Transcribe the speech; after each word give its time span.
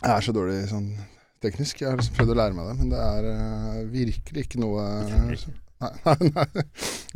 Jeg 0.00 0.12
er 0.16 0.24
så 0.24 0.32
dårlig 0.36 0.60
sånn 0.70 0.90
teknisk. 1.44 1.80
Jeg 1.82 1.90
har 1.92 1.98
liksom 2.00 2.16
prøvd 2.18 2.32
å 2.34 2.38
lære 2.40 2.56
meg 2.56 2.70
det, 2.70 2.76
men 2.80 2.92
det 2.92 3.00
er 3.00 3.26
uh, 3.32 3.80
virkelig 3.92 4.46
ikke 4.46 4.60
noe 4.62 4.84
uh, 4.84 5.34
Nei, 5.80 5.90
nei, 6.04 6.30
nei. 6.36 6.46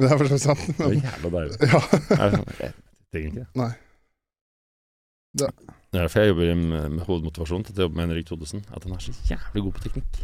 Det 0.00 0.06
er 0.08 0.14
for 0.16 0.24
så 0.28 0.34
vidt 0.36 0.44
sant. 0.44 0.60
Det 0.68 0.84
er 0.86 0.92
Men, 0.94 1.02
jævla 1.04 1.30
deilig. 1.34 1.56
ja. 1.72 1.80
Jeg, 1.92 2.44
jeg 2.60 2.70
trenger 3.12 3.32
ikke. 3.32 3.46
Nei. 3.60 3.72
Det- 5.34 5.50
Det 5.94 6.00
er 6.00 6.06
derfor 6.08 6.20
jeg 6.24 6.30
jobber 6.32 6.48
med, 6.58 6.86
med 6.96 7.04
hovedmotivasjon 7.06 7.64
til 7.68 7.76
å 7.76 7.84
jobbe 7.84 7.94
med 7.98 8.08
Henrik 8.08 8.26
Thodesen. 8.26 8.64
At 8.74 8.82
han 8.86 8.94
er 8.96 9.02
så 9.04 9.12
jævlig 9.28 9.62
god 9.66 9.74
på 9.76 9.82
teknikk. 9.84 10.16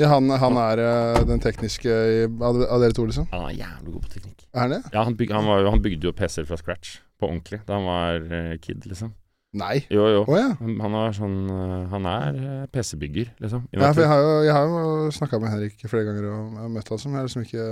ja 0.00 0.08
han, 0.14 0.30
han 0.40 0.56
er 0.62 0.80
uh, 0.80 1.18
den 1.28 1.42
tekniske 1.44 1.88
i, 1.92 2.22
av, 2.30 2.60
av 2.64 2.80
dere 2.80 2.96
to, 2.96 3.04
liksom? 3.10 3.26
Han 3.34 3.48
er 3.50 3.58
jævlig 3.58 3.96
god 3.98 4.06
på 4.06 4.12
teknikk. 4.14 4.46
Er 4.62 4.70
det? 4.72 4.78
Ja, 4.94 5.02
han, 5.04 5.16
byg, 5.18 5.34
han, 5.36 5.50
var, 5.50 5.66
han 5.74 5.82
bygde 5.84 6.08
jo 6.08 6.14
PC-er 6.16 6.46
fra 6.48 6.56
scratch, 6.60 6.94
på 7.20 7.28
ordentlig, 7.28 7.60
da 7.68 7.76
han 7.80 7.84
var 7.90 8.24
eh, 8.38 8.54
kid, 8.64 8.86
liksom. 8.88 9.12
Nei. 9.52 9.82
Jo, 9.92 10.06
jo. 10.08 10.20
Oh, 10.24 10.36
ja. 10.38 10.54
Han, 10.56 10.94
er 10.96 11.12
sånn 11.12 11.34
eh, 11.52 11.72
Han 11.92 12.06
er 12.08 12.36
eh, 12.40 12.60
PC-bygger, 12.72 13.34
liksom. 13.42 13.66
Ja, 13.76 13.90
for 13.90 14.00
jeg 14.00 14.08
har 14.08 14.22
jo, 14.24 14.30
jeg 14.46 14.54
har 14.56 14.70
jo 14.70 15.10
snakka 15.12 15.40
med 15.42 15.52
Henrik 15.52 15.82
flere 15.84 16.06
ganger 16.06 16.28
og 16.30 16.38
jeg 16.38 16.62
har 16.62 16.70
møtt 16.72 16.92
han 16.94 17.02
som 17.02 17.12
Jeg 17.12 17.20
har 17.20 17.28
liksom 17.28 17.44
ikke 17.44 17.66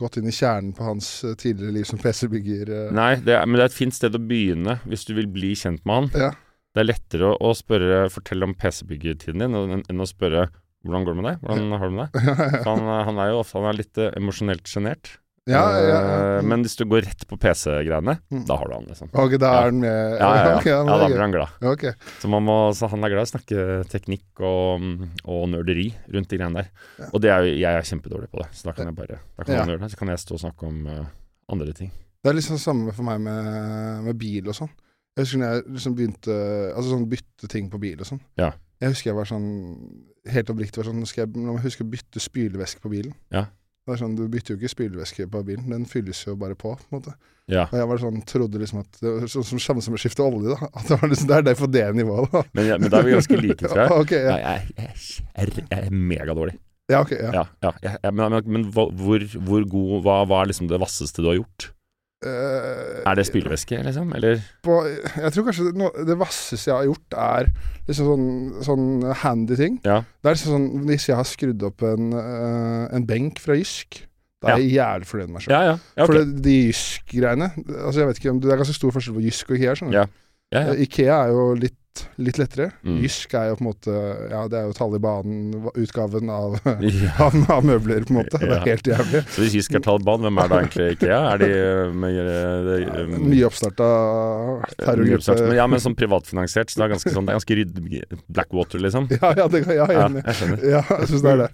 gått 0.00 0.16
inn 0.16 0.30
i 0.30 0.34
kjernen 0.34 0.70
på 0.76 0.86
hans 0.86 1.10
eh, 1.28 1.36
tidligere 1.40 1.76
liv 1.76 1.88
som 1.90 2.00
PC-bygger. 2.00 2.72
Nei, 2.96 3.10
det 3.26 3.36
er, 3.36 3.44
men 3.44 3.60
det 3.60 3.66
er 3.66 3.72
et 3.72 3.76
fint 3.76 3.96
sted 3.96 4.16
å 4.16 4.22
begynne 4.32 4.78
hvis 4.88 5.04
du 5.10 5.12
vil 5.18 5.28
bli 5.28 5.52
kjent 5.60 5.84
med 5.84 5.98
han. 5.98 6.10
Ja. 6.24 6.32
Det 6.72 6.84
er 6.84 6.88
lettere 6.88 7.34
å, 7.36 7.52
spørre 7.58 8.06
fortelle 8.14 8.48
om 8.48 8.56
PC-byggetiden 8.56 9.44
din 9.44 9.80
enn, 9.84 10.00
å 10.00 10.08
spørre 10.08 10.48
hvordan 10.86 11.04
går 11.04 11.12
det 11.12 11.20
med 11.20 11.28
deg? 11.28 11.40
Hvordan 11.44 11.74
har 11.74 11.82
du 11.82 11.90
det 11.90 11.98
med 11.98 12.14
deg? 12.14 12.60
Han, 12.70 12.86
han 13.10 13.18
er 13.20 13.34
jo 13.34 13.40
ofte 13.42 13.58
han 13.58 13.68
er 13.68 13.76
litt 13.82 13.98
emosjonelt 14.08 14.70
sjenert. 14.70 15.18
Ja, 15.48 15.62
ja, 15.72 15.86
ja. 15.88 16.00
Eh, 16.38 16.42
Men 16.44 16.62
hvis 16.64 16.76
du 16.76 16.84
går 16.84 17.06
rett 17.06 17.24
på 17.26 17.38
PC-greiene, 17.40 18.18
Mm. 18.30 18.44
da 18.46 18.56
har 18.60 18.68
du 18.68 18.74
han, 18.74 18.84
liksom. 18.90 19.08
Ok, 19.14 19.38
da 19.40 19.52
er 19.56 19.70
han 19.70 19.80
med 19.80 20.18
Ja, 20.20 20.28
ja, 20.36 20.44
ja. 20.44 20.56
Ok, 20.60 20.66
men 20.66 20.92
ja 20.92 20.98
da 21.00 21.06
blir 21.08 21.22
han 21.24 21.32
glad. 21.32 21.48
Okay. 21.72 21.92
Så, 22.20 22.28
man 22.28 22.44
må, 22.44 22.58
så 22.76 22.90
han 22.92 23.04
er 23.04 23.08
glad 23.14 23.24
i 23.24 23.28
å 23.28 23.32
snakke 23.32 23.64
teknikk 23.90 24.44
og, 24.44 24.84
og 25.24 25.48
nerderi 25.54 25.88
rundt 26.12 26.28
de 26.28 26.36
greiene 26.38 26.60
der. 26.62 26.70
Og 27.12 27.20
det 27.24 27.32
er 27.32 27.48
jeg 27.48 27.72
er 27.72 27.88
kjempedårlig 27.88 28.28
på 28.30 28.42
det, 28.44 28.50
så 28.52 28.68
da 28.68 28.76
kan 28.76 28.86
jeg 28.90 28.98
bare 29.00 29.18
Da 29.38 29.44
kan 29.46 29.56
han 29.62 29.72
gjøre 29.74 29.84
det. 29.86 29.90
Så 29.94 29.98
kan 30.02 30.08
jeg 30.12 30.22
stå 30.22 30.36
og 30.36 30.44
snakke 30.44 30.66
om 30.68 30.86
uh, 30.86 31.04
andre 31.50 31.72
ting. 31.72 31.90
Det 32.20 32.28
er 32.30 32.36
liksom 32.36 32.58
det 32.58 32.62
samme 32.62 32.92
for 32.92 33.02
meg 33.08 33.20
med, 33.24 34.04
med 34.04 34.18
bil 34.20 34.48
og 34.52 34.54
sånn. 34.54 34.70
Jeg 35.16 35.24
husker 35.24 35.40
når 35.40 35.54
jeg 35.56 35.62
liksom 35.74 35.94
begynte 35.98 36.34
Altså 36.70 36.90
sånn 36.92 37.08
bytte 37.10 37.48
ting 37.50 37.66
på 37.72 37.80
bil 37.82 37.98
og 37.98 38.06
sånn. 38.06 38.20
Ja. 38.38 38.52
Jeg 38.80 38.92
husker 38.94 39.10
jeg 39.10 39.16
var 39.18 39.26
sånn 39.28 39.48
Helt 40.30 40.52
oppriktig 40.52 40.78
var 40.78 40.86
sånn 40.86 41.00
skal 41.08 41.24
jeg, 41.24 41.32
Nå 41.34 41.50
må 41.50 41.58
jeg 41.58 41.64
huske 41.66 41.82
å 41.84 41.88
bytte 41.90 42.20
spylevæske 42.22 42.80
på 42.84 42.92
bilen. 42.92 43.14
Ja. 43.34 43.46
Det 43.90 43.96
er 43.98 44.02
sånn, 44.04 44.16
Du 44.18 44.24
bytter 44.30 44.54
jo 44.54 44.60
ikke 44.60 44.70
spylevæske 44.70 45.26
på 45.32 45.42
bilen, 45.46 45.68
den 45.72 45.86
fylles 45.90 46.22
jo 46.22 46.36
bare 46.38 46.54
på. 46.58 46.76
på 46.78 46.88
en 46.90 47.00
måte. 47.00 47.14
Ja. 47.50 47.64
Og 47.66 47.76
jeg 47.80 47.88
var 47.90 47.98
sånn, 47.98 48.20
trodde 48.30 48.60
liksom 48.62 48.82
at 48.84 49.00
det 49.00 49.12
var 49.16 49.30
sånn 49.32 49.46
som 49.48 49.62
samme 49.62 49.82
som 49.82 49.96
å 49.96 50.00
skifte 50.00 50.22
olje. 50.22 50.54
da 50.54 50.68
At 50.70 50.86
det 50.86 50.98
var 51.00 51.10
liksom, 51.10 51.30
det 51.30 51.36
er 51.36 51.46
derfor 51.50 51.72
det 51.74 51.84
nivået. 51.98 52.30
da 52.30 52.44
Men, 52.54 52.68
ja, 52.68 52.78
men 52.78 52.92
da 52.92 53.00
er 53.00 53.08
vi 53.08 53.16
ganske 53.16 53.40
like, 53.40 53.60
tror 53.64 53.82
jeg. 53.82 53.96
okay, 54.04 54.22
ja. 54.22 54.36
Nei, 54.36 54.40
jeg, 54.46 54.94
jeg, 55.34 55.56
jeg, 55.58 55.66
er 55.80 55.90
megadårlig. 55.90 56.56
ja, 56.90 57.02
ok, 57.02 57.12
ja. 57.18 57.44
Ja, 57.66 57.74
ja, 57.82 58.14
men, 58.14 58.24
men, 58.36 58.54
men 58.54 58.70
hvor, 58.70 59.26
hvor 59.50 59.68
god 59.74 60.06
hva, 60.06 60.22
hva 60.30 60.44
er 60.44 60.52
liksom 60.52 60.70
det 60.70 60.80
vasseste 60.82 61.24
du 61.24 61.30
har 61.32 61.40
gjort? 61.42 61.70
Eh, 62.20 63.00
Er 63.08 63.16
det 63.16 63.24
spylevæske, 63.24 63.78
liksom? 63.86 64.12
Eller? 64.12 64.42
på, 64.62 64.74
jeg 65.16 65.32
tror 65.32 65.46
kanskje 65.46 65.70
det, 65.70 65.74
no, 65.80 65.88
det 66.04 66.18
vasseste 66.20 66.68
jeg 66.68 66.76
har 66.76 66.84
gjort, 66.90 67.16
er 67.16 67.48
liksom 67.88 68.10
sånn, 68.10 68.28
sånn 68.66 68.86
handy 69.22 69.56
ting. 69.56 69.78
Ja. 69.86 70.02
Det 70.20 70.28
er 70.28 70.36
liksom 70.36 70.52
sånn 70.52 70.86
Hvis 70.90 71.08
jeg 71.08 71.16
har 71.16 71.28
skrudd 71.28 71.64
opp 71.70 71.82
en, 71.88 72.12
uh, 72.12 72.84
en 72.92 73.06
benk 73.08 73.40
fra 73.40 73.56
Jysk, 73.56 74.02
da 74.40 74.54
er 74.54 74.62
jeg 74.62 74.74
jævlig 74.76 75.08
fornøyd 75.08 75.28
med 75.30 75.36
meg 75.36 75.44
sjøl. 75.44 75.54
Ja, 75.54 75.62
ja. 75.64 75.74
ja, 75.96 76.04
For 76.08 76.16
det, 76.16 76.42
de 76.44 76.56
Jysk-greiene 76.70 77.50
altså 77.56 78.02
jeg 78.02 78.08
vet 78.10 78.20
ikke 78.20 78.32
om 78.32 78.40
Det 78.40 78.52
er 78.52 78.60
ganske 78.62 78.76
stor 78.76 78.94
forskjell 78.96 79.16
på 79.18 79.24
Jysk 79.26 79.52
og 79.52 79.58
Ikea. 79.58 80.06
Eh, 80.50 80.70
Ikea 80.86 81.18
er 81.24 81.34
jo 81.34 81.42
litt, 81.60 81.76
litt 82.22 82.38
lettere. 82.38 82.70
Mm. 82.86 82.98
Jysk 83.02 83.34
er 83.34 83.48
jo 83.50 83.56
på 83.58 83.64
en 83.64 83.68
måte 83.70 83.94
Ja, 84.30 84.42
det 84.48 84.58
er 84.60 84.68
jo 84.68 84.74
Taliban-utgaven 84.78 86.30
av, 86.30 86.54
ja. 86.80 87.10
av, 87.26 87.34
av 87.50 87.64
møbler, 87.66 88.04
på 88.06 88.14
en 88.14 88.18
måte. 88.22 88.38
Det 88.40 88.48
Ja. 88.50 88.58
er 88.60 88.68
helt 88.70 88.86
jævlig. 88.92 89.22
Så 89.34 89.42
hvis 89.44 89.56
Jysk 89.58 89.74
er 89.78 89.82
Taliban, 89.84 90.22
hvem 90.24 90.38
er 90.42 90.48
da 90.52 90.60
egentlig 90.62 90.86
Ikea? 90.96 91.18
Er 91.34 91.42
de 91.42 91.48
eh, 91.50 91.92
med, 92.04 92.20
eh, 92.20 92.56
det, 92.68 92.78
um, 93.10 93.28
Nyoppstarta 93.30 93.88
terrorgruppe. 94.78 95.36
men, 95.48 95.56
Ja, 95.58 95.66
men 95.70 95.82
sånn 95.82 95.96
privatfinansiert, 95.98 96.70
så 96.72 96.80
det 96.80 96.86
er 96.86 96.94
ganske 96.94 97.14
sånn 97.14 97.26
Det 97.28 97.34
er 97.34 97.38
ganske 97.40 97.58
ryddig 97.60 98.02
Blackwater, 98.28 98.78
liksom. 98.86 99.08
Ja, 99.20 99.32
ja, 99.36 99.48
det, 99.48 99.64
ja, 99.66 99.72
jeg 99.74 99.88
er 99.90 99.98
Ja, 99.98 100.06
enig. 100.08 100.24
jeg. 100.26 100.58
Ja, 100.70 100.82
jeg 101.00 101.10
syns 101.10 101.22
det 101.26 101.32
er 101.34 101.42
det. 101.44 101.50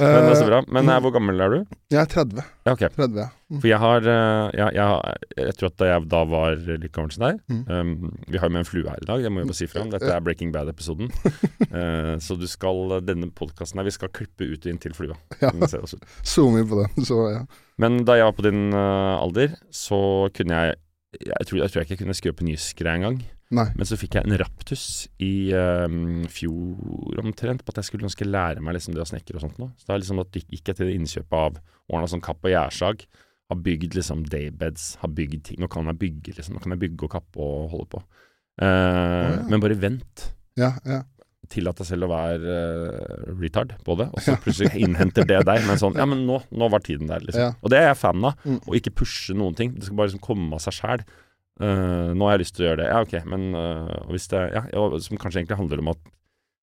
Men 0.00 0.16
det 0.26 0.30
er 0.30 0.34
så 0.34 0.44
Eh, 0.44 0.50
bra. 0.50 0.62
Men 0.68 0.88
eh, 0.90 1.00
hvor 1.04 1.12
gammel 1.14 1.40
er 1.40 1.50
du? 1.54 1.60
Jeg 1.94 2.00
er 2.02 2.10
30. 2.10 2.44
Ja, 2.70 2.76
ok. 2.76 2.84
30 2.96 3.18
ja. 3.18 3.26
Mm. 3.50 3.58
For 3.58 3.68
jeg 3.70 3.80
har 3.82 4.06
eh, 4.12 4.50
jeg, 4.60 4.74
jeg, 4.78 5.14
jeg 5.40 5.54
tror 5.58 5.70
at 5.72 5.78
da 5.82 5.88
jeg 5.90 6.04
da 6.12 6.20
var 6.30 6.58
litt 6.70 6.92
gammel 6.94 7.14
som 7.14 7.24
deg 7.26 7.40
Mm. 7.50 7.62
um, 7.66 8.12
Vi 8.30 8.38
har 8.38 8.46
jo 8.46 8.54
med 8.54 8.62
en 8.62 8.68
flue 8.68 8.86
her 8.86 9.00
i 9.02 9.08
dag, 9.08 9.24
det 9.24 9.32
må 9.32 9.42
vi 9.42 9.50
bare 9.50 9.58
si 9.58 9.66
fra 9.70 9.82
om. 9.82 9.90
Dette 9.90 10.10
er 10.14 10.22
Breaking 10.22 10.52
Bad-episoden. 10.54 11.10
uh, 11.74 12.14
så 12.24 12.36
du 12.38 12.46
skal 12.50 13.00
denne 13.06 13.30
podkasten 13.34 13.80
her 13.80 13.88
Vi 13.88 13.96
skal 13.96 14.12
klippe 14.14 14.46
ut 14.46 14.62
og 14.62 14.70
inn 14.70 14.78
til 14.82 14.94
flua. 14.94 15.18
Ja. 15.42 15.50
Den 15.50 15.66
ser 15.70 15.82
også 15.82 15.98
ut. 15.98 16.06
Zoom 16.22 16.60
inn 16.60 16.68
på 16.70 16.78
den. 16.82 17.04
Så 17.08 17.18
ja. 17.32 17.42
Men 17.80 18.04
da 18.06 18.18
jeg 18.20 18.28
var 18.28 18.38
på 18.38 18.46
din 18.46 18.70
uh, 18.76 19.18
alder, 19.18 19.58
så 19.74 20.30
kunne 20.36 20.62
jeg 20.62 20.78
jeg 21.18 21.46
tror, 21.48 21.58
jeg 21.58 21.72
tror 21.72 21.82
ikke 21.82 21.96
kunne 22.04 22.14
skru 22.14 22.30
opp 22.30 22.40
en 22.44 22.50
Jysk-greie 22.52 23.00
engang. 23.00 23.16
Nei. 23.50 23.66
Men 23.74 23.88
så 23.88 23.98
fikk 23.98 24.14
jeg 24.14 24.28
en 24.28 24.38
raptus 24.38 24.84
i 25.22 25.50
um, 25.58 26.22
fjor 26.30 27.18
omtrent, 27.22 27.64
på 27.64 27.72
at 27.72 27.80
jeg 27.80 27.88
skulle 27.88 28.06
ønske 28.06 28.28
lære 28.28 28.62
meg 28.62 28.76
liksom 28.76 28.94
det 28.94 29.02
å 29.02 29.08
snekre 29.10 29.40
og 29.40 29.42
sånt 29.42 29.58
noe. 29.58 29.72
Så 29.80 29.88
da 29.88 29.98
liksom 29.98 30.22
at 30.22 30.38
gikk 30.38 30.70
jeg 30.70 30.78
til 30.78 30.92
innkjøpet 30.92 31.34
av 31.34 31.58
ordna 31.90 32.10
sånn 32.10 32.22
kapp 32.22 32.46
og 32.46 32.54
gjærsag. 32.54 33.06
Har 33.50 33.62
bygd 33.66 33.96
liksom 33.98 34.22
daybeds, 34.30 34.92
har 35.02 35.10
bygd 35.10 35.48
ting. 35.48 35.58
Nå 35.62 35.66
kan 35.72 35.90
jeg 35.90 35.98
bygge, 35.98 36.36
liksom. 36.36 36.54
Nå 36.54 36.62
kan 36.62 36.76
jeg 36.76 36.82
bygge 36.84 37.08
og 37.08 37.14
kappe 37.16 37.42
og 37.42 37.72
holde 37.72 37.88
på. 37.96 38.02
Eh, 38.62 38.68
ja. 38.68 39.40
Men 39.50 39.64
bare 39.64 39.78
vent. 39.82 40.28
Ja, 40.60 40.76
ja. 40.86 41.00
Tillat 41.50 41.80
deg 41.80 41.88
selv 41.88 42.06
å 42.06 42.12
være 42.12 42.54
uh, 42.54 43.30
retard 43.40 43.72
på 43.82 43.96
det, 43.98 44.06
og 44.14 44.22
så 44.22 44.36
plutselig 44.38 44.84
innhenter 44.84 45.26
det 45.26 45.40
deg. 45.48 45.64
Men 45.66 45.80
sånn 45.80 45.98
Ja, 45.98 46.06
men 46.06 46.22
nå, 46.28 46.38
nå 46.54 46.68
var 46.70 46.84
tiden 46.86 47.10
der, 47.10 47.24
liksom. 47.26 47.58
Og 47.58 47.74
det 47.74 47.80
er 47.80 47.88
jeg 47.88 47.98
fan 47.98 48.30
av. 48.30 48.38
Mm. 48.46 48.60
Å 48.62 48.78
ikke 48.78 48.94
pushe 49.02 49.34
noen 49.34 49.58
ting. 49.58 49.74
Det 49.74 49.88
skal 49.88 49.98
bare 49.98 50.12
liksom 50.12 50.22
komme 50.22 50.54
av 50.54 50.62
seg 50.62 50.78
sjæl. 50.78 51.02
Nå 52.16 52.24
har 52.28 52.36
jeg 52.36 52.44
lyst 52.44 52.54
til 52.56 52.64
å 52.64 52.68
gjøre 52.70 52.80
det. 52.82 52.88
Ja, 52.88 53.00
ok, 53.04 53.14
men 53.28 53.50
uh, 53.52 54.06
hvis 54.12 54.28
det 54.32 54.40
ja, 54.54 54.62
Som 55.04 55.18
kanskje 55.20 55.42
egentlig 55.42 55.58
handler 55.58 55.82
om 55.82 55.90
at, 55.92 55.98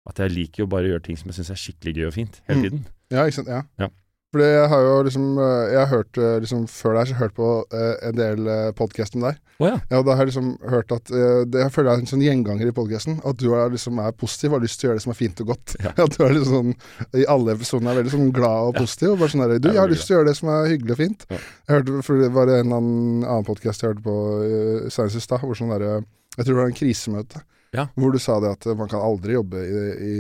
at 0.10 0.20
jeg 0.24 0.34
liker 0.34 0.64
jo 0.64 0.68
bare 0.72 0.88
å 0.88 0.94
gjøre 0.96 1.06
ting 1.06 1.18
som 1.20 1.30
jeg 1.30 1.38
syns 1.42 1.52
er 1.54 1.60
skikkelig 1.62 1.94
gøy 2.00 2.08
og 2.08 2.16
fint, 2.16 2.42
hele 2.48 2.72
Mm. 2.72 2.86
ja, 3.14 3.26
ikke 3.28 3.38
sant. 3.42 3.52
Ja. 3.52 3.62
Ja. 3.78 3.90
Fordi 4.38 4.50
jeg 4.54 4.70
har 4.70 4.84
jo 4.86 4.96
liksom 5.08 5.26
eh, 5.42 5.68
Jeg 5.72 5.80
har 5.80 5.90
hørt 5.90 6.18
eh, 6.22 6.36
liksom 6.44 6.66
før 6.70 6.98
deg 7.00 7.10
så 7.10 7.18
hørt 7.18 7.34
på 7.38 7.48
eh, 7.74 7.94
en 8.06 8.18
del 8.18 8.46
uh, 8.46 8.70
podkast 8.78 9.16
med 9.18 9.32
deg. 9.32 9.40
Oh, 9.58 9.66
ja. 9.66 9.80
Ja, 9.90 10.02
og 10.02 10.06
da 10.06 10.14
har 10.14 10.28
jeg 10.28 10.30
liksom 10.30 10.52
hørt 10.70 10.94
at 10.94 11.10
eh, 11.10 11.42
det, 11.50 11.64
Jeg 11.64 11.74
føler 11.74 11.90
det 11.90 11.96
er 11.96 12.04
en 12.04 12.12
sånn 12.12 12.26
gjenganger 12.26 12.70
i 12.70 12.76
podkasten. 12.78 13.18
At 13.26 13.42
du 13.42 13.48
er, 13.58 13.72
liksom, 13.74 13.98
er 14.04 14.14
positiv 14.14 14.54
og 14.54 14.60
har 14.60 14.68
lyst 14.68 14.78
til 14.78 14.88
å 14.88 14.92
gjøre 14.92 15.02
det 15.02 15.06
som 15.08 15.16
er 15.16 15.20
fint 15.24 15.42
og 15.42 15.50
godt. 15.56 15.76
Ja. 15.82 15.96
At 16.06 16.14
du 16.14 16.22
er 16.28 16.36
liksom 16.38 16.54
sånn 16.54 17.18
I 17.24 17.26
alle 17.34 17.58
episodene 17.58 17.94
er 17.94 18.00
veldig 18.04 18.14
sånn 18.14 18.32
glad 18.38 18.70
og 18.70 18.78
positiv. 18.78 19.16
Og 19.16 19.24
bare 19.24 19.34
sånn 19.34 19.46
der, 19.48 19.58
Du, 19.58 19.72
jeg 19.72 19.82
har 19.82 19.94
lyst 19.94 20.06
til 20.06 20.18
å 20.18 20.20
gjøre 20.20 20.30
det 20.30 20.38
som 20.44 20.54
er 20.54 20.72
hyggelig 20.76 20.94
og 20.98 21.02
fint. 21.02 21.28
Jeg 21.34 21.74
hørte, 21.74 22.00
for 22.06 22.22
Det 22.22 22.32
var 22.38 22.54
en 22.54 22.78
annen, 22.78 23.26
annen 23.26 23.50
podkast 23.50 23.82
jeg 23.82 23.96
hørte 23.96 24.06
på 24.06 24.18
uh, 24.46 24.90
senest 24.94 25.18
i 25.18 25.26
stad, 25.26 25.42
hvor 25.42 25.58
sånn 25.58 25.74
derre 25.74 26.04
Jeg 26.38 26.44
tror 26.44 26.54
det 26.54 26.62
var 26.62 26.70
en 26.70 26.82
krisemøte. 26.84 27.46
Ja. 27.78 27.86
Hvor 27.96 28.12
du 28.16 28.18
sa 28.22 28.40
det 28.44 28.50
at 28.58 28.68
man 28.80 28.90
kan 28.92 29.04
aldri 29.06 29.36
jobbe 29.38 29.62
i, 29.62 29.82
i 30.08 30.16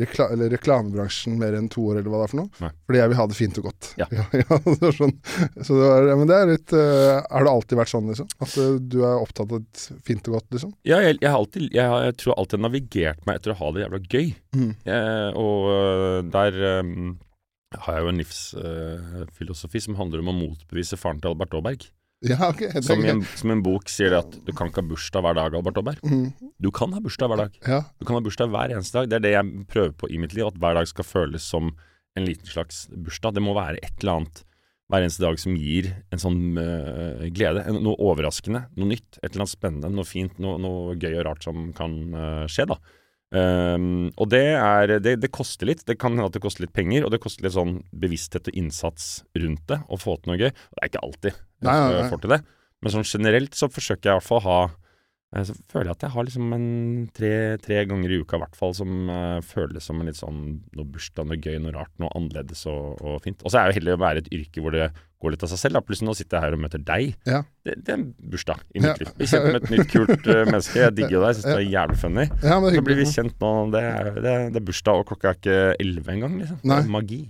rekla, 0.00 0.30
eller 0.34 0.50
reklamebransjen 0.56 1.36
mer 1.40 1.54
enn 1.58 1.68
to 1.72 1.84
år, 1.90 2.00
eller 2.00 2.08
hva 2.10 2.22
det 2.22 2.28
er 2.28 2.32
for 2.32 2.40
noe. 2.40 2.50
Nei. 2.64 2.70
Fordi 2.88 3.02
jeg 3.02 3.12
vil 3.12 3.18
ha 3.20 3.26
det 3.28 3.38
fint 3.38 3.60
og 3.60 3.68
godt. 3.68 3.90
Ja. 4.00 4.08
ja, 4.40 4.58
det 4.80 4.92
sånn. 4.96 5.14
Så 5.60 5.76
det 5.78 5.84
var, 5.92 6.08
men 6.22 6.30
det 6.32 6.38
er 6.40 6.50
litt 6.54 6.74
uh, 6.74 7.20
Har 7.28 7.44
det 7.46 7.52
alltid 7.52 7.80
vært 7.82 7.92
sånn, 7.92 8.08
liksom? 8.12 8.32
At 8.42 8.56
eh, 8.64 8.74
du 8.80 8.98
er 9.04 9.20
opptatt 9.22 9.52
av 9.58 9.84
fint 10.08 10.32
og 10.32 10.38
godt, 10.38 10.48
liksom? 10.56 10.72
Ja, 10.88 10.98
jeg, 11.04 11.20
jeg, 11.20 11.30
alltid, 11.34 11.68
jeg, 11.76 11.84
har- 11.92 12.08
jeg 12.08 12.18
tror 12.24 12.34
alltid 12.38 12.56
jeg 12.58 12.62
har 12.62 12.68
navigert 12.70 13.24
meg 13.28 13.38
etter 13.40 13.54
å 13.54 13.58
ha 13.60 13.70
det 13.76 13.84
jævla 13.84 14.02
gøy. 14.08 14.28
Mm. 14.56 14.70
Jeg, 14.88 15.32
og 15.44 15.68
øh, 15.74 16.18
der 16.34 16.58
um, 16.80 17.16
har 17.84 17.98
jeg 17.98 18.04
jo 18.06 18.10
en 18.14 18.20
livsfilosofi 18.22 19.82
som 19.84 19.96
handler 19.98 20.22
om 20.24 20.30
å 20.32 20.36
motbevise 20.38 20.96
faren 21.00 21.20
til 21.20 21.34
Albert 21.34 21.54
Aaberg. 21.58 21.88
Ja, 22.26 22.48
okay, 22.50 22.72
det, 22.74 22.82
Som 22.82 23.04
en, 23.06 23.20
som 23.38 23.50
en 23.54 23.60
bok 23.62 23.86
sier 23.92 24.10
det 24.10 24.18
at 24.18 24.32
du 24.42 24.50
kan 24.56 24.72
ikke 24.72 24.82
ha 24.82 24.88
bursdag 24.90 25.22
hver 25.22 25.36
dag, 25.38 25.54
Albert 25.54 25.76
Aaberg. 25.78 26.00
Mm, 26.02 26.50
Du 26.58 26.70
kan 26.74 26.90
ha 26.96 26.98
bursdag 27.04 27.30
hver 27.30 27.44
dag. 27.44 27.58
ja. 27.62 27.84
Du 28.00 28.06
kan 28.08 28.18
ha 28.18 28.22
bursdag 28.24 28.50
hver 28.50 28.74
eneste 28.74 28.98
dag. 28.98 29.08
Det 29.12 29.18
er 29.20 29.24
det 29.28 29.32
jeg 29.36 29.66
prøver 29.70 29.94
på 29.94 30.10
i 30.10 30.18
mitt 30.18 30.34
liv, 30.34 30.48
at 30.48 30.58
hver 30.58 30.74
dag 30.80 30.88
skal 30.90 31.06
føles 31.06 31.46
som 31.46 31.70
en 32.18 32.26
liten 32.26 32.50
slags 32.50 32.88
bursdag. 32.90 33.36
Det 33.38 33.44
må 33.44 33.54
være 33.54 33.78
et 33.78 34.02
eller 34.02 34.18
annet 34.18 34.42
hver 34.88 35.04
eneste 35.04 35.22
dag 35.22 35.38
som 35.38 35.54
gir 35.60 35.90
en 36.10 36.18
sånn 36.22 36.40
uh, 36.58 37.22
glede. 37.30 37.62
Noe 37.76 37.94
overraskende, 38.02 38.64
noe 38.74 38.88
nytt, 38.96 39.20
et 39.22 39.28
eller 39.30 39.44
annet 39.44 39.54
spennende, 39.54 39.90
noe 39.94 40.08
fint, 40.08 40.38
noe, 40.42 40.56
noe 40.58 40.96
gøy 40.98 41.20
og 41.20 41.26
rart 41.28 41.44
som 41.46 41.68
kan 41.76 41.98
uh, 42.16 42.46
skje, 42.50 42.66
da. 42.72 42.78
Ehm, 43.36 44.08
og 44.16 44.30
det 44.32 44.44
er 44.56 44.94
det, 45.04 45.18
det 45.20 45.30
koster 45.34 45.68
litt. 45.68 45.84
Det 45.88 45.98
kan 46.00 46.14
hende 46.14 46.28
at 46.30 46.36
det 46.36 46.42
koster 46.44 46.64
litt 46.64 46.74
penger, 46.76 47.04
og 47.04 47.12
det 47.12 47.20
koster 47.22 47.44
litt 47.44 47.56
sånn 47.56 47.78
bevissthet 47.92 48.48
og 48.48 48.56
innsats 48.56 49.08
rundt 49.36 49.66
det, 49.68 49.80
å 49.88 50.00
få 50.00 50.16
til 50.18 50.32
noe 50.32 50.40
gøy. 50.40 50.50
Det 50.52 50.80
er 50.80 50.92
ikke 50.92 51.04
alltid 51.04 51.32
jeg 51.66 52.10
får 52.12 52.22
til 52.22 52.34
det, 52.36 52.42
men 52.78 52.94
sånn 52.94 53.08
generelt 53.08 53.56
så 53.58 53.68
forsøker 53.72 54.06
jeg 54.06 54.14
i 54.14 54.20
hvert 54.20 54.28
fall 54.28 54.40
å 54.40 54.46
ha 54.46 54.60
så 55.44 55.52
føler 55.68 55.90
jeg 55.90 55.96
at 55.98 56.04
jeg 56.06 56.12
har 56.14 56.24
liksom 56.24 56.52
en 56.56 56.68
tre, 57.12 57.30
tre 57.60 57.82
ganger 57.84 58.14
i 58.14 58.20
uka 58.22 58.38
i 58.38 58.40
hvert 58.40 58.56
fall 58.56 58.72
som 58.76 59.10
uh, 59.12 59.42
føles 59.44 59.84
som 59.84 59.98
en 60.00 60.08
litt 60.08 60.16
sånn 60.16 60.38
noe 60.72 60.86
bursdag, 60.88 61.28
noe 61.28 61.36
gøy, 61.36 61.58
noe 61.60 61.74
rart, 61.74 61.92
noe 62.00 62.08
annerledes 62.16 62.62
og, 62.70 62.96
og 63.04 63.18
fint. 63.26 63.44
Og 63.44 63.52
så 63.52 63.60
er 63.60 63.68
jo 63.68 63.76
heldig 63.76 63.92
å 63.98 64.00
være 64.00 64.22
et 64.24 64.30
yrke 64.32 64.64
hvor 64.64 64.72
det 64.72 64.86
går 65.20 65.34
litt 65.34 65.44
av 65.44 65.50
seg 65.52 65.60
selv. 65.60 65.76
Da. 65.76 65.82
Plutselig 65.84 66.08
nå 66.08 66.14
sitter 66.16 66.38
jeg 66.38 66.46
her 66.46 66.56
og 66.56 66.62
møter 66.64 66.80
deg. 66.80 67.12
Ja. 67.28 67.42
Det, 67.66 67.76
det 67.84 67.92
er 67.92 67.98
en 67.98 68.06
bursdag 68.32 68.62
i 68.72 68.80
mitt 68.80 68.88
Ja. 68.88 68.96
liv. 69.02 69.12
Bli 69.18 69.28
kjent 69.34 69.48
med 69.50 69.60
et 69.60 69.72
nytt, 69.74 69.88
kult 69.92 70.28
uh, 70.32 70.42
menneske. 70.48 70.80
Jeg 70.86 70.96
digger 70.96 71.24
deg, 71.26 71.36
syns 71.36 71.48
du 71.50 71.54
er 71.58 71.64
jævlig 71.76 71.98
funny. 72.06 72.26
Ja, 72.48 72.60
Så 72.64 72.84
blir 72.88 73.00
vi 73.02 73.08
kjent 73.12 73.42
nå. 73.44 73.54
Det 73.74 73.82
er, 73.84 74.12
det, 74.16 74.36
det 74.54 74.62
er 74.62 74.68
bursdag, 74.72 75.02
og 75.02 75.10
klokka 75.12 75.34
er 75.34 75.40
ikke 75.42 75.58
elleve 75.82 76.14
engang, 76.16 76.38
liksom. 76.40 76.62
Det 76.64 76.78
er 76.80 76.94
magi. 76.96 77.20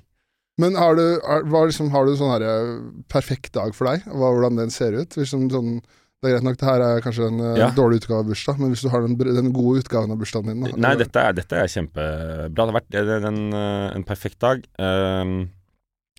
Men 0.58 0.74
har 0.78 0.94
du, 0.98 1.04
er, 1.18 1.44
liksom, 1.70 1.90
har 1.94 2.06
du 2.06 2.14
sånn 2.18 2.32
her 2.34 2.44
eh, 2.46 2.70
perfekt 3.10 3.52
dag 3.54 3.74
for 3.78 3.90
deg? 3.90 4.06
Hva, 4.10 4.30
hvordan 4.34 4.58
den 4.58 4.70
ser 4.74 4.94
ut? 4.98 5.14
Hvis 5.18 5.30
som 5.34 5.44
sånn, 5.50 5.80
det 6.20 6.28
er 6.28 6.32
greit 6.34 6.46
nok, 6.48 6.56
det 6.58 6.66
her 6.68 6.82
er 6.82 7.00
kanskje 7.04 7.26
en 7.28 7.40
eh, 7.40 7.58
Ja. 7.60 7.68
dårlig 7.70 8.00
utgave 8.02 8.20
av 8.24 8.26
bursdag, 8.32 8.58
men 8.58 8.72
hvis 8.72 8.82
du 8.82 8.88
har 8.90 9.02
den, 9.06 9.14
den 9.18 9.52
gode 9.54 9.82
utgaven 9.84 10.10
av 10.10 10.18
bursdagen 10.18 10.48
din 10.50 10.64
da, 10.66 10.72
Nei, 10.76 10.94
dette 10.98 11.16
er, 11.22 11.32
dette 11.38 11.52
er 11.56 11.70
kjempebra. 11.70 12.48
Det 12.50 12.58
har 12.64 12.72
vært 12.80 12.90
det 12.90 13.22
en, 13.30 13.52
eh, 13.54 13.94
en 13.94 14.04
perfekt 14.04 14.38
dag. 14.40 14.64
Um, 14.78 15.50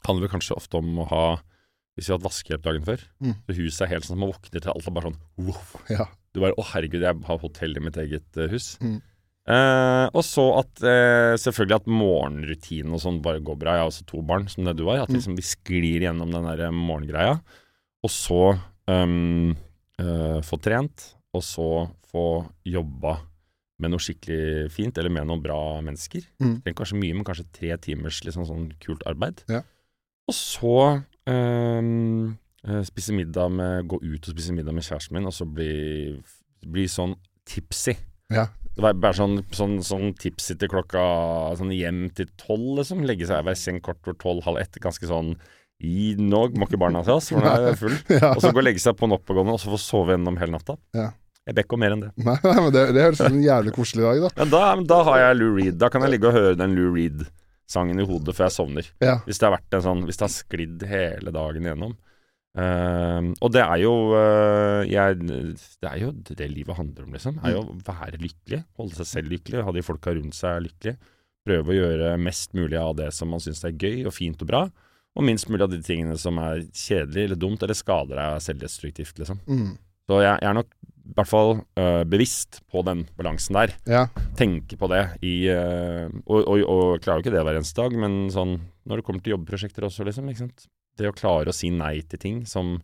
handler 0.07 0.27
vel 0.27 0.33
kanskje 0.39 0.55
ofte 0.55 0.77
om 0.79 0.99
å 1.03 1.07
ha 1.09 1.23
Hvis 1.97 2.07
vi 2.07 2.13
har 2.13 2.19
hatt 2.21 2.29
vaskehjelp 2.31 2.61
dagen 2.63 2.85
før, 2.87 3.01
Mm. 3.19 3.33
så 3.43 3.55
huset 3.57 3.81
er 3.83 3.89
helt 3.91 4.05
sånn 4.07 4.15
at 4.15 4.19
man 4.23 4.31
våkner 4.31 4.61
til 4.63 4.71
alt 4.71 4.87
er 4.87 4.91
bare 4.95 5.09
sånn 5.11 5.19
wow. 5.35 5.81
Ja. 5.89 6.05
Du 6.33 6.39
bare 6.39 6.55
Å, 6.55 6.63
herregud, 6.71 7.01
jeg 7.03 7.23
har 7.27 7.37
hotell 7.43 7.75
i 7.75 7.79
mitt 7.83 7.97
eget 7.99 8.37
eh, 8.37 8.47
hus. 8.47 8.77
Mm. 8.79 9.01
Eh, 9.49 10.05
og 10.13 10.23
så 10.23 10.45
at 10.61 10.79
eh, 10.85 11.33
selvfølgelig 11.41 11.75
at 11.75 11.87
morgenrutinen 11.91 12.93
og 12.95 13.01
sånn 13.03 13.19
bare 13.21 13.41
går 13.43 13.57
bra. 13.59 13.73
Jeg 13.75 13.83
har 13.83 13.89
også 13.91 14.05
to 14.07 14.21
barn, 14.21 14.47
som 14.47 14.63
det 14.63 14.77
du 14.77 14.85
har. 14.87 15.01
At 15.03 15.09
Mm. 15.09 15.15
liksom 15.17 15.35
vi 15.35 15.41
sklir 15.43 16.01
gjennom 16.07 16.31
den 16.31 16.45
der 16.47 16.71
morgengreia. 16.71 17.41
Og 18.03 18.09
så 18.13 18.59
um, 18.87 19.57
eh, 19.99 20.39
få 20.45 20.59
trent, 20.63 21.11
og 21.35 21.43
så 21.45 21.69
få 22.09 22.25
jobba 22.67 23.19
med 23.79 23.93
noe 23.93 24.03
skikkelig 24.03 24.69
fint, 24.73 24.97
eller 24.99 25.13
med 25.13 25.27
noen 25.29 25.43
bra 25.43 25.59
mennesker. 25.85 26.25
Mm. 26.41 26.59
Trenger 26.63 26.79
kanskje 26.81 26.99
mye, 26.99 27.15
men 27.15 27.27
kanskje 27.27 27.47
tre 27.55 27.75
timers 27.83 28.19
liksom 28.25 28.47
sånn 28.47 28.67
kult 28.83 29.05
arbeid. 29.07 29.45
Ja. 29.51 29.61
Og 30.29 30.35
så 30.35 30.75
um, 31.29 32.35
spise 32.85 33.15
middag 33.15 33.53
med 33.55 33.87
Gå 33.89 34.01
ut 34.03 34.27
og 34.27 34.33
spise 34.35 34.53
middag 34.53 34.75
med 34.75 34.85
kjæresten 34.85 35.15
min, 35.15 35.29
og 35.29 35.35
så 35.35 35.47
bli, 35.47 36.19
bli 36.67 36.85
sånn 36.91 37.15
tipsy. 37.49 37.95
Ja. 38.29 38.49
Det 38.75 38.83
var 38.83 38.99
bare 39.01 39.17
sånn, 39.17 39.39
sånn, 39.55 39.79
sånn 39.83 40.11
tipsy 40.21 40.55
til 40.59 40.69
klokka 40.71 41.01
Sånn 41.59 41.73
hjem 41.73 42.05
til 42.15 42.29
tolv, 42.39 42.77
liksom. 42.79 43.01
Legge 43.07 43.27
seg 43.27 43.47
være 43.47 43.57
i 43.57 43.59
seng 43.59 43.79
kort 43.83 44.03
over 44.05 44.19
tolv, 44.21 44.43
halv 44.45 44.61
ett. 44.61 44.77
Ganske 44.83 45.09
sånn 45.09 45.33
i, 45.79 46.11
Nå 46.19 46.41
må 46.59 46.67
ikke 46.67 46.79
barna 46.81 47.01
til 47.07 47.15
oss, 47.15 47.29
for 47.31 47.39
nå 47.39 47.49
er 47.53 47.69
jeg 47.69 47.79
full. 47.79 47.97
Ja. 48.19 48.33
Og 48.33 48.43
så 48.43 48.51
gå 48.51 48.59
og 48.59 48.67
legge 48.67 48.83
seg 48.83 48.97
på 48.99 49.07
en 49.07 49.15
oppegående, 49.15 49.55
og 49.55 49.61
så 49.61 49.71
få 49.71 49.79
sove 49.79 50.15
gjennom 50.15 50.39
hele 50.41 50.57
natta. 50.57 50.75
Ja. 50.97 51.11
Jeg 51.47 51.55
ber 51.57 51.65
ikke 51.65 51.77
om 51.77 51.81
mer 51.81 51.95
enn 51.95 52.03
det. 52.03 52.09
Nei, 52.19 52.35
nei, 52.43 52.55
men 52.59 52.73
det, 52.75 52.81
det 52.93 53.05
høres 53.05 53.17
ut 53.17 53.23
som 53.23 53.37
en 53.37 53.45
jævlig 53.45 53.71
koselig 53.73 54.05
dag, 54.05 54.19
da. 54.25 54.31
Men 54.37 54.51
da, 54.51 54.63
da 54.91 54.97
har 55.07 55.21
jeg 55.23 55.37
Lou 55.39 55.53
Reed. 55.55 55.77
Da 55.81 55.89
kan 55.93 56.03
jeg 56.05 56.13
ligge 56.13 56.29
og 56.29 56.35
høre 56.35 56.57
den 56.59 56.75
Lou 56.77 56.91
Reed-sangen 56.93 58.01
i 58.03 58.05
hodet 58.09 58.35
før 58.37 58.45
jeg 58.45 58.55
sovner. 58.57 58.89
Ja. 59.01 59.15
Hvis 59.25 59.39
det 59.41 59.47
har 59.47 59.55
vært 59.55 59.77
en 59.77 59.85
sånn 59.85 60.03
Hvis 60.05 60.19
det 60.19 60.25
har 60.27 60.33
sklidd 60.35 60.85
hele 60.91 61.33
dagen 61.33 61.65
igjennom. 61.65 61.95
Uh, 62.59 63.29
og 63.45 63.53
det 63.53 63.61
er 63.61 63.81
jo 63.83 63.91
uh, 64.09 64.81
jeg, 64.89 65.19
Det 65.21 65.85
er 65.85 65.99
jo 66.01 66.09
det 66.27 66.47
livet 66.49 66.77
handler 66.77 67.07
om, 67.07 67.15
liksom. 67.15 67.39
Er 67.41 67.55
jo 67.55 67.63
å 67.63 67.79
være 67.87 68.19
lykkelig. 68.21 68.61
Holde 68.77 68.99
seg 68.99 69.09
selv 69.15 69.33
lykkelig. 69.33 69.63
Ha 69.65 69.73
de 69.79 69.85
folka 69.85 70.13
rundt 70.19 70.37
seg 70.37 70.67
lykkelige. 70.67 70.99
Prøve 71.49 71.73
å 71.73 71.79
gjøre 71.79 72.13
mest 72.21 72.53
mulig 72.57 72.77
av 72.77 72.93
det 72.99 73.09
som 73.15 73.31
man 73.31 73.41
syns 73.41 73.63
er 73.65 73.73
gøy 73.73 74.03
og 74.03 74.13
fint 74.13 74.45
og 74.45 74.51
bra. 74.51 74.63
Og 75.19 75.25
minst 75.27 75.49
mulig 75.51 75.65
av 75.67 75.73
de 75.73 75.81
tingene 75.83 76.15
som 76.19 76.39
er 76.41 76.63
kjedelig 76.71 77.25
eller 77.27 77.39
dumt 77.41 77.63
eller 77.65 77.75
skader 77.77 78.15
deg 78.21 78.41
selvdestruktivt, 78.45 79.19
liksom. 79.19 79.41
Mm. 79.51 79.73
Så 80.09 80.21
jeg, 80.23 80.39
jeg 80.41 80.49
er 80.49 80.55
nok 80.57 80.71
i 81.09 81.13
hvert 81.17 81.29
fall 81.29 81.51
eh, 81.81 82.03
bevisst 82.05 82.59
på 82.69 82.83
den 82.85 83.03
balansen 83.17 83.57
der 83.57 83.71
Ja. 83.89 84.03
tenke 84.37 84.77
på 84.77 84.87
det 84.91 85.01
i 85.25 85.33
eh, 85.49 86.05
og, 86.29 86.43
og, 86.45 86.63
og 86.69 87.01
klarer 87.01 87.19
jo 87.19 87.25
ikke 87.25 87.33
det 87.33 87.43
hver 87.45 87.57
eneste 87.59 87.81
dag, 87.81 87.95
men 87.97 88.27
sånn 88.33 88.59
når 88.89 89.01
det 89.01 89.05
kommer 89.07 89.23
til 89.25 89.33
jobbprosjekter 89.35 89.85
også, 89.89 90.05
liksom. 90.07 90.29
ikke 90.29 90.43
sant? 90.45 90.67
Det 90.99 91.09
å 91.09 91.15
klare 91.17 91.49
å 91.49 91.55
si 91.55 91.69
nei 91.73 91.99
til 92.09 92.21
ting 92.21 92.41
som 92.49 92.77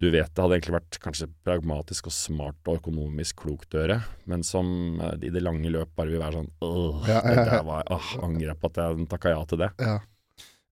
du 0.00 0.06
vet 0.14 0.30
det 0.32 0.40
hadde 0.40 0.56
egentlig 0.56 0.76
vært 0.78 0.98
kanskje 1.04 1.26
pragmatisk 1.44 2.06
og 2.08 2.14
smart 2.16 2.70
og 2.70 2.78
økonomisk 2.80 3.42
klokt 3.42 3.74
å 3.76 3.82
gjøre, 3.82 3.98
men 4.30 4.46
som 4.46 4.70
eh, 5.02 5.18
i 5.28 5.34
det 5.34 5.42
lange 5.44 5.68
løp 5.74 5.90
bare 5.98 6.14
vil 6.14 6.22
være 6.22 6.38
sånn 6.40 6.50
Åh, 6.64 7.02
Ja, 7.10 7.18
ja, 7.18 7.34
det 7.34 7.36
ja. 7.42 7.48
der 7.50 7.66
var 7.68 7.90
Åh, 7.98 8.14
angrer 8.24 8.56
på 8.62 8.70
at 8.72 8.80
jeg 8.80 9.10
takka 9.10 9.34
ja 9.34 9.42
til 9.50 9.62
det. 9.66 9.70
ja. 9.82 9.98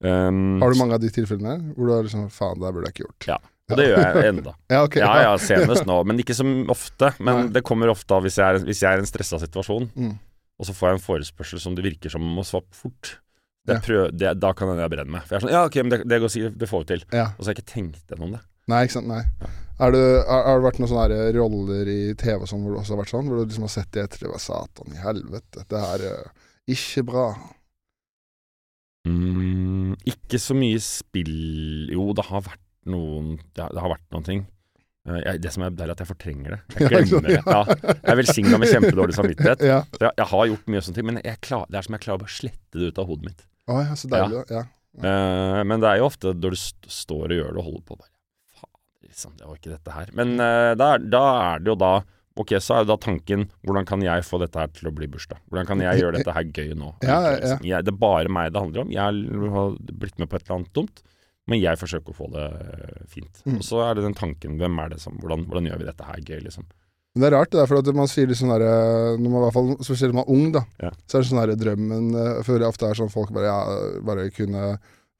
Um, 0.04 0.60
Har 0.62 0.70
du 0.70 0.78
mange 0.78 0.94
av 0.94 1.00
de 1.02 1.08
tilfellene 1.10 1.72
hvor 1.74 1.88
du 1.88 1.92
har 1.96 2.04
liksom 2.06 2.28
Faen, 2.30 2.60
det 2.62 2.70
burde 2.74 2.86
jeg 2.86 2.94
ikke 2.94 3.06
gjort. 3.08 3.26
Ja. 3.32 3.38
Og 3.68 3.76
det 3.80 3.86
gjør 3.90 3.98
jeg 4.04 4.28
enda. 4.30 4.52
Ja, 4.72 4.82
ok. 4.86 4.96
Ja, 5.02 5.14
ja, 5.26 5.32
senest 5.42 5.84
nå, 5.88 5.96
men 6.06 6.20
ikke 6.22 6.36
så 6.38 6.46
ofte. 6.72 7.10
Men 7.18 7.34
Nei. 7.42 7.48
det 7.58 7.64
kommer 7.66 7.90
ofte 7.92 8.14
av 8.14 8.22
hvis 8.24 8.38
jeg 8.38 8.46
er, 8.46 8.60
hvis 8.64 8.82
jeg 8.84 8.88
er 8.94 9.02
i 9.02 9.04
en 9.04 9.10
stressa 9.10 9.40
situasjon, 9.42 9.90
Mm. 9.98 10.14
og 10.58 10.66
så 10.68 10.72
får 10.76 10.88
jeg 10.92 10.98
en 11.00 11.04
forespørsel 11.08 11.60
som 11.60 11.74
det 11.76 11.84
virker 11.84 12.10
som 12.14 12.22
må 12.22 12.44
svare 12.46 12.64
fort. 12.72 13.16
Det 13.68 13.74
Ja. 13.76 13.80
prøv, 13.84 14.04
det, 14.16 14.30
da 14.40 14.52
kan 14.56 14.68
hende 14.70 14.80
jeg 14.86 14.90
brenner 14.94 15.12
meg. 15.18 15.26
For 15.26 15.34
jeg 15.34 15.42
er 15.42 15.46
sånn 15.48 15.52
Ja, 15.56 15.64
ok, 15.66 15.74
men 15.82 15.90
det, 15.92 15.98
det 16.08 16.20
går 16.22 16.32
sikkert, 16.32 16.56
det 16.62 16.68
får 16.70 16.84
vi 16.84 16.88
til. 16.94 17.04
Ja. 17.12 17.26
Og 17.36 17.42
så 17.42 17.50
har 17.50 17.54
jeg 17.54 17.58
ikke 17.64 17.72
tenkt 17.74 18.06
gjennom 18.14 18.32
det. 18.38 18.40
Nei, 18.68 18.84
ikke 18.86 18.96
sant. 18.96 19.08
Nei. 19.10 19.22
Har, 19.78 19.92
har 19.92 20.58
det 20.58 20.64
vært 20.64 20.78
noen 20.80 20.90
sånne 20.90 21.18
roller 21.36 21.90
i 21.92 22.00
TV 22.18 22.40
og 22.42 22.48
sånn 22.50 22.62
hvor 22.64 22.72
du 22.74 22.78
også 22.80 22.94
har 22.96 23.02
vært 23.02 23.12
sånn? 23.12 23.28
Hvor 23.28 23.36
du 23.38 23.44
liksom 23.50 23.66
har 23.68 23.74
sett 23.74 23.90
det 23.92 24.02
etter 24.06 24.24
det 24.24 24.30
var 24.32 24.42
satan 24.42 24.94
i 24.96 25.02
helvete, 25.02 25.66
det 25.68 25.82
her 25.84 26.06
er 26.08 26.24
ikke 26.70 27.04
bra. 27.10 27.26
Mm, 29.08 29.96
ikke 30.08 30.40
så 30.42 30.56
mye 30.58 30.78
spill 30.82 31.88
Jo, 31.94 32.10
det 32.16 32.26
har 32.28 32.42
vært 32.44 32.64
noen 32.88 33.34
Det 33.54 33.62
har, 33.62 33.72
det 33.74 33.82
har 33.84 33.92
vært 33.92 34.06
noen 34.14 34.26
ting. 34.26 34.46
Eh, 35.08 35.18
jeg, 35.24 35.42
det 35.44 35.52
som 35.54 35.64
er 35.66 35.74
det 35.76 35.84
er 35.86 35.92
at 35.94 36.02
jeg 36.02 36.10
fortrenger 36.10 36.56
det. 36.56 36.60
Jeg 36.78 36.88
Ja, 36.92 37.00
ikke 37.02 37.10
sant? 37.12 37.28
glemmer 37.28 37.28
det. 37.28 37.36
Ja, 37.38 37.92
jeg 37.94 38.12
er 38.12 38.20
velsigna 38.22 38.60
med 38.60 38.72
kjempedårlig 38.72 39.16
samvittighet. 39.18 39.64
Ja. 39.72 39.78
Jeg, 40.00 40.12
jeg 40.20 40.28
har 40.32 40.50
gjort 40.52 40.72
mye 40.72 40.82
sånne 40.84 40.98
ting, 40.98 41.08
men 41.10 41.20
jeg 41.24 41.40
klar, 41.44 41.64
det 41.68 41.80
er 41.80 41.86
som 41.88 41.96
jeg 41.96 42.04
klarer 42.04 42.22
bare 42.24 42.32
å 42.32 42.36
slette 42.38 42.80
det 42.80 42.90
ut 42.92 43.00
av 43.02 43.08
hodet 43.10 43.30
mitt. 43.30 43.46
Oh, 43.68 43.80
ja, 43.84 43.96
så 44.00 44.10
deilig. 44.12 44.44
Ja. 44.52 44.64
Uh, 44.98 45.60
men 45.68 45.82
det 45.82 45.90
er 45.90 46.00
jo 46.00 46.08
ofte 46.08 46.32
når 46.34 46.54
du 46.56 46.58
st 46.58 46.88
står 46.90 47.26
og 47.28 47.36
gjør 47.36 47.50
det 47.52 47.60
og 47.60 47.66
holder 47.68 47.82
på 47.86 47.96
bare 48.00 48.08
Faen, 48.58 48.72
liksom, 49.04 49.34
det 49.38 49.46
var 49.46 49.58
ikke 49.60 49.74
dette 49.74 49.94
her. 49.94 50.14
Men 50.18 50.32
uh, 50.40 50.72
da, 50.80 50.88
da 50.98 51.24
er 51.52 51.62
det 51.62 51.70
jo 51.74 51.76
da 51.78 51.92
Ok, 52.38 52.54
så 52.62 52.76
er 52.76 52.84
jo 52.84 52.92
da 52.92 52.96
tanken 53.02 53.46
hvordan 53.66 53.86
kan 53.88 54.02
jeg 54.04 54.24
få 54.26 54.38
dette 54.42 54.60
her 54.60 54.70
til 54.74 54.90
å 54.90 54.94
bli 54.94 55.08
bursdag? 55.10 55.40
Hvordan 55.50 55.68
kan 55.68 55.82
jeg 55.82 56.02
gjøre 56.02 56.20
dette 56.20 56.34
her 56.36 56.46
gøy 56.46 56.72
nå? 56.78 56.92
Ja, 57.02 57.18
ja, 57.24 57.36
liksom. 57.36 57.64
Jeg, 57.66 57.86
det 57.86 57.94
er 57.94 58.00
bare 58.00 58.32
meg 58.32 58.52
det 58.54 58.62
handler 58.62 58.84
om. 58.84 58.92
Jeg 58.94 59.02
har 59.56 59.78
blitt 59.90 60.20
med 60.22 60.30
på 60.30 60.38
et 60.38 60.44
eller 60.46 60.60
annet 60.60 60.74
dumt, 60.78 61.02
men 61.48 61.62
jeg 61.62 61.80
forsøker 61.80 62.14
å 62.14 62.18
få 62.18 62.28
det 62.34 62.44
eh, 62.46 63.00
fint. 63.10 63.40
Mm. 63.48 63.56
Og 63.58 63.64
så 63.66 63.80
er 63.86 63.96
det 63.96 64.04
den 64.06 64.18
tanken 64.18 64.58
hvem 64.60 64.82
er 64.84 64.92
det 64.92 65.00
som 65.02 65.16
Hvordan, 65.18 65.46
hvordan 65.48 65.70
gjør 65.70 65.80
vi 65.80 65.88
dette 65.88 66.10
her 66.10 66.20
gøy, 66.20 66.38
liksom? 66.44 66.68
Men 67.14 67.24
det 67.24 67.28
er 67.30 67.34
rart, 67.38 67.50
det 67.50 67.58
der, 67.58 67.70
for 67.70 67.80
at 67.80 67.88
man 67.96 68.10
sier 68.10 68.28
litt 68.28 68.38
sånn 68.38 68.52
derre 68.52 69.16
Når 69.16 69.32
man 69.32 69.40
i 69.40 69.44
hvert 69.46 69.56
fall, 69.56 69.70
Spesielt 69.80 70.12
når 70.12 70.18
man 70.20 70.26
er 70.28 70.36
ung, 70.36 70.50
da. 70.54 70.62
Ja. 70.84 70.90
Så 71.08 71.16
er 71.16 71.24
det 71.24 71.30
sånn 71.30 71.40
derre 71.40 71.58
drømmen 71.58 72.10
eh, 72.12 72.30
Jeg 72.36 72.46
føler 72.50 72.68
ofte 72.68 72.90
er 72.90 73.00
sånn 73.00 73.10
folk 73.12 73.32
bare 73.34 73.48
Ja, 73.48 73.58
bare 74.06 74.28
kunne 74.36 74.76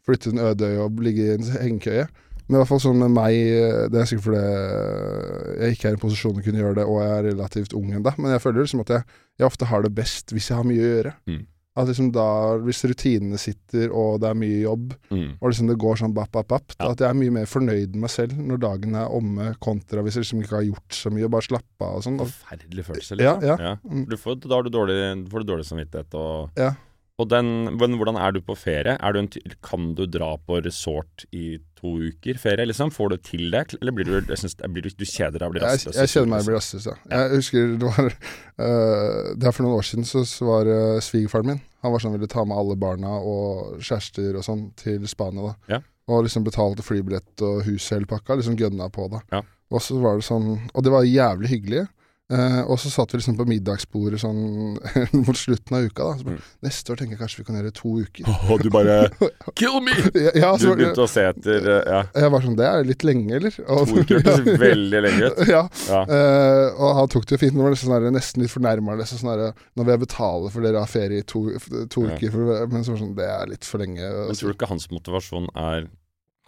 flytte 0.06 0.28
til 0.28 0.36
en 0.36 0.44
øde 0.52 0.68
øy 0.68 0.82
og 0.84 1.00
ligge 1.04 1.24
i 1.24 1.32
en 1.34 1.48
hengekøye. 1.52 2.06
Men 2.48 2.56
i 2.56 2.60
hvert 2.62 2.68
fall 2.70 2.80
sånn 2.80 2.96
med 3.02 3.10
meg 3.12 3.34
eh, 3.36 3.88
Det 3.92 4.00
er 4.00 4.06
sikkert 4.08 4.24
fordi 4.24 5.60
jeg 5.60 5.76
ikke 5.76 5.84
er 5.88 5.92
i 5.92 5.96
en 5.98 6.02
posisjon 6.06 6.32
til 6.34 6.40
å 6.40 6.46
kunne 6.48 6.62
gjøre 6.64 6.78
det, 6.80 6.86
og 6.88 6.98
jeg 7.02 7.12
er 7.18 7.28
relativt 7.32 7.74
ung 7.76 7.92
ennå. 7.92 8.14
Men 8.18 8.32
jeg 8.34 8.40
føler 8.44 8.64
liksom 8.64 8.80
at 8.86 8.92
jeg, 8.96 9.04
jeg 9.38 9.46
ofte 9.50 9.68
har 9.68 9.82
det 9.84 9.94
best 9.94 10.32
hvis 10.34 10.48
jeg 10.50 10.56
har 10.60 10.64
mye 10.68 10.80
å 10.82 10.90
gjøre. 10.94 11.14
Mm. 11.28 11.46
At 11.78 11.86
liksom 11.86 12.08
da, 12.10 12.24
Hvis 12.64 12.80
rutinene 12.90 13.38
sitter, 13.38 13.92
og 13.94 14.16
det 14.24 14.30
er 14.32 14.34
mye 14.34 14.62
jobb, 14.64 14.96
Mm. 15.12 15.36
og 15.40 15.44
liksom 15.52 15.68
det 15.70 15.76
går 15.78 15.96
sånn 16.00 16.14
bapp, 16.16 16.32
bapp, 16.32 16.48
bapp, 16.48 16.72
Ja. 16.80 16.88
at 16.90 16.98
jeg 16.98 17.08
er 17.08 17.14
mye 17.14 17.30
mer 17.36 17.46
fornøyd 17.46 17.92
med 17.94 18.00
meg 18.02 18.10
selv 18.10 18.32
når 18.34 18.58
dagen 18.64 18.94
er 18.98 19.06
omme, 19.14 19.52
kontra 19.60 20.02
hvis 20.02 20.16
jeg 20.18 20.24
liksom 20.24 20.42
ikke 20.42 20.56
har 20.58 20.66
gjort 20.66 20.90
så 20.90 21.12
mye, 21.14 21.24
og 21.24 21.30
bare 21.36 21.46
slappa 21.46 21.86
av 21.86 21.96
og 22.00 22.02
sånn. 22.02 22.18
Forferdelig 22.18 22.84
følelse, 22.88 23.20
Ja, 23.20 23.36
liksom. 23.38 23.60
ja. 23.60 23.76
Mm. 23.88 24.08
Du 24.08 24.16
får, 24.16 24.40
da 24.42 24.54
har 24.56 24.62
du 24.66 24.70
dårlig, 24.70 24.98
får 25.30 25.44
du 25.44 25.52
dårlig 25.52 25.66
samvittighet 25.70 26.14
og 26.18 26.50
Ja. 26.58 26.72
Og 27.18 27.26
den, 27.26 27.48
men 27.74 27.96
hvordan 27.98 28.16
er 28.20 28.34
du 28.34 28.38
på 28.46 28.54
ferie? 28.54 28.94
Er 28.94 29.14
du 29.14 29.18
en, 29.24 29.28
kan 29.66 29.90
du 29.98 30.04
dra 30.06 30.36
på 30.38 30.60
resort 30.62 31.24
i 31.34 31.56
to 31.78 31.96
uker 31.98 32.38
ferie, 32.38 32.66
liksom? 32.70 32.92
Får 32.94 33.10
du 33.10 33.16
til 33.26 33.48
det? 33.54 33.64
Eller 33.80 33.94
blir 33.94 34.06
du, 34.06 34.14
jeg 34.20 34.38
synes, 34.38 34.54
blir 34.70 34.86
du, 34.86 34.90
du 34.94 35.02
kjeder 35.02 35.40
deg 35.40 35.48
og 35.48 35.56
blir 35.56 35.66
Jeg, 35.66 35.80
rastløs? 35.80 35.98
jeg 35.98 36.12
kjenner 36.12 36.30
meg 36.36 36.46
blir 36.46 36.58
rastløs, 36.58 36.86
ja. 36.86 36.94
Jeg 37.10 37.40
husker 37.40 37.74
det 37.74 37.90
var 37.90 38.10
uh, 38.12 39.34
Det 39.38 39.50
er 39.50 39.56
for 39.56 39.66
noen 39.66 39.80
år 39.80 39.88
siden 39.90 40.06
så, 40.06 40.22
så 40.30 40.46
var 40.46 40.70
uh, 40.70 41.02
svigerfaren 41.02 41.50
min 41.50 41.60
Han 41.82 41.94
var 41.94 42.04
sånn 42.04 42.14
ville 42.14 42.30
ta 42.30 42.46
med 42.46 42.58
alle 42.58 42.78
barna 42.78 43.18
og 43.18 43.82
kjærester 43.82 44.38
og 44.38 44.46
sånn 44.46 44.68
til 44.78 45.10
Spania, 45.10 45.50
da. 45.50 45.74
Ja. 45.74 45.82
Og 46.08 46.24
liksom 46.24 46.46
betalte 46.46 46.86
flybillett 46.86 47.42
og 47.44 47.66
hus 47.66 47.90
hele 47.92 48.08
pakka. 48.08 48.38
Liksom 48.38 48.56
gønna 48.58 48.86
på 48.94 49.10
det. 49.12 49.20
Ja. 49.34 49.42
Og 49.74 49.82
så 49.84 49.98
var 50.00 50.16
det 50.16 50.24
sånn 50.24 50.54
Og 50.72 50.84
det 50.86 50.92
var 50.94 51.04
jævlig 51.04 51.50
hyggelig. 51.50 51.84
Eh, 52.28 52.60
og 52.68 52.76
så 52.76 52.90
satt 52.92 53.08
vi 53.14 53.16
liksom 53.22 53.38
på 53.38 53.46
middagsbordet 53.48 54.18
sånn 54.20 54.76
mot 55.24 55.38
slutten 55.38 55.76
av 55.78 55.86
uka. 55.88 56.04
da 56.10 56.24
bare, 56.26 56.34
Mm. 56.36 56.42
Neste 56.66 56.92
år 56.92 56.98
tenker 57.00 57.14
jeg 57.16 57.20
kanskje 57.22 57.38
vi 57.40 57.44
kan 57.48 57.56
gjøre 57.56 57.70
to 57.72 57.92
uker. 58.04 58.26
Og 58.52 58.60
du 58.60 58.68
bare 58.74 58.96
Kill 59.58 59.78
me! 59.80 59.94
ja, 60.12 60.32
ja, 60.36 60.50
Du 60.60 60.66
begynte 60.76 61.06
å 61.06 61.08
se 61.08 61.24
etter 61.24 61.68
eh, 61.72 61.88
Ja. 61.88 62.02
jeg 62.12 62.30
var 62.34 62.44
sånn 62.44 62.56
Det 62.58 62.66
er 62.68 62.84
litt 62.84 63.06
lenge, 63.08 63.32
eller? 63.38 63.56
Og, 63.64 63.88
To 63.88 64.02
uker 64.02 64.20
hørtes 64.20 64.60
veldig 64.60 65.00
lenge 65.06 65.30
ut. 65.30 65.40
ja, 65.48 65.62
Ja. 65.88 66.02
Eh, 66.04 66.66
og 66.76 66.92
han 67.00 67.08
tok 67.14 67.24
det 67.30 67.38
jo 67.38 67.40
fint, 67.46 67.56
Nå 67.56 67.64
var 67.64 67.72
det 67.72 67.80
sånn 67.80 67.94
der, 67.96 68.10
nesten 68.12 68.44
litt 68.44 68.52
fornærma. 68.52 68.98
Liksom 69.00 69.22
sånn 69.22 69.32
der, 69.32 69.64
nå 69.72 69.86
vil 69.88 69.94
jeg 69.96 70.04
betale 70.04 70.52
for 70.52 70.68
dere 70.68 70.84
har 70.84 70.92
ferie 70.92 71.24
i 71.24 71.26
to, 71.32 71.46
to 71.88 72.04
Ja. 72.04 72.12
uker, 72.18 72.34
for, 72.36 72.66
men 72.74 72.84
så 72.84 72.92
var 72.92 72.98
det 73.00 73.04
sånn, 73.06 73.16
det 73.22 73.30
er 73.38 73.46
litt 73.54 73.64
for 73.64 73.80
lenge. 73.80 74.04
Men 74.04 74.36
tror 74.36 74.52
du 74.52 74.58
ikke 74.58 74.68
hans 74.74 74.90
motivasjon 74.92 75.48
er 75.56 75.88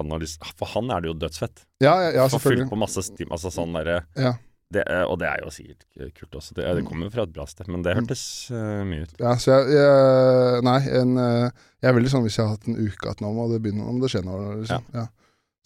han 0.00 0.12
lyst, 0.20 0.44
For 0.60 0.68
han 0.76 0.92
er 0.92 1.00
det 1.00 1.08
jo 1.14 1.16
dødsfett. 1.24 1.64
ja, 1.80 1.96
ja, 2.04 2.12
ja, 2.20 2.28
Få 2.28 2.38
fylt 2.40 2.68
på 2.68 2.76
masse 2.76 3.00
stim, 3.08 3.32
altså 3.32 3.48
sånn 3.52 3.72
derre 3.80 4.02
Ja. 4.16 4.36
Det, 4.70 4.84
er- 4.86 5.06
og 5.10 5.16
det 5.18 5.26
er 5.26 5.40
jo 5.42 5.50
sikkert 5.50 6.12
kult 6.14 6.36
også. 6.38 6.54
Det, 6.54 6.64
det 6.78 6.84
kommer 6.86 7.10
fra 7.10 7.24
et 7.26 7.32
bra 7.34 7.46
sted, 7.50 7.66
men 7.72 7.82
det 7.82 7.96
hørtes 7.98 8.22
uh, 8.54 8.84
mye 8.86 9.02
ut. 9.08 9.14
Ja, 9.18 9.32
så 9.42 9.56
jeg, 9.56 9.72
jeg 9.74 10.62
Nei, 10.68 10.76
en, 11.00 11.16
eh, 11.18 11.64
jeg 11.82 11.90
er 11.90 11.96
veldig 11.96 12.12
sånn 12.12 12.22
hvis 12.26 12.36
jeg 12.38 12.46
har 12.46 12.52
hatt 12.54 12.68
en 12.70 12.78
uke 12.78 13.10
at 13.10 13.20
nå, 13.24 13.32
må 13.34 13.48
det 13.50 13.58
begynne 13.64 13.88
om 13.90 13.98
det 14.02 14.12
skjer 14.12 14.22
noe. 14.28 14.60
Liksom. 14.60 14.86
Ja. 14.94 15.08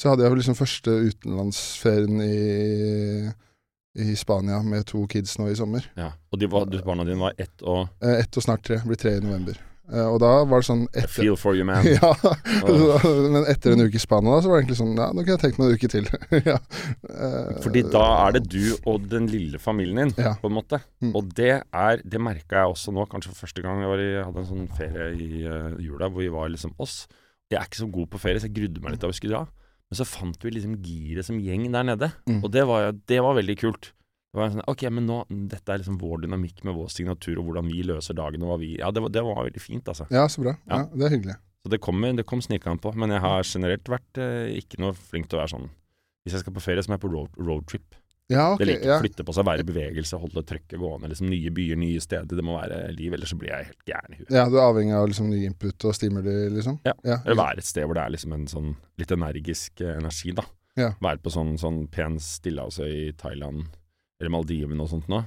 Så 0.00 0.08
hadde 0.10 0.24
jeg 0.24 0.32
jo 0.32 0.38
liksom 0.40 0.56
første 0.58 0.94
utenlandsferien 1.10 2.22
i, 2.24 3.28
i 4.00 4.16
Spania 4.18 4.62
med 4.64 4.86
to 4.90 5.04
kids 5.12 5.36
nå 5.38 5.50
i 5.52 5.58
sommer. 5.58 5.84
Ja. 6.00 6.08
Og 6.32 6.40
de 6.40 6.48
var, 6.50 6.64
du, 6.66 6.80
barna 6.82 7.04
dine 7.06 7.20
var 7.20 7.36
ett 7.38 7.62
og 7.62 7.84
Eh, 8.00 8.16
ett 8.24 8.40
og 8.40 8.42
snart 8.46 8.64
tre. 8.66 8.80
Blir 8.88 8.98
tre 8.98 9.18
i 9.18 9.22
november. 9.22 9.60
Eh, 9.92 10.06
og 10.08 10.16
da 10.22 10.30
var 10.48 10.62
det 10.62 10.66
sånn 10.70 10.84
I 10.96 11.02
feel 11.10 11.34
for 11.36 11.56
you, 11.58 11.64
man. 11.68 11.84
ja, 11.98 12.12
men 12.64 13.44
etter 13.50 13.74
en 13.74 13.84
uke 13.84 13.98
i 13.98 14.02
Spania 14.02 14.38
så 14.40 14.48
var 14.48 14.56
det 14.56 14.62
egentlig 14.62 14.78
sånn 14.78 14.94
Ja, 14.96 15.10
nå 15.12 15.24
kunne 15.24 15.34
jeg 15.36 15.42
tenkt 15.42 15.58
meg 15.60 15.66
en 15.68 15.76
uke 15.76 15.90
til. 15.92 16.08
ja. 16.50 16.56
Eh, 17.10 17.50
Fordi 17.64 17.82
da 17.92 18.04
er 18.22 18.38
det 18.38 18.44
du 18.54 18.62
og 18.88 19.10
den 19.12 19.28
lille 19.32 19.60
familien 19.60 20.14
din, 20.14 20.14
Ja. 20.24 20.34
på 20.40 20.48
en 20.48 20.56
måte. 20.56 20.80
Mm. 21.04 21.12
Og 21.18 21.34
det 21.36 21.52
er 21.60 22.00
Det 22.04 22.22
merka 22.22 22.62
jeg 22.62 22.76
også 22.76 22.94
nå, 22.96 23.04
kanskje 23.12 23.34
for 23.34 23.44
første 23.44 23.64
gang 23.64 23.82
jeg 23.84 23.92
var 23.92 24.04
i, 24.04 24.08
hadde 24.22 24.44
en 24.44 24.48
sånn 24.54 24.70
ferie 24.78 25.10
i 25.20 25.44
uh, 25.44 25.76
jula 25.82 26.08
hvor 26.08 26.24
vi 26.24 26.32
var 26.32 26.48
liksom 26.54 26.72
oss. 26.80 27.04
Jeg 27.52 27.60
er 27.60 27.68
ikke 27.68 27.82
så 27.82 27.90
god 27.92 28.08
på 28.14 28.22
ferie, 28.22 28.40
så 28.40 28.48
jeg 28.48 28.56
grudde 28.56 28.80
meg 28.80 28.94
litt 28.94 29.04
da 29.04 29.10
vi 29.10 29.18
skulle 29.18 29.36
dra. 29.36 29.44
Men 29.90 29.98
så 30.00 30.06
fant 30.08 30.40
vi 30.46 30.54
liksom 30.54 30.78
giret 30.82 31.28
som 31.28 31.36
gjeng 31.38 31.68
der 31.74 31.84
nede. 31.86 32.08
Mm. 32.24 32.40
Og 32.40 32.48
det 32.54 32.64
var, 32.66 32.88
det 33.06 33.20
var 33.22 33.36
veldig 33.36 33.56
kult. 33.60 33.92
Det 34.34 34.40
var 34.40 34.50
sånn, 34.50 34.64
ok, 34.66 34.80
men 34.90 35.04
nå, 35.06 35.20
Dette 35.52 35.70
er 35.70 35.78
liksom 35.78 36.00
vår 36.00 36.24
dynamikk 36.24 36.64
med 36.66 36.74
vår 36.74 36.88
signatur, 36.90 37.38
og 37.38 37.46
hvordan 37.46 37.68
vi 37.70 37.84
løser 37.86 38.16
dagen. 38.18 38.42
og 38.42 38.50
hva 38.50 38.56
vi, 38.58 38.72
ja, 38.80 38.88
det 38.90 39.04
var, 39.04 39.12
det 39.14 39.22
var 39.22 39.44
veldig 39.46 39.62
fint, 39.62 39.86
altså. 39.92 40.08
Ja, 40.10 40.24
så 40.26 40.42
bra. 40.42 40.56
Ja. 40.66 40.80
Ja. 40.80 40.88
Det 40.90 41.06
er 41.06 41.14
hyggelig. 41.14 41.36
Så 41.62 41.70
det 41.70 41.78
kom, 41.80 42.02
det 42.02 42.26
kom 42.26 42.42
snikende 42.42 42.82
på. 42.82 42.90
Men 42.98 43.14
jeg 43.14 43.22
har 43.22 43.46
generelt 43.46 43.86
vært 43.88 44.18
eh, 44.18 44.56
ikke 44.58 44.82
noe 44.82 44.96
flink 44.98 45.30
til 45.30 45.38
å 45.38 45.44
være 45.44 45.52
sånn 45.54 45.68
Hvis 46.26 46.34
jeg 46.34 46.42
skal 46.42 46.56
på 46.56 46.64
ferie, 46.64 46.82
så 46.82 46.90
må 46.90 46.98
jeg 46.98 47.04
på 47.04 47.12
road, 47.12 47.38
roadtrip. 47.38 47.94
Ja, 48.32 48.48
ok. 48.54 48.58
Det 48.58 48.68
liker 48.68 48.88
ja. 48.88 48.96
å 48.96 49.04
flytte 49.04 49.24
på 49.28 49.36
seg, 49.36 49.46
være 49.46 49.62
i 49.62 49.68
bevegelse, 49.68 50.18
holde 50.18 50.42
trøkket 50.48 50.80
gående. 50.82 51.12
Liksom 51.12 51.30
Nye 51.30 51.52
byer, 51.54 51.78
nye 51.78 52.02
steder. 52.02 52.34
Det 52.34 52.44
må 52.44 52.56
være 52.58 52.80
liv, 52.96 53.14
ellers 53.14 53.30
så 53.30 53.38
blir 53.38 53.52
jeg 53.52 53.70
helt 53.70 53.86
gæren 53.92 54.16
i 54.16 54.18
huet. 54.18 54.34
ja, 54.34 54.48
du 54.50 54.58
er 54.58 54.64
avhengig 54.64 54.96
av 54.98 55.06
liksom 55.12 55.30
ny 55.30 55.44
input 55.46 55.86
og 55.86 55.94
stimuli, 55.94 56.36
liksom? 56.56 56.80
Ja. 56.88 56.96
ja. 57.06 57.20
Eller 57.22 57.38
være 57.38 57.62
et 57.62 57.70
sted 57.70 57.86
hvor 57.86 58.00
det 58.00 58.04
er 58.04 58.16
liksom 58.16 58.34
en 58.34 58.46
sånn 58.50 58.74
litt 58.98 59.14
energisk 59.14 59.84
eh, 59.84 59.94
energi, 60.00 60.34
da. 60.34 60.48
Ja. 60.80 60.90
Være 61.04 61.22
på 61.22 61.30
sånn, 61.30 61.54
sånn 61.60 61.84
pen 61.92 62.18
stillehavsøy 62.18 62.90
i 62.90 63.14
Thailand 63.20 63.68
eller 64.24 64.36
Maldivene 64.40 64.82
og 64.88 64.92
sånt 64.96 65.08
nå. 65.12 65.22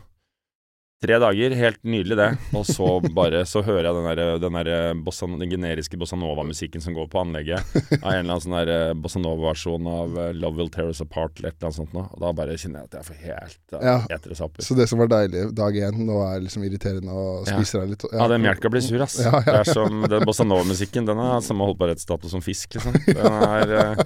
Tre 0.98 1.14
dager, 1.22 1.54
helt 1.54 1.78
nydelig 1.86 2.16
det. 2.18 2.26
Og 2.58 2.64
så 2.66 2.86
bare 3.14 3.44
så 3.46 3.62
hører 3.62 3.86
jeg 3.86 3.94
den, 4.00 4.06
der, 4.18 4.40
den, 4.42 4.56
der 4.66 4.96
bossa, 5.06 5.28
den 5.30 5.52
generiske 5.52 5.94
bossa 6.02 6.18
nova-musikken 6.18 6.82
som 6.82 6.96
går 6.98 7.06
på 7.14 7.20
anlegget. 7.22 7.62
Av 8.02 8.16
en 8.16 8.24
eller 8.24 8.32
annen 8.34 8.42
sånn 8.42 8.56
der 8.58 8.72
eh, 8.74 8.94
bossa 8.98 9.22
nova-versjon 9.22 9.86
av 9.94 10.18
eh, 10.24 10.32
Love 10.42 10.58
Will 10.58 10.72
Tear 10.74 10.90
Us 10.90 11.04
Apart 11.06 11.38
eller 11.38 11.52
et 11.54 11.60
eller 11.60 11.70
annet 11.70 11.78
sånt 11.78 11.94
noe. 11.94 12.08
Og 12.18 12.26
da 12.26 12.34
bare 12.42 12.58
kjenner 12.58 12.82
jeg 12.82 12.90
at 12.90 12.98
jeg 12.98 13.08
får 13.12 13.22
helt 13.28 13.78
uh, 13.78 13.86
Ja. 13.86 13.96
etere 14.18 14.40
sapper. 14.42 14.66
Så 14.66 14.80
det 14.82 14.90
som 14.90 15.04
var 15.06 15.14
deilig 15.14 15.46
dag 15.62 15.78
én, 15.86 16.02
nå 16.10 16.18
er 16.32 16.42
liksom 16.48 16.66
irriterende 16.66 17.14
og 17.14 17.46
Ja. 17.46 17.60
spiser 17.62 17.84
deg 17.86 17.94
litt. 17.94 18.10
Ja, 18.18 18.32
den 18.34 18.42
melka 18.50 18.74
blir 18.74 18.82
sur, 18.90 19.06
ass. 19.06 19.20
Ja, 19.22 19.36
ja. 19.38 19.46
Det 19.52 19.60
er 19.62 19.74
som 19.78 20.02
den 20.18 20.26
bossa 20.26 20.50
nova-musikken. 20.50 21.06
Den 21.06 21.22
har 21.22 21.46
samme 21.46 21.70
holdbarhetsstatus 21.70 22.34
som 22.34 22.42
fisk, 22.42 22.74
liksom. 22.74 22.98
Den 23.06 23.38
er 23.38 23.78
uh, 23.78 24.06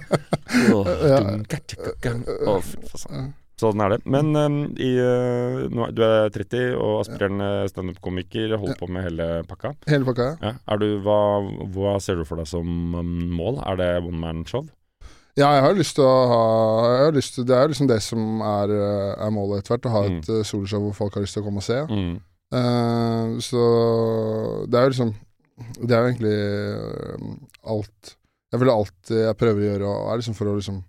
åh, 0.76 0.92
Ja. 1.08 1.22
åh, 2.52 2.60
fy 2.60 2.84
faen. 3.00 3.32
Sånn 3.62 3.82
er 3.84 3.94
det. 3.94 4.00
Men 4.10 4.34
um, 4.34 4.58
i, 4.74 4.90
uh, 4.98 5.64
nå, 5.70 5.88
du 5.94 6.02
er 6.06 6.32
30 6.34 6.74
og 6.74 7.00
aspirerende 7.04 7.68
standup-komiker, 7.70 8.56
holder 8.58 8.78
på 8.80 8.90
med 8.90 9.06
hele 9.06 9.28
pakka. 9.48 9.74
Hele 9.90 10.08
pakka, 10.08 10.28
ja. 10.42 10.54
Ja. 10.58 10.78
Du, 10.82 10.88
hva, 11.06 11.18
hva 11.74 11.96
ser 12.02 12.18
du 12.18 12.26
for 12.28 12.42
deg 12.42 12.50
som 12.50 12.96
um, 12.98 13.18
mål? 13.32 13.62
Er 13.70 13.78
det 13.80 13.90
one 14.02 14.18
man-show? 14.22 14.66
Ja, 15.38 15.48
jeg 15.56 15.62
har 15.64 15.76
lyst 15.78 15.96
til 15.96 16.04
å 16.04 16.16
ha 16.28 17.10
til, 17.16 17.46
Det 17.48 17.56
er 17.56 17.70
liksom 17.70 17.88
det 17.88 18.02
som 18.04 18.42
er, 18.44 18.68
eh, 18.68 19.12
er 19.16 19.30
målet 19.32 19.62
etter 19.62 19.74
hvert. 19.74 19.86
Å 19.88 19.94
ha 19.94 20.02
et 20.04 20.28
mm. 20.28 20.44
soloshow 20.44 20.82
hvor 20.86 20.98
folk 20.98 21.16
har 21.16 21.24
lyst 21.24 21.38
til 21.38 21.44
å 21.44 21.46
komme 21.46 21.62
og 21.62 21.64
se. 21.64 21.78
Mm. 21.88 22.18
Uh, 22.52 23.40
så 23.40 23.62
det 24.68 24.76
er 24.76 24.84
jo 24.84 24.92
liksom 24.92 25.12
Det 25.88 25.94
er 25.96 26.02
jo 26.02 26.08
egentlig 26.10 26.32
eh, 26.36 27.22
alt 27.72 28.10
Jeg 28.52 28.60
føler 28.60 28.72
alt 28.74 29.12
jeg 29.16 29.38
prøver 29.40 29.62
å 29.62 29.68
gjøre, 29.70 29.92
og 29.92 30.10
er 30.12 30.20
liksom 30.20 30.36
for 30.36 30.50
å 30.50 30.56
liksom 30.58 30.82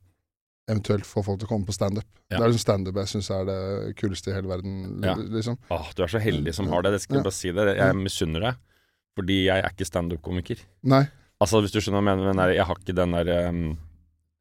eventuelt 0.72 1.06
få 1.06 1.24
folk 1.26 1.40
til 1.42 1.48
å 1.48 1.52
komme 1.52 1.66
på 1.68 1.74
standup. 1.76 2.06
Ja. 2.32 2.38
Det 2.38 2.44
er 2.46 2.52
liksom 2.54 2.64
standup 2.64 2.96
jeg 3.02 3.10
syns 3.12 3.30
er 3.36 3.44
det 3.50 3.58
kuleste 4.00 4.32
i 4.32 4.36
hele 4.38 4.48
verden. 4.48 5.02
Ja. 5.04 5.16
liksom 5.16 5.58
Åh, 5.70 5.90
du 5.96 6.04
er 6.04 6.08
så 6.14 6.22
heldig 6.24 6.54
som 6.56 6.70
har 6.72 6.82
det. 6.86 6.92
Det 6.96 7.02
skal 7.04 7.18
jeg 7.18 7.20
Ja. 7.20 7.28
bare 7.30 7.40
si 7.40 7.52
det. 7.52 7.78
Jeg 7.78 7.96
misunner 8.00 8.40
deg. 8.48 8.56
Fordi 9.18 9.44
jeg 9.46 9.60
er 9.64 9.70
ikke 9.70 9.86
standup-komiker. 9.86 10.64
Nei. 10.84 11.04
Altså, 11.42 11.60
hvis 11.62 11.72
du 11.76 11.80
skjønner 11.82 12.02
hva 12.02 12.14
jeg 12.14 12.18
mener. 12.18 12.34
men 12.34 12.56
jeg- 12.56 12.66
har 12.66 12.76
ikke 12.80 12.96
den 12.96 13.12
der 13.12 13.50
um, 13.50 13.78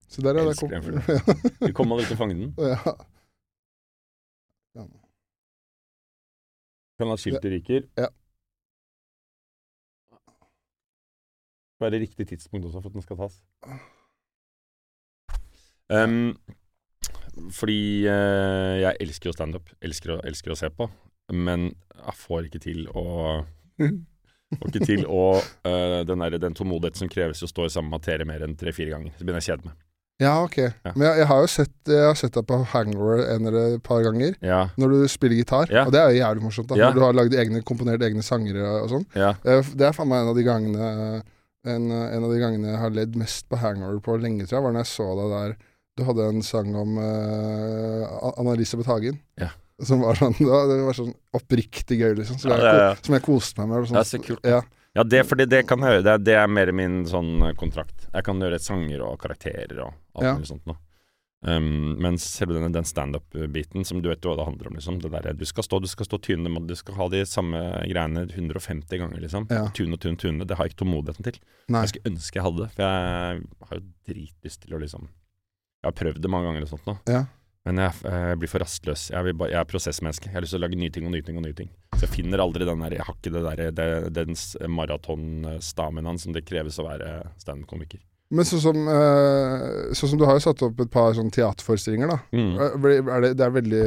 Så 0.08 0.22
der 0.22 0.36
er 0.38 0.44
det 0.48 0.56
kom. 0.56 0.70
Du 1.66 1.72
kom 1.72 1.92
aldri 1.92 2.06
til 2.06 2.16
å 2.16 2.20
fange 2.22 2.36
den. 2.38 2.54
ja. 4.76 4.86
Kan 6.98 7.08
ha 7.08 7.16
skiltet 7.16 7.50
ryker. 7.50 7.88
Ja. 7.98 8.08
Være 11.82 11.98
riktig 11.98 12.28
tidspunkt 12.28 12.64
også 12.68 12.80
for 12.80 12.88
at 12.88 12.94
den 12.94 13.02
skal 13.02 13.16
tas. 13.16 13.40
Um, 15.92 16.34
fordi 17.52 17.78
uh, 18.08 18.76
jeg 18.82 18.96
elsker 19.04 19.30
jo 19.30 19.36
standup. 19.36 19.70
Elsker, 19.84 20.16
å- 20.16 20.22
elsker 20.28 20.52
å 20.54 20.58
se 20.58 20.70
på. 20.72 20.88
Men 21.32 21.70
jeg 21.96 22.16
får 22.18 22.48
ikke 22.50 22.60
til 22.64 22.84
å 22.92 23.04
Får 24.52 24.68
ikke 24.68 24.84
til 24.84 25.06
å 25.08 25.20
uh, 25.40 26.00
den, 26.08 26.20
der, 26.20 26.36
den 26.42 26.56
tålmodigheten 26.58 27.04
som 27.06 27.08
kreves 27.12 27.40
å 27.44 27.48
stå 27.48 27.68
i 27.68 27.72
samme 27.72 27.94
materie 27.94 28.26
mer 28.28 28.44
enn 28.44 28.56
tre-fire 28.60 28.92
ganger. 28.92 29.14
Så 29.16 29.24
begynner 29.24 29.40
jeg 29.40 29.46
å 29.48 29.50
kjede 29.54 29.70
meg. 29.70 29.78
ja, 30.22 30.32
ok. 30.44 30.58
Men 30.92 31.06
jeg, 31.08 31.16
jeg 31.22 31.28
har 31.30 31.40
jo 31.40 31.48
sett, 31.54 31.72
jeg 31.88 32.04
har 32.04 32.18
sett 32.20 32.36
deg 32.36 32.44
på 32.50 32.58
Hangover 32.74 33.22
en 33.32 33.48
eller 33.48 33.78
et 33.78 33.82
par 33.86 34.04
ganger. 34.04 34.36
Ja. 34.44 34.60
Når 34.78 34.92
du 34.92 34.98
spiller 35.10 35.38
gitar. 35.40 35.72
Ja. 35.72 35.86
Og 35.88 35.94
det 35.96 36.02
er 36.02 36.12
jo 36.12 36.20
jævlig 36.20 36.44
morsomt. 36.44 36.68
da 36.70 36.76
Ja. 36.78 36.90
Når 36.92 36.98
du 37.00 37.04
har 37.06 37.16
lagd 37.22 37.38
egne, 37.40 37.64
komponert 37.66 38.04
egne 38.06 38.22
sanger 38.26 38.60
og, 38.60 38.76
og 38.84 38.92
sånn. 38.92 39.08
ja. 39.18 39.32
Eh, 39.42 39.72
Det 39.72 39.88
er 39.88 39.96
faen 39.96 40.12
meg 40.12 40.20
en 40.26 40.30
av 40.34 40.36
de 40.36 40.44
gangene 40.46 40.92
en, 41.64 41.84
en 41.94 42.24
av 42.26 42.30
de 42.34 42.38
gangene 42.42 42.72
jeg 42.74 42.80
har 42.82 42.94
ledd 43.00 43.16
mest 43.16 43.48
på 43.48 43.56
hangover 43.62 43.98
på 44.04 44.18
lenge, 44.20 44.44
tror 44.50 44.58
jeg, 44.58 44.64
var 44.68 44.72
når 44.76 44.82
jeg 44.84 44.92
så 44.92 45.08
deg 45.22 45.32
der 45.38 45.52
Du 45.98 46.04
hadde 46.08 46.24
en 46.24 46.42
sang 46.44 46.70
om 46.78 46.94
uh, 46.96 48.32
Anna-Elisabeth 48.32 48.88
Hagen. 48.88 49.18
Ja. 49.40 49.50
Som 49.82 50.04
var 50.04 50.16
sånn 50.16 50.36
Det 50.38 50.46
var, 50.46 50.68
det 50.70 50.78
var 50.86 50.96
sånn 50.96 51.10
oppriktig 51.36 51.98
gøy, 52.00 52.14
liksom. 52.20 52.38
Som, 52.40 52.54
jeg, 52.54 52.76
ja, 52.78 52.92
som 53.02 53.16
jeg 53.16 53.24
koste 53.26 53.60
meg 53.60 53.72
med. 53.72 53.90
Sånn, 53.90 53.98
Det 53.98 54.04
er 54.06 54.12
så 54.12 54.22
kult. 54.22 54.46
Ja. 54.46 54.62
Ja, 54.92 55.02
det, 55.08 55.22
fordi 55.24 55.46
det 55.48 55.62
kan 55.68 55.80
høre. 55.84 56.02
Det, 56.04 56.18
det 56.28 56.34
er 56.36 56.48
mer 56.52 56.68
min 56.76 57.02
sånn 57.08 57.38
eh, 57.46 57.54
kontrakt. 57.56 58.08
Jeg 58.12 58.26
kan 58.26 58.40
gjøre 58.44 58.58
sanger 58.60 59.04
og 59.06 59.14
karakterer 59.22 59.78
og 59.86 59.94
alt 60.20 60.26
Ja. 60.26 60.34
sånt 60.48 60.66
noe. 60.68 60.76
Um, 61.42 61.96
mens 61.98 62.22
selve 62.36 62.54
den, 62.54 62.70
den 62.70 62.86
standup-biten, 62.86 63.82
som 63.88 63.98
du 63.98 64.06
vet 64.12 64.22
hva 64.22 64.36
det 64.38 64.44
handler 64.46 64.68
om, 64.68 64.76
liksom. 64.78 65.00
Det 65.02 65.10
der, 65.10 65.32
du 65.34 65.42
skal 65.48 65.64
stå, 65.66 65.80
du 65.82 65.88
skal 65.90 66.06
stå 66.06 66.20
tynne, 66.22 66.52
du 66.68 66.74
skal 66.78 66.94
ha 67.00 67.08
de 67.10 67.24
samme 67.26 67.58
greiene 67.90 68.28
150 68.28 69.00
ganger, 69.00 69.18
liksom. 69.24 69.48
Ja. 69.50 69.64
Tune 69.74 69.96
og 69.96 70.04
tune, 70.04 70.20
tune. 70.20 70.46
Det 70.46 70.54
har 70.60 70.68
jeg 70.68 70.76
ikke 70.76 70.84
tålmodigheten 70.84 71.26
til. 71.26 71.40
Nei. 71.72 71.82
Jeg 71.82 71.94
skulle 71.94 72.12
ønske 72.12 72.38
jeg 72.38 72.46
hadde 72.46 72.62
det, 72.62 72.70
for 72.76 72.84
jeg 72.86 73.66
har 73.72 73.80
jo 73.80 73.84
dritlyst 74.12 74.62
til 74.68 74.76
å 74.76 74.82
liksom 74.84 75.08
Jeg 75.82 75.90
har 75.90 75.96
prøvd 75.98 76.20
det 76.22 76.30
mange 76.30 76.46
ganger 76.46 76.62
og 76.62 76.68
sånt 76.70 76.86
nå. 76.86 76.96
Ja. 77.10 77.24
Men 77.66 77.78
jeg, 77.78 77.92
jeg 78.06 78.38
blir 78.38 78.50
for 78.50 78.58
rastløs. 78.62 79.08
Jeg, 79.10 79.34
bare, 79.38 79.50
jeg 79.50 79.58
er 79.60 79.68
prosessmenneske. 79.70 80.26
Jeg 80.30 80.34
har 80.34 80.42
lyst 80.42 80.54
til 80.54 80.58
å 80.58 80.64
lage 80.64 80.78
nye 80.78 80.90
ting 80.94 81.06
og 81.06 81.12
nye 81.14 81.22
ting 81.26 81.36
og 81.38 81.44
nye 81.46 81.54
ting. 81.58 81.68
Så 81.94 82.06
jeg 82.08 82.10
finner 82.16 82.42
aldri 82.42 82.66
den 82.66 82.80
der 82.82 82.96
Jeg 82.96 83.06
har 83.06 83.14
ikke 83.18 83.30
det 83.34 83.42
der, 83.46 83.62
det, 83.70 83.88
den 84.16 84.34
maratonstaminaen 84.78 86.18
som 86.18 86.32
det 86.34 86.44
kreves 86.48 86.78
å 86.82 86.86
være 86.88 87.12
standup-komiker. 87.42 88.00
Men 88.32 88.46
sånn 88.48 88.62
som, 88.64 88.78
eh, 88.88 89.92
sånn 89.92 90.08
som 90.14 90.18
du 90.18 90.24
har 90.24 90.38
jo 90.38 90.40
satt 90.46 90.62
opp 90.64 90.78
et 90.80 90.90
par 90.90 91.12
sånn 91.12 91.28
teaterforestillinger, 91.30 92.08
da. 92.08 92.16
Mm. 92.32 92.54
Eh, 92.56 93.10
Er 93.12 93.20
det, 93.26 93.30
det 93.36 93.44
er, 93.44 93.50
veldig, 93.58 93.80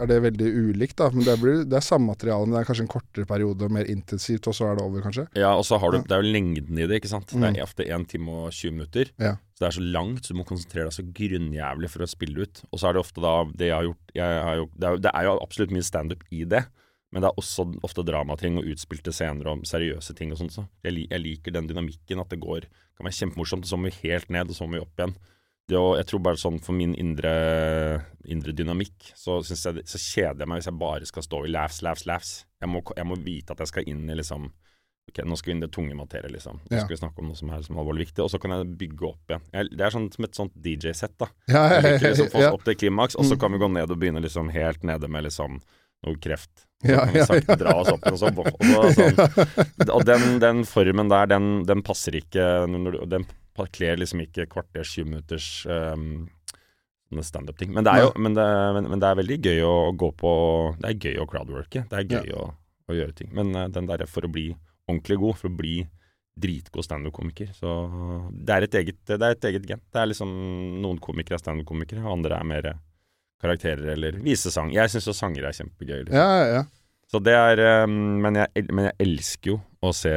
er 0.00 0.06
det 0.08 0.16
veldig 0.24 0.48
ulikt, 0.70 0.96
da? 0.96 1.10
Men 1.12 1.26
det, 1.26 1.34
blir, 1.42 1.64
det 1.68 1.76
er 1.76 1.84
samme 1.84 2.08
materiale, 2.14 2.46
men 2.46 2.56
det 2.56 2.62
er 2.62 2.68
kanskje 2.70 2.86
en 2.86 2.94
kortere 2.94 3.26
periode 3.28 3.66
og 3.68 3.74
mer 3.76 3.84
intensivt, 3.84 4.48
og 4.48 4.56
så 4.56 4.70
er 4.70 4.76
det 4.80 4.86
over, 4.86 5.02
kanskje? 5.04 5.26
Ja, 5.36 5.52
og 5.60 5.66
så 5.68 5.76
har 5.78 5.92
du. 5.92 5.98
Det 6.00 6.16
er 6.16 6.24
jo 6.24 6.32
lengden 6.32 6.80
i 6.80 6.86
det, 6.88 7.02
ikke 7.02 7.12
sant. 7.12 7.26
Det 7.28 7.36
Mm. 7.36 7.56
er 7.58 7.62
ofte 7.68 7.84
1 7.84 8.08
time 8.08 8.28
og 8.30 8.48
20 8.50 8.72
minutter. 8.72 9.12
Ja. 9.20 9.36
Det 9.60 9.68
er 9.68 9.76
så 9.76 9.82
langt, 9.84 10.24
så 10.24 10.32
du 10.32 10.38
må 10.40 10.46
konsentrere 10.48 10.88
deg 10.88 10.96
så 10.96 11.04
grunnjævlig 11.04 11.90
for 11.92 12.04
å 12.04 12.08
spille 12.08 12.46
ut. 12.46 12.62
Og 12.70 12.80
så 12.80 12.88
er 12.88 12.96
det 12.96 13.02
ofte 13.02 13.20
da 13.20 13.34
det 13.52 13.68
jeg 13.68 13.76
har 13.76 13.88
gjort 13.90 14.14
jeg 14.16 14.44
har 14.46 14.60
gjort, 14.62 14.76
det, 14.76 14.86
er 14.86 14.94
jo, 14.94 15.02
det 15.04 15.12
er 15.12 15.26
jo 15.26 15.34
absolutt 15.36 15.74
mye 15.76 15.86
standup 15.86 16.22
i 16.32 16.46
det, 16.48 16.62
men 17.10 17.22
det 17.22 17.28
er 17.28 17.42
også 17.42 17.66
ofte 17.84 18.04
dramating 18.06 18.56
og 18.56 18.70
utspilte 18.70 19.12
scener 19.12 19.50
og 19.50 19.66
seriøse 19.68 20.14
ting 20.16 20.32
og 20.32 20.40
sånt. 20.40 20.54
Så 20.54 20.64
jeg, 20.86 21.04
jeg 21.10 21.22
liker 21.22 21.54
den 21.54 21.68
dynamikken, 21.68 22.22
at 22.22 22.32
det 22.32 22.40
går 22.40 22.70
kan 23.00 23.08
være 23.08 23.16
kjempemorsomt, 23.16 23.66
og 23.66 23.70
så 23.70 23.78
må 23.80 23.88
vi 23.88 24.08
helt 24.08 24.32
ned, 24.32 24.50
og 24.50 24.56
så 24.56 24.66
må 24.66 24.76
vi 24.78 24.84
opp 24.84 25.00
igjen. 25.00 25.14
Det 25.70 25.78
jeg 25.78 26.06
tror 26.10 26.22
bare 26.24 26.40
sånn 26.40 26.56
For 26.58 26.74
min 26.74 26.96
indre, 26.98 27.30
indre 28.26 28.50
dynamikk 28.58 29.12
så, 29.14 29.36
jeg, 29.46 29.84
så 29.86 30.00
kjeder 30.02 30.42
jeg 30.42 30.50
meg 30.50 30.58
hvis 30.58 30.66
jeg 30.66 30.80
bare 30.80 31.06
skal 31.06 31.22
stå 31.22 31.44
i 31.46 31.52
laughs, 31.52 31.78
laughs, 31.86 32.06
laughs. 32.10 32.32
Jeg 32.58 32.72
må, 32.72 32.82
jeg 32.96 33.06
må 33.06 33.18
vite 33.22 33.54
at 33.54 33.62
jeg 33.62 33.70
skal 33.70 33.86
inn 33.90 34.02
i 34.10 34.16
liksom 34.18 34.48
Ok, 35.10 35.20
nå 35.26 35.36
skal 35.36 35.50
vi 35.50 35.56
inn 35.56 35.62
i 35.62 35.66
det 35.66 35.72
tunge 35.74 35.96
materie, 35.98 36.30
liksom. 36.30 36.60
Nå 36.70 36.76
Ja. 36.76 36.84
skal 36.84 36.94
vi 36.94 37.00
snakke 37.02 37.18
om 37.18 37.28
noe 37.32 37.36
som 37.36 37.50
er 37.50 37.62
som 37.66 37.76
alvorlig 37.82 38.06
viktig, 38.06 38.22
og 38.24 38.30
så 38.30 38.38
kan 38.40 38.54
jeg 38.54 38.70
bygge 38.78 39.08
opp 39.10 39.32
igjen. 39.34 39.42
Jeg, 39.52 39.70
det 39.76 39.84
er 39.86 39.90
sånn 39.96 40.08
som 40.14 40.24
et 40.28 40.38
sånt 40.38 40.54
DJ-sett, 40.62 41.16
da. 41.18 41.26
Ja, 41.50 41.62
ja, 41.74 41.80
ja, 41.82 41.98
liksom 41.98 42.30
få 42.30 42.38
oss 42.44 42.54
opp 42.54 42.64
til 42.68 42.78
klimaks, 42.84 43.16
og 43.18 43.24
så 43.26 43.34
Mm. 43.34 43.40
kan 43.42 43.52
vi 43.52 43.58
gå 43.58 43.68
ned 43.74 43.90
og 43.90 43.98
begynne 43.98 44.22
liksom 44.22 44.50
helt 44.54 44.82
nede 44.86 45.08
med 45.10 45.24
liksom 45.26 45.60
noe 46.06 46.16
kreft. 46.16 46.66
Så 46.80 46.96
kan 46.96 47.12
vi 47.12 47.20
sakte 47.28 47.56
dra 47.60 47.74
oss 47.76 47.90
opp 47.92 48.06
igjen, 48.08 48.38
og 48.38 48.38
og 48.38 48.94
så 48.94 48.94
sånn. 48.96 49.90
Og 49.92 50.04
den, 50.08 50.38
den 50.40 50.62
formen 50.64 51.10
der, 51.12 51.26
den, 51.28 51.64
den 51.68 51.82
passer 51.84 52.12
ikke 52.16 52.46
Den 53.10 53.26
kler 53.76 53.98
liksom 54.00 54.22
ikke 54.24 54.46
kvarters 54.48 54.94
20 54.96 55.04
minutters 55.10 55.66
um, 55.68 56.30
standup-ting. 57.20 57.74
Men, 57.74 57.84
men, 58.16 58.34
det, 58.34 58.46
men, 58.74 58.88
men 58.88 59.00
det 59.02 59.08
er 59.10 59.18
veldig 59.18 59.38
gøy 59.44 59.60
å, 59.66 59.74
å 59.90 59.92
gå 59.98 60.08
på 60.16 60.30
Det 60.80 60.88
er 60.94 60.98
gøy 61.10 61.18
å 61.20 61.26
crowdworke. 61.28 61.82
Det 61.90 61.98
er 61.98 62.08
gøy 62.08 62.32
å, 62.38 62.46
å 62.88 62.96
gjøre 62.96 63.12
ting. 63.18 63.28
Men 63.36 63.52
eh, 63.54 63.68
den 63.68 63.84
derre 63.90 64.06
for 64.08 64.24
å 64.24 64.30
bli 64.32 64.46
ordentlig 64.88 65.18
god, 65.20 65.38
for 65.40 65.50
å 65.50 65.58
bli 65.60 65.78
dritgod 66.40 66.86
standup-komiker, 66.86 67.50
så 67.52 67.74
det 68.32 68.54
er, 68.54 68.66
et 68.66 68.76
eget, 68.80 69.00
det 69.10 69.18
er 69.18 69.34
et 69.34 69.48
eget 69.50 69.66
gen. 69.68 69.82
Det 69.92 70.00
er 70.00 70.08
liksom 70.08 70.30
Noen 70.80 71.00
komikere 71.02 71.36
er 71.36 71.42
standup-komikere, 71.42 72.04
og 72.06 72.14
andre 72.14 72.38
er 72.38 72.48
mer 72.48 72.68
karakterer 73.40 73.94
eller 73.94 74.20
visesang. 74.24 74.72
Jeg 74.74 74.92
syns 74.92 75.08
jo 75.08 75.16
sanger 75.16 75.48
er 75.48 75.56
kjempegøy. 75.56 76.04
Liksom. 76.04 76.16
Ja, 76.16 76.28
ja, 76.40 76.60
ja. 76.60 76.64
Så 77.10 77.18
det 77.24 77.34
er 77.34 77.62
um, 77.84 77.92
men, 78.22 78.38
jeg, 78.38 78.66
men 78.70 78.90
jeg 78.90 78.96
elsker 79.02 79.54
jo 79.54 79.58
å 79.82 79.92
se, 79.96 80.12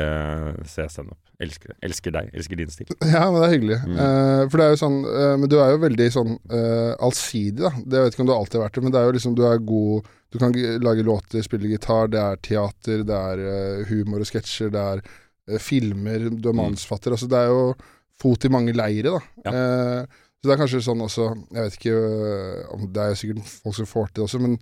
se 0.70 0.86
standup. 0.92 1.20
Elsker 1.44 1.74
det. 1.74 1.78
Elsker 1.86 2.14
deg. 2.16 2.30
Elsker 2.34 2.60
din 2.60 2.72
stil. 2.74 2.90
Ja, 3.14 3.26
men 3.30 3.40
det 3.42 3.48
er 3.48 3.54
hyggelig. 3.56 3.80
Mm. 3.84 3.98
Uh, 4.00 4.44
for 4.48 4.60
det 4.60 4.66
er 4.66 4.74
jo 4.74 4.82
sånn 4.82 5.00
uh, 5.06 5.36
Men 5.40 5.52
du 5.52 5.56
er 5.60 5.74
jo 5.74 5.80
veldig 5.84 6.10
sånn 6.16 6.36
uh, 6.54 6.92
allsidig, 7.04 7.62
da. 7.64 7.72
Det 7.80 8.00
jeg 8.00 8.08
vet 8.08 8.18
ikke 8.18 8.26
om 8.26 8.30
du 8.30 8.36
alltid 8.36 8.60
har 8.60 8.66
vært 8.68 8.78
det, 8.78 8.84
men 8.86 8.96
det 8.96 9.02
er 9.02 9.08
jo 9.08 9.16
liksom 9.18 9.38
du 9.38 9.44
er 9.48 9.66
god 9.72 10.12
Du 10.34 10.40
kan 10.42 10.56
lage 10.82 11.06
låter, 11.06 11.46
spille 11.46 11.72
gitar, 11.72 12.10
det 12.14 12.22
er 12.22 12.40
teater, 12.42 13.04
det 13.06 13.18
er 13.34 13.84
humor 13.92 14.24
og 14.24 14.30
sketsjer, 14.30 14.72
det 14.74 14.82
er 14.82 15.04
filmer, 15.62 16.30
du 16.32 16.48
er 16.50 16.56
Mm. 16.56 16.78
Altså 16.80 17.28
det 17.30 17.38
er 17.38 17.52
jo 17.52 17.74
fot 18.22 18.46
i 18.48 18.52
mange 18.54 18.74
leire, 18.74 19.12
da. 19.12 19.52
Eh, 19.52 20.22
så 20.40 20.48
det 20.48 20.54
er 20.56 20.60
kanskje 20.62 20.82
sånn 20.84 21.04
også 21.04 21.26
Jeg 21.54 21.66
vet 21.66 21.76
ikke 21.78 21.98
om 22.74 22.88
Det 22.92 23.04
er 23.04 23.12
jo 23.12 23.20
sikkert 23.20 23.52
folk 23.52 23.78
som 23.78 23.90
får 23.90 24.08
til 24.10 24.16
det 24.16 24.26
også, 24.26 24.42
men 24.44 24.58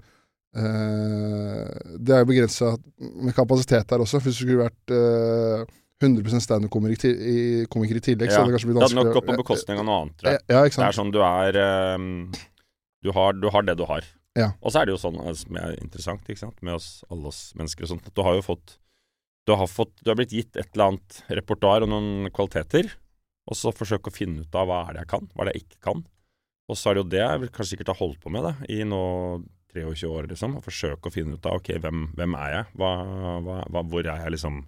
det 0.51 2.11
er 2.11 2.25
jo 2.25 2.27
begrensa 2.27 2.73
med 2.99 3.31
kapasitet 3.37 3.87
der 3.87 4.03
også. 4.03 4.19
Hvis 4.19 4.41
du 4.41 4.43
skulle 4.43 4.65
vært 4.65 5.71
100 6.01 6.41
standup-komiker 6.43 7.11
i, 7.13 7.39
komiker 7.71 7.99
i 7.99 8.03
tillegg, 8.03 8.31
så 8.31 8.39
det 8.39 8.41
hadde 8.41 8.51
det 8.51 8.55
kanskje 8.57 8.69
blitt 8.71 8.79
Det 8.79 8.87
hadde 8.87 8.97
nok 8.97 9.05
vanskelig. 9.05 9.21
gått 9.21 9.29
på 9.29 9.43
bekostning 9.43 9.81
av 9.81 9.87
noe 9.87 9.99
annet, 10.01 10.15
tror 10.19 10.31
jeg. 10.31 10.41
ja, 10.49 10.63
ikke 10.65 10.79
Det 10.81 10.87
er 10.87 10.97
sånn 10.97 11.13
du 11.13 11.19
er 11.25 11.59
um, 11.95 12.09
du, 13.05 13.11
har, 13.17 13.37
du 13.37 13.47
har 13.53 13.65
det 13.67 13.75
du 13.79 13.85
har. 13.89 14.07
Ja. 14.37 14.51
Og 14.61 14.73
så 14.73 14.81
er 14.81 14.87
det 14.87 14.95
jo 14.95 15.01
sånn 15.01 15.19
eh, 15.21 15.33
som 15.35 15.57
er 15.59 15.75
interessant 15.81 16.29
ikke 16.29 16.41
sant? 16.41 16.61
med 16.63 16.77
oss, 16.77 16.89
alle 17.11 17.31
oss 17.31 17.41
mennesker 17.59 17.85
og 17.85 17.93
sånt, 17.93 18.07
at 18.07 18.15
du 18.15 18.23
har 18.25 18.37
jo 18.37 18.45
fått 18.45 18.77
du 19.49 19.55
har, 19.57 19.67
fått, 19.67 19.93
du 20.05 20.11
har 20.11 20.17
blitt 20.19 20.33
gitt 20.35 20.57
et 20.59 20.69
eller 20.75 20.91
annet 20.91 21.21
repertoar 21.33 21.81
og 21.81 21.89
noen 21.89 22.29
kvaliteter, 22.33 22.91
og 23.49 23.57
så 23.57 23.71
forsøke 23.73 24.11
å 24.11 24.13
finne 24.13 24.45
ut 24.45 24.57
av 24.57 24.69
hva 24.69 24.83
er 24.85 24.93
det 24.93 25.01
jeg 25.01 25.11
kan, 25.15 25.25
hva 25.33 25.43
er 25.43 25.49
det 25.49 25.55
jeg 25.55 25.65
ikke 25.65 25.81
kan. 25.89 26.03
Og 26.69 26.77
så 26.77 26.91
er 26.91 26.95
det 26.95 27.01
jo 27.01 27.09
det 27.11 27.23
jeg 27.23 27.41
vil 27.41 27.49
kanskje 27.55 27.73
sikkert 27.73 27.91
ha 27.91 27.97
holdt 27.97 28.21
på 28.21 28.31
med 28.31 28.45
da, 28.45 28.51
i 28.69 28.83
nå 28.87 29.01
23 29.73 30.11
år, 30.11 30.27
liksom. 30.29 30.59
Å 30.59 30.63
forsøke 30.63 31.09
å 31.09 31.13
finne 31.13 31.39
ut 31.39 31.47
av 31.49 31.57
ok, 31.57 31.73
hvem, 31.83 32.05
hvem 32.19 32.37
er 32.37 32.53
jeg? 32.53 32.69
Hva, 32.79 32.91
hva, 33.41 33.83
hvor 33.87 34.05
er 34.05 34.25
jeg 34.25 34.35
liksom 34.35 34.61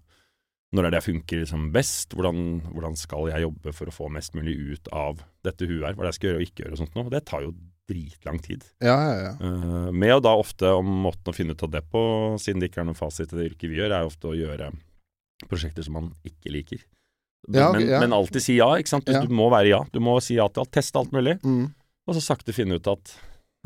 Når 0.74 0.88
er 0.88 0.94
det 0.94 1.00
jeg 1.02 1.10
funker 1.12 1.44
liksom 1.44 1.68
best? 1.74 2.16
Hvordan, 2.18 2.40
hvordan 2.74 2.96
skal 2.98 3.30
jeg 3.30 3.46
jobbe 3.46 3.74
for 3.78 3.90
å 3.90 3.94
få 3.94 4.10
mest 4.14 4.34
mulig 4.38 4.56
ut 4.74 4.90
av 4.96 5.22
dette 5.46 5.68
huet 5.70 5.84
her? 5.86 5.94
Hva 5.94 6.02
er 6.02 6.08
det 6.08 6.14
jeg 6.14 6.20
skal 6.20 6.30
gjøre 6.30 6.40
og 6.40 6.48
ikke 6.48 6.64
gjøre 6.64 6.76
og 6.76 6.82
sånt 6.82 6.98
noe? 6.98 7.14
Det 7.14 7.22
tar 7.30 7.46
jo 7.46 7.54
dritlang 7.90 8.40
tid. 8.40 8.64
Ja, 8.82 8.96
ja, 8.96 9.14
ja. 9.28 9.34
Uh, 9.44 9.92
med 9.92 10.16
og 10.16 10.24
da 10.26 10.34
ofte 10.40 10.72
om 10.80 10.90
måten 11.04 11.30
å 11.30 11.36
finne 11.36 11.54
ut 11.54 11.66
av 11.66 11.74
det 11.74 11.84
på, 11.92 12.02
siden 12.42 12.64
det 12.64 12.72
ikke 12.72 12.82
er 12.84 12.90
noen 12.90 12.98
fasit 12.98 13.30
til 13.30 13.42
det 13.42 13.52
yrket 13.52 13.70
vi 13.70 13.80
gjør, 13.82 13.94
er 13.94 14.08
ofte 14.08 14.32
å 14.32 14.38
gjøre 14.38 14.72
prosjekter 15.50 15.86
som 15.86 16.00
man 16.00 16.10
ikke 16.26 16.54
liker. 16.56 16.82
Men, 17.52 17.82
ja. 17.84 18.00
men 18.00 18.16
alltid 18.16 18.44
si 18.44 18.56
ja, 18.56 18.70
ikke 18.80 18.94
sant? 18.94 19.08
Du, 19.10 19.28
du 19.28 19.36
må 19.36 19.50
være 19.52 19.74
ja. 19.74 19.82
Du 19.92 20.00
må 20.04 20.16
si 20.24 20.38
ja 20.38 20.48
til 20.48 20.64
alt. 20.64 20.72
Teste 20.72 21.02
alt 21.02 21.12
mulig. 21.12 21.36
Mm. 21.44 21.74
Og 22.08 22.16
så 22.16 22.24
sakte 22.24 22.56
finne 22.56 22.80
ut 22.80 22.88
at 22.88 23.16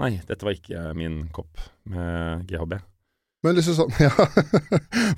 nei, 0.01 0.15
dette 0.25 0.45
var 0.45 0.57
ikke 0.57 0.81
min 0.97 1.27
kopp 1.33 1.61
med 1.89 2.47
GHB. 2.49 2.79
Men 3.45 3.53
liksom 3.57 3.75
sånn 3.77 3.91
Ja. 4.07 4.09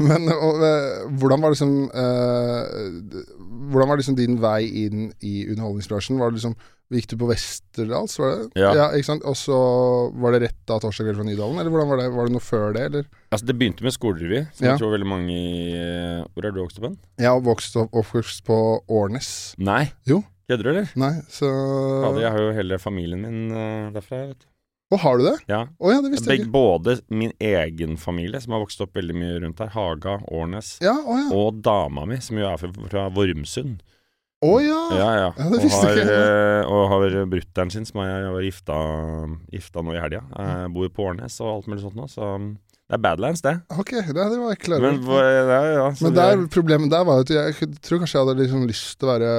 Men 0.03 0.25
og, 0.33 0.59
eh, 0.65 1.05
hvordan 1.21 1.39
var 1.45 1.53
liksom 1.53 1.71
eh, 1.88 2.65
Hvordan 3.71 3.89
var 3.93 4.01
liksom 4.01 4.17
din 4.19 4.35
vei 4.41 4.65
inn 4.85 5.07
i 5.23 5.45
underholdningsbransjen? 5.47 6.19
Var 6.19 6.33
det 6.33 6.39
liksom 6.41 6.57
Gikk 6.89 7.05
du 7.11 7.19
på 7.21 7.27
Westerdals, 7.29 8.15
var 8.17 8.31
det? 8.33 8.45
Ja. 8.57 8.69
ja 8.73 8.85
ikke 8.97 9.05
sant? 9.11 9.25
Og 9.29 9.35
så 9.38 9.53
var 10.17 10.33
det 10.33 10.39
rett 10.47 10.57
da 10.65 10.79
torsdag 10.81 11.05
kveld 11.05 11.19
fra 11.19 11.25
Nydalen, 11.27 11.59
eller 11.61 11.69
hvordan 11.69 11.91
var 11.91 11.99
det? 12.01 12.07
Var 12.15 12.25
det 12.25 12.33
noe 12.33 12.41
før 12.41 12.73
det, 12.73 12.85
eller? 12.89 13.03
Altså, 13.29 13.45
det 13.45 13.55
begynte 13.59 13.85
med 13.85 13.93
skolerevy, 13.93 14.39
som 14.57 14.65
Ja. 14.65 14.71
jeg 14.71 14.81
tror 14.81 14.95
veldig 14.95 15.09
mange 15.11 15.35
i 15.38 15.51
eh, 15.77 16.23
Hvor 16.33 16.47
er 16.49 16.55
du 16.55 16.57
vokst 16.63 16.81
opp 16.81 16.88
hen? 16.89 16.97
Jeg 17.21 17.29
har 17.29 17.43
vokst 17.45 17.77
opp 17.77 17.93
oppvokst 18.01 18.41
på 18.49 18.57
Årnes. 18.89 19.29
Nei. 19.61 19.83
Jo. 20.09 20.23
Kødder 20.49 20.65
du, 20.65 20.71
eller? 20.73 20.89
Nei, 20.97 21.11
så 21.29 21.45
Fader, 21.53 22.23
jeg 22.25 22.33
har 22.33 22.41
jo 22.47 22.57
hele 22.57 22.81
familien 22.81 23.21
min 23.21 23.53
eh, 23.53 23.91
derfra. 23.93 24.23
vet 24.33 24.41
du. 24.41 24.49
Å, 24.89 24.98
har 25.03 25.19
du 25.19 25.25
det? 25.27 25.36
Ja. 25.51 25.60
Oh, 25.77 25.91
ja, 25.93 26.00
det 26.01 26.10
visste 26.15 26.34
jeg 26.34 26.41
ikke. 26.41 26.53
både 26.55 26.96
min 27.13 27.34
egen 27.38 27.93
familie, 28.01 28.39
som 28.41 28.55
har 28.55 28.63
vokst 28.63 28.81
opp 28.81 28.98
veldig 28.98 29.13
mye 29.13 29.36
rundt 29.43 29.62
her, 29.62 29.69
Haga, 29.75 30.15
Årnes, 30.34 30.79
Ja, 30.81 30.96
oh, 31.05 31.19
ja. 31.19 31.27
og 31.38 31.60
dama 31.62 32.08
mi, 32.10 32.17
som 32.25 32.39
jo 32.41 32.48
er 32.50 32.58
fra, 32.58 33.05
Vormsund. 33.13 33.84
Å 34.39 34.54
ja. 34.63 34.80
Ja, 34.95 35.10
ja. 35.19 35.28
Ja, 35.36 35.45
det 35.52 35.60
og, 35.60 35.65
visste 35.67 35.84
har, 35.84 35.99
ikke 35.99 36.15
eh, 36.15 36.71
og 36.71 36.86
har 36.93 37.15
brutter'n 37.36 37.73
sin, 37.75 37.86
som 37.86 38.02
jeg 38.02 38.34
var 38.34 38.47
gifta, 38.47 38.80
gifta 39.52 39.84
nå 39.84 39.93
i 39.93 40.02
helga, 40.02 40.23
eh, 40.41 40.65
bor 40.73 40.89
på 40.95 41.10
Årnes 41.12 41.38
og 41.43 41.52
alt 41.52 41.69
mulig 41.69 41.84
sånt 41.84 41.99
nå. 41.99 42.08
Så 42.10 42.34
um, 42.39 42.54
det 42.89 42.95
er 42.97 43.02
Badlands, 43.04 43.43
det. 43.45 43.52
Ok, 43.78 43.91
det, 43.93 44.13
det 44.17 44.38
var 44.41 44.49
jeg 44.56 44.60
klar 44.65 44.82
Men, 44.82 44.95
over. 45.06 45.28
ja, 45.30 45.60
ja, 45.75 45.84
Men 46.02 46.15
der, 46.17 46.32
er- 46.34 46.47
problemet 46.49 46.89
der 46.89 47.04
var 47.06 47.21
at 47.21 47.30
jeg 47.30 47.54
tror 47.86 48.02
kanskje 48.02 48.17
jeg 48.17 48.23
hadde 48.25 48.41
liksom 48.41 48.63
lyst 48.65 48.95
til 48.97 49.06
å 49.06 49.12
være 49.13 49.34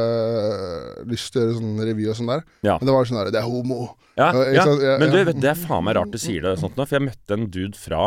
Lyst 1.10 1.32
til 1.34 1.40
å 1.40 1.44
gjøre 1.48 1.56
sånn 1.58 1.82
revy 1.88 2.06
og 2.12 2.18
sånn 2.20 2.30
der. 2.30 2.44
Ja. 2.66 2.76
Men 2.78 2.86
det 2.90 2.94
var 2.94 3.08
sånn 3.10 3.18
der 3.20 3.32
Det 3.34 3.40
er 3.42 3.48
homo. 3.50 3.80
Ja, 4.20 4.28
Ja, 4.54 4.66
men 5.00 5.10
du, 5.10 5.18
vet, 5.26 5.40
det 5.42 5.50
er 5.50 5.58
faen 5.58 5.84
meg 5.88 5.96
rart 5.98 6.12
du 6.14 6.18
sier 6.20 6.44
det 6.46 6.56
sånt 6.62 6.76
nå, 6.78 6.86
for 6.86 6.98
jeg 7.00 7.08
møtte 7.08 7.36
en 7.38 7.48
dude 7.50 7.78
fra 7.78 8.02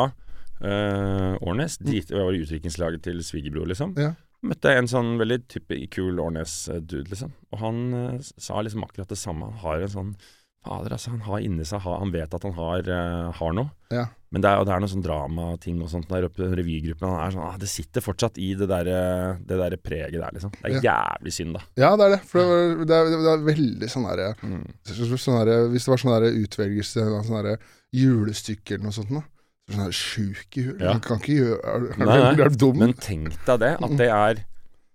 uh, 0.64 1.34
Årnes. 1.44 1.78
Dit, 1.84 2.12
jeg 2.14 2.20
var 2.24 2.36
i 2.36 2.44
utviklingslaget 2.44 3.04
til 3.08 3.20
svigerbror, 3.26 3.68
liksom. 3.72 3.96
Ja. 4.00 4.14
Møtte 4.44 4.74
en 4.76 4.90
sånn 4.92 5.14
veldig 5.22 5.42
type 5.52 5.78
kul 5.94 6.20
Årnes-dude, 6.20 7.08
liksom. 7.12 7.32
Og 7.56 7.62
han 7.64 7.84
uh, 7.96 8.16
sa 8.22 8.62
liksom 8.64 8.84
akkurat 8.88 9.12
det 9.12 9.20
samme. 9.20 9.50
Han 9.52 9.62
har 9.66 9.86
en 9.88 9.94
sånn 9.98 10.16
Fader, 10.64 10.94
altså. 10.96 11.12
Han 11.12 11.26
har 11.26 11.42
inni 11.44 11.66
seg 11.68 11.82
Han 11.84 12.12
vet 12.14 12.32
at 12.38 12.44
han 12.48 12.54
har, 12.56 12.86
uh, 12.88 13.32
har 13.36 13.56
noe. 13.58 13.72
Ja. 13.92 14.06
Men 14.34 14.42
det 14.42 14.50
er, 14.50 14.64
det 14.66 14.74
er 14.74 14.82
noe 14.82 14.90
sånn 14.90 15.04
dramating 15.06 15.82
og 15.86 15.90
sånt 15.92 16.08
der 16.10 16.26
oppe 16.26 16.42
i 16.42 16.46
den 16.48 16.56
revygruppen. 16.58 17.06
Han 17.06 17.20
er 17.22 17.34
sånn, 17.36 17.44
ah, 17.46 17.58
det 17.62 17.68
sitter 17.70 18.02
fortsatt 18.02 18.40
i 18.42 18.48
det 18.58 18.66
der, 18.72 18.88
eh, 18.90 19.36
det 19.46 19.60
der 19.62 19.76
preget 19.78 20.18
der, 20.18 20.34
liksom. 20.34 20.50
Det 20.58 20.72
er 20.80 20.88
jævlig 20.88 21.34
synd, 21.36 21.54
da. 21.60 21.62
Ja, 21.78 21.92
det 22.02 22.08
er 22.08 22.16
det. 22.16 22.22
For 22.32 22.42
det, 22.42 22.48
var, 22.50 22.86
det, 22.90 22.98
er, 22.98 23.12
det 23.28 23.34
er 23.36 23.44
veldig 23.52 23.90
sånn 23.94 24.08
derre 24.10 24.30
Mm. 24.42 24.64
sånn 24.90 25.38
derre- 25.38 25.70
Hvis 25.70 25.86
det 25.86 25.94
var 25.94 26.02
sånn 26.02 26.14
derre 26.16 26.32
utvelgelse, 26.42 27.06
sånn 27.30 27.38
derre 27.44 27.58
julestykke 27.94 28.74
eller 28.76 28.88
noe 28.90 28.96
sånt 28.98 29.12
noe. 29.14 29.24
Sånn 29.72 29.86
der 29.86 29.96
sjuk 29.96 30.58
i 30.60 30.64
huet. 30.66 30.82
Ja. 30.82 30.98
Kan 31.00 31.22
ikke 31.22 31.38
gjøre 31.38 31.60
Er, 31.64 31.86
Nei, 32.02 32.18
nei. 32.18 32.32
er 32.44 32.50
du 32.50 32.58
dum? 32.66 32.78
Men 32.82 32.94
tenk 33.00 33.38
deg 33.46 33.60
det, 33.62 33.72
at 33.80 33.98
det 34.02 34.10
er 34.10 34.42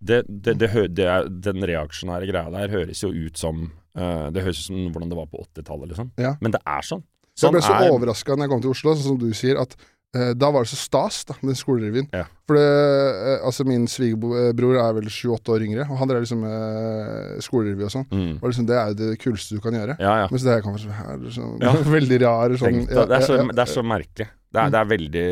det, 0.00 0.18
det 0.28 1.06
er, 1.08 1.28
Den 1.28 1.62
reaksjonære 1.66 2.28
greia 2.30 2.50
der 2.54 2.68
høres 2.70 3.00
jo 3.02 3.08
ut 3.10 3.38
som 3.40 3.64
uh, 3.98 4.28
Det 4.30 4.44
høres 4.44 4.60
ut 4.60 4.66
som 4.68 4.82
hvordan 4.92 5.08
det 5.10 5.16
var 5.18 5.26
på 5.32 5.40
80-tallet, 5.46 5.88
liksom. 5.94 6.10
Ja. 6.20 6.34
Men 6.44 6.52
det 6.54 6.60
er 6.66 6.84
sånn. 6.86 7.02
Så 7.38 7.46
jeg 7.46 7.54
ble 7.54 7.62
så 7.62 7.76
er- 7.78 7.92
overraska 7.94 8.34
når 8.34 8.46
jeg 8.48 8.52
kom 8.56 8.64
til 8.66 8.74
Oslo, 8.74 8.96
sånn 8.98 9.12
som 9.12 9.20
du 9.22 9.30
sier, 9.36 9.60
at 9.62 9.76
eh, 10.16 10.32
da 10.34 10.48
var 10.50 10.64
det 10.64 10.70
så 10.72 10.78
stas 10.80 11.20
da, 11.28 11.36
med 11.46 11.58
skolerevyen. 11.60 12.08
Ja. 12.16 12.24
For 12.48 12.58
det, 12.58 12.64
eh, 12.66 13.44
altså 13.46 13.66
min 13.68 13.84
svigerbror 13.90 14.78
er 14.82 14.96
vel 14.96 15.06
28 15.12 15.52
år 15.54 15.66
yngre, 15.68 15.84
og 15.86 16.00
han 16.00 16.10
drev 16.10 16.24
liksom 16.24 16.40
med 16.42 17.44
skolerevy 17.44 17.84
og 17.86 17.92
sånn. 17.94 18.08
Mm. 18.10 18.32
Og 18.40 18.48
liksom, 18.48 18.66
det 18.66 18.78
er 18.80 18.90
jo 18.90 18.98
det 19.02 19.10
kuleste 19.22 19.58
du 19.58 19.62
kan 19.62 19.76
gjøre. 19.78 19.98
Ja, 20.02 20.16
ja. 20.24 20.30
Mens 20.32 20.46
det 20.46 20.56
her 20.56 20.64
kommer 20.64 20.82
sånn 20.82 21.28
sånn, 21.36 21.60
veldig 21.98 22.18
rar 22.24 22.56
sånn 22.58 22.80
Tenk 22.82 22.90
det, 22.90 23.20
er 23.20 23.28
så, 23.28 23.38
det 23.52 23.64
er 23.66 23.72
så 23.76 23.84
merkelig. 23.86 24.28
Det 24.48 24.62
er, 24.62 24.70
det, 24.72 24.80
er 24.80 24.88
veldig, 24.88 25.26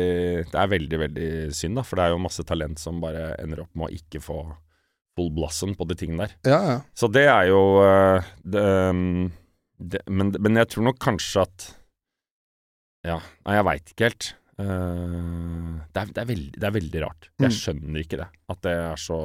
det 0.53 0.59
er 0.61 0.67
veldig, 0.69 0.97
veldig 1.01 1.27
synd, 1.57 1.79
da. 1.79 1.83
For 1.89 1.97
det 1.97 2.05
er 2.05 2.13
jo 2.13 2.21
masse 2.21 2.43
talent 2.45 2.77
som 2.77 3.01
bare 3.01 3.31
ender 3.41 3.63
opp 3.63 3.73
med 3.73 3.89
å 3.89 3.95
ikke 3.97 4.21
få 4.21 4.37
full 5.17 5.31
blossom 5.33 5.73
på 5.73 5.87
de 5.89 5.97
tingene 5.97 6.27
der. 6.27 6.37
ja, 6.45 6.59
ja. 6.69 6.77
Så 6.93 7.09
det 7.09 7.23
er 7.25 7.47
jo 7.49 7.61
eh, 7.81 8.27
um, 8.93 9.31
det, 9.81 10.03
men, 10.05 10.29
men 10.37 10.59
jeg 10.61 10.69
tror 10.69 10.85
nok 10.91 10.99
kanskje 11.01 11.47
at 11.47 11.65
Ja, 13.07 13.17
nei, 13.47 13.55
jeg 13.57 13.65
veit 13.71 13.93
ikke 13.95 14.09
helt. 14.11 14.27
Uh, 14.57 15.79
det, 15.93 16.01
er, 16.01 16.11
det, 16.13 16.21
er 16.23 16.29
veldig, 16.31 16.53
det 16.59 16.67
er 16.69 16.75
veldig 16.75 17.01
rart. 17.05 17.27
Jeg 17.39 17.51
Mm. 17.51 17.57
skjønner 17.61 18.03
ikke 18.03 18.17
det. 18.23 18.27
At 18.49 18.61
det 18.65 18.73
er 18.73 18.95
så 19.01 19.19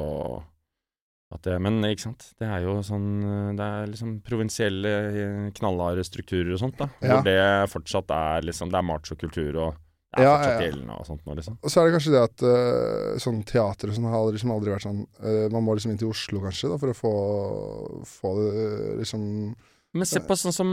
at 1.33 1.41
det, 1.47 1.55
Men 1.65 1.79
ikke 1.87 2.03
sant. 2.05 2.27
Det 2.37 2.45
er 2.45 2.61
jo 2.61 2.75
sånn 2.85 3.07
eh, 3.25 3.53
Det 3.57 3.65
er 3.65 3.87
liksom 3.89 4.09
provinsielle, 4.21 4.91
eh, 5.09 5.47
knallharde 5.57 6.03
strukturer 6.05 6.51
og 6.53 6.59
sånt, 6.61 6.77
da. 6.77 6.85
Ja. 7.01 7.15
Hvor 7.15 7.23
det 7.25 7.71
fortsatt 7.73 8.11
er 8.13 8.45
liksom 8.45 8.69
Det 8.69 8.77
er 8.77 8.85
machokultur 8.85 9.57
og 9.63 9.79
det 10.13 10.21
er 10.21 10.27
Ja, 10.27 10.35
fortsatt 10.37 10.61
ja, 10.61 10.67
gjeldende 10.67 10.99
og 10.99 11.07
sånt 11.09 11.25
nå, 11.25 11.33
liksom. 11.39 11.57
Og 11.57 11.73
så 11.73 11.81
er 11.81 11.87
det 11.89 11.95
kanskje 11.95 12.13
det 12.13 12.21
at 12.21 12.43
uh, 12.45 13.17
sånn 13.17 13.39
teater 13.49 13.89
og 13.89 13.95
sånn 13.97 14.11
har 14.13 14.27
liksom 14.29 14.51
aldri 14.53 14.75
vært 14.75 14.85
sånn 14.85 14.99
uh, 15.25 15.47
Man 15.49 15.65
må 15.65 15.73
liksom 15.73 15.95
inn 15.95 15.97
til 16.03 16.11
Oslo, 16.13 16.43
kanskje, 16.45 16.69
da, 16.69 16.77
for 16.77 16.93
å 16.93 16.99
få, 17.01 17.13
få 18.05 18.35
det 18.37 18.53
liksom 19.01 19.25
Men 19.93 20.09
se 20.09 20.19
på 20.25 20.35
sånn 20.39 20.55
som 20.55 20.69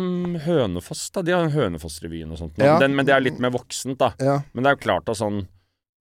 Hønefoss, 0.47 1.11
da. 1.13 1.23
De 1.27 1.35
har 1.37 1.51
Hønefoss-revyen 1.53 2.31
og 2.33 2.39
sånt. 2.41 2.61
Ja. 2.61 2.79
Den, 2.81 2.95
men 2.97 3.05
det 3.09 3.13
er 3.13 3.21
litt 3.25 3.41
mer 3.43 3.53
voksent, 3.53 3.99
da. 4.01 4.15
Ja. 4.21 4.39
Men 4.55 4.65
det 4.65 4.71
er 4.73 4.79
jo 4.79 4.85
klart 4.87 5.11
at 5.13 5.21
sånn 5.21 5.43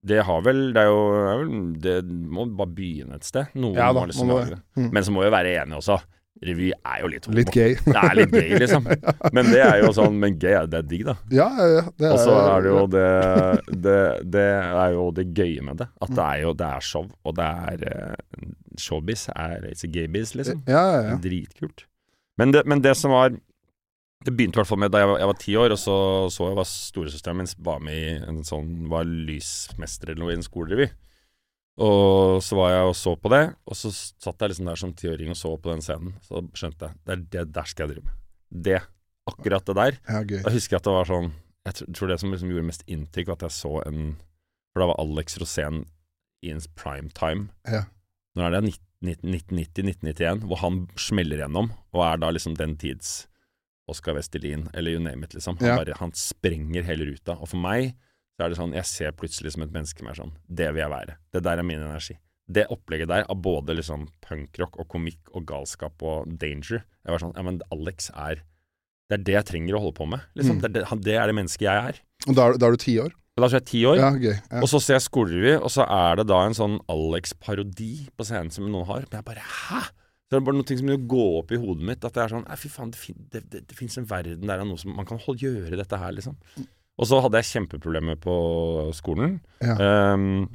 Det 0.00 0.22
har 0.24 0.40
vel 0.46 0.70
Det 0.72 0.80
er 0.80 0.88
jo 0.88 1.74
Det 1.84 1.98
må 2.08 2.46
bare 2.56 2.72
begynne 2.78 3.18
et 3.20 3.28
sted. 3.28 3.52
Noen 3.60 3.76
Ja 3.76 3.90
da, 3.92 4.00
må 4.00 4.08
liksom 4.08 4.32
lage 4.32 4.54
det. 4.54 4.62
Mm. 4.80 4.88
Men 4.96 5.04
så 5.04 5.12
må 5.12 5.26
vi 5.26 5.34
være 5.36 5.52
enige 5.60 5.82
også. 5.82 5.98
Revy 6.40 6.70
er 6.72 7.00
jo 7.02 7.08
litt 7.12 7.26
homo. 7.28 7.36
Litt 7.36 7.50
gay. 7.52 7.74
Det 7.84 7.96
er 8.00 8.14
litt 8.16 8.32
gay, 8.32 8.54
liksom. 8.62 8.86
Men 9.36 9.50
det 9.50 9.60
er 9.60 9.82
jo 9.82 9.90
sånn 9.92 10.16
Men 10.22 10.38
gay, 10.40 10.56
det 10.70 10.78
er 10.78 10.86
digg, 10.88 11.04
da. 11.10 11.16
ja, 11.36 11.50
ja, 11.60 11.82
ja. 12.00 12.12
Og 12.14 12.22
så 12.22 12.38
er 12.38 12.64
det 12.64 12.72
jo 12.72 12.86
det, 12.94 13.04
det 13.84 13.98
Det 14.38 14.46
er 14.54 14.94
jo 14.96 15.04
det 15.18 15.26
gøye 15.36 15.66
med 15.68 15.82
det. 15.82 15.90
At 16.00 16.14
det 16.16 16.24
er 16.24 16.46
jo 16.46 16.54
Det 16.56 16.72
er 16.78 16.88
show, 16.88 17.04
og 17.26 17.36
det 17.36 17.50
er 17.74 17.84
eh, 17.92 18.48
Showbiz 18.80 19.26
er 19.34 19.68
It's 19.74 19.84
a 19.84 19.92
gaybiz, 19.92 20.32
liksom. 20.38 20.64
Ja, 20.70 20.80
ja, 20.94 21.00
ja. 21.10 21.20
Dritkult. 21.20 21.84
Men 22.40 22.54
det, 22.54 22.64
men 22.68 22.80
det 22.80 22.96
som 22.96 23.12
var 23.12 23.34
Det 24.24 24.32
begynte 24.36 24.58
i 24.58 24.60
hvert 24.60 24.68
fall 24.68 24.80
med 24.82 24.92
da 24.92 25.00
jeg 25.00 25.08
var, 25.08 25.18
jeg 25.20 25.28
var 25.30 25.38
ti 25.40 25.54
år, 25.56 25.72
og 25.72 25.80
så 25.80 25.94
så 26.32 26.48
jeg 26.50 26.56
hva 26.58 26.64
storesøsteren 26.68 27.38
min 27.40 27.52
var 27.64 27.78
med 27.84 28.00
i 28.00 28.18
en 28.28 28.42
sånn 28.44 28.88
Var 28.92 29.06
lysmester 29.08 30.12
eller 30.12 30.24
noe 30.24 30.34
i 30.34 30.38
en 30.40 30.44
skolerevy. 30.44 30.90
Og 31.80 32.42
så 32.44 32.56
var 32.58 32.74
jeg 32.74 32.88
og 32.90 32.96
så 32.98 33.14
på 33.16 33.30
det, 33.32 33.44
og 33.64 33.78
så 33.78 33.88
satt 33.94 34.42
jeg 34.42 34.52
liksom 34.52 34.66
der 34.68 34.80
som 34.80 34.92
tiåring 34.92 35.32
og 35.32 35.38
så 35.40 35.54
på 35.56 35.70
den 35.70 35.80
scenen. 35.84 36.16
Så 36.26 36.42
skjønte 36.52 36.90
jeg 36.90 36.98
det 37.06 37.14
er 37.14 37.22
det 37.36 37.44
der 37.56 37.70
skal 37.70 37.86
jeg 37.86 37.94
drive 37.94 38.10
med. 38.10 38.18
Det. 38.50 38.80
Akkurat 39.30 39.64
det 39.64 39.76
der. 39.78 39.96
Ja. 40.10 40.20
Jeg 40.42 40.56
husker 40.58 40.76
at 40.80 40.84
det 40.88 40.92
var 40.96 41.08
sånn 41.08 41.30
Jeg 41.68 41.94
tror, 41.94 42.10
det 42.10 42.18
som 42.20 42.32
liksom 42.32 42.50
gjorde 42.50 42.66
mest 42.66 42.84
inntrykk, 42.88 43.30
var 43.30 43.38
at 43.38 43.46
jeg 43.48 43.56
så 43.56 43.72
en 43.86 44.04
For 44.72 44.82
da 44.82 44.90
var 44.90 45.00
Alex 45.00 45.38
Rosén 45.40 45.84
i 46.44 46.52
prime 46.76 47.10
time. 47.16 47.48
Ja. 47.68 47.84
Når 48.36 48.46
er 48.46 48.54
det? 48.56 48.76
1990-1991, 49.04 50.44
hvor 50.48 50.60
han 50.62 50.82
smeller 51.00 51.42
gjennom, 51.44 51.70
og 51.94 52.04
er 52.06 52.20
da 52.22 52.30
liksom 52.34 52.56
den 52.58 52.76
tids 52.80 53.26
Oscar 53.90 54.14
Westerlin, 54.14 54.68
eller 54.76 54.94
you 54.94 55.02
name 55.02 55.24
it, 55.26 55.34
liksom. 55.34 55.56
Han, 55.58 55.66
Ja. 55.68 55.76
bare, 55.80 55.96
han 55.98 56.12
sprenger 56.14 56.84
hele 56.86 57.08
ruta. 57.10 57.34
Og 57.40 57.48
for 57.48 57.58
meg 57.58 57.94
så 58.38 58.44
er 58.44 58.48
det 58.52 58.58
sånn 58.58 58.72
Jeg 58.72 58.86
ser 58.86 59.12
plutselig 59.12 59.52
som 59.52 59.62
et 59.62 59.72
menneske 59.72 59.98
som 59.98 60.08
er 60.08 60.14
sånn 60.14 60.32
Det 60.48 60.68
vil 60.72 60.80
jeg 60.84 60.90
være. 60.90 61.16
Det 61.32 61.42
der 61.42 61.58
er 61.58 61.62
min 61.66 61.80
energi. 61.82 62.16
Det 62.50 62.66
opplegget 62.70 63.08
der 63.08 63.24
av 63.28 63.36
både 63.42 63.74
liksom 63.76 64.08
punkrock 64.22 64.78
og 64.78 64.88
komikk 64.88 65.18
og 65.34 65.44
galskap 65.46 66.00
og 66.02 66.38
danger 66.38 66.80
Jeg 67.04 67.10
var 67.10 67.18
sånn 67.18 67.34
Ja, 67.36 67.42
men 67.42 67.60
Alex 67.72 68.10
er 68.14 68.42
Det 69.10 69.18
er 69.18 69.24
det 69.24 69.34
jeg 69.34 69.44
trenger 69.46 69.74
å 69.74 69.80
holde 69.82 69.96
på 69.98 70.06
med. 70.08 70.20
Liksom. 70.36 70.56
Mm. 70.56 70.60
Det, 70.62 70.70
er 70.70 70.84
det, 70.86 71.02
det 71.02 71.14
er 71.18 71.26
det 71.26 71.34
mennesket 71.34 71.66
jeg 71.66 71.88
er. 71.90 72.00
Og 72.28 72.34
da, 72.36 72.46
er 72.46 72.58
da 72.58 72.66
er 72.66 72.70
du 72.70 72.76
ti 72.76 72.94
år? 73.02 73.10
Da 73.40 73.48
er 73.48 73.56
jeg 73.58 73.68
ti 73.70 73.80
år. 73.88 74.00
Ja, 74.00 74.10
gøy. 74.14 74.34
Ja. 74.36 74.60
Og 74.60 74.68
så 74.70 74.80
ser 74.82 74.98
jeg 74.98 75.06
skolerevy, 75.06 75.54
og 75.58 75.72
så 75.72 75.86
er 75.86 76.20
det 76.20 76.28
da 76.30 76.42
en 76.44 76.56
sånn 76.56 76.76
Alex-parodi 76.92 77.94
på 78.16 78.26
scenen 78.28 78.52
som 78.54 78.68
noen 78.68 78.88
har. 78.90 79.06
Men 79.08 79.20
jeg 79.20 79.28
bare 79.30 79.46
Hæ?! 79.46 79.88
Så 80.30 80.36
det 80.36 80.38
er 80.38 80.46
bare 80.46 80.58
noe 80.60 80.66
som 80.68 80.86
begynner 80.86 81.00
å 81.00 81.08
gå 81.10 81.22
opp 81.40 81.50
i 81.50 81.58
hodet 81.58 81.86
mitt. 81.88 82.04
At 82.06 82.14
det 82.14 82.22
er 82.22 82.30
sånn 82.30 82.44
fy 82.60 82.68
faen, 82.70 82.92
det, 82.94 83.16
det, 83.32 83.40
det, 83.50 83.62
det 83.66 83.78
fins 83.78 83.98
en 83.98 84.06
verden 84.06 84.46
der 84.46 84.62
av 84.62 84.68
noe 84.68 84.78
som 84.78 84.92
man 84.94 85.08
kan 85.08 85.18
holde, 85.24 85.42
gjøre 85.42 85.80
dette 85.80 85.98
her, 85.98 86.14
liksom. 86.14 86.36
Og 87.00 87.08
så 87.08 87.18
hadde 87.24 87.40
jeg 87.40 87.48
kjempeproblemer 87.48 88.18
på 88.20 88.34
skolen. 88.94 89.40
Ja. 89.64 89.74
Um, 90.14 90.46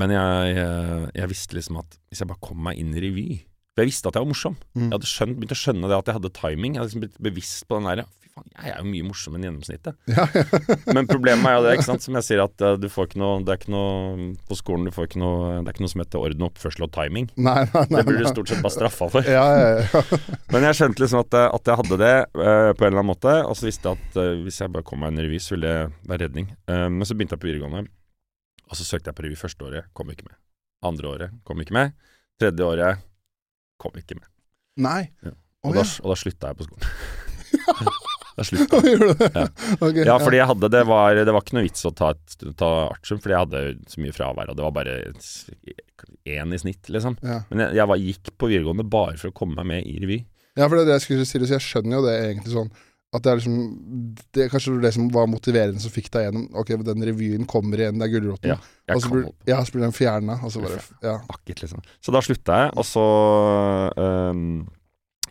men 0.00 0.14
jeg, 0.14 0.52
jeg, 0.56 1.08
jeg 1.20 1.30
visste 1.30 1.58
liksom 1.58 1.78
at 1.82 1.98
hvis 2.08 2.22
jeg 2.24 2.30
bare 2.30 2.42
kom 2.42 2.62
meg 2.64 2.78
inn 2.80 2.94
i 2.96 3.02
revy 3.04 3.26
For 3.74 3.82
jeg 3.82 3.90
visste 3.90 4.08
at 4.08 4.16
jeg 4.16 4.24
var 4.24 4.30
morsom. 4.30 4.56
Mm. 4.72 4.86
Jeg 4.86 4.94
hadde 4.94 5.10
skjønt, 5.10 5.36
begynt 5.38 5.54
å 5.54 5.58
skjønne 5.62 5.90
det 5.90 5.98
at 5.98 6.08
jeg 6.08 6.16
hadde 6.18 6.32
timing. 6.38 6.74
Jeg 6.74 6.80
hadde 6.80 6.90
liksom 6.90 7.04
blitt 7.04 7.22
bevisst 7.28 7.66
på 7.68 7.78
den 7.78 8.04
Fy 8.21 8.21
faen, 8.34 8.48
jeg 8.56 8.72
er 8.72 8.78
jo 8.80 8.86
mye 8.88 9.04
morsommere 9.06 9.38
enn 9.40 9.46
gjennomsnittet. 9.48 9.96
Ja, 10.12 10.24
ja. 10.34 10.44
Men 10.96 11.08
problemet 11.10 11.46
er 11.50 11.56
jo 11.58 11.62
det, 11.66 11.72
ikke 11.78 11.86
sant, 11.88 12.04
som 12.04 12.16
jeg 12.18 12.26
sier, 12.26 12.42
at 12.44 12.64
eh, 12.64 12.76
du 12.82 12.86
får 12.92 13.08
ikke 13.10 13.20
noe 13.22 13.40
Det 13.44 13.52
er 13.54 13.58
ikke 13.60 13.72
noe 13.74 14.28
På 14.48 14.56
skolen 14.58 14.88
du 14.88 14.92
får 14.94 15.06
ikke 15.08 15.20
noe 15.22 15.50
Det 15.62 15.70
er 15.70 15.76
ikke 15.76 15.84
noe 15.84 15.92
som 15.92 16.02
heter 16.04 16.22
orden, 16.26 16.44
oppførsel 16.48 16.86
og 16.86 16.92
timing. 16.96 17.28
Nei, 17.36 17.56
nei, 17.74 17.84
nei. 17.92 18.00
Det 18.00 18.04
blir 18.08 18.20
du 18.22 18.28
stort 18.30 18.52
sett 18.52 18.62
bare 18.64 18.74
straffa 18.76 19.08
for. 19.14 19.28
Ja, 19.28 19.44
ja, 19.56 19.70
ja. 19.84 20.02
Men 20.54 20.66
jeg 20.68 20.78
skjønte 20.80 21.04
liksom 21.04 21.22
at, 21.24 21.38
jeg- 21.38 21.52
at 21.60 21.72
jeg 21.72 21.80
hadde 21.82 21.98
det 22.02 22.14
uh, 22.36 22.70
på 22.76 22.84
en 22.84 22.90
eller 22.90 23.00
annen 23.02 23.10
måte, 23.12 23.34
og 23.48 23.56
så 23.58 23.68
visste 23.68 23.92
jeg 23.92 24.00
at 24.02 24.20
uh, 24.20 24.30
hvis 24.46 24.60
jeg 24.62 24.72
bare 24.74 24.86
kom 24.88 25.02
meg 25.04 25.12
inn 25.14 25.22
i 25.22 25.26
revy, 25.28 25.40
så 25.42 25.54
ville 25.56 25.72
det 25.72 26.08
være 26.10 26.26
redning. 26.26 26.48
Eh, 26.68 26.86
men 26.92 27.06
så 27.08 27.16
begynte 27.16 27.36
jeg 27.36 27.42
på 27.44 27.48
videregående, 27.50 27.86
og 28.68 28.78
så 28.78 28.86
søkte 28.86 29.10
jeg 29.12 29.18
på 29.18 29.24
revy 29.26 29.36
første 29.40 29.66
året, 29.68 29.88
kom 29.96 30.10
ikke 30.12 30.26
med. 30.28 30.36
Andre 30.88 31.10
året 31.12 31.34
kom 31.48 31.60
ikke 31.62 31.76
med. 31.76 31.92
Tredje 32.40 32.66
året 32.66 33.02
kom 33.82 33.96
ikke 34.00 34.16
med. 34.18 34.28
Nei. 34.82 35.02
Ja. 35.24 35.34
Og, 35.62 35.76
da, 35.76 35.84
ja. 35.84 35.90
og 36.02 36.10
da 36.14 36.18
slutta 36.18 36.52
jeg 36.52 36.58
på 36.62 36.66
skolen. 36.70 38.00
da 38.36 38.46
slutta 38.46 38.82
jeg. 38.86 38.98
Ja. 39.36 39.46
okay, 39.78 40.04
Ja, 40.06 40.18
fordi 40.22 40.40
jeg 40.40 40.48
hadde 40.52 40.70
det 40.72 40.84
var, 40.88 41.16
det 41.18 41.34
var 41.34 41.44
ikke 41.44 41.56
noe 41.58 41.66
vits 41.66 41.88
å 41.88 41.94
ta, 41.96 42.12
ta 42.58 42.70
artium, 42.90 43.20
fordi 43.22 43.36
jeg 43.36 43.44
hadde 43.46 43.64
så 43.92 44.04
mye 44.04 44.16
fravær, 44.16 44.52
og 44.52 44.58
det 44.58 44.66
var 44.66 44.76
bare 44.76 44.96
én 46.28 46.54
i 46.54 46.60
snitt, 46.60 46.88
liksom. 46.92 47.18
ja. 47.24 47.42
Men 47.50 47.66
jeg, 47.66 47.78
jeg 47.80 47.90
var, 47.92 48.06
gikk 48.06 48.32
på 48.38 48.52
videregående 48.52 48.88
bare 48.88 49.18
for 49.20 49.32
å 49.32 49.36
komme 49.36 49.58
meg 49.60 49.70
med 49.72 49.90
i 49.90 49.98
revy. 50.02 50.22
ja, 50.56 50.66
for 50.66 50.76
det 50.76 50.84
er 50.86 50.90
det 50.92 50.98
jeg 51.00 51.06
skulle 51.08 51.28
si, 51.28 51.42
så 51.42 51.58
jeg 51.58 51.66
skjønner 51.68 51.98
jo 51.98 52.06
det 52.08 52.16
egentlig 52.22 52.56
sånn 52.56 52.72
at 53.12 53.24
det 53.24 53.28
er 53.28 53.40
liksom 53.40 53.56
Det 54.32 54.44
er 54.44 54.52
kanskje 54.52 54.78
det 54.80 54.92
som 54.96 55.08
var 55.12 55.26
motiverende 55.28 55.82
som 55.82 55.92
fikk 55.92 56.06
deg 56.14 56.30
gjennom 56.30 56.46
Ok, 56.56 56.70
den 56.86 57.04
revyen 57.04 57.48
kommer 57.48 57.80
igjen, 57.80 57.98
det 58.00 58.06
er 58.06 58.12
gulroten. 58.14 58.54
Ja, 58.54 58.94
og 58.94 59.02
så 59.04 59.10
blir, 59.12 59.26
ja, 59.48 59.58
så 59.60 59.74
blir 59.74 59.84
den 59.84 59.96
fjerna, 59.96 60.38
og 60.40 60.52
så 60.54 60.62
bare 60.64 60.80
Ja. 61.04 61.18
Liksom. 61.44 61.82
Så 62.00 62.14
da 62.14 62.22
slutta 62.24 62.60
jeg, 62.62 62.72
og 62.80 62.86
så 62.88 63.04
øhm, 64.00 64.62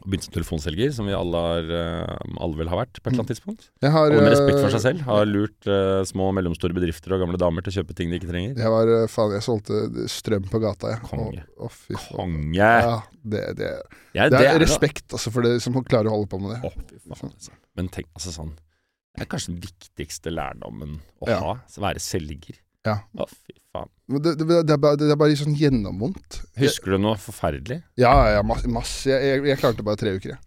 begynte 0.05 0.27
som 0.27 0.33
telefonselger, 0.35 0.91
som 0.95 1.07
vi 1.09 1.13
alle, 1.15 1.41
har, 1.45 1.67
øh, 1.77 2.37
alle 2.45 2.57
vel 2.59 2.69
har 2.71 2.79
vært 2.81 2.99
på 2.99 3.03
et 3.03 3.11
eller 3.11 3.23
annet 3.23 3.31
tidspunkt. 3.33 3.67
Jeg 3.83 3.91
har 3.93 4.13
Og 4.13 4.21
med 4.23 4.31
respekt 4.33 4.59
for 4.59 4.69
eh, 4.69 4.73
seg 4.75 4.83
selv. 4.85 5.03
Har 5.07 5.27
lurt 5.29 5.67
uh, 5.69 6.01
små 6.07 6.29
og 6.31 6.35
mellomstore 6.37 6.75
bedrifter 6.77 7.15
og 7.15 7.23
gamle 7.23 7.39
damer 7.41 7.65
til 7.65 7.73
å 7.73 7.77
kjøpe 7.79 7.97
ting 7.97 8.13
de 8.13 8.19
ikke 8.19 8.29
trenger. 8.31 8.55
Jeg 8.61 8.73
var 8.73 8.91
eh, 8.95 9.05
Faen, 9.11 9.35
jeg 9.37 9.45
solgte 9.45 10.07
strøm 10.11 10.47
på 10.51 10.61
gata, 10.63 10.93
jeg. 10.95 11.03
Konge. 11.11 11.45
Å, 11.57 11.69
å. 11.69 12.01
Konge! 12.15 12.55
Ja, 12.57 12.97
det, 13.21 13.43
det, 13.59 13.71
Ja, 14.17 14.29
det 14.31 14.41
er 14.41 14.55
er 14.55 14.63
respekt 14.63 15.11
altså, 15.11 15.33
for 15.33 15.45
det 15.47 15.57
som 15.65 15.75
klarer 15.83 16.11
å 16.11 16.17
holde 16.19 16.31
på 16.31 16.41
med 16.41 16.55
det. 16.55 16.61
Å, 16.71 16.73
fy 16.89 17.01
faen, 17.09 17.33
altså. 17.35 17.55
Men 17.77 17.91
tenk, 17.93 18.09
altså 18.17 18.33
sånn 18.35 18.55
Det 18.55 19.25
er 19.25 19.31
kanskje 19.33 19.53
den 19.55 19.63
viktigste 19.65 20.31
lærdommen 20.33 20.99
å 21.21 21.29
Ja. 21.29 21.39
ha. 21.43 21.55
Være 21.81 21.99
selger. 22.03 22.60
Ja. 22.87 22.95
Å, 23.13 23.27
fy 23.29 23.53
faen. 23.71 23.89
Det, 24.11 24.33
det, 24.39 24.45
det, 24.67 24.73
er 24.73 24.79
bare, 24.81 24.97
det 24.99 25.11
er 25.13 25.19
bare 25.19 25.35
sånn 25.39 25.57
gjennomvondt. 25.57 26.41
Husker 26.59 26.95
du 26.95 27.01
noe 27.01 27.17
forferdelig? 27.21 27.79
ja, 28.01 28.13
ja, 28.35 28.41
masse. 28.45 28.69
masse. 28.71 29.09
Jeg, 29.09 29.19
jeg, 29.27 29.43
jeg 29.51 29.61
klarte 29.61 29.85
bare 29.87 29.99
tre 30.01 30.15
uker, 30.17 30.29
jeg. 30.33 30.39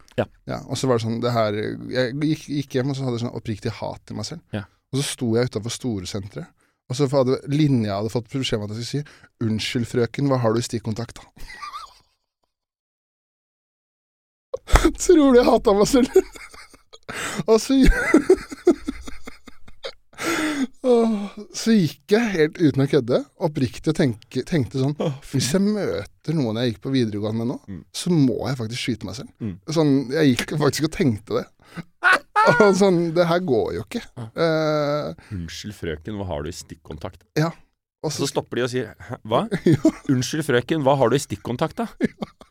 Ja. 0.47 0.59
Og 0.70 0.79
så 0.79 0.87
var 0.87 1.01
det 1.01 1.03
sånn 1.03 1.16
det 1.18 1.33
her 1.35 1.57
Jeg 1.90 2.12
gikk, 2.14 2.44
gikk 2.61 2.75
hjem 2.77 2.92
og 2.92 2.94
så 2.94 3.03
hadde 3.03 3.16
jeg 3.18 3.25
sånn 3.25 3.35
oppriktig 3.35 3.73
hat 3.81 4.03
til 4.07 4.18
meg 4.18 4.29
selv. 4.29 4.44
Ja. 4.55 4.62
Og 4.92 5.01
så 5.01 5.05
sto 5.09 5.29
jeg 5.35 5.51
utafor 5.51 5.75
Storesenteret. 5.75 6.53
Og 6.90 6.94
så 6.99 7.03
hadde 7.11 7.40
Linja 7.49 7.97
hadde 7.97 8.12
fått 8.12 8.29
beskjed 8.31 8.59
om 8.61 8.66
at 8.66 8.77
jeg 8.77 8.85
skulle 8.85 9.03
si 9.03 9.09
'Unnskyld, 9.42 9.87
frøken, 9.88 10.29
hva 10.29 10.37
har 10.42 10.51
du 10.53 10.59
i 10.61 10.66
stikkontakt', 10.66 11.18
da? 11.18 11.25
Tror 15.03 15.33
du 15.33 15.37
jeg 15.40 15.49
hata 15.49 15.70
meg 15.75 15.88
selv? 15.88 16.11
og 17.51 17.57
så 17.61 17.73
Så 21.55 21.73
gikk 21.75 22.13
jeg 22.15 22.31
helt 22.35 22.59
uten 22.61 22.85
å 22.85 22.89
kødde, 22.91 23.19
oppriktig 23.47 23.93
og 23.93 23.97
tenke, 23.99 24.43
tenkte 24.49 24.81
sånn 24.83 24.95
Hvis 25.31 25.49
jeg 25.55 25.63
møter 25.65 26.37
noen 26.37 26.59
jeg 26.61 26.73
gikk 26.75 26.83
på 26.85 26.93
videregående 26.95 27.41
med 27.41 27.51
nå, 27.55 27.57
Mm. 27.65 27.81
så 27.97 28.11
må 28.13 28.37
jeg 28.49 28.59
faktisk 28.61 28.81
skyte 28.85 29.09
meg 29.09 29.17
selv. 29.17 29.31
Mm. 29.41 29.55
Sånn, 29.73 29.93
Jeg 30.13 30.35
gikk 30.37 30.55
faktisk 30.61 30.85
og 30.91 30.93
tenkte 30.93 31.41
det. 31.41 31.47
Og 32.61 32.75
sånn, 32.77 33.15
Det 33.17 33.25
her 33.27 33.41
går 33.41 33.71
jo 33.79 33.83
ikke. 33.87 34.03
Uh, 34.37 35.15
Unnskyld, 35.33 35.73
frøken, 35.79 36.19
hva 36.21 36.27
har 36.29 36.43
du 36.45 36.51
i 36.51 36.53
stikkontakt? 36.53 37.23
Ja. 37.41 37.51
og 38.05 38.13
Så 38.13 38.27
så 38.27 38.35
stopper 38.35 38.57
de 38.61 38.63
og 38.67 38.71
sier 38.71 38.93
Hæ, 39.01 39.17
hva? 39.25 39.47
Unnskyld, 40.13 40.45
frøken, 40.45 40.83
hva 40.85 40.97
har 41.01 41.09
du 41.09 41.17
i 41.17 41.23
stikkontakt, 41.25 41.81
da? 41.81 41.87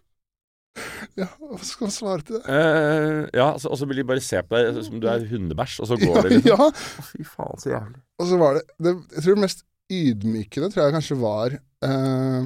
ja, 1.22 1.28
hva 1.40 1.60
skal 1.62 1.86
man 1.88 1.94
svare 1.94 2.24
til 2.26 2.38
det? 2.40 2.44
Eh, 2.50 3.20
ja, 3.38 3.48
altså, 3.54 3.70
og 3.70 3.78
så 3.80 3.86
vil 3.90 4.00
de 4.02 4.06
bare 4.10 4.24
se 4.24 4.42
på 4.44 4.56
deg 4.58 4.80
som 4.88 5.00
du 5.04 5.08
er 5.12 5.26
hundebæsj, 5.30 5.80
og 5.84 5.92
så 5.92 5.98
går 6.02 6.22
det 6.26 6.32
liksom. 6.38 6.50
Ja, 6.54 6.70
fy 7.12 7.24
faen, 7.28 7.60
så 7.62 7.70
jævlig. 7.76 8.02
og 8.20 8.28
så 8.32 8.40
var 8.42 8.58
det, 8.60 8.64
det 8.82 8.96
Jeg 9.18 9.24
tror 9.28 9.38
det 9.40 9.44
mest 9.46 9.64
ydmykende 9.94 10.72
tror 10.74 10.84
jeg 10.88 10.96
kanskje 10.96 11.18
var 11.22 11.54
eh, 11.86 12.42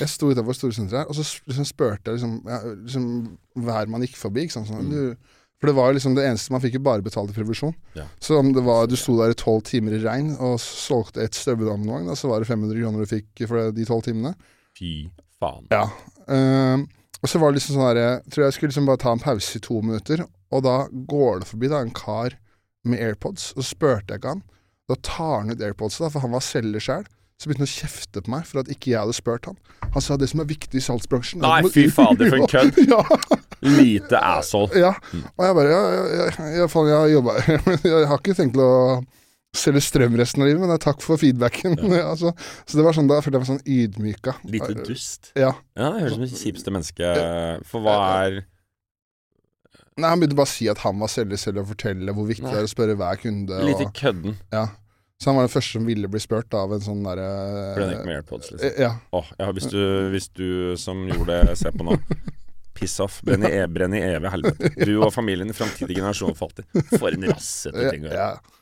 Jeg 0.00 0.08
sto 0.10 0.30
utenfor 0.32 0.56
Storesenteret 0.56 1.02
her, 1.04 1.08
og 1.12 1.16
så 1.18 1.24
liksom 1.46 1.66
spurte 1.68 2.10
jeg 2.10 2.18
liksom, 2.18 2.34
ja, 2.48 2.60
liksom 2.82 3.08
hver 3.66 3.90
man 3.92 4.02
gikk 4.06 4.16
forbi. 4.18 4.46
Ikke 4.48 4.56
sant? 4.58 4.70
Sånn, 4.72 4.86
Mm. 4.88 4.90
du, 4.90 5.40
for 5.60 5.70
det 5.70 5.76
var 5.78 5.86
jo 5.92 5.94
liksom 5.96 6.16
det 6.16 6.24
eneste 6.28 6.52
Man 6.52 6.60
fikk 6.60 6.74
jo 6.76 6.80
bare 6.84 7.00
betalt 7.04 7.30
i 7.30 7.36
provisjon. 7.36 7.72
Ja. 7.96 8.04
Så 8.20 8.36
om 8.40 8.50
det 8.56 8.64
var 8.66 8.88
du 8.90 8.96
sto 9.00 9.14
der 9.20 9.30
i 9.32 9.38
tolv 9.38 9.62
timer 9.68 9.94
i 9.96 10.00
regn 10.02 10.32
og 10.42 10.58
solgte 10.60 11.22
et 11.24 11.36
støvleabonnement, 11.38 12.08
da, 12.10 12.16
så 12.18 12.28
var 12.32 12.42
det 12.42 12.48
500 12.50 12.80
kroner 12.82 13.04
du 13.04 13.12
fikk 13.12 13.44
for 13.48 13.70
de 13.76 13.86
tolv 13.88 14.02
timene. 14.08 14.34
Fy 14.76 14.90
faen. 15.40 15.68
Ja. 15.70 15.84
Eh, 16.26 16.82
og 17.24 17.30
så 17.32 17.40
var 17.40 17.50
det 17.54 17.58
liksom 17.62 17.78
sånn 17.78 17.86
her, 17.88 18.00
Jeg 18.04 18.30
tror 18.34 18.44
jeg 18.44 18.52
skulle 18.58 18.68
liksom 18.74 18.88
bare 18.90 19.00
ta 19.00 19.12
en 19.16 19.22
pause 19.24 19.56
i 19.56 19.62
to 19.64 19.80
minutter, 19.80 20.26
og 20.52 20.62
da 20.66 20.76
går 21.08 21.40
det 21.40 21.48
forbi 21.48 21.70
da 21.72 21.80
en 21.80 21.94
kar 21.96 22.36
med 22.84 23.00
AirPods, 23.00 23.54
og 23.56 23.64
så 23.64 23.70
spurte 23.72 24.12
jeg 24.12 24.20
ikke 24.20 24.34
han. 24.36 24.42
Da 24.92 24.98
tar 25.00 25.38
han 25.40 25.50
ut 25.54 25.62
AirPods, 25.64 25.96
da, 26.04 26.10
for 26.12 26.20
han 26.20 26.34
var 26.36 26.44
selger 26.44 26.84
sjøl. 26.84 27.06
Så 27.40 27.48
begynte 27.48 27.64
han 27.64 27.70
å 27.70 27.74
kjefte 27.80 28.20
på 28.22 28.30
meg 28.30 28.44
for 28.46 28.60
at 28.60 28.68
ikke 28.70 28.92
jeg 28.92 29.00
hadde 29.00 29.16
spurt 29.16 29.48
han. 29.48 29.56
Han 29.96 30.04
sa 30.04 30.18
det 30.20 30.28
som 30.30 30.42
er 30.44 30.46
viktig 30.52 30.78
i 30.78 30.84
salgsbransjen 30.84 31.40
Nei, 31.42 31.62
må- 31.64 31.72
fy 31.72 31.88
fader, 31.90 32.28
for 32.30 32.44
en 32.44 32.46
kødd. 32.52 32.78
ja, 32.92 33.00
Lite 33.64 34.20
asshole. 34.20 34.70
ja. 34.78 34.92
Og 35.34 35.42
jeg 35.48 35.56
bare 35.58 35.72
Ja, 35.72 35.80
ja, 35.96 36.04
ja, 36.36 36.46
ja 36.60 36.66
faen, 36.70 36.90
jeg 36.92 37.00
har 37.00 37.10
jobba 37.14 37.34
Jeg 37.88 38.06
har 38.12 38.20
ikke 38.20 38.36
tenkt 38.38 38.60
å 38.60 38.68
selge 39.58 39.82
strøm 39.86 40.16
resten 40.18 40.44
av 40.44 40.50
livet, 40.50 40.62
men 40.62 40.82
takk 40.82 41.02
for 41.04 41.20
feedbacken. 41.20 41.76
altså, 42.12 42.34
så 42.64 42.78
det 42.78 42.86
var 42.86 42.96
sånn, 42.96 43.10
da 43.10 43.20
følte 43.24 43.38
jeg 43.38 43.44
meg 43.44 43.52
sånn 43.52 43.76
ydmyka. 43.76 44.36
Litt 44.50 44.82
dust. 44.86 45.30
Ja. 45.38 45.54
Ja, 45.78 45.90
det 45.94 46.04
høres 46.04 46.14
ut 46.14 46.18
som 46.18 46.26
det 46.26 46.42
kjipeste 46.42 46.74
mennesket 46.74 47.66
For 47.70 47.84
hva 47.84 47.96
er 48.24 48.42
Nei, 49.94 50.08
Han 50.10 50.18
begynte 50.18 50.36
bare 50.38 50.48
å 50.48 50.50
si 50.50 50.66
at 50.70 50.80
han 50.82 50.98
var 50.98 51.10
selger 51.12 51.38
selv 51.38 51.62
og 51.62 51.68
fortelle 51.70 52.14
hvor 52.16 52.26
viktig 52.26 52.46
Nei. 52.48 52.54
det 52.56 52.64
er 52.64 52.66
å 52.66 52.70
spørre 52.72 52.96
hver 52.98 53.20
kunde. 53.22 53.60
Litt 53.62 53.82
i 53.84 53.90
kødden. 53.94 54.40
ja. 54.54 54.66
Så 55.22 55.30
han 55.30 55.36
var 55.38 55.46
den 55.46 55.52
første 55.52 55.78
som 55.78 55.84
ville 55.86 56.08
bli 56.10 56.20
spurt 56.20 56.54
av 56.58 56.72
en 56.74 56.82
sånn 56.82 57.04
derre 57.06 57.26
Ble 57.76 57.84
det 57.86 57.92
ikke 57.94 58.08
med 58.08 58.16
AirPods, 58.18 58.48
liksom? 58.50 58.80
Ja. 58.82 58.90
Åh, 59.14 59.28
ja, 59.38 59.46
hvis, 59.54 59.68
du, 59.70 59.78
hvis 60.12 60.26
du 60.34 60.48
som 60.80 61.04
gjorde 61.08 61.38
det, 61.46 61.54
ser 61.60 61.72
på 61.76 61.86
nå 61.86 61.94
Piss 62.74 62.96
off. 63.00 63.20
Brenn 63.22 63.46
i, 63.46 63.52
e 63.54 63.68
brenn 63.70 63.94
i 63.94 64.00
evig 64.02 64.32
helvete. 64.34 64.72
Du 64.82 64.96
og 64.98 65.12
familien 65.14 65.46
i 65.46 65.54
framtidige 65.54 66.00
generasjoner 66.00 66.34
for 66.98 67.14
en 67.14 67.26
rassete 67.30 67.84
ting 67.94 68.02
å 68.02 68.10
gjøre. 68.10 68.18
ja. 68.18 68.53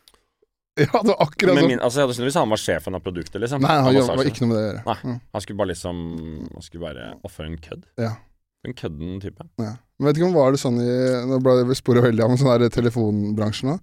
Ja, 0.81 0.89
det 1.03 1.13
var 1.13 1.19
akkurat 1.27 1.59
sånn. 1.61 1.73
altså, 1.79 1.99
jeg 2.01 2.07
hadde 2.07 2.17
syntes 2.17 2.37
han 2.41 2.53
var 2.53 2.61
sjefen 2.63 2.97
av 2.97 3.03
produktet, 3.05 3.41
liksom. 3.43 3.61
Nei, 3.65 3.75
han 3.77 3.97
han 3.99 4.17
var 4.17 4.29
ikke 4.31 4.45
noe 4.47 4.53
med 4.53 4.59
det 4.59 4.63
å 4.63 4.69
gjøre. 4.71 4.85
Nei. 5.05 5.17
Han 5.37 5.45
skulle 5.45 5.61
bare 5.61 5.73
liksom 5.75 5.97
Han 6.55 6.63
skulle 6.65 6.85
bare 6.87 7.09
ofre 7.29 7.49
en 7.51 7.59
kødd. 7.61 7.83
Ja. 8.01 8.13
En 8.65 8.77
kødden 8.79 9.19
type. 9.21 9.45
Ja. 9.59 9.73
Men 9.99 10.07
vet 10.09 10.17
ikke 10.21 10.29
om 10.31 10.37
var 10.37 10.55
det 10.55 10.61
sånn 10.63 10.79
i 10.81 10.93
Nå 11.29 11.41
ble 11.43 11.59
det 11.67 11.77
sporet 11.77 12.07
veldig 12.07 12.25
av 12.25 12.37
sånn 12.41 12.71
telefonbransjen 12.79 13.73
nå. 13.73 13.77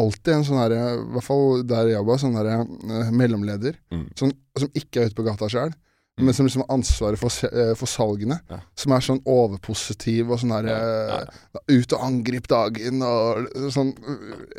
Alltid 0.00 0.32
en 0.38 0.44
sånn 0.48 0.56
herre, 0.62 0.80
i 0.96 1.00
hvert 1.12 1.26
fall 1.26 1.62
der 1.68 1.90
jeg 1.90 1.98
jobba, 1.98 2.14
sånn 2.22 2.36
herre 2.40 2.54
eh, 2.64 3.10
mellomleder. 3.12 3.74
Mm. 3.92 4.06
Sånn, 4.16 4.30
som 4.56 4.70
ikke 4.72 5.02
er 5.02 5.10
ute 5.10 5.18
på 5.18 5.26
gata 5.26 5.50
sjøl, 5.52 5.74
Mm. 6.12 6.26
men 6.26 6.34
som 6.36 6.44
liksom 6.44 6.60
har 6.66 6.74
ansvaret 6.76 7.16
for, 7.16 7.32
eh, 7.48 7.70
for 7.72 7.88
salgene. 7.88 8.36
Ja. 8.50 8.58
Som 8.76 8.92
er 8.92 9.00
sånn 9.00 9.22
overpositiv 9.24 10.28
og 10.30 10.40
sånn 10.42 10.50
herre 10.52 10.74
Ja, 10.74 11.20
ja. 11.54 11.60
Ut 11.72 11.92
og 11.96 12.02
angrip 12.04 12.48
dagen 12.52 13.00
og 13.02 13.48
sånn, 13.72 13.94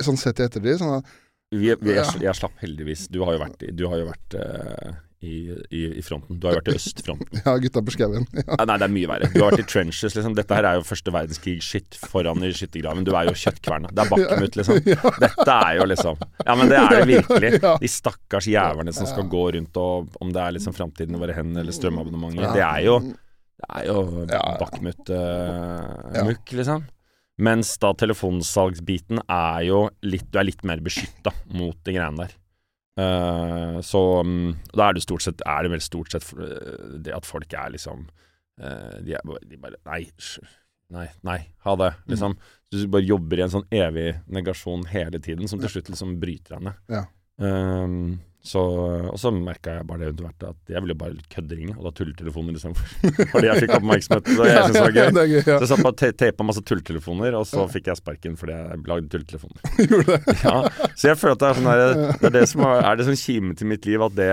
sånn 0.01 0.17
sett 0.17 0.39
i 0.41 0.47
ettertid. 0.47 0.79
Sånn 0.81 0.97
at, 0.97 1.05
Vi, 1.53 1.73
vi, 1.79 1.95
jeg, 1.95 2.21
jeg 2.23 2.37
slapp 2.37 2.61
heldigvis. 2.63 3.07
Du 3.13 3.21
har 3.23 3.35
jo 3.35 3.41
vært, 3.43 3.61
har 3.61 3.99
jo 4.01 4.05
vært 4.09 4.37
uh, 4.41 4.93
i, 5.23 5.55
i, 5.69 5.81
i 5.99 6.01
fronten. 6.03 6.39
Du 6.39 6.47
har 6.47 6.55
jo 6.55 6.59
vært 6.59 6.71
i 6.73 6.75
østfronten. 6.79 7.39
ja, 7.45 7.53
gutta 7.63 7.83
på 7.85 7.93
skauen. 7.95 8.25
Ja. 8.35 8.57
Nei, 8.67 8.75
det 8.81 8.87
er 8.87 8.93
mye 8.93 9.09
verre. 9.11 9.29
Du 9.31 9.39
har 9.39 9.53
vært 9.53 9.63
i 9.63 9.67
trenches, 9.71 10.15
liksom. 10.17 10.35
Dette 10.37 10.57
her 10.57 10.67
er 10.67 10.79
jo 10.79 10.85
første 10.87 11.13
verdenskrig-shit 11.15 11.99
foran 12.11 12.43
i 12.43 12.51
skyttergraven. 12.55 13.05
Du 13.07 13.13
er 13.15 13.29
jo 13.29 13.35
kjøttkverna. 13.39 13.91
Det 13.93 14.03
er 14.03 14.11
Bakhmut, 14.11 14.57
liksom. 14.59 14.81
Dette 15.23 15.57
er 15.57 15.77
jo 15.79 15.87
liksom 15.89 16.19
Ja, 16.43 16.57
men 16.59 16.71
det 16.71 16.79
er 16.81 16.95
det 16.97 17.03
virkelig. 17.13 17.51
De 17.83 17.91
stakkars 17.91 18.49
jævlene 18.51 18.95
som 18.95 19.07
skal 19.09 19.29
gå 19.31 19.45
rundt 19.55 19.79
og 19.79 20.17
Om 20.23 20.33
det 20.35 20.41
er 20.43 20.55
liksom 20.57 20.75
Framtiden 20.75 21.19
våre 21.21 21.35
hen 21.37 21.53
eller 21.55 21.75
strømabonnementet. 21.75 22.57
Det 22.57 22.65
er 22.65 22.81
jo 22.87 22.99
Det 23.03 23.69
er 23.69 23.87
jo 23.87 23.97
Ja, 24.27 24.41
ja. 24.41 24.57
Bakhmut-mukk, 24.59 26.45
liksom. 26.59 26.83
Mens 27.41 27.73
da 27.81 27.89
telefonsalgsbiten 27.97 29.23
er 29.25 29.63
jo 29.65 29.87
litt 30.05 30.27
Du 30.29 30.37
er 30.37 30.45
litt 30.45 30.61
mer 30.67 30.81
beskytta 30.85 31.33
mot 31.57 31.77
de 31.85 31.95
greiene 31.95 32.27
der. 32.27 32.35
Uh, 32.93 33.79
så 33.81 33.99
um, 34.21 34.51
da 34.69 34.91
er 34.91 34.93
det 34.93 35.01
stort 35.01 35.23
sett 35.25 35.39
Er 35.49 35.65
det 35.65 35.71
vel 35.73 35.81
stort 35.81 36.13
sett 36.13 36.27
eh, 36.37 36.99
det 37.01 37.15
at 37.17 37.25
folk 37.25 37.55
er 37.57 37.71
liksom 37.73 38.03
uh, 38.61 38.99
de, 39.01 39.15
er, 39.17 39.31
de 39.49 39.57
bare 39.57 39.79
Nei, 39.89 40.03
nei, 40.93 41.07
nei, 41.25 41.39
ha 41.65 41.73
det. 41.79 41.89
Liksom. 42.11 42.35
Så 42.69 42.83
du 42.83 42.91
bare 42.93 43.07
jobber 43.07 43.41
i 43.41 43.45
en 43.47 43.55
sånn 43.55 43.65
evig 43.73 44.11
negasjon 44.29 44.85
hele 44.91 45.17
tiden, 45.17 45.49
som 45.49 45.61
til 45.63 45.73
slutt 45.73 45.89
liksom 45.89 46.19
bryter 46.21 46.59
deg 46.59 46.67
ned. 46.67 46.77
Ja. 46.93 47.01
Um, 47.41 48.19
så, 48.43 48.61
og 49.07 49.15
så 49.19 49.29
merka 49.31 49.77
jeg 49.77 49.85
bare 49.87 50.01
det 50.01 50.07
etter 50.11 50.25
hvert 50.25 50.45
at 50.49 50.71
jeg 50.73 50.83
ville 50.83 50.95
bare 50.99 51.27
kødderinge, 51.31 51.77
og 51.77 51.85
da 51.87 51.91
tulletelefoner 51.95 52.57
istedenfor. 52.57 52.89
Fordi 53.31 53.47
jeg 53.47 53.61
fikk 53.63 53.75
oppmerksomhet. 53.77 54.27
Så 54.27 54.47
jeg 54.49 54.57
syntes 54.57 54.75
det 54.75 54.81
var 54.83 54.95
gøy. 54.97 55.11
det 55.15 55.21
er 55.21 55.29
gøy. 55.31 55.43
Så 55.45 55.53
jeg 55.53 55.69
satt 55.71 55.83
bare 55.85 55.93
og 55.93 56.17
teipa 56.19 56.47
masse 56.49 56.63
tulletelefoner, 56.67 57.37
og 57.39 57.47
så 57.47 57.63
fikk 57.71 57.87
jeg 57.87 58.01
sparken 58.01 58.35
fordi 58.41 58.57
jeg 58.57 58.81
lagde 58.91 59.13
tulletelefoner. 59.13 59.71
Gjorde 59.93 60.17
det. 60.17 60.35
Ja, 60.43 60.57
så 60.91 61.07
jeg 61.13 61.21
føler 61.21 61.37
at 61.37 61.45
det 61.45 61.49
er 61.49 61.61
sånn 61.61 61.71
der, 61.71 61.95
det 62.19 62.27
er 62.29 62.35
det 62.35 62.43
som 62.51 62.65
er, 62.67 62.83
er 62.83 62.99
det 62.99 63.07
sånn 63.07 63.21
kime 63.23 63.55
til 63.61 63.71
mitt 63.71 63.87
liv 63.87 64.03
at 64.09 64.19
det, 64.19 64.29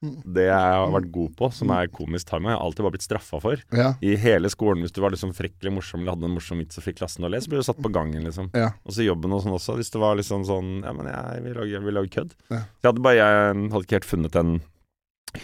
det 0.00 0.46
jeg 0.46 0.56
har 0.56 0.92
vært 0.94 1.10
god 1.12 1.32
på, 1.36 1.48
som 1.52 1.70
er 1.76 1.90
komisk 1.92 2.30
timing, 2.30 2.48
har 2.48 2.56
jeg 2.56 2.64
alltid 2.64 2.84
bare 2.86 2.94
blitt 2.94 3.04
straffa 3.04 3.40
for. 3.42 3.64
Ja. 3.76 3.90
I 4.00 4.14
hele 4.20 4.48
skolen, 4.52 4.80
hvis 4.84 4.94
du 4.96 5.02
var 5.04 5.12
liksom 5.12 5.34
frekk 5.36 5.58
eller 5.60 5.74
morsom 5.76 6.00
eller 6.00 6.16
hadde 6.16 6.30
en 6.30 6.36
morsom 6.38 6.62
vits 6.62 6.80
og 6.80 6.86
fikk 6.86 7.02
klassen 7.02 7.26
å 7.26 7.30
le, 7.32 7.40
så 7.42 7.52
ble 7.52 7.60
du 7.60 7.66
satt 7.66 7.82
på 7.84 7.92
gangen, 7.92 8.24
liksom. 8.24 8.48
Ja. 8.56 8.70
Og 8.88 8.96
så 8.96 9.04
jobben 9.04 9.36
og 9.36 9.44
sånn 9.44 9.58
også, 9.58 9.76
hvis 9.76 9.92
det 9.92 10.00
var 10.00 10.16
liksom 10.16 10.46
sånn 10.48 10.72
Ja, 10.86 10.94
men 10.96 11.10
jeg 11.10 11.44
vil 11.44 11.58
lage, 11.58 11.74
jeg 11.74 11.84
vil 11.84 11.98
lage 11.98 12.12
kødd. 12.16 12.32
Ja. 12.48 12.62
Jeg 12.80 12.88
hadde 12.88 13.04
bare 13.04 13.20
Jeg 13.20 13.60
hadde 13.74 13.84
ikke 13.84 13.98
helt 14.00 14.08
funnet 14.14 14.40
den 14.40 14.56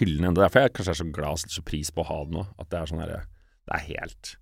hyllen 0.01 0.31
ennå. 0.31 0.41
Derfor 0.41 0.63
er 0.63 0.69
jeg 0.71 0.77
kanskje 0.81 0.97
er 0.97 1.01
så 1.03 1.09
glad 1.21 1.45
og 1.45 1.55
så 1.59 1.67
pris 1.67 1.93
på 1.93 2.03
å 2.03 2.09
ha 2.09 2.19
det 2.25 2.37
nå. 2.39 2.49
At 2.57 2.73
det 2.73 2.81
er 2.81 2.91
sånn 2.91 3.05
herre 3.05 3.23
Det 3.69 3.77
er 3.77 3.87
helt 3.93 4.37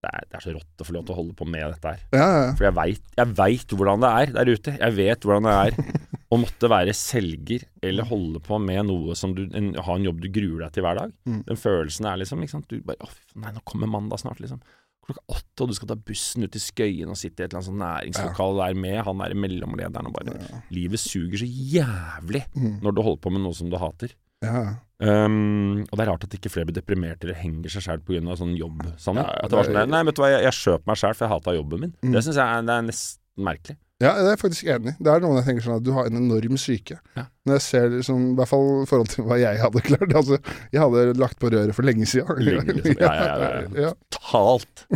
det 0.00 0.08
er, 0.16 0.22
det 0.32 0.38
er 0.38 0.44
så 0.46 0.52
rått 0.54 0.80
å 0.80 0.84
få 0.88 0.94
lov 0.96 1.02
til 1.04 1.12
å 1.12 1.18
holde 1.18 1.34
på 1.36 1.44
med 1.44 1.74
dette 1.74 1.90
her. 1.92 2.04
Ja, 2.16 2.24
ja, 2.24 2.36
ja. 2.46 2.52
For 2.56 2.64
jeg 2.64 3.34
veit 3.36 3.74
hvordan 3.76 4.00
det 4.00 4.12
er 4.16 4.30
der 4.38 4.48
ute. 4.48 4.72
Jeg 4.80 4.96
vet 4.96 5.26
hvordan 5.26 5.44
det 5.44 5.56
er 5.58 5.98
å 6.30 6.38
måtte 6.38 6.68
være 6.70 6.92
selger 6.94 7.64
eller 7.82 8.06
holde 8.06 8.38
på 8.46 8.58
med 8.62 8.84
noe 8.86 9.16
som 9.18 9.32
du 9.34 9.48
en, 9.50 9.72
Ha 9.74 9.96
en 9.98 10.04
jobb 10.06 10.20
du 10.22 10.28
gruer 10.30 10.60
deg 10.66 10.72
til 10.76 10.84
hver 10.86 11.00
dag. 11.00 11.14
Mm. 11.26 11.40
Den 11.48 11.58
følelsen 11.58 12.06
er 12.06 12.20
liksom 12.22 12.44
ikke 12.44 12.54
sant? 12.58 12.68
Du 12.70 12.80
bare 12.86 13.02
Å, 13.02 13.08
nei, 13.42 13.50
nå 13.56 13.62
kommer 13.66 13.90
mandag 13.90 14.20
snart, 14.22 14.38
liksom. 14.42 14.60
Klokka 15.06 15.24
åtte, 15.32 15.64
og 15.64 15.68
du 15.72 15.74
skal 15.74 15.88
ta 15.90 15.96
bussen 15.96 16.44
ut 16.44 16.52
til 16.54 16.60
Skøyen 16.62 17.10
og 17.10 17.16
sitte 17.18 17.40
i 17.42 17.44
et 17.46 17.50
eller 17.50 17.58
annet 17.62 17.70
sånn 17.70 17.80
næringslokale 17.82 18.68
der 18.68 18.78
med 18.84 19.00
han 19.08 19.18
der 19.24 19.34
mellomlederen 19.34 20.06
og 20.06 20.14
bare 20.18 20.60
Livet 20.70 21.00
suger 21.02 21.40
så 21.42 21.48
jævlig 21.48 22.44
Mm. 22.54 22.78
når 22.84 22.94
du 22.94 23.02
holder 23.02 23.20
på 23.26 23.32
med 23.32 23.42
noe 23.42 23.54
som 23.56 23.70
du 23.72 23.76
hater. 23.80 24.14
ja. 24.44 24.76
Um, 25.00 25.86
og 25.88 25.94
det 25.96 26.02
er 26.04 26.08
rart 26.10 26.24
at 26.26 26.34
ikke 26.36 26.50
flere 26.52 26.66
blir 26.68 26.76
deprimerte 26.76 27.24
eller 27.24 27.38
henger 27.40 27.72
seg 27.72 27.82
sjæl 27.86 28.02
pga. 28.04 28.34
sånn 28.36 28.52
jobb 28.58 28.82
Sånn, 29.00 29.16
Ja, 29.16 29.22
at 29.24 29.48
det 29.48 29.56
var 29.56 29.64
sånn 29.64 29.88
Nei, 29.88 30.02
vet 30.04 30.14
du 30.14 30.20
hva, 30.20 30.28
jeg, 30.28 30.42
jeg 30.44 30.52
skjøt 30.58 30.86
meg 30.86 30.96
sjæl 31.00 31.14
for 31.16 31.24
jeg 31.24 31.32
hata 31.32 31.54
jobben 31.56 31.80
min. 31.80 31.94
Mm. 32.04 32.12
Det 32.12 32.22
syns 32.26 32.36
jeg 32.36 32.44
er, 32.44 32.62
det 32.68 32.74
er 32.76 32.82
nesten 32.84 33.44
merkelig. 33.48 33.76
Ja, 34.00 34.14
det 34.16 34.24
er 34.24 34.32
jeg 34.32 34.40
faktisk 34.40 34.68
enig. 34.72 34.94
Det 34.96 35.10
er 35.12 35.20
noen 35.20 35.36
jeg 35.36 35.44
tenker 35.50 35.64
sånn 35.66 35.76
at 35.76 35.84
du 35.84 35.90
har 35.92 36.06
en 36.08 36.16
enorm 36.16 36.56
syke. 36.60 36.96
Ja. 37.18 37.26
Når 37.44 37.58
jeg 37.58 37.64
ser 37.66 37.88
liksom, 37.92 38.22
i 38.32 38.36
hvert 38.38 38.48
fall 38.48 38.68
i 38.80 38.86
forhold 38.88 39.10
til 39.12 39.26
hva 39.26 39.36
jeg 39.40 39.60
hadde 39.60 39.82
klart 39.84 40.14
Altså, 40.16 40.38
jeg 40.72 40.80
hadde 40.80 41.18
lagt 41.20 41.36
på 41.42 41.50
røret 41.52 41.76
for 41.76 41.84
lenge 41.84 42.08
siden. 42.08 42.40
Lenge, 42.46 42.78
liksom. 42.78 42.96
Ja, 43.02 43.10
ja, 43.12 43.26
ja, 43.28 43.50
ja. 43.60 43.84
ja. 43.88 43.92
Totalt. 44.16 44.86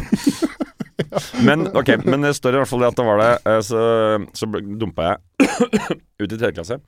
Men 1.47 1.67
ok, 1.77 1.90
men 2.07 2.23
det 2.25 2.33
står 2.38 2.55
i 2.57 2.59
hvert 2.61 2.71
fall 2.71 2.81
det 2.83 2.88
at 2.93 2.99
det 2.99 3.05
var 3.07 3.21
det. 3.21 3.31
eh, 3.51 3.61
Så, 3.67 3.81
så 4.35 4.47
dumpa 4.79 5.07
jeg 5.09 5.49
ut 6.23 6.33
i 6.33 6.38
tredje 6.38 6.55
klasse. 6.57 6.79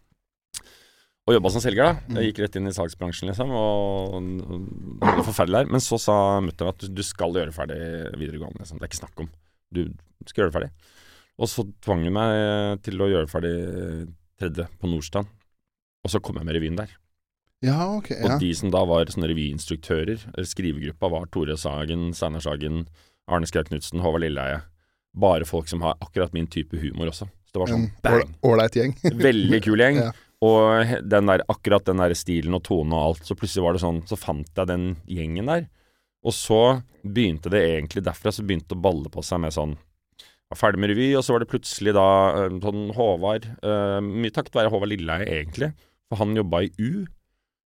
Og 1.27 1.35
jobba 1.35 1.51
som 1.51 1.63
selger, 1.63 1.83
da. 1.91 2.21
Jeg 2.21 2.31
gikk 2.31 2.41
rett 2.45 2.59
inn 2.61 2.71
i 2.71 2.75
salgsbransjen, 2.75 3.29
liksom. 3.33 3.51
Og 3.51 4.15
og 4.17 4.61
det 5.03 5.15
var 5.19 5.27
forferdelig 5.27 5.59
der. 5.65 5.73
Men 5.75 5.83
så 5.83 5.99
sa 5.99 6.17
mutter'n 6.43 6.71
at 6.71 6.85
du, 6.85 6.89
du 6.95 7.03
skal 7.07 7.35
gjøre 7.35 7.55
ferdig 7.55 7.79
videregående. 8.15 8.63
Liksom. 8.63 8.79
Det 8.79 8.87
er 8.87 8.93
ikke 8.93 9.01
snakk 9.03 9.25
om. 9.27 9.31
Du 9.75 9.83
skal 10.31 10.45
gjøre 10.45 10.53
det 10.53 10.57
ferdig. 10.61 10.71
Og 11.37 11.51
så 11.53 11.67
tvang 11.85 12.07
hun 12.07 12.15
meg 12.17 12.83
til 12.87 13.03
å 13.03 13.09
gjøre 13.11 13.29
ferdig 13.29 13.57
tredje 14.41 14.69
på 14.81 14.89
Nordstrand. 14.89 15.29
Og 16.07 16.13
så 16.13 16.21
kom 16.23 16.39
jeg 16.39 16.47
med 16.49 16.57
revyen 16.57 16.79
der. 16.79 16.93
ja, 17.65 17.81
ok. 17.97 18.13
Og 18.23 18.39
de 18.41 18.53
som 18.55 18.71
da 18.73 18.85
var 18.89 19.11
sånne 19.11 19.29
revyinstruktører, 19.33 20.23
skrivegruppa, 20.47 21.11
var 21.13 21.27
Tore 21.35 21.57
Sagen, 21.61 22.13
Steinar 22.15 22.45
Sagen, 22.45 22.87
Arne 23.29 23.49
Skau 23.49 23.65
Knutsen, 23.67 24.01
Håvard 24.05 24.23
Lilleheie. 24.23 24.61
Bare 25.17 25.49
folk 25.49 25.69
som 25.69 25.83
har 25.83 25.97
akkurat 26.05 26.33
min 26.37 26.47
type 26.53 26.77
humor 26.79 27.11
også. 27.11 27.27
Så 27.49 27.57
det 27.57 27.63
var 27.63 27.73
sånn 27.73 27.89
bang! 28.05 28.35
ålreit 28.45 28.77
gjeng. 28.77 28.95
Veldig 29.29 29.63
kul 29.65 29.83
gjeng. 29.83 30.01
Ja. 30.07 30.13
Og 30.45 30.91
den 31.09 31.31
der, 31.31 31.41
akkurat 31.49 31.87
den 31.89 31.97
der 31.97 32.13
stilen 32.13 32.53
og 32.59 32.61
tonen 32.67 32.93
og 32.93 33.01
alt, 33.07 33.23
så 33.25 33.33
plutselig 33.41 33.63
var 33.65 33.73
det 33.73 33.81
sånn, 33.81 34.03
så 34.05 34.19
fant 34.21 34.51
jeg 34.53 34.69
den 34.69 34.83
gjengen 35.09 35.49
der. 35.49 35.63
Og 36.29 36.35
så 36.37 36.59
begynte 37.01 37.49
det 37.49 37.63
egentlig 37.65 38.03
derfra, 38.05 38.29
så 38.37 38.45
begynte 38.45 38.69
det 38.69 38.77
å 38.77 38.83
balle 38.85 39.09
på 39.09 39.25
seg 39.25 39.41
med 39.41 39.55
sånn 39.57 39.73
var 40.53 40.61
ferdig 40.61 40.83
med 40.83 40.93
revy, 40.93 41.11
og 41.19 41.25
så 41.27 41.35
var 41.35 41.43
det 41.43 41.51
plutselig 41.51 41.97
da 41.97 42.07
eh, 42.45 42.57
sånn 42.63 42.89
Håvard 42.97 43.51
uh, 43.67 43.99
Mye 44.05 44.35
takket 44.35 44.57
være 44.61 44.73
Håvard 44.73 44.93
Lilleheie, 44.93 45.43
egentlig. 45.43 45.73
For 46.07 46.21
han 46.23 46.37
jobba 46.39 46.63
i 46.63 46.71
U, 46.79 47.07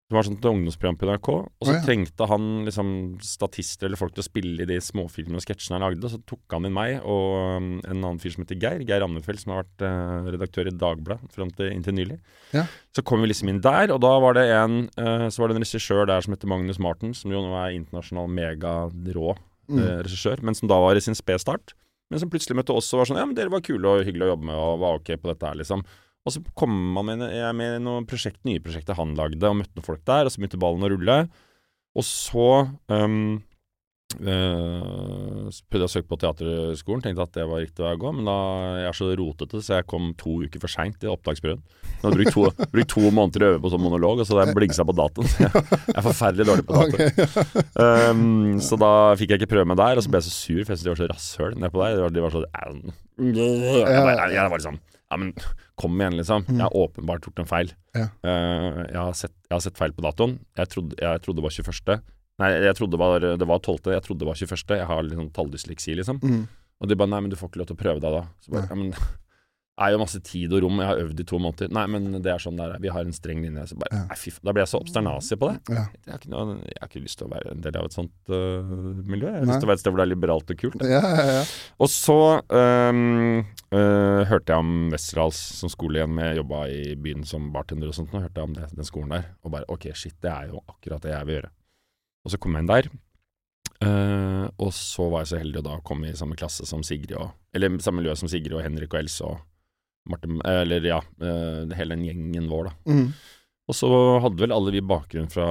som 0.08 0.16
var 0.16 0.26
sånt 0.26 0.46
ungdomsprogram 0.48 0.96
på 0.98 1.06
NRK. 1.06 1.28
Og 1.30 1.66
så 1.66 1.70
oh, 1.70 1.76
ja. 1.76 1.82
trengte 1.84 2.26
han 2.26 2.46
liksom 2.66 2.88
statister 3.22 3.86
eller 3.86 4.00
folk 4.00 4.16
til 4.16 4.24
å 4.24 4.26
spille 4.26 4.64
i 4.64 4.66
de 4.66 4.78
småfilmene 4.82 5.38
og 5.38 5.44
sketsjene 5.44 5.76
han 5.76 5.84
lagde. 5.84 6.02
Og 6.08 6.14
så 6.14 6.22
tok 6.26 6.56
han 6.56 6.66
inn 6.66 6.74
meg 6.74 7.04
og 7.04 7.36
um, 7.60 7.68
en 7.84 7.92
annen 8.00 8.18
fyr 8.22 8.34
som 8.34 8.42
heter 8.42 8.58
Geir. 8.64 8.82
Geir 8.88 9.04
Amnefelt, 9.06 9.44
som 9.44 9.54
har 9.54 9.60
vært 9.62 9.84
uh, 9.84 10.32
redaktør 10.32 10.72
i 10.72 10.74
Dagbladet 10.80 11.36
fram 11.36 11.52
til 11.54 11.70
inntil 11.76 11.94
nylig. 12.00 12.16
Ja. 12.56 12.64
Så 12.96 13.04
kom 13.06 13.22
vi 13.22 13.30
liksom 13.30 13.52
inn 13.52 13.60
der, 13.62 13.92
og 13.94 14.00
da 14.02 14.16
var 14.24 14.34
det 14.40 14.48
en 14.56 14.80
uh, 14.96 15.28
Så 15.30 15.44
var 15.44 15.52
det 15.52 15.60
en 15.60 15.66
regissør 15.66 16.08
der 16.10 16.26
som 16.26 16.34
heter 16.34 16.50
Magnus 16.50 16.80
Martin, 16.82 17.14
som 17.14 17.30
jo 17.30 17.44
nå 17.44 17.54
er 17.60 17.76
internasjonal 17.76 18.32
megarå 18.40 19.36
Mm. 19.70 20.00
regissør, 20.02 20.40
men 20.42 20.56
som 20.58 20.66
da 20.66 20.80
var 20.82 20.98
i 20.98 21.02
sin 21.04 21.14
spede 21.14 21.38
start. 21.38 21.76
Men 22.10 22.22
som 22.22 22.30
plutselig 22.32 22.58
møtte 22.58 22.74
oss 22.74 22.90
og 22.92 23.02
var 23.02 23.10
sånn 23.10 23.20
Ja, 23.20 23.26
men 23.28 23.36
dere 23.38 23.52
var 23.52 23.62
kule 23.64 23.86
og 23.86 24.06
hyggelige 24.06 24.28
å 24.28 24.32
jobbe 24.34 24.48
med 24.50 24.58
og 24.58 24.80
var 24.82 24.98
ok 24.98 25.12
på 25.14 25.30
dette 25.30 25.46
her, 25.46 25.58
liksom. 25.60 25.84
Og 26.26 26.34
så 26.34 26.42
kom 26.58 26.72
man 26.94 27.06
med, 27.08 27.22
jeg 27.32 27.56
med 27.56 27.78
noen 27.86 28.06
prosjekt, 28.08 28.42
nye 28.44 28.60
prosjekter 28.60 28.98
han 28.98 29.14
lagde, 29.16 29.40
og 29.46 29.60
møtte 29.62 29.78
noen 29.78 29.86
folk 29.86 30.02
der, 30.08 30.26
og 30.26 30.34
så 30.34 30.42
begynte 30.42 30.60
ballen 30.60 30.84
å 30.84 30.90
rulle. 30.92 31.16
Og 31.96 32.06
så 32.06 32.48
um, 32.92 33.38
så 34.10 35.62
prøvde 35.70 35.84
jeg 35.84 35.86
å 35.86 35.92
søke 35.92 36.08
på 36.10 36.18
Teaterskolen, 36.20 37.02
tenkte 37.04 37.24
at 37.24 37.36
det 37.36 37.44
var 37.46 37.62
riktig 37.62 37.84
vei 37.84 37.92
å 37.94 38.00
gå, 38.00 38.10
men 38.16 38.26
da 38.26 38.36
jeg 38.80 38.88
er 38.88 38.96
så 38.98 39.10
rotete, 39.20 39.60
så 39.62 39.78
jeg 39.78 39.86
kom 39.90 40.10
to 40.18 40.40
uker 40.42 40.62
for 40.62 40.72
seint 40.72 41.06
i 41.06 41.10
opptaksprøven. 41.10 41.62
Jeg 41.86 42.02
hadde 42.02 42.18
brukt 42.18 42.34
to, 42.34 42.44
brukt 42.74 42.90
to 42.90 43.04
måneder 43.14 43.46
å 43.46 43.50
øve 43.52 43.62
på 43.62 43.72
sånn 43.72 43.84
monolog, 43.84 44.22
og 44.22 44.28
så 44.28 44.40
jeg 44.40 44.56
blingsa 44.56 44.86
på 44.88 44.96
datoen. 44.98 45.30
Så 45.30 45.42
jeg, 45.46 45.64
jeg 45.78 45.96
er 45.96 46.06
forferdelig 46.08 46.48
dårlig 46.50 46.66
på 46.66 46.82
dato. 46.82 47.64
Um, 47.78 48.60
så 48.64 48.80
da 48.82 48.92
fikk 49.20 49.34
jeg 49.34 49.42
ikke 49.42 49.52
prøve 49.54 49.70
meg 49.70 49.80
der, 49.80 50.00
og 50.00 50.04
så 50.04 50.12
ble 50.12 50.22
jeg 50.22 50.28
så 50.28 50.36
sur, 50.36 50.62
for 50.64 50.74
jeg 50.74 50.82
syntes 50.82 50.86
de 50.88 50.94
var 50.94 51.02
så 51.02 51.10
rasshøl 51.14 51.58
nedpå 51.62 51.84
der. 51.84 51.98
De 51.98 52.06
var, 52.06 52.14
de 52.18 52.24
var 52.26 52.38
så 52.38 52.44
jeg, 53.20 54.30
jeg 54.34 54.46
var 54.48 54.56
liksom 54.56 54.78
Ja, 55.10 55.18
men 55.18 55.34
kom 55.80 55.98
igjen, 55.98 56.16
liksom. 56.20 56.44
Jeg 56.48 56.62
har 56.62 56.76
åpenbart 56.76 57.24
gjort 57.26 57.42
en 57.42 57.50
feil. 57.50 57.74
Uh, 57.96 58.86
jeg, 58.86 58.98
har 59.00 59.14
sett, 59.18 59.34
jeg 59.48 59.54
har 59.56 59.62
sett 59.64 59.78
feil 59.78 59.94
på 59.96 60.04
datoen. 60.04 60.38
Jeg 60.58 60.72
trodde, 60.74 60.98
jeg 60.98 61.22
trodde 61.24 61.40
det 61.40 61.46
var 61.46 61.56
21. 61.56 62.02
Nei, 62.40 62.50
jeg 62.64 62.76
trodde 62.78 62.96
det 62.96 63.02
var, 63.04 63.28
det 63.44 63.48
var 63.52 63.60
12. 63.60 63.92
Jeg 63.92 64.06
trodde 64.06 64.24
det 64.24 64.30
var 64.32 64.40
21. 64.40 64.76
Jeg 64.80 64.90
har 64.90 65.06
liksom 65.06 65.30
talldysleksi, 65.36 65.96
liksom. 66.00 66.20
Mm. 66.24 66.44
Og 66.80 66.88
de 66.88 66.96
bare 66.96 67.12
Nei, 67.12 67.20
men 67.26 67.32
du 67.32 67.36
får 67.36 67.50
ikke 67.52 67.60
lov 67.60 67.72
til 67.72 67.76
å 67.76 67.82
prøve 67.84 68.00
deg 68.04 68.14
da. 68.16 68.22
Så 68.40 68.54
bare, 68.54 68.68
ja, 68.70 68.78
men 68.80 68.94
det 68.94 69.00
er 69.84 69.94
jo 69.94 69.98
masse 70.02 70.18
tid 70.24 70.52
og 70.52 70.60
rom, 70.64 70.80
jeg 70.82 70.88
har 70.90 70.98
øvd 71.00 71.20
i 71.22 71.24
to 71.28 71.38
måneder. 71.40 71.70
Nei, 71.72 71.82
men 71.88 72.08
det 72.20 72.32
er 72.32 72.40
sånn 72.42 72.56
det 72.58 72.66
er. 72.66 72.80
Vi 72.84 72.90
har 72.92 73.04
en 73.06 73.14
streng 73.16 73.38
linje. 73.44 73.62
Så 73.70 73.78
bare, 73.80 73.92
Ja. 73.96 74.00
nei, 74.10 74.16
fy, 74.20 74.32
da 74.44 74.52
ble 74.56 74.60
jeg 74.64 74.72
så 74.72 74.80
obsternasig 74.80 75.38
på 75.40 75.48
det. 75.52 75.76
Ja. 75.76 75.84
Jeg 76.00 76.12
har, 76.14 76.18
ikke 76.20 76.32
noe, 76.34 76.56
jeg 76.64 76.80
har 76.82 76.90
ikke 76.90 77.04
lyst 77.04 77.20
til 77.20 77.28
å 77.28 77.32
være 77.32 77.54
en 77.54 77.62
del 77.64 77.78
av 77.80 77.88
et 77.88 77.96
sånt 77.96 78.32
uh, 78.32 78.74
miljø. 79.08 79.30
Jeg 79.30 79.38
har 79.38 79.46
Nei. 79.46 79.52
lyst 79.54 79.64
til 79.64 79.68
å 79.68 79.72
være 79.72 79.80
et 79.80 79.84
sted 79.84 79.94
hvor 79.94 80.02
det 80.02 80.06
er 80.08 80.12
liberalt 80.14 80.52
og 80.56 80.60
kult. 80.64 80.84
Ja, 80.84 81.00
ja, 81.04 81.28
ja. 81.38 81.44
Og 81.80 81.92
så 81.92 82.18
um, 82.56 83.40
uh, 83.72 84.20
hørte 84.32 84.52
jeg 84.52 84.64
om 84.66 84.74
Westerdals 84.96 85.40
som 85.60 85.72
skole 85.72 86.00
igjen, 86.02 86.12
med 86.16 86.40
jobba 86.40 86.64
i 86.72 86.82
byen 87.00 87.24
som 87.28 87.48
bartender 87.54 87.92
og 87.92 87.96
sånt. 88.00 88.12
Og 88.16 88.24
hørte 88.26 88.36
jeg 88.40 88.50
om 88.52 88.58
det, 88.60 88.68
den 88.76 88.88
skolen 88.88 89.16
der, 89.16 89.30
og 89.44 89.56
bare 89.56 89.68
ok, 89.72 89.90
shit, 89.96 90.16
det 90.24 90.32
er 90.32 90.52
jo 90.52 90.60
akkurat 90.68 91.04
det 91.08 91.12
jeg 91.16 91.28
vil 91.28 91.38
gjøre. 91.42 91.54
Og 92.24 92.32
så 92.32 92.40
kom 92.40 92.56
jeg 92.56 92.64
inn 92.64 92.70
der. 92.72 92.90
Uh, 93.80 94.44
og 94.60 94.74
så 94.76 95.06
var 95.08 95.22
jeg 95.22 95.30
så 95.30 95.38
heldig 95.40 95.62
å 95.62 95.64
da 95.70 95.78
komme 95.86 96.10
i 96.10 96.16
samme 96.18 96.36
klasse 96.36 96.66
som 96.68 96.82
Sigrid 96.84 97.14
og 97.16 97.30
Eller 97.56 97.78
samme 97.80 98.02
miljø 98.02 98.12
som 98.18 98.28
Sigrid 98.28 98.52
og 98.52 98.60
Henrik 98.60 98.92
og 98.92 98.98
Else 98.98 99.24
og 99.24 99.38
Martin 100.10 100.36
eh, 100.44 100.58
Eller 100.66 100.84
ja, 100.84 100.98
uh, 101.00 101.64
hele 101.78 101.96
den 101.96 102.04
gjengen 102.04 102.50
vår, 102.50 102.68
da. 102.68 102.74
Mm. 102.92 103.06
Og 103.70 103.76
så 103.78 103.88
hadde 104.20 104.42
vel 104.42 104.52
alle 104.52 104.74
vi 104.74 104.82
bakgrunn 104.84 105.30
fra 105.32 105.46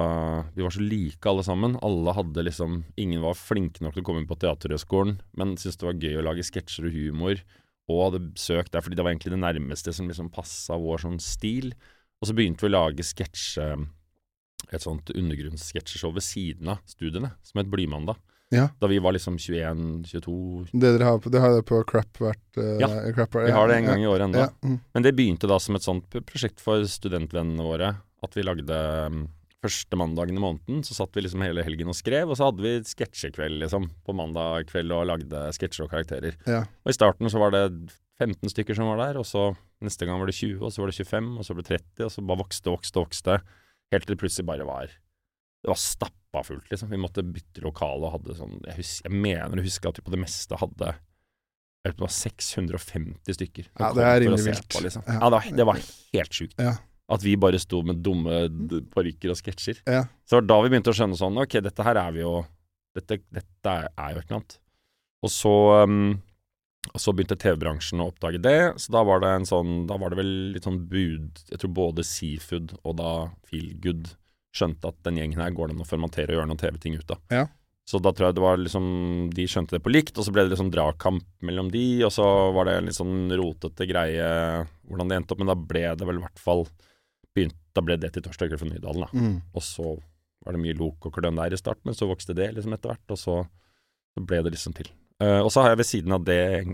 Vi 0.54 0.62
var 0.62 0.76
så 0.76 0.84
like 0.84 1.32
alle 1.32 1.46
sammen. 1.48 1.78
Alle 1.86 2.14
hadde 2.14 2.46
liksom 2.46 2.84
Ingen 3.02 3.24
var 3.24 3.40
flinke 3.40 3.82
nok 3.82 3.96
til 3.96 4.04
å 4.04 4.08
komme 4.12 4.22
inn 4.22 4.30
på 4.30 4.38
Teaterhøgskolen, 4.42 5.18
men 5.40 5.56
syntes 5.58 5.80
det 5.82 5.90
var 5.90 6.02
gøy 6.04 6.20
å 6.20 6.26
lage 6.30 6.46
sketsjer 6.46 6.90
og 6.90 6.98
humor, 7.00 7.42
og 7.90 8.04
hadde 8.06 8.26
søkt 8.38 8.76
der 8.76 8.84
fordi 8.86 9.00
det 9.00 9.06
var 9.08 9.16
egentlig 9.16 9.34
det 9.34 9.42
nærmeste 9.42 9.94
som 9.96 10.10
liksom 10.12 10.30
passa 10.36 10.78
vår 10.78 11.06
sånn 11.08 11.22
stil. 11.24 11.72
Og 12.20 12.30
så 12.30 12.36
begynte 12.38 12.68
vi 12.68 12.70
å 12.70 12.76
lage 12.76 13.08
sketsje 13.08 13.72
et 14.70 14.84
sånt 14.84 15.12
undergrunnssketsjeshow 15.14 16.14
ved 16.16 16.26
siden 16.26 16.74
av 16.76 16.84
studiene, 16.90 17.32
som 17.46 17.62
het 17.62 17.72
Blymandag. 17.72 18.20
Ja. 18.50 18.68
Da 18.82 18.90
vi 18.90 18.98
var 19.00 19.14
liksom 19.14 19.36
21-22 19.38 20.72
Det 20.72 20.94
dere 20.96 21.06
har 21.06 21.20
på, 21.22 21.30
det 21.30 21.42
har 21.42 21.52
det 21.54 21.66
på 21.70 21.84
Crap 21.86 22.18
hvert 22.18 22.58
uh, 22.58 22.80
Ja, 22.82 22.88
crap, 23.14 23.36
Vi 23.46 23.52
har 23.54 23.70
det 23.70 23.76
en 23.78 23.90
gang 23.92 24.02
i 24.02 24.08
året 24.10 24.26
ennå. 24.26 24.48
Mm. 24.66 24.80
Men 24.94 25.06
det 25.06 25.14
begynte 25.18 25.50
da 25.50 25.60
som 25.62 25.78
et 25.78 25.86
sånt 25.86 26.10
prosjekt 26.10 26.64
for 26.64 26.82
studentvennene 26.90 27.66
våre. 27.66 27.92
At 28.26 28.34
vi 28.34 28.46
lagde 28.48 28.80
um, 29.06 29.28
første 29.62 30.00
mandagen 30.00 30.40
i 30.40 30.42
måneden, 30.42 30.82
så 30.88 30.98
satt 30.98 31.16
vi 31.16 31.24
liksom 31.26 31.44
hele 31.44 31.64
helgen 31.68 31.92
og 31.92 31.98
skrev, 31.98 32.32
og 32.32 32.40
så 32.40 32.50
hadde 32.50 32.64
vi 32.64 32.74
sketsjekveld 32.88 33.60
liksom 33.62 33.90
på 34.08 34.16
mandag 34.18 34.70
kveld 34.72 34.96
og 34.96 35.08
lagde 35.12 35.46
sketsjer 35.56 35.86
og 35.86 35.94
karakterer. 35.94 36.38
Ja. 36.50 36.64
Og 36.86 36.94
i 36.94 36.96
starten 36.96 37.32
så 37.32 37.42
var 37.44 37.54
det 37.56 37.66
15 38.20 38.52
stykker 38.52 38.78
som 38.78 38.90
var 38.92 39.02
der, 39.04 39.20
og 39.20 39.28
så 39.28 39.52
neste 39.84 40.08
gang 40.08 40.20
var 40.20 40.32
det 40.32 40.38
20, 40.40 40.60
og 40.64 40.74
så 40.74 40.84
var 40.84 40.92
det 40.92 41.00
25, 41.00 41.32
og 41.38 41.48
så 41.48 41.56
ble 41.56 41.66
det 41.68 41.80
30, 41.80 42.06
og 42.08 42.14
så 42.16 42.24
bare 42.32 42.44
vokste 42.44 42.72
og 42.72 42.80
vokste 42.80 43.00
og 43.00 43.08
vokste. 43.08 43.40
Helt 43.94 44.06
til 44.06 44.16
det 44.16 44.22
plutselig 44.22 44.46
bare 44.46 44.66
var 44.68 44.90
Det 44.90 45.72
var 45.72 45.80
stappa 45.82 46.44
fullt, 46.46 46.68
liksom. 46.72 46.92
Vi 46.94 47.02
måtte 47.02 47.26
bytte 47.26 47.64
lokale 47.66 48.06
og 48.06 48.20
hadde 48.20 48.38
sånn 48.38 48.60
Jeg, 48.68 48.76
husker, 48.82 49.10
jeg 49.10 49.22
mener 49.28 49.62
å 49.62 49.66
huske 49.66 49.90
at 49.90 50.00
vi 50.00 50.06
på 50.06 50.14
det 50.14 50.22
meste 50.22 50.60
hadde 50.62 50.94
jeg 51.80 51.94
vet, 51.94 51.96
det 51.96 52.04
var 52.04 52.12
650 52.12 53.36
stykker. 53.38 53.68
Ja, 53.80 53.90
det 53.96 54.04
er 54.04 54.18
rimelig 54.20 54.44
vilt. 54.50 54.66
På, 54.68 54.82
liksom. 54.84 55.04
Ja. 55.08 55.14
ja. 55.16 55.28
det, 55.32 55.32
var, 55.32 55.46
det 55.56 55.66
var 55.70 55.78
helt 56.12 56.34
sjukt. 56.36 56.58
Ja. 56.60 56.74
At 57.16 57.24
vi 57.24 57.38
bare 57.40 57.62
sto 57.62 57.80
med 57.88 58.02
dumme 58.04 58.42
parykker 58.92 59.32
og 59.32 59.40
sketsjer. 59.40 59.80
Ja. 59.88 60.02
Så 60.28 60.36
det 60.36 60.42
var 60.42 60.50
da 60.50 60.58
vi 60.66 60.74
begynte 60.74 60.92
å 60.92 60.98
skjønne 60.98 61.18
sånn 61.18 61.40
Ok, 61.40 61.56
dette 61.64 61.86
her 61.88 62.02
er 62.02 62.12
vi 62.18 62.22
jo 62.26 62.34
Dette, 62.98 63.22
dette 63.32 63.72
er, 63.72 63.88
er 63.96 64.12
jo 64.12 64.20
et 64.20 64.28
eller 64.28 64.40
annet. 64.42 64.58
Og 65.24 65.32
så 65.32 65.56
um, 65.88 66.18
og 66.88 67.02
så 67.04 67.12
begynte 67.12 67.36
TV-bransjen 67.40 68.00
å 68.02 68.08
oppdage 68.10 68.40
det, 68.42 68.60
så 68.80 68.94
da 68.96 69.04
var 69.08 69.20
det 69.20 69.30
en 69.36 69.46
sånn 69.48 69.84
Da 69.90 69.98
var 70.00 70.14
det 70.14 70.22
vel 70.22 70.32
litt 70.56 70.64
sånn 70.64 70.80
bud 70.88 71.42
Jeg 71.52 71.60
tror 71.60 71.74
både 71.76 72.06
Seafood 72.08 72.72
og 72.80 72.96
da 73.02 73.12
Feelgood 73.50 74.14
skjønte 74.56 74.90
at 74.90 75.02
den 75.06 75.20
gjengen 75.20 75.42
her 75.44 75.52
går 75.54 75.70
det 75.70 75.76
an 75.76 75.84
å 75.84 75.90
fermentere 75.90 76.34
og 76.34 76.40
gjøre 76.40 76.50
noen 76.50 76.62
TV-ting 76.62 76.96
ut 76.98 77.12
av. 77.14 77.20
Ja. 77.30 77.44
Så 77.90 78.00
da 78.02 78.14
tror 78.14 78.30
jeg 78.30 78.38
det 78.38 78.44
var 78.46 78.62
liksom 78.62 78.86
De 79.36 79.46
skjønte 79.50 79.76
det 79.76 79.84
på 79.86 79.92
likt, 79.94 80.18
og 80.18 80.26
så 80.26 80.34
ble 80.34 80.46
det 80.46 80.54
liksom 80.54 80.72
dragkamp 80.74 81.28
mellom 81.46 81.72
de, 81.74 81.84
og 82.08 82.14
så 82.16 82.26
var 82.56 82.70
det 82.70 82.78
en 82.78 82.90
litt 82.90 82.98
sånn 82.98 83.34
rotete 83.40 83.88
greie 83.90 84.30
hvordan 84.88 85.12
det 85.12 85.20
endte 85.20 85.36
opp, 85.36 85.44
men 85.44 85.52
da 85.52 85.58
ble 85.60 85.84
det 86.00 86.08
vel 86.08 86.22
i 86.22 86.24
hvert 86.24 86.42
fall 86.42 86.66
begynt, 87.36 87.60
Da 87.76 87.84
ble 87.86 88.00
det 88.02 88.10
til 88.16 88.26
Torsdag 88.26 88.50
kveld 88.50 88.64
for 88.64 88.72
Nydalen, 88.72 89.06
da. 89.06 89.10
Mm. 89.14 89.36
Og 89.54 89.64
så 89.64 89.94
var 90.46 90.56
det 90.56 90.64
mye 90.64 90.78
lok 90.80 91.06
og 91.06 91.14
kløn 91.18 91.38
der 91.38 91.54
i 91.54 91.60
starten, 91.60 91.92
men 91.92 91.98
så 91.98 92.08
vokste 92.10 92.34
det 92.38 92.50
liksom 92.56 92.74
etter 92.74 92.94
hvert, 92.94 93.14
og 93.14 93.20
så, 93.20 93.36
så 94.16 94.24
ble 94.26 94.42
det 94.46 94.56
liksom 94.56 94.74
til. 94.78 94.90
Eh, 95.20 95.42
og 95.44 95.50
så 95.52 95.64
har 95.64 95.74
jeg 95.74 95.82
ved 95.82 95.88
siden 95.90 96.16
av 96.16 96.26
det 96.28 96.40
eh, 96.62 96.70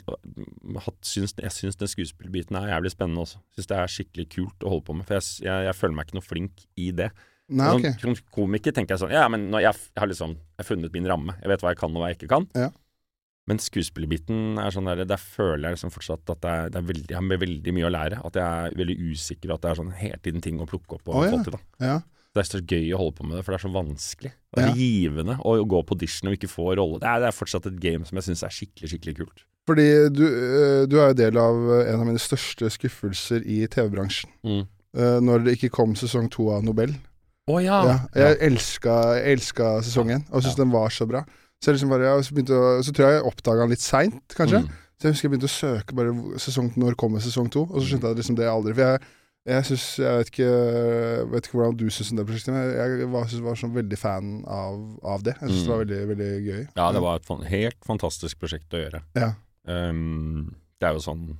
hatt, 0.86 1.00
syns, 1.08 1.34
jeg 1.42 1.54
syns 1.54 1.80
den 1.82 1.90
skuespillerbiten 1.90 2.58
er 2.60 2.76
jævlig 2.76 2.92
spennende 2.94 3.24
også. 3.24 3.40
Syns 3.58 3.70
det 3.72 3.80
er 3.80 3.94
skikkelig 3.96 4.28
kult 4.36 4.66
å 4.66 4.76
holde 4.76 4.86
på 4.86 4.98
med, 4.98 5.08
for 5.08 5.18
jeg, 5.18 5.48
jeg, 5.48 5.66
jeg 5.70 5.78
føler 5.80 5.98
meg 5.98 6.06
ikke 6.08 6.20
noe 6.20 6.28
flink 6.28 6.66
i 6.78 6.92
det. 7.00 7.10
Nei, 7.58 7.72
ok. 7.78 7.88
Som, 8.02 8.16
komiker 8.34 8.74
tenker 8.74 8.96
jeg 8.96 9.04
sånn 9.04 9.12
Ja, 9.14 9.28
men 9.30 9.44
jeg, 9.54 9.70
jeg 9.70 10.02
har 10.02 10.10
liksom 10.10 10.32
Jeg 10.34 10.64
har 10.64 10.66
funnet 10.66 10.96
min 10.96 11.06
ramme. 11.06 11.36
Jeg 11.44 11.52
vet 11.52 11.62
hva 11.62 11.76
jeg 11.76 11.78
kan 11.78 11.94
og 11.94 12.02
hva 12.02 12.08
jeg 12.10 12.18
ikke 12.18 12.30
kan. 12.32 12.48
Ja. 12.58 12.72
Men 13.46 13.62
skuespillerbiten 13.62 14.58
er 14.58 14.74
sånn 14.74 14.90
der 14.90 15.04
Der 15.06 15.22
føler 15.22 15.68
jeg 15.68 15.78
liksom 15.78 15.94
fortsatt 15.94 16.34
at 16.34 16.42
det 16.42 16.54
er, 16.56 16.72
det 16.74 16.80
er 16.82 16.88
veldig, 16.90 17.06
jeg 17.12 17.20
har 17.20 17.44
veldig 17.46 17.76
mye 17.78 17.86
å 17.86 17.94
lære. 17.94 18.22
At 18.26 18.40
jeg 18.42 18.66
er 18.66 18.78
veldig 18.82 18.96
usikker, 19.12 19.54
at 19.54 19.62
det 19.62 19.72
er 19.72 19.80
sånn 19.82 19.94
hele 20.00 20.18
tiden 20.26 20.42
ting 20.46 20.58
å 20.58 20.66
plukke 20.70 20.98
opp 20.98 21.12
og 21.12 21.20
Å, 21.22 21.26
ja. 21.28 21.36
få 21.36 21.46
til. 21.46 21.58
da 21.58 21.90
Ja. 21.92 22.00
Det 22.36 22.42
er 22.44 22.48
så 22.52 22.60
gøy 22.68 22.90
å 22.92 22.98
holde 23.00 23.16
på 23.16 23.24
med 23.26 23.38
det, 23.40 23.46
for 23.48 23.56
det 23.56 23.58
er 23.62 23.64
så 23.70 23.74
vanskelig. 23.74 24.32
Det 24.56 24.64
er 24.64 24.68
Ja. 24.68 24.76
givende 24.76 25.38
å 25.40 25.54
gå 25.64 25.80
på 25.88 25.96
audition 25.96 26.28
og 26.30 26.36
ikke 26.36 26.52
få 26.52 26.76
rolle. 26.76 27.00
Det 27.00 27.08
er, 27.08 27.20
det 27.24 27.30
er 27.32 27.38
fortsatt 27.38 27.66
et 27.70 27.80
game 27.80 28.04
som 28.06 28.18
jeg 28.20 28.26
syns 28.28 28.44
er 28.44 28.52
skikkelig, 28.52 28.90
skikkelig 28.92 29.16
kult. 29.22 29.46
Fordi 29.66 29.86
du, 30.14 30.26
eh, 30.28 30.86
du 30.86 30.98
er 31.00 31.14
jo 31.14 31.18
del 31.18 31.38
av 31.42 31.56
eh, 31.80 31.94
en 31.94 32.02
av 32.04 32.06
mine 32.12 32.20
største 32.22 32.68
skuffelser 32.70 33.42
i 33.48 33.64
TV-bransjen. 33.72 34.30
Mm. 34.46 34.68
Eh, 34.96 35.20
når 35.24 35.46
det 35.48 35.56
ikke 35.58 35.72
kom 35.72 35.96
sesong 35.96 36.30
to 36.30 36.50
av 36.52 36.62
Nobel. 36.68 36.94
Å 37.50 37.58
ja. 37.64 37.80
Ja, 37.86 37.98
jeg 38.16 38.38
elska, 38.52 38.94
elska 39.24 39.82
sesongen, 39.82 40.26
og 40.32 40.42
syntes 40.44 40.58
Ja. 40.58 40.64
den 40.66 40.72
var 40.72 40.90
så 40.90 41.08
bra. 41.08 41.24
Så 41.64 41.72
liksom 41.74 41.90
bare, 41.90 42.18
å, 42.20 42.22
så 42.22 42.92
tror 42.92 43.06
jeg 43.08 43.22
jeg 43.22 43.32
oppdaga 43.32 43.64
den 43.64 43.70
litt 43.70 43.80
seint, 43.82 44.22
kanskje. 44.36 44.62
Mm. 44.66 44.70
Så 45.00 45.08
jeg 45.08 45.12
husker 45.14 45.30
jeg 45.30 45.32
begynte 45.40 45.50
å 45.50 45.60
søke 45.60 45.96
bare 45.96 46.40
sesong, 46.40 46.74
når 46.78 46.96
kommer 47.00 47.20
sesong 47.24 47.50
to, 47.52 47.64
og 47.64 47.80
så 47.82 47.88
skjønte 47.96 48.12
jeg 48.12 48.18
liksom 48.22 48.36
det 48.38 48.46
aldri. 48.52 48.74
For 48.76 48.82
jeg, 48.82 49.02
jeg 49.46 49.66
synes, 49.68 49.84
jeg 50.02 50.18
vet 50.18 50.30
ikke, 50.32 50.50
vet 51.32 51.46
ikke 51.48 51.58
hvordan 51.60 51.78
du 51.78 51.86
syns 51.94 52.12
om 52.12 52.18
det 52.18 52.26
prosjektet, 52.26 52.54
men 52.56 52.72
jeg, 52.74 53.10
var, 53.14 53.28
synes, 53.30 53.44
var 53.46 53.60
sånn 53.62 53.76
veldig 53.76 53.98
fan 54.02 54.30
av, 54.50 54.80
av 55.16 55.24
det. 55.28 55.36
Jeg 55.42 55.50
syns 55.52 55.62
Mm. 55.62 55.66
det 55.66 55.74
var 55.76 55.82
veldig, 55.86 56.00
veldig 56.12 56.30
gøy. 56.48 56.62
Ja, 56.80 56.92
det 56.96 57.02
var 57.06 57.16
et 57.22 57.50
helt 57.52 57.86
fantastisk 57.86 58.40
prosjekt 58.42 58.74
å 58.74 58.82
gjøre. 58.82 59.04
Ja. 59.16 59.34
Um, 59.66 60.56
det 60.80 60.88
er 60.90 60.94
jo 60.94 61.02
sånn 61.02 61.38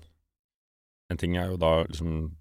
En 1.12 1.18
ting 1.22 1.36
er 1.38 1.52
jo 1.52 1.58
da 1.62 1.84
liksom 1.86 2.32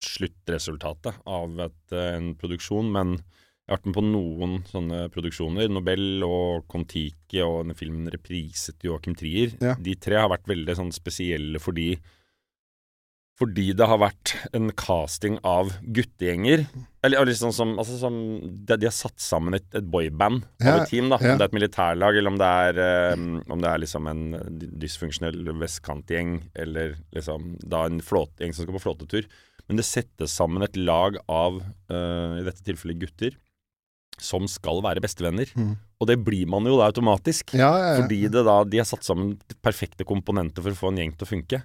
sluttresultatet 0.00 1.18
av 1.28 1.58
et, 1.60 1.92
eh, 1.92 2.14
en 2.16 2.30
produksjon, 2.38 2.90
men 2.90 3.16
jeg 3.18 3.68
har 3.68 3.76
vært 3.76 3.88
med 3.90 3.96
på 3.98 4.04
noen 4.06 4.54
sånne 4.64 5.00
produksjoner. 5.12 5.68
Nobel 5.68 6.22
og 6.24 6.64
Kon-Tiki 6.72 7.42
og 7.44 7.66
denne 7.66 7.76
filmen 7.76 8.08
'Repriset' 8.08 8.80
Joachim 8.82 9.14
Trier. 9.14 9.52
Ja. 9.60 9.74
De 9.74 9.94
tre 9.94 10.16
har 10.16 10.30
vært 10.30 10.46
veldig 10.48 10.74
sånn 10.78 10.92
spesielle 10.92 11.60
fordi 11.60 11.98
fordi 13.38 13.68
det 13.78 13.86
har 13.86 14.00
vært 14.02 14.32
en 14.56 14.72
casting 14.74 15.36
av 15.46 15.70
guttegjenger. 15.94 16.64
Eller 17.06 17.20
eller 17.20 17.36
sånn 17.38 17.54
som, 17.54 17.76
altså 17.78 17.94
som 18.00 18.16
de, 18.42 18.74
de 18.74 18.88
har 18.88 18.94
satt 18.96 19.22
sammen 19.22 19.54
et, 19.54 19.68
et 19.78 19.86
boyband 19.86 20.42
Ja, 20.58 20.72
av 20.72 20.80
et 20.82 20.90
team. 20.90 21.06
da 21.12 21.20
ja. 21.22 21.36
Om 21.36 21.38
det 21.38 21.46
er 21.46 21.52
et 21.52 21.58
militærlag, 21.60 22.18
eller 22.18 22.32
om 22.34 22.40
det 22.40 22.48
er, 22.64 22.80
um, 23.14 23.28
om 23.54 23.62
det 23.62 23.70
er 23.70 23.82
liksom 23.84 24.10
en 24.10 24.24
dysfunksjonell 24.82 25.52
vestkantgjeng, 25.62 26.34
eller 26.58 26.96
liksom 27.14 27.52
da 27.62 27.84
en 27.86 28.02
flåtegjeng 28.02 28.56
som 28.56 28.66
skal 28.66 28.74
på 28.80 28.82
flåtetur. 28.88 29.30
Men 29.68 29.78
det 29.78 29.86
settes 29.86 30.34
sammen 30.34 30.66
et 30.66 30.76
lag 30.80 31.20
av, 31.30 31.62
uh, 31.92 32.34
i 32.40 32.46
dette 32.46 32.66
tilfellet 32.66 32.98
gutter, 33.04 33.38
som 34.18 34.50
skal 34.50 34.82
være 34.82 35.04
bestevenner. 35.04 35.50
Mm. 35.54 35.76
Og 36.02 36.10
det 36.10 36.18
blir 36.26 36.48
man 36.50 36.66
jo 36.66 36.80
da 36.80 36.88
automatisk. 36.90 37.54
Ja. 37.54 37.70
Fordi 38.00 38.24
det 38.26 38.42
da, 38.42 38.64
de 38.66 38.82
har 38.82 38.88
satt 38.88 39.06
sammen 39.06 39.36
perfekte 39.62 40.02
komponenter 40.08 40.64
for 40.64 40.74
å 40.74 40.80
få 40.80 40.90
en 40.90 40.98
gjeng 41.04 41.14
til 41.14 41.28
å 41.28 41.36
funke. 41.36 41.60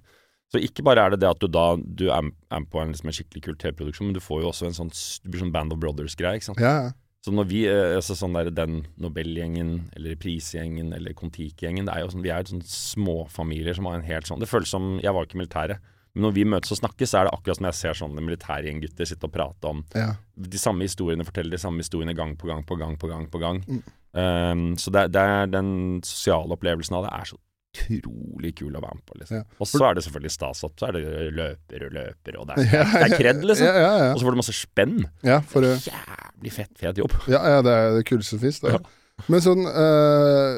Så 0.53 0.61
ikke 0.61 0.85
bare 0.85 1.01
er 1.01 1.13
det 1.13 1.23
det 1.23 1.31
at 1.31 1.41
du 1.41 1.47
da 1.49 1.67
du 1.81 2.09
er, 2.13 2.27
er 2.53 2.65
på 2.69 2.81
en, 2.81 2.91
liksom 2.93 3.09
en 3.09 3.15
skikkelig 3.17 3.41
kul 3.47 3.55
TV-produksjon, 3.57 4.11
men 4.11 4.17
du 4.17 4.21
får 4.21 4.43
jo 4.43 4.51
også 4.51 4.67
en 4.69 4.75
sånn 4.77 4.91
Du 5.23 5.31
blir 5.31 5.41
sånn 5.41 5.53
Band 5.55 5.73
of 5.73 5.81
Brothers-greie. 5.81 6.37
ikke 6.37 6.51
sant? 6.51 6.61
ja, 6.61 6.75
ja. 6.87 6.91
Så 7.23 7.31
når 7.31 7.45
vi, 7.47 7.61
eh, 7.71 7.95
altså 7.95 8.17
sånn 8.19 8.35
der, 8.35 8.49
den 8.51 8.81
Nobel-gjengen, 8.99 9.85
eller 9.95 10.17
Pris-gjengen, 10.19 10.89
eller 10.91 11.15
Kon-Tiki-gjengen, 11.15 11.87
det 11.87 11.93
er 11.93 12.03
jo 12.03 12.09
sånn, 12.11 12.23
vi 12.25 12.33
er 12.35 12.43
jo 12.43 12.57
sånn 12.57 12.65
småfamilier 12.67 13.77
som 13.77 13.87
har 13.87 13.95
en 13.95 14.03
helt 14.03 14.27
sånn 14.27 14.43
Det 14.43 14.49
føles 14.51 14.73
som 14.73 14.97
Jeg 14.99 15.15
var 15.15 15.23
ikke 15.23 15.37
i 15.37 15.39
militæret, 15.39 15.85
men 16.13 16.27
når 16.27 16.33
vi 16.35 16.43
møtes 16.45 16.75
og 16.75 16.81
snakker, 16.81 17.07
så 17.09 17.21
er 17.21 17.27
det 17.29 17.33
akkurat 17.33 17.57
som 17.57 17.67
jeg 17.69 17.77
ser 17.79 17.97
sånne 17.97 18.21
militærgjenggutter 18.27 19.07
sitte 19.09 19.25
og 19.29 19.33
prate 19.33 19.71
om 19.71 19.79
ja. 19.97 20.11
de 20.35 20.59
samme 20.61 20.85
historiene, 20.85 21.25
fortelle 21.25 21.55
de 21.55 21.61
samme 21.63 21.81
historiene 21.81 22.13
gang 22.17 22.35
på 22.37 22.51
gang 22.51 22.61
på 22.67 22.77
gang 22.77 22.99
på 23.01 23.09
gang. 23.09 23.25
på 23.31 23.41
gang. 23.41 23.63
Mm. 23.65 23.81
Um, 24.13 24.67
så 24.77 24.93
det, 24.93 25.07
det 25.15 25.23
er 25.25 25.49
den 25.49 25.71
sosiale 26.05 26.53
opplevelsen 26.53 26.99
av 26.99 27.07
det 27.07 27.15
er 27.17 27.31
så 27.31 27.39
utrolig 27.73 28.51
kul 28.59 28.75
å 28.77 28.81
være 28.83 28.95
med 28.99 29.05
på. 29.09 29.17
liksom. 29.19 29.38
Ja. 29.41 29.43
Og 29.59 29.67
så 29.69 29.81
er 29.88 29.95
det 29.97 30.03
selvfølgelig 30.05 30.33
stas 30.36 30.63
at 30.67 30.73
så 30.79 30.88
er 30.89 30.97
det 30.97 31.03
løper 31.38 31.86
og 31.88 31.95
løper, 31.97 32.38
og 32.39 32.47
det 32.49 32.57
er, 32.57 32.67
Ja, 32.77 32.83
det 32.93 33.05
er 33.07 33.15
kred, 33.17 33.43
liksom. 33.49 33.65
Ja, 33.69 33.73
ja, 33.81 33.93
ja. 34.03 34.09
Og 34.13 34.19
så 34.21 34.27
får 34.27 34.36
du 34.38 34.41
masse 34.43 34.55
spenn. 34.57 34.97
ja, 35.25 35.39
for, 35.49 35.65
Jævlig 35.65 36.53
fett, 36.53 36.73
fet 36.79 37.01
jobb. 37.01 37.15
ja, 37.31 37.41
ja, 37.55 37.62
det 37.65 37.73
er 37.79 37.95
det 37.99 38.05
kuleste 38.09 38.36
som 38.38 38.43
fins. 38.43 38.62
Ja. 38.65 38.81
Men 39.29 39.43
sånn 39.45 39.62
eh, 39.69 40.55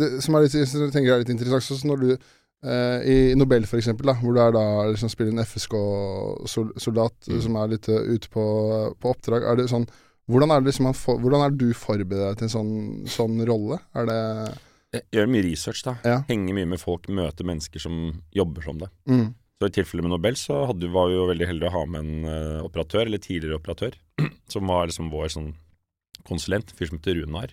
Det 0.00 0.06
som 0.24 0.34
er 0.38 0.46
litt, 0.46 0.54
jeg 0.56 0.90
tenker 0.94 1.12
er 1.14 1.20
litt 1.20 1.32
interessant, 1.34 1.66
sånn 1.82 1.90
når 1.92 2.00
du 2.00 2.10
eh, 2.14 2.98
I 3.12 3.16
Nobel, 3.36 3.66
for 3.68 3.76
eksempel, 3.80 4.08
da, 4.08 4.14
hvor 4.18 4.32
du 4.34 4.40
er 4.40 4.54
da 4.56 4.62
liksom 4.88 5.10
spiller 5.12 5.34
en 5.36 5.44
FSK-soldat 5.44 7.28
Mm. 7.28 7.40
som 7.44 7.56
er 7.60 7.68
litt 7.74 7.88
eh, 7.92 8.08
ute 8.14 8.28
på, 8.32 8.44
på 9.00 9.12
oppdrag, 9.12 9.44
er 9.44 9.56
det 9.60 9.68
sånn 9.70 9.86
hvordan 10.28 10.50
er, 10.52 10.60
det 10.60 10.68
liksom, 10.74 10.90
for, 10.92 11.16
hvordan 11.22 11.40
er 11.46 11.54
du 11.56 11.70
forbereder 11.72 12.34
deg 12.34 12.40
til 12.42 12.48
en 12.48 12.52
sånn, 12.52 12.72
sånn 13.08 13.38
rolle? 13.48 13.78
Er 13.96 14.04
det 14.10 14.18
Jeg 14.94 15.04
gjør 15.12 15.28
mye 15.28 15.44
research, 15.44 15.82
da. 15.84 15.96
Ja. 16.06 16.16
Henger 16.30 16.56
mye 16.56 16.68
med 16.70 16.80
folk, 16.80 17.08
møter 17.12 17.44
mennesker 17.48 17.82
som 17.82 18.22
jobber 18.34 18.64
som 18.64 18.78
det. 18.80 18.88
mm, 19.10 19.26
Så 19.60 19.68
i 19.68 19.74
tilfelle 19.74 20.04
med 20.06 20.14
Nobel 20.14 20.36
så 20.40 20.62
hadde, 20.70 20.88
var 20.94 21.10
vi 21.10 21.18
jo 21.18 21.26
veldig 21.28 21.48
heldige 21.50 21.68
å 21.68 21.74
ha 21.76 21.82
med 21.92 22.06
en 22.06 22.28
uh, 22.28 22.64
operatør, 22.64 23.04
eller 23.06 23.20
tidligere 23.20 23.58
operatør, 23.58 23.98
som 24.52 24.70
var 24.70 24.88
liksom 24.88 25.10
vår 25.12 25.28
sånn 25.34 25.50
konsulent, 26.28 26.72
fyr 26.76 26.88
som 26.90 27.00
heter 27.00 27.20
Runar. 27.20 27.52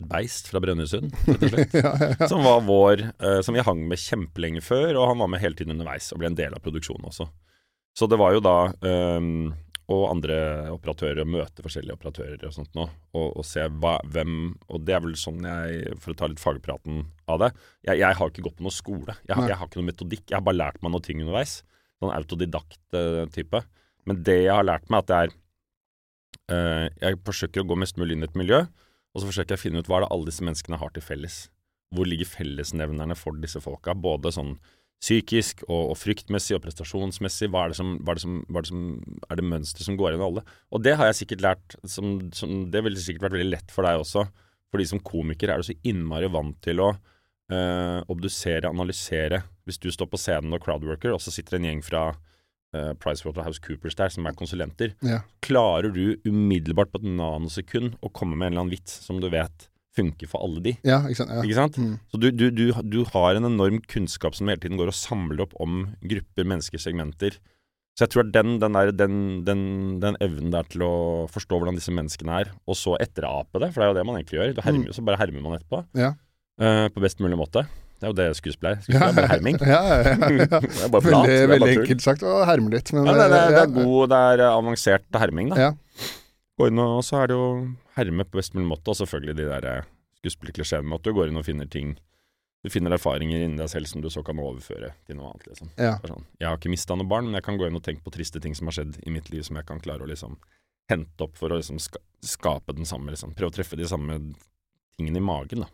Et 0.00 0.06
beist 0.08 0.48
fra 0.48 0.62
Brønnøysund, 0.64 1.12
rett 1.28 1.42
og 1.44 1.52
slett. 1.52 1.74
ja, 1.84 1.92
ja, 2.00 2.10
ja. 2.14 2.28
Som 2.30 2.46
var 2.46 2.62
vår 2.64 3.02
uh, 3.20 3.40
Som 3.44 3.58
vi 3.58 3.64
hang 3.66 3.82
med 3.90 4.00
kjempelenge 4.00 4.62
før, 4.64 4.94
og 5.02 5.10
han 5.10 5.20
var 5.20 5.28
med 5.34 5.42
hele 5.42 5.58
tiden 5.58 5.74
underveis 5.74 6.08
og 6.14 6.22
ble 6.22 6.30
en 6.30 6.38
del 6.38 6.56
av 6.56 6.62
produksjonen 6.64 7.10
også. 7.10 7.28
Så 7.98 8.06
det 8.08 8.16
var 8.22 8.32
jo 8.32 8.40
da 8.40 8.70
ehm, 8.86 9.50
og 9.90 10.04
andre 10.12 10.36
operatører, 10.70 11.20
og 11.24 11.30
møte 11.32 11.64
forskjellige 11.64 11.96
operatører 11.98 12.44
og 12.46 12.52
sånt 12.54 12.70
nå, 12.78 12.84
og, 13.16 13.24
og 13.40 13.44
se 13.48 13.64
hva, 13.82 13.96
hvem 14.06 14.36
Og 14.70 14.84
det 14.86 14.94
er 14.94 15.00
vel 15.02 15.16
sånn 15.18 15.40
jeg, 15.42 15.96
for 15.98 16.12
å 16.12 16.18
ta 16.20 16.28
litt 16.30 16.38
fagpraten 16.42 17.00
av 17.26 17.40
det 17.42 17.48
Jeg, 17.88 17.98
jeg 18.04 18.18
har 18.20 18.30
ikke 18.30 18.44
gått 18.46 18.56
på 18.60 18.66
noe 18.68 18.76
skole. 18.76 19.16
Jeg, 19.26 19.34
har- 19.34 19.48
jeg 19.50 19.58
har 19.58 19.66
ikke 19.66 19.80
noe 19.82 19.88
metodikk. 19.90 20.24
Jeg 20.30 20.38
har 20.38 20.46
bare 20.46 20.60
lært 20.60 20.78
meg 20.82 20.94
noen 20.94 21.02
ting 21.08 21.20
underveis. 21.24 21.56
Sånn 22.00 22.14
autodidakt-type. 22.14 23.62
Men 24.06 24.22
det 24.24 24.38
jeg 24.44 24.54
har 24.54 24.64
lært 24.68 24.86
meg, 24.90 25.02
at 25.02 25.10
det 25.10 25.18
er 25.24 25.34
øh, 26.54 26.86
Jeg 27.02 27.18
forsøker 27.26 27.62
å 27.64 27.68
gå 27.72 27.78
mest 27.82 27.98
mulig 28.00 28.16
inn 28.16 28.24
i 28.24 28.28
et 28.30 28.38
miljø, 28.38 28.62
og 29.10 29.20
så 29.22 29.26
forsøker 29.28 29.56
jeg 29.56 29.60
å 29.60 29.64
finne 29.64 29.82
ut 29.82 29.90
hva 29.90 29.98
er 30.00 30.06
det 30.06 30.12
alle 30.14 30.28
disse 30.30 30.44
menneskene 30.46 30.78
har 30.80 30.92
til 30.94 31.02
felles. 31.04 31.48
Hvor 31.90 32.06
ligger 32.06 32.28
fellesnevnerne 32.30 33.16
for 33.18 33.34
disse 33.42 33.58
folka? 33.62 33.96
Både 33.98 34.30
sånn 34.34 34.54
psykisk 35.00 35.62
og, 35.66 35.92
og 35.92 35.96
fryktmessig 35.96 36.56
og 36.58 36.62
prestasjonsmessig. 36.66 37.48
Hva 37.52 37.64
er 37.64 37.72
det 37.72 37.78
som, 37.78 37.94
hva 38.04 38.12
er 38.12 38.18
det 38.18 38.24
som, 38.24 38.38
hva 38.48 38.60
er 38.60 38.66
det 38.66 38.72
som 38.72 38.82
er 39.30 39.40
det 39.40 39.46
mønster 39.48 39.86
som 39.86 39.96
går 39.96 40.12
igjen 40.12 40.24
i 40.24 40.28
alle? 40.28 40.42
Og 40.70 40.82
det 40.84 40.96
har 41.00 41.08
jeg 41.08 41.22
sikkert 41.22 41.44
lært 41.46 41.76
som, 41.88 42.18
som 42.36 42.66
Det 42.72 42.82
ville 42.84 43.00
sikkert 43.00 43.28
vært 43.28 43.38
veldig 43.38 43.54
lett 43.54 43.72
for 43.72 43.88
deg 43.88 44.02
også. 44.02 44.26
Fordi 44.70 44.86
som 44.92 45.00
komiker 45.02 45.50
er 45.50 45.62
du 45.62 45.66
så 45.70 45.78
innmari 45.88 46.28
vant 46.30 46.58
til 46.62 46.82
å 46.84 46.90
øh, 46.92 48.00
obdusere, 48.12 48.68
analysere. 48.70 49.40
Hvis 49.66 49.80
du 49.82 49.88
står 49.90 50.10
på 50.12 50.20
scenen 50.20 50.52
og 50.54 50.62
crowdworker, 50.64 51.14
og 51.16 51.22
så 51.24 51.32
sitter 51.34 51.56
en 51.58 51.66
gjeng 51.70 51.80
fra 51.86 52.04
uh, 52.12 52.92
PricewaterhouseCoopers 53.02 53.96
der, 53.98 54.12
som 54.14 54.26
er 54.26 54.36
konsulenter, 54.38 54.94
Ja. 55.06 55.20
klarer 55.42 55.92
du 55.94 56.16
umiddelbart 56.26 56.92
på 56.92 57.00
et 57.02 57.08
nanosekund 57.08 57.96
å 58.02 58.10
komme 58.12 58.36
med 58.36 58.50
en 58.50 58.52
eller 58.52 58.64
annen 58.66 58.76
vits 58.76 59.00
som 59.06 59.20
du 59.22 59.28
vet 59.32 59.68
funker 59.96 60.30
for 60.30 60.44
alle 60.46 60.62
de. 60.64 60.74
ja, 60.86 61.00
ikke 61.08 61.22
sant. 61.22 61.32
Ja. 61.34 61.44
Ikke 61.46 61.58
sant? 61.58 61.78
Mm. 61.80 61.94
Så 62.12 62.20
du, 62.22 62.28
du, 62.30 62.46
du, 62.54 62.66
du 62.86 63.00
har 63.10 63.38
en 63.38 63.48
enorm 63.48 63.80
kunnskap 63.90 64.36
som 64.38 64.50
hele 64.50 64.62
tiden 64.62 64.78
går 64.80 64.92
og 64.92 64.96
samler 64.96 65.42
opp 65.46 65.56
om 65.62 65.88
grupper, 66.04 66.46
mennesker, 66.46 66.82
segmenter. 66.82 67.40
Så 67.98 68.06
jeg 68.06 68.14
tror 68.14 68.22
at 68.22 68.32
den, 68.32 68.54
den, 68.62 68.76
der, 68.78 68.92
den, 68.94 69.14
den, 69.44 69.62
den 70.00 70.16
evnen 70.24 70.54
der 70.54 70.68
til 70.70 70.86
å 70.86 70.94
forstå 71.32 71.58
hvordan 71.58 71.76
disse 71.76 71.92
menneskene 71.92 72.38
er, 72.44 72.52
og 72.70 72.78
så 72.78 72.94
etterape 73.02 73.60
det, 73.60 73.72
for 73.74 73.82
det 73.82 73.88
er 73.88 73.92
jo 73.92 73.98
det 73.98 74.06
man 74.08 74.20
egentlig 74.20 74.38
gjør. 74.38 74.54
Du 74.56 74.62
hermer, 74.64 74.94
Så 74.96 75.04
bare 75.04 75.20
hermer 75.20 75.44
man 75.44 75.58
etterpå. 75.58 75.82
Ja. 75.98 76.14
Uh, 76.60 76.86
på 76.94 77.02
best 77.02 77.20
mulig 77.20 77.36
måte. 77.40 77.66
Det 78.00 78.06
er 78.08 78.12
jo 78.14 78.16
det 78.16 78.28
skuespiller 78.38 78.78
er. 78.78 78.80
Skuespiller 78.86 79.10
er 79.10 79.18
bare 79.18 79.32
herming. 79.34 79.58
Ja, 79.74 79.80
ja, 79.84 79.98
ja, 80.00 80.14
ja. 80.38 80.60
Det 80.64 80.86
er 80.86 80.92
bare 80.94 81.04
plat, 81.04 81.26
Veldig, 81.26 81.36
er 81.36 81.52
veldig 81.52 81.74
enkelt 81.74 82.06
sagt 82.06 82.24
å 82.24 82.38
herme 82.48 82.72
litt, 82.72 82.94
men 82.96 83.10
Ja, 83.10 83.16
det, 83.18 83.26
det, 83.34 83.42
det 83.52 83.60
er 83.66 83.74
god, 83.74 84.00
det 84.14 84.20
er 84.30 84.44
eh, 84.46 84.56
avansert 84.62 85.20
herming, 85.20 85.52
da. 85.52 85.66
Ja. 85.66 85.70
Og 86.60 87.04
så 87.04 87.20
er 87.20 87.30
det 87.30 87.36
jo 87.36 87.46
herme 87.96 88.26
på 88.26 88.38
best 88.38 88.54
mulig 88.56 88.68
måte, 88.70 88.92
og 88.92 88.98
selvfølgelig 89.00 89.36
de 89.38 89.48
der 89.48 89.66
eh, 89.70 89.90
skuespillerklisjeene 90.20 90.86
med 90.86 91.00
at 91.00 91.08
du 91.08 91.16
går 91.16 91.30
inn 91.30 91.40
og 91.40 91.46
finner 91.46 91.68
ting 91.70 91.96
Du 92.60 92.68
finner 92.68 92.92
erfaringer 92.92 93.40
inni 93.40 93.56
deg 93.56 93.70
selv 93.72 93.88
som 93.88 94.02
du 94.04 94.10
så 94.12 94.20
kan 94.20 94.36
overføre 94.36 94.90
til 95.08 95.16
noe 95.16 95.30
annet, 95.30 95.46
liksom. 95.48 95.70
Ja. 95.80 95.94
Sånn, 96.04 96.26
jeg 96.36 96.44
har 96.44 96.58
ikke 96.58 96.68
mista 96.68 96.92
noe 96.92 97.08
barn, 97.08 97.30
men 97.30 97.38
jeg 97.38 97.46
kan 97.46 97.56
gå 97.56 97.64
inn 97.64 97.78
og 97.78 97.84
tenke 97.86 98.04
på 98.04 98.12
triste 98.12 98.42
ting 98.44 98.52
som 98.52 98.68
har 98.68 98.76
skjedd 98.76 98.98
i 99.00 99.12
mitt 99.14 99.30
liv, 99.32 99.40
som 99.46 99.56
jeg 99.56 99.64
kan 99.64 99.80
klare 99.80 100.04
å 100.04 100.10
liksom 100.10 100.36
hente 100.92 101.24
opp 101.24 101.38
for 101.40 101.54
å 101.54 101.56
liksom 101.56 101.80
ska 101.80 102.02
skape 102.20 102.74
den 102.76 102.84
samme 102.84 103.14
liksom, 103.14 103.32
Prøve 103.32 103.54
å 103.54 103.56
treffe 103.56 103.78
de 103.80 103.88
samme 103.88 104.18
tingene 104.98 105.22
i 105.22 105.24
magen, 105.24 105.64
da. 105.64 105.70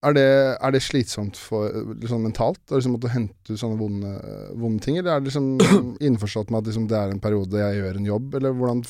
Er 0.00 0.14
det, 0.16 0.28
er 0.64 0.72
det 0.72 0.80
slitsomt 0.80 1.36
for, 1.36 1.72
liksom 2.00 2.22
mentalt 2.24 2.72
å 2.72 2.78
liksom 2.78 2.94
måtte 2.96 3.10
hente 3.12 3.52
ut 3.52 3.60
sånne 3.60 3.76
vonde, 3.76 4.12
vonde 4.56 4.80
ting, 4.84 4.96
eller 4.96 5.12
er 5.12 5.20
det 5.20 5.28
liksom 5.28 5.50
innforstått 6.08 6.52
med 6.52 6.62
at 6.62 6.70
liksom 6.70 6.86
det 6.88 6.96
er 6.96 7.12
en 7.12 7.20
periode 7.20 7.60
jeg 7.60 7.80
gjør 7.80 7.98
en 7.98 8.08
jobb, 8.08 8.36
eller 8.38 8.56
hvordan 8.56 8.80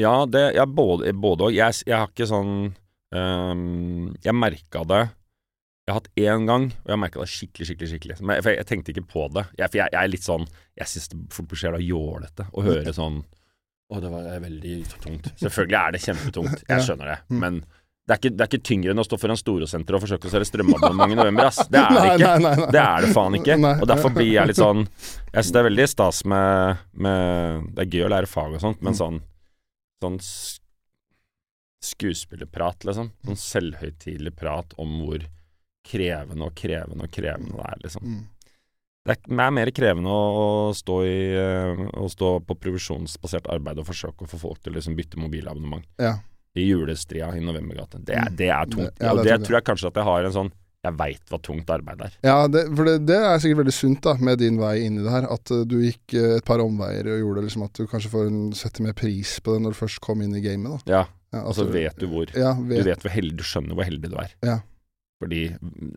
Ja, 0.00 0.26
det, 0.26 0.44
ja 0.56 0.64
både, 0.66 1.12
både 1.12 1.48
og. 1.48 1.52
Jeg, 1.56 1.74
jeg 1.86 1.96
har 1.98 2.08
ikke 2.08 2.28
sånn 2.30 2.52
um, 3.12 4.06
Jeg 4.24 4.34
merka 4.38 4.84
det 4.88 5.02
Jeg 5.84 5.90
har 5.92 5.98
hatt 5.98 6.08
én 6.16 6.46
gang, 6.48 6.68
og 6.84 6.92
jeg 6.94 7.00
merka 7.02 7.20
det 7.20 7.28
skikkelig, 7.32 7.66
skikkelig. 7.68 7.90
skikkelig 7.92 8.16
Men, 8.22 8.40
For 8.40 8.52
jeg, 8.54 8.62
jeg 8.62 8.68
tenkte 8.70 8.94
ikke 8.94 9.04
på 9.12 9.26
det. 9.36 9.44
Jeg, 9.58 9.68
for 9.74 9.82
jeg, 9.82 9.92
er 10.00 10.08
litt 10.12 10.24
sånn 10.24 10.46
Jeg 10.80 10.88
syns 10.94 11.10
det 11.12 11.20
fort 11.36 11.50
blir 11.50 11.60
så 11.60 11.68
jævla 11.68 11.82
jålete 11.84 12.48
å 12.56 12.64
høre 12.64 12.94
sånn 12.96 13.20
Å, 13.92 14.00
det 14.00 14.08
var 14.14 14.28
veldig 14.40 14.74
tungt. 15.02 15.26
Selvfølgelig 15.42 15.76
er 15.82 15.92
det 15.92 15.98
kjempetungt. 16.06 16.62
Jeg 16.70 16.84
skjønner 16.86 17.10
det. 17.12 17.16
Mm. 17.28 17.40
Men 17.42 17.58
det 18.08 18.14
er, 18.14 18.18
ikke, 18.22 18.30
det 18.34 18.42
er 18.42 18.48
ikke 18.48 18.66
tyngre 18.66 18.94
enn 18.94 18.98
å 18.98 19.04
stå 19.06 19.18
foran 19.20 19.36
Storosenteret 19.38 19.94
og 19.98 20.02
forsøke 20.06 20.26
å 20.26 20.32
selge 20.32 20.48
strømabonnement 20.48 21.12
i 21.12 21.18
november, 21.20 21.50
ass. 21.50 21.60
Det 21.70 21.78
er 21.78 21.92
det 21.92 22.06
ikke. 22.16 22.30
nei, 22.32 22.38
nei, 22.46 22.54
nei. 22.62 22.70
Det 22.74 22.80
er 22.82 23.04
det 23.04 23.10
faen 23.14 23.36
ikke. 23.38 23.58
Og 23.76 23.84
derfor 23.92 24.14
blir 24.16 24.30
jeg 24.32 24.48
litt 24.50 24.58
sånn 24.58 24.80
Jeg 24.88 25.36
syns 25.44 25.52
det 25.54 25.60
er 25.60 25.66
veldig 25.68 25.86
stas 25.92 26.22
med, 26.32 26.80
med 27.04 27.68
Det 27.76 27.84
er 27.84 27.92
gøy 27.98 28.06
å 28.08 28.10
lære 28.14 28.30
fag 28.32 28.56
og 28.56 28.64
sånt, 28.64 28.80
men 28.80 28.96
Mm. 28.96 28.98
sånn 29.02 29.20
Sånn 30.02 30.18
skuespillerprat, 31.82 32.84
liksom. 32.86 33.10
Sånn 33.26 33.38
selvhøytidelig 33.42 34.34
prat 34.38 34.74
om 34.80 35.00
hvor 35.02 35.24
krevende 35.86 36.46
og 36.46 36.54
krevende 36.58 37.08
og 37.08 37.14
krevende 37.14 37.56
det 37.58 37.66
er, 37.72 37.80
liksom. 37.86 38.06
Mm. 38.06 38.20
Det 39.02 39.16
er, 39.16 39.22
er 39.42 39.54
mer 39.56 39.70
krevende 39.74 40.12
å, 40.14 40.44
stå 40.78 40.96
i 41.02 41.14
eh, 41.34 41.80
Å 41.98 42.06
stå 42.12 42.28
på 42.46 42.54
provisjonsbasert 42.62 43.48
arbeid 43.50 43.80
og 43.82 43.88
forsøke 43.88 44.22
å 44.22 44.30
få 44.30 44.38
folk 44.38 44.60
til 44.62 44.70
å 44.70 44.76
liksom 44.76 44.94
bytte 44.94 45.18
mobilabonnement 45.18 45.88
Ja. 45.98 46.12
i 46.54 46.68
julestria 46.68 47.32
i 47.34 47.42
Novembergata. 47.42 47.98
Det, 47.98 48.14
Mm. 48.14 48.36
det 48.36 48.48
er 48.54 48.66
tungt. 48.70 48.94
Det- 48.94 49.02
ja, 49.08 49.14
det 49.16 49.26
er 49.32 49.38
det 49.38 49.46
tror 49.48 49.56
jeg 49.58 49.64
kanskje 49.64 49.86
at 49.90 49.94
jeg 49.98 50.04
har 50.06 50.24
en 50.24 50.32
sånn 50.38 50.52
Jeg 50.82 50.96
veit 50.98 51.30
hva 51.30 51.38
tungt 51.38 51.68
arbeid 51.70 52.00
er. 52.02 52.14
Ja, 52.26 52.48
det, 52.50 52.64
for 52.74 52.88
det, 52.88 52.96
det 53.06 53.14
er 53.22 53.38
sikkert 53.38 53.60
veldig 53.62 53.74
sunt 53.76 54.00
da, 54.02 54.16
med 54.18 54.40
din 54.42 54.56
vei 54.58 54.80
inn 54.82 54.96
i 54.98 55.04
det 55.04 55.12
her. 55.14 55.28
At 55.30 55.52
eh, 55.54 55.60
du 55.70 55.76
gikk 55.78 56.14
eh, 56.18 56.38
et 56.40 56.46
par 56.48 56.58
omveier 56.64 57.06
og 57.06 57.20
gjorde 57.20 57.44
liksom 57.46 57.62
at 57.68 57.78
du 57.78 57.84
kanskje 57.90 58.10
får 58.10 58.26
en, 58.32 58.40
setter 58.58 58.82
mer 58.88 58.96
pris 58.98 59.36
på 59.46 59.54
det 59.54 59.62
når 59.62 59.76
du 59.76 59.78
først 59.78 60.00
kom 60.02 60.24
inn 60.26 60.34
i 60.34 60.42
gamet. 60.42 60.80
da. 60.82 60.96
Ja, 60.96 61.02
Ja, 61.32 61.44
og 61.48 61.54
så 61.56 61.64
vet 61.64 61.96
du 61.96 62.08
hvor 62.10 62.28
Ja, 62.36 62.50
Du 62.58 62.66
vet, 62.68 62.82
vet 62.84 63.00
hvor 63.06 63.14
heldig, 63.14 63.38
du 63.38 63.44
skjønner 63.46 63.78
hvor 63.78 63.86
heldig 63.88 64.10
du 64.10 64.16
er. 64.20 64.34
Ja. 64.44 64.56
Fordi 65.22 65.44
mm, 65.54 65.92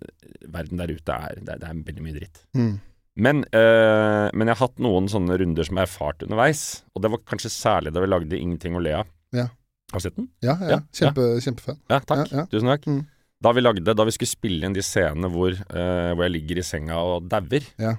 verden 0.54 0.78
der 0.80 0.94
ute 0.94 1.12
er 1.18 1.42
Det 1.42 1.58
det 1.60 1.68
er 1.68 1.82
veldig 1.90 2.04
mye 2.06 2.16
dritt. 2.20 2.44
mm. 2.56 2.76
Men, 3.18 3.42
eh, 3.56 4.28
men 4.36 4.50
jeg 4.52 4.58
har 4.58 4.68
hatt 4.68 4.80
noen 4.84 5.06
sånne 5.08 5.38
runder 5.40 5.64
som 5.64 5.78
jeg 5.80 5.86
har 5.86 5.88
erfart 5.88 6.24
underveis, 6.28 6.84
og 6.94 7.02
det 7.02 7.12
var 7.14 7.22
kanskje 7.24 7.48
særlig 7.54 7.94
da 7.96 8.02
vi 8.04 8.10
lagde 8.12 8.36
'Ingenting 8.36 8.76
å 8.76 8.82
le 8.84 8.92
av'. 9.02 9.12
Ja. 9.32 9.46
Har 9.94 10.00
du 10.00 10.04
sett 10.04 10.16
den? 10.18 10.28
ja, 10.44 10.58
ja, 10.60 10.68
Ja, 10.70 10.80
Kjempe, 10.92 11.28
kjempefan. 11.40 11.78
Ja, 11.90 12.00
takk. 12.00 12.28
Tusen 12.52 12.68
takk. 12.68 12.84
Mm. 12.86 13.06
Da 13.44 13.52
vi 13.52 13.62
lagde, 13.62 13.94
da 13.94 14.04
vi 14.08 14.14
skulle 14.16 14.32
spille 14.32 14.66
inn 14.66 14.74
de 14.76 14.84
scenene 14.86 15.28
hvor, 15.32 15.52
eh, 15.52 16.12
hvor 16.16 16.24
jeg 16.26 16.36
ligger 16.38 16.62
i 16.62 16.66
senga 16.66 16.96
og 16.98 17.28
dauer, 17.30 17.66
Ja. 17.82 17.96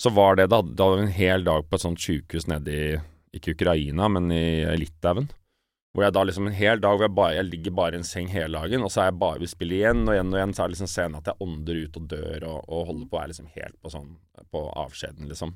så 0.00 0.10
var 0.14 0.36
det 0.36 0.48
da, 0.50 0.62
da 0.62 0.84
var 0.88 0.96
vi 0.96 1.02
en 1.08 1.12
hel 1.18 1.44
dag 1.44 1.68
på 1.68 1.74
et 1.76 1.84
sånt 1.84 1.98
sjukehus 2.00 2.46
nede 2.48 2.68
i 2.72 3.00
Ikke 3.36 3.52
Ukraina, 3.52 4.08
men 4.08 4.30
i 4.32 4.64
Litauen. 4.80 5.28
Hvor 5.94 6.04
jeg 6.04 6.12
da 6.14 6.22
liksom 6.24 6.46
en 6.48 6.52
hel 6.56 6.80
dag 6.80 6.96
hvor 6.96 7.04
jeg, 7.04 7.14
bare, 7.14 7.34
jeg 7.36 7.44
ligger 7.50 7.74
bare 7.76 7.92
i 7.92 7.98
en 8.00 8.04
seng 8.08 8.28
hele 8.32 8.56
dagen, 8.58 8.82
og 8.82 8.90
så 8.90 9.02
er 9.02 9.10
jeg 9.10 9.18
bare 9.20 9.38
vi 9.42 9.46
spiller 9.50 9.76
igjen 9.76 10.02
og 10.08 10.14
igjen 10.14 10.32
og 10.32 10.38
igjen, 10.38 10.54
så 10.56 10.62
er 10.62 10.68
det 10.68 10.74
liksom 10.76 10.90
scenen 10.92 11.16
at 11.20 11.28
jeg 11.28 11.40
ånder 11.44 11.80
ut 11.84 11.96
og 12.00 12.08
dør 12.08 12.46
og, 12.48 12.58
og 12.68 12.86
holder 12.88 13.08
på, 13.12 13.20
er 13.20 13.28
liksom 13.32 13.48
helt 13.54 13.76
på 13.82 13.92
sånn 13.92 14.10
på 14.52 14.62
avskjeden, 14.84 15.28
liksom. 15.28 15.52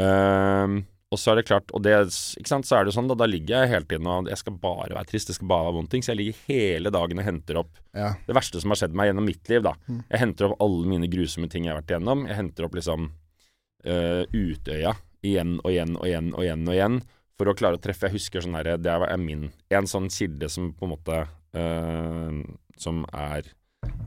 Ehm, 0.00 0.84
og 1.10 1.18
så 1.18 1.32
er 1.32 1.40
det 1.40 1.46
klart, 1.48 1.72
og 1.74 1.82
det, 1.82 1.92
ikke 2.38 2.50
sant, 2.52 2.66
så 2.68 2.76
er 2.78 2.86
det 2.86 2.92
sånn, 2.94 3.08
da, 3.10 3.16
da 3.18 3.26
ligger 3.26 3.64
jeg 3.64 3.70
hele 3.72 3.88
tiden 3.90 4.06
og 4.06 4.28
jeg 4.30 4.38
skal 4.38 4.54
bare 4.62 4.94
være 4.94 5.08
trist, 5.10 5.26
det 5.32 5.34
skal 5.34 5.48
bare 5.50 5.66
være 5.66 5.76
vondt 5.80 5.90
ting, 5.90 6.04
så 6.06 6.12
jeg 6.12 6.20
ligger 6.20 6.42
hele 6.46 6.92
dagen 6.94 7.18
og 7.18 7.26
henter 7.26 7.58
opp 7.64 7.80
Ja. 7.98 8.12
det 8.28 8.36
verste 8.38 8.60
som 8.62 8.70
har 8.70 8.78
skjedd 8.78 8.94
meg 8.94 9.10
gjennom 9.10 9.26
mitt 9.26 9.50
liv, 9.50 9.64
da. 9.66 9.72
Mm. 9.88 10.00
Jeg 10.06 10.22
henter 10.22 10.46
opp 10.46 10.62
alle 10.62 10.86
mine 10.92 11.08
grusomme 11.10 11.50
ting 11.50 11.66
jeg 11.66 11.74
har 11.74 11.80
vært 11.80 11.90
igjennom. 11.96 12.26
Jeg 12.30 12.38
henter 12.38 12.68
opp 12.68 12.76
liksom 12.78 13.08
uh, 13.10 14.22
Utøya 14.30 14.92
igjen 15.26 15.56
og 15.64 15.70
igjen 15.72 15.96
og 15.98 16.06
igjen 16.06 16.30
og 16.32 16.44
igjen 16.46 16.62
og 16.68 16.76
igjen 16.76 17.00
for 17.40 17.50
å 17.50 17.54
klare 17.58 17.80
å 17.80 17.82
treffe. 17.82 18.06
Jeg 18.08 18.18
husker 18.20 18.44
sånn 18.44 18.54
herre 18.58 18.76
Det 18.80 18.92
er 18.92 19.16
min 19.20 19.48
En 19.72 19.88
sånn 19.90 20.06
kilde 20.12 20.48
som 20.52 20.70
på 20.76 20.86
en 20.86 20.92
måte 20.94 21.18
uh, 21.56 22.38
Som 22.80 23.02
er 23.12 23.48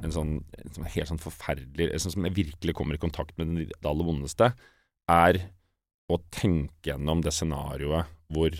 en 0.04 0.14
sånn, 0.14 0.38
en 0.56 0.86
er 0.86 0.94
helt 0.96 1.10
sånn 1.10 1.22
forferdelig 1.22 1.90
sånn 2.00 2.14
Som 2.16 2.28
jeg 2.30 2.36
virkelig 2.38 2.76
kommer 2.78 2.96
i 2.96 3.02
kontakt 3.02 3.36
med 3.42 3.56
det 3.68 3.90
aller 3.90 4.06
vondeste, 4.08 4.52
er 5.10 5.40
å 6.12 6.20
tenke 6.34 6.92
gjennom 6.92 7.22
det 7.24 7.34
scenarioet 7.36 8.10
hvor 8.34 8.56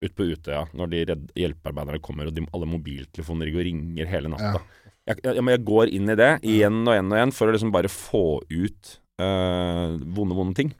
ute 0.00 0.14
på 0.16 0.30
Utøya, 0.32 0.64
når 0.76 0.92
de 0.92 1.00
redd, 1.10 1.24
hjelpearbeiderne 1.36 2.00
kommer 2.00 2.30
og 2.30 2.36
de, 2.36 2.46
alle 2.56 2.68
mobiltelefoner 2.70 3.48
ligger 3.48 3.60
og 3.62 3.68
ringer 3.68 4.08
hele 4.08 4.32
natta. 4.32 4.62
Jeg, 5.10 5.20
jeg, 5.26 5.44
jeg 5.52 5.64
går 5.68 5.92
inn 5.96 6.12
i 6.12 6.16
det 6.16 6.30
igjen 6.46 6.82
og 6.86 6.94
igjen 6.94 7.12
og 7.12 7.18
igjen 7.18 7.34
for 7.36 7.50
å 7.50 7.56
liksom 7.56 7.72
bare 7.74 7.90
få 7.92 8.24
ut 8.48 8.92
øh, 9.20 9.96
vonde, 10.16 10.36
vonde 10.38 10.56
ting. 10.56 10.72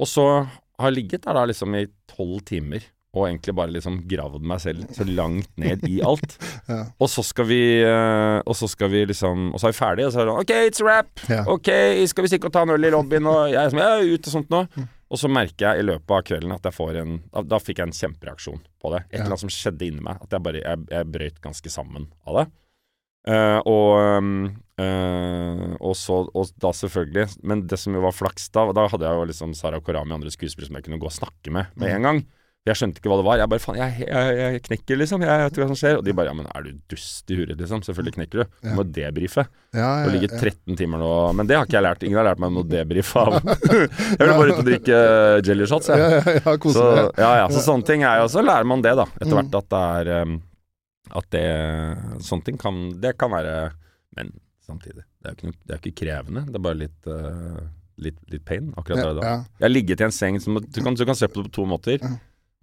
Og 0.00 0.08
så 0.08 0.26
har 0.44 0.90
jeg 0.90 1.02
ligget 1.02 1.26
der 1.26 1.36
da 1.36 1.44
liksom 1.48 1.76
i 1.76 1.86
tolv 2.08 2.40
timer 2.48 2.84
og 3.16 3.30
egentlig 3.30 3.54
bare 3.56 3.72
liksom 3.72 4.02
gravd 4.08 4.44
meg 4.44 4.60
selv 4.60 4.88
så 4.92 5.06
langt 5.08 5.48
ned 5.60 5.84
i 5.88 6.00
alt. 6.04 6.36
Ja. 6.66 6.80
Og 6.98 7.06
så 7.06 7.22
skal 7.22 7.46
vi 7.46 7.60
øh, 7.86 8.40
Og 8.42 8.56
så 8.58 8.66
skal 8.66 8.88
vi 8.90 9.04
liksom 9.06 9.52
Og 9.54 9.60
så 9.62 9.68
er 9.68 9.70
vi 9.70 9.76
ferdige, 9.78 10.08
og 10.08 10.10
så 10.10 10.18
er 10.18 10.26
det 10.26 10.32
sånn 10.32 10.40
OK, 10.42 10.52
it's 10.66 10.82
a 10.82 10.86
wrap. 10.88 11.22
Ja. 11.30 11.44
OK, 11.46 11.70
skal 12.10 12.26
vi 12.26 12.30
stikke 12.32 12.50
og 12.50 12.54
ta 12.56 12.64
en 12.66 12.72
øl 12.74 12.88
i 12.88 12.90
lobbyen? 12.90 13.28
Og 13.30 13.52
jeg 13.52 13.60
er 13.60 13.70
sånn, 13.70 13.82
ja, 13.84 14.00
ut 14.02 14.26
og 14.26 14.34
sånt 14.34 14.50
nå. 14.50 14.64
Mm. 15.06 15.12
Og 15.14 15.20
så 15.22 15.30
merker 15.30 15.68
jeg 15.68 15.80
i 15.80 15.86
løpet 15.86 16.14
av 16.16 16.22
kvelden 16.26 16.54
at 16.56 16.64
jeg 16.66 16.74
får 16.74 17.00
en 17.02 17.18
Da, 17.46 17.58
fikk 17.62 17.78
jeg 17.78 17.88
en 17.88 17.98
kjempereaksjon 17.98 18.62
på 18.82 18.94
det. 18.94 19.04
Et 19.10 19.20
eller 19.20 19.32
annet 19.32 19.44
som 19.44 19.52
skjedde 19.54 19.86
inni 19.86 20.02
meg. 20.02 20.22
At 20.22 20.34
jeg 20.34 20.42
bare 20.42 20.62
Jeg, 20.64 20.86
jeg 20.90 21.10
brøyt 21.14 21.42
ganske 21.44 21.72
sammen 21.72 22.08
av 22.26 22.40
det. 22.40 22.46
Uh, 23.26 23.58
og 23.66 23.92
eh, 24.78 25.62
og 25.82 25.96
så 25.98 26.20
Og 26.30 26.52
da 26.62 26.70
selvfølgelig 26.70 27.40
Men 27.42 27.64
det 27.66 27.80
som 27.82 27.96
jo 27.96 28.04
var 28.04 28.14
flaks 28.14 28.44
da, 28.54 28.68
da 28.70 28.84
hadde 28.86 29.02
jeg 29.02 29.18
jo 29.18 29.24
liksom 29.32 29.56
Sara 29.58 29.80
Korami 29.82 30.14
og 30.14 30.20
andre 30.20 30.30
skuespillere 30.30 30.68
som 30.68 30.78
jeg 30.78 30.86
kunne 30.86 31.00
gå 31.02 31.08
og 31.10 31.16
snakke 31.16 31.50
med 31.50 31.74
med 31.74 31.90
en 31.96 32.06
gang. 32.06 32.20
Jeg 32.66 32.74
skjønte 32.80 32.98
ikke 32.98 33.10
hva 33.12 33.16
det 33.20 33.24
var. 33.28 33.38
Jeg 33.38 33.50
bare 33.52 33.62
faen, 33.62 33.76
jeg, 33.78 34.06
jeg, 34.08 34.30
jeg 34.40 34.62
knekker, 34.66 34.98
liksom. 34.98 35.22
Jeg 35.22 35.42
vet 35.44 35.52
ikke 35.54 35.62
hva 35.62 35.68
som 35.70 35.78
skjer. 35.78 35.98
Og 36.00 36.06
de 36.06 36.14
bare 36.18 36.32
ja, 36.32 36.34
men 36.34 36.48
er 36.50 36.64
du 36.66 36.70
dust 36.90 37.30
i 37.30 37.36
huet, 37.38 37.52
liksom? 37.60 37.84
Selvfølgelig 37.86 38.14
knekker 38.16 38.40
du. 38.42 38.56
Du 38.64 38.70
må 38.74 38.84
debrife. 38.90 39.44
Ja, 39.76 39.90
ja, 40.02 40.10
ja. 40.16 40.30
13 40.40 40.74
timer 40.80 40.98
nå 41.02 41.10
Men 41.38 41.46
det 41.46 41.54
har 41.58 41.68
ikke 41.68 41.76
jeg 41.78 41.86
lært. 41.86 42.02
Ingen 42.08 42.18
har 42.18 42.26
lært 42.32 42.42
meg 42.42 42.54
noe 42.56 42.66
debrife 42.66 43.22
av. 43.22 43.36
jeg 43.46 44.18
ville 44.18 44.34
bare 44.40 44.50
ut 44.50 44.58
og 44.64 44.66
drikke 44.66 44.98
eh, 44.98 45.36
jelly 45.46 45.68
shots, 45.70 45.92
jeg. 45.92 46.02
Ja, 46.02 46.10
ja, 46.10 46.34
ja, 46.42 46.56
Så, 46.74 46.88
ja, 47.22 47.30
ja, 47.44 47.46
så 47.54 47.62
sånne 47.68 47.86
ting 47.86 48.02
er 48.08 48.24
jo 48.24 48.26
Så 48.34 48.42
lærer 48.42 48.66
man 48.66 48.82
det, 48.82 48.96
da. 48.98 49.06
Etter 49.20 49.30
Mm. 49.30 49.38
hvert 49.38 49.56
at 49.62 49.70
det 49.76 49.84
er 49.86 50.12
um, 50.26 50.36
At 51.22 51.30
det 51.38 51.46
Sånne 52.26 52.46
ting 52.50 52.58
kan 52.58 52.78
Det 53.02 53.14
kan 53.20 53.30
være 53.30 53.56
Men 54.18 54.34
samtidig. 54.66 55.04
Det 55.22 55.30
er 55.30 55.34
jo 55.36 55.38
ikke, 55.52 55.58
det 55.62 55.74
er 55.76 55.82
ikke 55.84 55.98
krevende. 56.02 56.42
Det 56.50 56.58
er 56.58 56.64
bare 56.66 56.80
litt 56.82 57.06
uh, 57.06 57.60
litt, 58.02 58.16
litt 58.32 58.42
pain 58.44 58.72
akkurat 58.76 58.98
der 58.98 59.10
og 59.12 59.20
da. 59.20 59.34
Jeg 59.60 59.64
har 59.68 59.70
ligget 59.72 60.02
i 60.02 60.04
en 60.08 60.12
seng 60.12 60.40
som, 60.42 60.58
du, 60.60 60.80
kan, 60.84 60.96
du 60.98 61.04
kan 61.06 61.16
se 61.16 61.28
på 61.30 61.38
det 61.38 61.46
på 61.52 61.54
to 61.60 61.66
måter. 61.70 62.02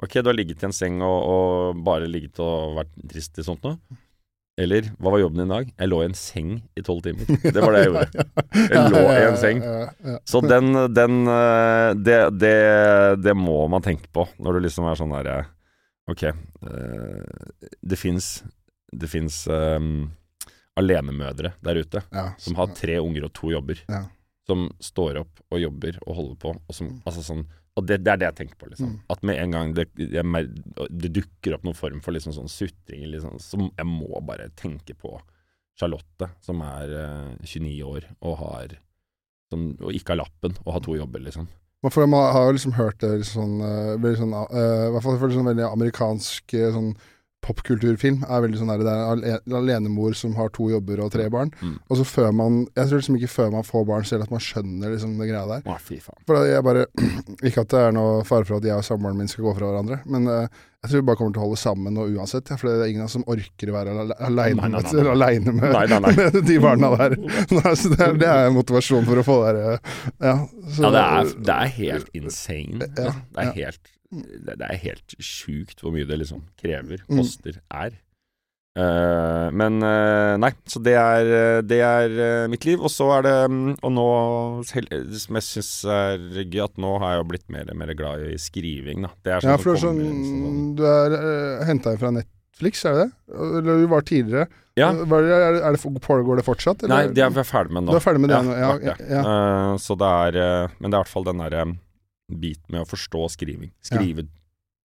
Ok, 0.04 0.18
du 0.20 0.28
har 0.28 0.36
ligget 0.36 0.64
i 0.64 0.68
en 0.68 0.76
seng 0.76 1.00
og, 1.06 1.20
og 1.34 1.84
bare 1.86 2.10
ligget 2.12 2.40
og 2.44 2.76
vært 2.82 2.96
trist 3.10 3.40
i 3.40 3.46
sånt 3.46 3.64
noe. 3.64 3.80
Eller 4.60 4.86
hva 5.02 5.10
var 5.10 5.22
jobben 5.24 5.42
din 5.42 5.50
i 5.50 5.54
dag? 5.56 5.70
Jeg 5.72 5.90
lå 5.90 6.00
i 6.04 6.08
en 6.12 6.18
seng 6.18 6.50
i 6.78 6.84
tolv 6.86 7.02
timer. 7.06 7.26
Det 7.42 7.62
var 7.64 7.74
det 7.74 7.80
jeg 7.82 7.90
gjorde. 7.90 8.26
Jeg 8.60 8.92
lå 8.94 9.00
i 9.10 9.22
en 9.24 9.38
seng. 9.42 9.62
Så 10.30 10.42
den, 10.46 10.78
den 10.94 11.16
eh, 11.34 11.90
det, 11.98 12.18
det, 12.38 12.58
det 13.24 13.34
må 13.38 13.64
man 13.72 13.86
tenke 13.86 14.12
på 14.14 14.28
når 14.38 14.60
du 14.60 14.68
liksom 14.68 14.86
er 14.90 15.00
sånn 15.00 15.16
der 15.16 15.30
eh, 15.32 15.50
Ok, 16.12 16.26
eh, 16.28 17.64
det 17.80 17.96
fins 17.96 18.28
Det 18.92 19.08
fins 19.08 19.38
um, 19.48 20.12
alenemødre 20.76 21.54
der 21.64 21.80
ute 21.80 22.04
Ja, 22.12 22.28
som 22.38 22.60
har 22.60 22.74
tre 22.76 23.00
unger 23.00 23.30
og 23.30 23.34
to 23.34 23.50
jobber. 23.56 23.82
Ja. 23.88 24.04
Som 24.46 24.68
står 24.84 25.24
opp 25.24 25.42
og 25.50 25.64
jobber 25.64 25.98
og 26.04 26.18
holder 26.20 26.38
på. 26.44 26.54
Og, 26.60 26.76
som, 26.78 26.94
altså 27.08 27.26
sånn, 27.26 27.48
og 27.74 27.88
det, 27.90 28.00
det 28.06 28.12
er 28.14 28.20
det 28.22 28.28
jeg 28.30 28.38
tenker 28.42 28.58
på. 28.60 28.70
Liksom. 28.70 28.92
Mm. 28.94 28.98
At 29.16 29.24
med 29.26 29.40
en 29.42 29.56
gang 29.56 29.72
det, 29.78 29.88
det 29.98 31.14
dukker 31.16 31.56
opp 31.56 31.64
noen 31.66 31.78
form 31.78 32.02
for 32.06 32.14
liksom 32.14 32.36
sånn 32.36 32.52
sutring, 32.52 33.08
liksom, 33.10 33.40
så 33.42 33.58
jeg 33.66 33.88
må 33.90 34.22
bare 34.26 34.52
tenke 34.60 34.94
på 34.98 35.16
Charlotte, 35.80 36.30
som 36.46 36.62
er 36.62 36.94
uh, 36.94 37.32
29 37.42 37.80
år 37.90 38.06
og 38.22 38.38
har 38.44 38.76
som, 39.54 39.72
og 39.82 39.94
ikke 39.94 40.14
har 40.14 40.22
lappen 40.22 40.56
og 40.64 40.76
har 40.76 40.84
to 40.86 40.98
jobber, 40.98 41.24
liksom. 41.26 41.50
For 41.92 42.08
man 42.08 42.30
har 42.32 42.46
jo 42.48 42.54
liksom 42.56 42.76
hørt 42.78 43.02
det 43.04 43.26
sånn, 43.28 43.58
eh, 43.60 43.96
veldig 44.00 44.20
sånn 44.22 44.36
uh, 44.38 44.86
I 44.88 44.92
hvert 44.94 45.04
fall 45.04 45.18
for 45.20 45.34
sånn 45.36 45.50
veldig 45.50 45.66
amerikansk 45.68 46.54
eh, 46.56 46.70
sånn 46.72 46.94
popkulturfilm 47.44 48.24
er 48.28 48.44
veldig 48.46 48.60
sånn 48.62 48.72
der, 48.74 48.84
det 48.86 48.94
er 48.94 49.44
en 49.44 49.58
alenemor 49.60 50.18
som 50.18 50.36
har 50.40 50.52
to 50.56 50.70
jobber 50.72 51.04
og 51.06 51.14
tre 51.14 51.30
barn. 51.34 51.54
Mm. 51.62 51.78
Og 51.88 52.00
så 52.00 52.08
før 52.08 52.32
man 52.36 52.62
Jeg 52.76 52.90
tror 52.90 53.02
liksom 53.02 53.18
ikke 53.20 53.32
før 53.32 53.54
man 53.54 53.66
får 53.68 53.88
barn 53.90 54.06
selv 54.08 54.28
at 54.28 54.34
man 54.34 54.44
skjønner 54.44 54.94
liksom 54.94 55.18
det 55.20 55.30
greia 55.30 55.46
der. 55.50 55.66
Å, 55.68 55.80
fy 55.82 56.00
faen. 56.04 56.20
For 56.30 56.46
jeg 56.48 56.66
bare 56.66 56.86
Ikke 57.48 57.66
at 57.66 57.74
det 57.74 57.88
er 57.88 57.96
noe 57.96 58.22
fare 58.28 58.48
for 58.48 58.60
at 58.60 58.68
jeg 58.68 58.78
og 58.78 58.86
samboeren 58.88 59.20
min 59.20 59.32
skal 59.32 59.48
gå 59.48 59.58
fra 59.58 59.72
hverandre, 59.72 60.00
men 60.10 60.30
uh, 60.30 60.62
jeg 60.84 60.92
tror 60.92 61.00
vi 61.00 61.08
bare 61.08 61.16
kommer 61.16 61.32
til 61.32 61.40
å 61.40 61.46
holde 61.46 61.58
sammen 61.62 61.94
nå 61.96 62.06
uansett. 62.12 62.50
Ja, 62.52 62.58
for 62.60 62.68
det 62.68 62.84
er 62.84 62.90
ingen 62.92 63.12
som 63.12 63.24
orker 63.32 63.70
å 63.72 63.76
være 63.78 63.94
aleine 64.28 64.68
med, 64.68 65.70
med, 65.72 66.08
med 66.18 66.40
de 66.44 66.58
barna 66.64 66.92
der. 67.00 67.16
Det, 67.54 68.00
er, 68.02 68.18
det 68.20 68.28
er 68.28 68.52
motivasjon 68.52 69.06
for 69.08 69.22
å 69.22 69.24
få 69.24 69.36
der 69.46 69.60
eh, 69.62 69.92
Ja, 70.20 70.36
så, 70.68 70.84
Ja, 70.84 70.92
det 70.92 71.04
er, 71.04 71.34
det 71.48 71.56
er 71.56 71.74
helt 71.78 72.10
insane. 72.18 72.82
Ja, 72.84 72.88
liksom. 72.90 73.22
Det 73.32 73.44
er 73.44 73.48
ja. 73.48 73.54
helt 73.62 73.93
det, 74.22 74.58
det 74.62 74.70
er 74.70 74.82
helt 74.88 75.16
sjukt 75.20 75.82
hvor 75.84 75.94
mye 75.96 76.08
det 76.08 76.20
liksom 76.22 76.44
krever, 76.60 77.02
Mm. 77.10 77.18
koster, 77.22 77.60
er. 77.74 78.00
Uh, 78.74 79.52
men 79.54 79.76
uh, 79.86 80.34
nei, 80.42 80.50
så 80.66 80.80
det 80.82 80.96
er, 80.98 81.28
det 81.62 81.78
er 81.86 82.14
uh, 82.18 82.48
mitt 82.50 82.66
liv. 82.66 82.82
Og 82.82 82.90
så 82.90 83.06
er 83.20 83.26
det 83.28 83.34
Og 83.86 83.92
nå, 83.94 84.06
som 84.66 85.38
jeg 85.38 85.46
syns 85.46 85.74
er 85.86 86.24
gøy, 86.42 86.64
at 86.66 86.82
nå 86.82 86.96
har 87.04 87.14
jeg 87.14 87.22
jo 87.22 87.28
blitt 87.36 87.46
mer, 87.54 87.70
mer 87.78 87.94
glad 87.94 88.26
i 88.32 88.34
skriving, 88.42 89.06
da. 89.06 89.12
Det 89.22 89.36
er 89.36 89.46
sånn 89.46 89.54
Ja, 89.54 89.60
for 89.62 89.70
det 89.70 89.78
er 89.78 89.84
sånn 89.86 90.02
sånn- 90.02 90.74
Du 90.80 90.84
er 90.90 91.18
uh, 91.20 91.66
henta 91.70 91.94
inn 91.94 92.02
fra 92.02 92.12
Netflix, 92.18 92.82
er 92.90 92.98
det 92.98 93.06
det? 93.06 93.38
Eller 93.38 93.84
du 93.84 93.88
var 93.94 94.10
tidligere? 94.10 94.50
Ja. 94.74 94.90
Var 94.90 95.22
det, 95.22 95.38
er 95.38 95.54
det, 95.54 95.64
er 95.70 95.78
det, 95.78 96.02
pågår 96.02 96.42
det 96.42 96.48
fortsatt? 96.50 96.82
Nei, 96.90 97.04
det 97.14 97.22
er 97.22 97.30
vi 97.30 97.44
er 97.44 97.46
ferdig 97.46 97.78
med 97.78 97.86
nå. 97.86 97.94
Du 97.94 98.00
er 98.02 98.08
ferdig 98.08 98.24
med 98.26 98.34
det 98.34 98.42
nå? 98.42 98.56
Ja, 98.58 98.72
vært 98.74 99.04
ja. 99.06 99.22
Eh, 99.22 99.74
så 99.78 99.94
det 100.02 100.10
er 100.10 100.72
Men 100.80 100.90
det 100.90 100.96
er 100.96 100.98
i 100.98 101.04
hvert 101.04 101.14
fall 101.14 101.28
den 101.30 101.44
derre 101.46 101.66
biten 102.40 102.72
med 102.74 102.82
å 102.84 102.90
forstå 102.90 103.26
skriving. 103.36 103.72
Skrive 103.84 104.28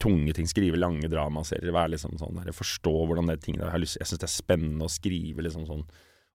tunge 0.01 0.33
ting, 0.37 0.45
skrive 0.49 0.77
lange 0.77 1.07
dramaserier. 1.09 1.71
Være 1.73 1.95
liksom 1.95 2.17
sånn 2.19 2.35
der, 2.43 2.51
Forstå 2.53 2.91
hvordan 3.07 3.27
det 3.31 3.39
ting 3.41 3.57
der 3.57 3.71
Jeg, 3.77 3.89
jeg 3.97 4.05
syns 4.11 4.19
det 4.21 4.27
er 4.29 4.35
spennende 4.35 4.85
å 4.85 4.91
skrive 4.93 5.41
liksom 5.41 5.65
sånn 5.65 5.81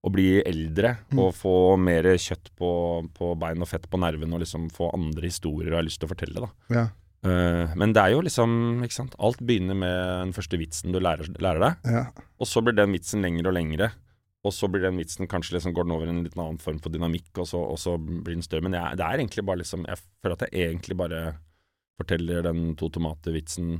Å 0.02 0.10
bli 0.10 0.40
eldre 0.42 0.96
Mm. 1.12 1.18
og 1.22 1.34
få 1.38 1.76
mer 1.78 2.02
kjøtt 2.18 2.50
på, 2.58 2.70
på 3.14 3.34
bein 3.38 3.62
og 3.62 3.68
fett 3.70 3.84
på 3.88 4.00
nervene 4.02 4.34
og 4.34 4.40
liksom 4.42 4.68
få 4.74 4.88
andre 4.96 5.28
historier 5.30 5.70
jeg 5.70 5.78
har 5.78 5.86
lyst 5.86 6.00
til 6.02 6.08
å 6.08 6.14
fortelle, 6.14 6.40
da. 6.40 6.50
ja, 6.74 6.88
Eh, 7.22 7.70
men 7.78 7.92
det 7.94 8.02
er 8.02 8.10
jo 8.16 8.22
liksom, 8.26 8.82
ikke 8.82 8.96
sant 8.96 9.12
Alt 9.22 9.38
begynner 9.46 9.76
med 9.78 9.94
den 10.24 10.32
første 10.34 10.58
vitsen 10.58 10.90
du 10.90 10.98
lærer, 10.98 11.28
lærer 11.38 11.60
deg. 11.62 11.76
ja. 11.86 12.00
Og 12.42 12.48
så 12.50 12.58
blir 12.66 12.74
den 12.74 12.90
vitsen 12.90 13.22
lengre 13.22 13.46
og 13.46 13.54
lengre. 13.54 13.92
Og 14.42 14.50
så 14.54 14.66
blir 14.66 14.82
den 14.82 14.98
vitsen 14.98 15.28
kanskje 15.30 15.54
liksom 15.54 15.74
går 15.76 15.86
den 15.86 15.94
over 15.94 16.08
i 16.08 16.12
en 16.12 16.24
litt 16.24 16.34
annen 16.34 16.58
form 16.58 16.80
for 16.82 16.90
dynamikk, 16.90 17.30
og 17.38 17.46
så, 17.46 17.60
og 17.62 17.78
så 17.78 17.94
blir 18.00 18.34
den 18.34 18.42
større. 18.42 18.64
Men 18.66 18.74
jeg, 18.74 18.98
det 18.98 19.06
er 19.06 19.22
egentlig 19.22 19.44
bare 19.46 19.62
liksom 19.62 19.86
Jeg 19.86 20.00
føler 20.02 20.34
at 20.34 20.44
jeg 20.48 20.68
egentlig 20.72 20.98
bare 20.98 21.22
forteller 22.00 22.46
den 22.48 22.72
to 22.80 22.88
tomater-vitsen 22.90 23.76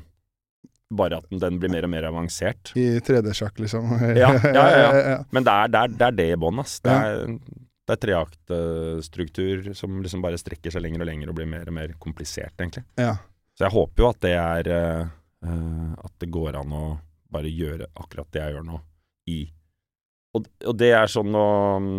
bare 0.93 1.19
at 1.19 1.29
den, 1.31 1.41
den 1.41 1.59
blir 1.59 1.73
mer 1.73 1.87
og 1.89 1.93
mer 1.95 2.07
avansert. 2.11 2.75
I 2.79 3.01
3D-sjakk, 3.03 3.59
liksom. 3.65 3.91
Ja, 4.13 4.31
ja, 4.59 4.65
ja, 4.77 4.89
ja. 4.93 5.19
Men 5.33 5.47
det 5.47 5.53
er 5.53 5.73
det, 5.73 5.83
er, 5.83 5.95
det, 5.97 6.09
er 6.09 6.17
det 6.21 6.27
i 6.35 6.41
bånn, 6.45 6.61
ass. 6.63 6.77
Det 6.85 6.93
er, 6.93 7.23
det 7.89 7.97
er 7.97 8.03
treaktstruktur 8.05 9.73
som 9.79 10.03
liksom 10.05 10.23
bare 10.25 10.41
strekker 10.41 10.75
seg 10.75 10.85
lenger 10.85 11.03
og 11.03 11.09
lenger 11.09 11.33
og 11.33 11.39
blir 11.41 11.49
mer 11.51 11.73
og 11.73 11.77
mer 11.81 11.97
komplisert, 12.03 12.55
egentlig. 12.61 12.85
ja. 13.01 13.17
Så 13.53 13.67
jeg 13.67 13.75
håper 13.75 14.01
jo 14.01 14.07
at 14.09 14.21
det 14.25 14.31
er 14.33 14.69
eh, 14.73 15.03
At 16.01 16.13
det 16.23 16.31
går 16.33 16.57
an 16.57 16.71
å 16.73 16.85
bare 17.33 17.51
gjøre 17.53 17.91
akkurat 18.01 18.31
det 18.33 18.41
jeg 18.41 18.55
gjør 18.55 18.65
nå, 18.65 18.79
i 19.29 19.37
Og, 20.33 20.47
og 20.64 20.76
det 20.80 20.93
er 20.97 21.11
sånn 21.12 21.28
nå 21.28 21.47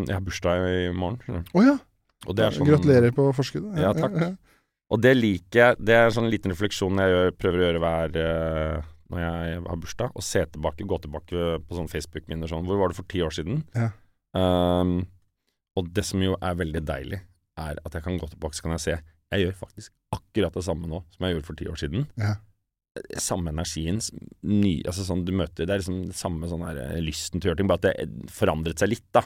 Jeg 0.07 0.15
har 0.15 0.23
bursdag 0.25 0.63
i 0.65 0.85
morgen, 0.95 1.19
skjønner 1.21 1.43
du. 1.45 1.51
Å 1.53 1.65
ja. 1.67 1.75
Og 2.23 2.37
det 2.37 2.45
er 2.45 2.55
sånn, 2.55 2.69
Gratulerer 2.69 3.13
på 3.15 3.27
forskuddet. 3.35 3.81
Ja, 3.83 3.91
takk. 3.97 4.15
Og 4.93 5.01
det 5.01 5.13
liker 5.17 5.59
jeg. 5.59 5.79
Det 5.81 5.95
er 5.97 6.07
en 6.07 6.15
sånn 6.15 6.31
liten 6.31 6.53
refleksjon 6.53 7.01
jeg 7.01 7.11
gjør, 7.13 7.31
prøver 7.39 7.59
å 7.59 7.65
gjøre 7.67 7.81
hver 7.83 8.19
eh, 8.21 8.89
når 9.13 9.23
jeg 9.23 9.59
har 9.65 9.81
bursdag. 9.81 10.13
og 10.15 10.25
se 10.25 10.45
tilbake, 10.53 10.87
gå 10.87 10.99
tilbake 11.03 11.49
på 11.67 11.77
sånn 11.77 11.91
Facebook-minner 11.91 12.49
sånn. 12.49 12.65
Hvor 12.69 12.79
var 12.81 12.93
det 12.93 12.99
for 12.99 13.09
ti 13.09 13.21
år 13.25 13.33
siden? 13.35 13.63
Ja. 13.77 13.91
Um, 14.33 15.03
og 15.77 15.89
det 15.93 16.05
som 16.07 16.21
jo 16.23 16.37
er 16.41 16.57
veldig 16.57 16.81
deilig, 16.85 17.19
er 17.59 17.77
at 17.77 17.97
jeg 17.97 18.05
kan 18.05 18.17
gå 18.17 18.29
tilbake 18.31 18.57
så 18.57 18.65
kan 18.65 18.73
jeg 18.73 18.81
se 18.81 18.93
Jeg 19.33 19.43
gjør 19.43 19.57
faktisk 19.59 19.91
akkurat 20.13 20.55
det 20.57 20.63
samme 20.65 20.87
nå 20.89 21.03
som 21.13 21.25
jeg 21.25 21.35
gjorde 21.35 21.47
for 21.47 21.57
ti 21.57 21.67
år 21.69 21.77
siden. 21.81 22.07
Ja. 22.21 22.35
Samme 23.17 23.49
energien, 23.49 23.97
ny, 24.45 24.75
altså 24.85 25.01
sånn 25.07 25.23
du 25.25 25.31
møter 25.33 25.65
Det 25.65 25.73
er 25.73 25.79
liksom 25.81 26.03
det 26.11 26.17
samme 26.17 26.45
sånn 26.45 26.61
her 26.61 26.77
eh, 26.77 26.99
lysten 27.01 27.41
til 27.41 27.49
å 27.49 27.51
gjøre 27.51 27.61
ting, 27.63 27.71
bare 27.71 27.81
at 27.81 27.87
det 27.87 28.33
forandret 28.33 28.83
seg 28.83 28.91
litt, 28.93 29.07
da. 29.15 29.23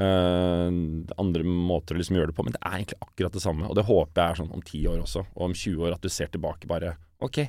Uh, 0.00 0.70
andre 1.20 1.42
måter 1.44 1.92
å 1.92 1.98
liksom 1.98 2.16
gjøre 2.16 2.30
det 2.30 2.36
på, 2.38 2.44
men 2.46 2.54
det 2.54 2.60
er 2.62 2.76
egentlig 2.78 3.00
akkurat 3.04 3.34
det 3.34 3.42
samme. 3.42 3.66
Og 3.66 3.74
det 3.76 3.84
håper 3.88 4.22
jeg 4.22 4.32
er 4.32 4.38
sånn 4.38 4.54
om 4.54 4.62
10 4.62 4.86
år 4.92 5.02
også, 5.02 5.24
og 5.34 5.48
om 5.48 5.56
20 5.56 5.88
år, 5.88 5.96
at 5.96 6.06
du 6.06 6.12
ser 6.12 6.30
tilbake 6.32 6.70
bare 6.70 6.94
Ok, 7.20 7.42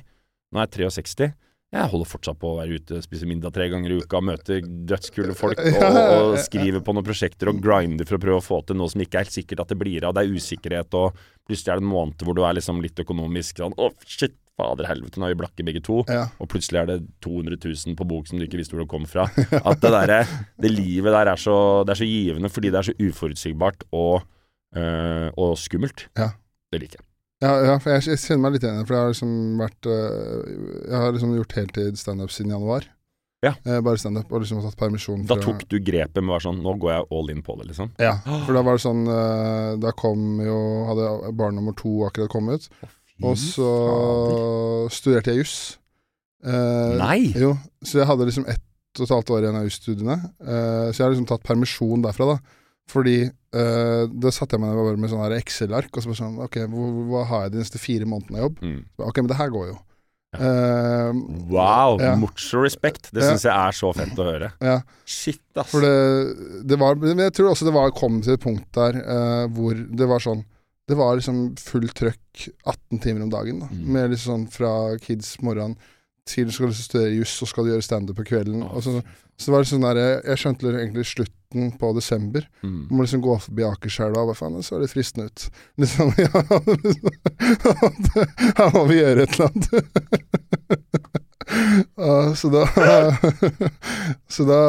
nå 0.52 0.60
er 0.60 0.82
jeg 0.82 0.92
63. 0.98 1.30
Jeg 1.72 1.88
holder 1.88 2.08
fortsatt 2.10 2.36
på 2.36 2.50
å 2.50 2.56
være 2.58 2.76
ute, 2.76 2.98
spise 3.00 3.24
middag 3.24 3.54
tre 3.56 3.64
ganger 3.72 3.94
i 3.94 4.02
uka, 4.02 4.20
møte 4.20 4.58
dødskule 4.60 5.32
folk 5.36 5.62
og, 5.62 5.94
og 6.18 6.34
skrive 6.44 6.82
på 6.84 6.92
noen 6.92 7.06
prosjekter 7.06 7.48
og 7.48 7.62
grinde 7.64 8.04
for 8.04 8.18
å 8.18 8.20
prøve 8.20 8.42
å 8.42 8.44
få 8.44 8.58
til 8.68 8.76
noe 8.76 8.92
som 8.92 9.00
ikke 9.00 9.16
er 9.16 9.24
helt 9.24 9.38
sikkert 9.38 9.62
at 9.64 9.72
det 9.72 9.78
blir 9.80 10.04
av. 10.04 10.12
Det 10.12 10.26
er 10.26 10.36
usikkerhet, 10.36 10.98
og 11.00 11.16
plutselig 11.48 11.72
er 11.72 11.80
det 11.80 11.86
en 11.86 11.94
måned 11.94 12.26
hvor 12.26 12.36
du 12.36 12.42
er 12.44 12.58
liksom 12.58 12.84
litt 12.84 13.00
økonomisk 13.00 13.62
sånn 13.62 13.78
Å, 13.80 13.88
shit, 14.04 14.36
fader 14.60 14.88
helvete, 14.88 15.20
nå 15.20 15.26
er 15.26 15.34
vi 15.34 15.40
blakke 15.40 15.64
begge 15.66 15.82
to. 15.84 16.02
Ja. 16.12 16.26
Og 16.42 16.50
plutselig 16.52 16.82
er 16.82 16.90
det 16.90 16.98
200 17.24 17.56
000 17.62 17.96
på 17.98 18.06
bok 18.08 18.28
som 18.28 18.38
du 18.38 18.46
ikke 18.46 18.60
visste 18.60 18.76
hvor 18.76 18.84
det 18.84 18.92
kom 18.92 19.06
fra. 19.08 19.26
At 19.62 19.80
det 19.82 19.92
der, 19.94 20.28
Det 20.60 20.70
livet 20.72 21.14
der 21.14 21.32
er 21.32 21.40
så, 21.40 21.56
det 21.86 21.96
er 21.96 22.02
så 22.02 22.08
givende 22.08 22.52
fordi 22.52 22.72
det 22.72 22.82
er 22.82 22.90
så 22.90 22.96
uforutsigbart 23.00 23.86
og, 23.92 24.22
øh, 24.76 25.28
og 25.40 25.56
skummelt. 25.58 26.08
Ja. 26.18 26.32
Det 26.72 26.80
liker 26.84 27.00
jeg. 27.00 27.06
Ja, 27.42 27.52
ja, 27.66 27.78
for 27.82 27.90
jeg, 27.90 28.04
jeg 28.06 28.20
kjenner 28.22 28.44
meg 28.44 28.54
litt 28.54 28.64
igjen 28.64 28.76
i 28.76 28.80
det, 28.84 28.86
for 28.86 28.94
jeg 28.94 29.02
har 29.02 29.14
liksom 29.16 29.30
vært 29.58 29.86
øh, 29.90 30.50
Jeg 30.86 30.98
har 31.02 31.14
liksom 31.16 31.32
gjort 31.34 31.56
heltid 31.58 31.98
standup 31.98 32.30
siden 32.30 32.52
januar. 32.54 32.86
Ja. 33.42 33.56
Eh, 33.66 33.80
bare 33.82 33.98
standup, 33.98 34.30
og 34.30 34.44
liksom 34.44 34.60
tatt 34.62 34.78
permisjon 34.78 35.24
Da 35.26 35.34
tok 35.42 35.64
du 35.66 35.80
grepet 35.82 36.20
med 36.22 36.30
å 36.30 36.36
være 36.36 36.44
sånn 36.44 36.60
Nå 36.62 36.76
går 36.78 36.92
jeg 36.92 37.06
all 37.18 37.32
in 37.32 37.40
på 37.42 37.56
det, 37.58 37.72
liksom. 37.72 37.88
Ja, 37.98 38.12
for 38.22 38.54
da 38.54 38.62
var 38.62 38.78
det 38.78 38.84
sånn 38.84 39.00
øh, 39.10 39.72
Da 39.82 39.90
kom 39.98 40.38
jo 40.44 40.58
Hadde 40.86 41.08
barn 41.40 41.58
nummer 41.58 41.74
to 41.74 42.04
akkurat 42.06 42.30
kommet. 42.30 42.68
Og 43.22 43.36
så 43.38 43.68
studerte 44.92 45.32
jeg 45.32 45.44
juss. 45.44 45.56
Eh, 46.44 46.94
Nei! 46.98 47.20
Jo, 47.38 47.54
så 47.84 48.00
jeg 48.02 48.08
hadde 48.10 48.26
liksom 48.28 48.48
ett 48.50 48.62
og 48.98 49.06
et 49.06 49.14
halvt 49.14 49.30
år 49.32 49.44
igjen 49.46 49.56
av 49.60 49.68
jusstudiene. 49.68 50.16
Eh, 50.42 50.88
så 50.90 50.98
jeg 50.98 51.04
har 51.06 51.14
liksom 51.14 51.28
tatt 51.30 51.46
permisjon 51.46 52.02
derfra, 52.04 52.34
da. 52.34 52.58
Fordi 52.92 53.16
eh, 53.24 54.02
da 54.10 54.32
satte 54.34 54.58
jeg 54.58 54.60
meg 54.64 54.74
ned 54.74 54.98
med 55.00 55.12
sånn 55.12 55.36
Excel-ark 55.38 55.94
og 55.94 56.02
så 56.02 56.10
bare 56.10 56.18
sånn 56.18 56.40
Ok, 56.42 56.56
hva, 56.66 56.88
hva 57.12 57.22
har 57.30 57.44
jeg 57.46 57.52
de 57.54 57.60
neste 57.62 57.78
fire 57.80 58.08
månedene 58.10 58.40
av 58.40 58.48
jobb? 58.48 58.58
Mm. 58.66 58.80
Ok, 59.06 59.20
men 59.22 59.30
det 59.30 59.38
her 59.38 59.52
går 59.54 59.68
jo. 59.70 59.78
Uh, 60.32 61.12
Wow! 61.52 61.98
Ja. 62.00 62.14
Mucho 62.16 62.62
respect. 62.64 63.10
Det 63.12 63.20
Ja. 63.22 63.36
jeg 63.36 63.52
er 63.52 63.74
så 63.76 63.92
fett 63.94 64.16
å 64.18 64.24
høre. 64.24 64.52
ja, 64.64 64.78
Shit, 65.04 65.42
ass. 65.54 65.70
for 65.70 65.84
det, 65.84 66.64
det 66.66 66.78
var 66.80 66.96
Men 66.96 67.18
jeg 67.18 67.34
tror 67.36 67.50
også 67.52 67.68
det 67.68 67.74
var 67.74 67.90
kom 67.92 68.20
til 68.24 68.32
et 68.34 68.40
punkt 68.40 68.66
der 68.72 68.96
uh, 69.04 69.46
hvor 69.52 69.74
det 69.76 70.08
var 70.08 70.24
sånn 70.24 70.44
det 70.88 70.96
var 70.98 71.16
liksom 71.16 71.56
fullt 71.60 71.94
trøkk 71.98 72.48
18 72.64 72.98
timer 73.02 73.22
om 73.26 73.32
dagen. 73.32 73.60
Da. 73.62 73.68
Mm. 73.70 73.82
Med 73.94 74.10
liksom 74.14 74.32
sånn 74.32 74.46
fra 74.52 74.72
kids 75.02 75.28
morgenen 75.44 75.76
til 76.28 76.46
du 76.46 76.52
skal 76.54 76.66
liksom 76.70 76.86
studere 76.86 77.16
juss, 77.16 77.32
så 77.34 77.44
skal 77.50 77.64
du 77.66 77.70
gjøre 77.72 77.84
standup 77.84 78.16
på 78.18 78.28
kvelden. 78.30 78.62
Oh, 78.62 78.76
og 78.78 78.82
så, 78.84 78.90
så 79.36 79.44
det 79.48 79.54
var 79.54 79.62
liksom 79.64 79.86
der, 79.86 79.96
Jeg 80.28 80.40
skjønte 80.42 80.62
egentlig 80.70 81.06
slutten 81.10 81.62
på 81.78 81.86
desember. 81.96 82.42
Mm. 82.62 82.82
Må 82.90 83.00
liksom 83.02 83.24
gå 83.24 83.34
forbi 83.42 83.62
Akerselva 83.66 84.20
og 84.22 84.28
bare 84.30 84.38
faen, 84.38 84.56
det 84.58 84.66
så 84.66 84.74
litt 84.80 84.94
fristende 84.94 85.26
ut. 85.30 85.40
Liksom, 85.82 86.06
ja, 86.18 86.30
Her 88.60 88.68
må 88.76 88.82
vi 88.90 89.00
gjøre 89.00 89.20
et 89.26 89.34
eller 89.34 89.46
annet. 89.50 89.66
Ja, 92.02 92.34
så 92.38 92.48
da 92.52 92.62
Så 94.32 94.46
da 94.48 94.60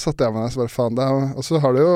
satte 0.00 0.26
jeg 0.26 0.34
meg 0.34 0.44
ned 0.44 0.50
og 0.50 0.54
så 0.54 0.62
bare 0.64 0.74
faen 0.74 0.98
det 0.98 1.06
er, 1.06 1.26
Og 1.38 1.46
så 1.46 1.60
har 1.62 1.74
det 1.76 1.84
jo 1.84 1.94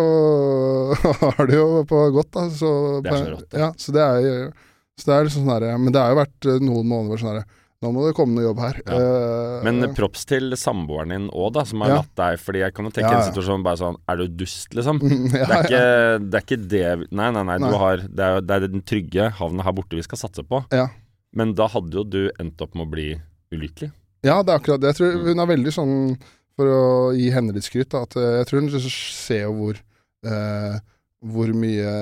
Har 1.39 1.47
det 1.51 1.59
jo 1.59 1.69
på 1.89 2.03
godt, 2.17 2.31
da. 2.37 2.47
Så, 2.55 2.73
Det 3.05 3.13
er 3.13 3.23
så 3.23 3.31
rått. 3.37 3.57
Ja, 3.65 3.71
så 3.79 3.95
det 3.97 4.05
er 4.09 4.51
så 4.99 5.07
det 5.07 5.15
er 5.15 5.27
liksom 5.29 5.45
sånn 5.47 5.55
her, 5.55 5.79
Men 5.79 5.95
det 5.95 6.01
har 6.03 6.11
jo 6.11 6.19
vært 6.19 6.47
eh, 6.51 6.57
noen 6.59 6.89
måneder 6.91 7.13
hvor 7.15 7.21
sånn 7.23 7.33
herre 7.37 7.47
Nå 7.79 7.93
må 7.95 8.09
det 8.09 8.15
komme 8.19 8.35
noe 8.35 8.43
jobb 8.43 8.59
her. 8.59 8.79
Ja. 8.91 8.97
Uh, 8.99 9.59
Men 9.63 9.93
props 9.95 10.25
til 10.27 10.51
samboeren 10.59 11.13
din 11.15 11.29
òg, 11.31 11.53
da, 11.55 11.63
som 11.63 11.85
har 11.85 11.93
Ja. 11.93 11.99
latt 12.01 12.11
deg 12.19 12.41
Fordi 12.43 12.63
jeg 12.65 12.75
kan 12.75 12.89
jo 12.89 12.91
tenke 12.97 13.13
Ja, 13.13 13.21
en 13.21 13.29
situasjon 13.29 13.63
bare 13.63 13.79
sånn 13.79 13.99
Er 14.11 14.19
du 14.19 14.25
dust, 14.41 14.75
liksom? 14.75 14.99
ja, 15.31 15.45
Det 15.47 15.55
er 15.55 15.63
ikke 15.69 15.85
det, 16.25 16.41
er 16.41 16.43
ikke 16.43 16.59
det 16.73 17.13
Nei, 17.15 17.29
nei, 17.37 17.45
nei. 17.53 17.59
Du 17.63 17.69
Nei. 17.69 17.79
har, 17.85 18.03
det, 18.03 18.19
er, 18.33 18.43
det 18.49 18.57
er 18.57 18.67
den 18.67 18.83
trygge 18.83 19.29
havna 19.39 19.63
her 19.69 19.77
borte 19.79 19.95
vi 19.95 20.03
skal 20.03 20.19
satse 20.25 20.43
på. 20.51 20.65
Ja. 20.75 20.89
Men 21.39 21.55
da 21.55 21.69
hadde 21.71 21.95
jo 22.01 22.03
du 22.03 22.21
endt 22.43 22.59
opp 22.67 22.75
med 22.75 22.89
å 22.89 22.91
bli 22.97 23.07
ulykkelig. 23.55 23.93
Ja, 24.27 24.43
det 24.43 24.51
er 24.53 24.59
akkurat 24.59 24.81
det. 24.83 24.95
Jeg 24.95 24.97
tror 24.99 25.15
Mm. 25.15 25.25
hun 25.29 25.41
er 25.41 25.47
veldig 25.57 25.73
sånn, 25.73 25.97
for 26.57 26.67
å 26.67 27.17
gi 27.17 27.31
henne 27.31 27.53
litt 27.55 27.65
skryt, 27.65 27.89
da, 27.91 28.03
at 28.03 28.17
eh, 28.17 28.39
jeg 28.43 28.47
tror 28.49 28.61
hun 28.61 28.71
liksom 28.71 28.91
ser 28.91 29.43
jo 29.45 29.53
hvor 29.55 29.77
eh, 30.27 30.79
hvor 31.23 31.51
mye 31.51 31.93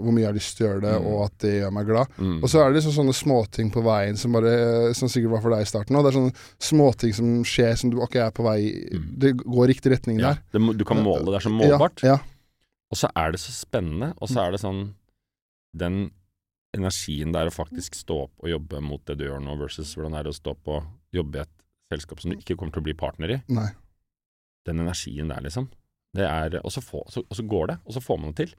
Hvor 0.00 0.12
mye 0.12 0.22
jeg 0.22 0.28
har 0.30 0.36
lyst 0.36 0.56
til 0.56 0.64
å 0.66 0.68
gjøre 0.70 0.80
det, 0.86 0.92
Mm. 1.00 1.06
og 1.10 1.24
at 1.26 1.38
det 1.44 1.50
gjør 1.60 1.72
meg 1.76 1.86
glad. 1.86 2.06
Mm. 2.18 2.38
Og 2.42 2.48
så 2.48 2.60
er 2.60 2.70
det 2.72 2.76
liksom 2.82 2.94
sånne 2.96 3.14
småting 3.16 3.70
på 3.72 3.82
veien 3.84 4.16
som 4.16 4.32
bare 4.32 4.94
Som 4.94 5.08
sikkert 5.08 5.30
var 5.34 5.40
for 5.42 5.50
deg 5.50 5.60
i 5.60 5.68
starten 5.68 5.96
òg. 5.96 6.04
Det 6.04 6.14
er 6.14 6.18
sånne 6.20 6.34
småting 6.58 7.12
som 7.14 7.44
skjer 7.44 7.76
som 7.76 7.90
du 7.90 8.00
Ok, 8.00 8.14
jeg 8.16 8.26
er 8.26 8.30
på 8.32 8.42
vei 8.44 8.60
Mm. 8.92 9.18
Det 9.18 9.36
går 9.44 9.64
i 9.68 9.72
riktig 9.74 9.92
retning 9.92 10.18
ja, 10.20 10.32
der. 10.34 10.40
det, 10.58 10.78
du 10.78 10.84
kan 10.84 10.96
måle 11.04 11.24
det. 11.24 11.32
Det 11.32 11.40
er 11.44 11.48
så 11.48 11.52
målbart. 11.52 12.02
Ja, 12.02 12.18
Og 12.90 12.96
så 12.98 13.10
er 13.14 13.32
det 13.32 13.40
så 13.40 13.52
spennende, 13.52 14.14
og 14.20 14.28
så 14.28 14.46
er 14.48 14.50
det 14.52 14.60
sånn 14.60 14.94
Den 15.76 16.10
energien 16.76 17.32
der 17.34 17.48
å 17.50 17.54
faktisk 17.54 17.96
stå 17.98 18.16
opp 18.28 18.44
og 18.44 18.50
jobbe 18.52 18.80
mot 18.84 19.02
det 19.08 19.16
du 19.18 19.24
gjør 19.26 19.40
nå, 19.42 19.56
versus 19.58 19.92
hvordan 19.96 20.14
det 20.14 20.20
er 20.24 20.30
å 20.30 20.36
stå 20.36 20.52
opp 20.54 20.68
og 20.76 20.86
jobbe 21.16 21.40
i 21.40 21.42
et 21.42 21.54
selskap 21.90 22.20
som 22.22 22.30
du 22.30 22.36
ikke 22.38 22.54
kommer 22.56 22.72
til 22.76 22.82
å 22.84 22.86
bli 22.86 22.94
partner 22.98 23.32
i. 23.34 23.38
Nei. 23.50 23.68
Den 24.68 24.82
energien 24.84 25.30
der, 25.32 25.42
liksom. 25.42 25.66
Det 26.14 26.26
er, 26.26 26.58
og, 26.62 26.70
så 26.74 26.82
få, 26.82 27.04
så, 27.10 27.22
og 27.26 27.36
så 27.38 27.42
går 27.46 27.72
det, 27.72 27.78
og 27.86 27.94
så 27.96 28.02
får 28.02 28.18
man 28.22 28.32
det 28.34 28.44
til. 28.44 28.54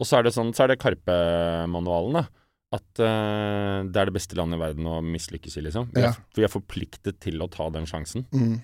Og 0.00 0.08
så 0.08 0.16
er 0.18 0.24
det 0.24 0.32
sånn, 0.32 0.54
så 0.56 0.64
er 0.64 0.72
det 0.72 0.78
Karpe-manualen, 0.80 2.20
da. 2.20 2.24
At 2.72 3.00
uh, 3.02 3.82
det 3.90 3.98
er 3.98 4.08
det 4.08 4.14
beste 4.14 4.36
landet 4.38 4.56
i 4.60 4.62
verden 4.62 4.86
å 4.88 5.00
mislykkes 5.04 5.56
i, 5.58 5.64
liksom. 5.66 5.88
Vi 5.92 6.00
er, 6.04 6.10
Ja. 6.12 6.12
vi 6.38 6.44
er 6.46 6.52
forpliktet 6.52 7.18
til 7.20 7.42
å 7.44 7.48
ta 7.52 7.66
den 7.74 7.88
sjansen. 7.90 8.24
Mm. 8.32 8.60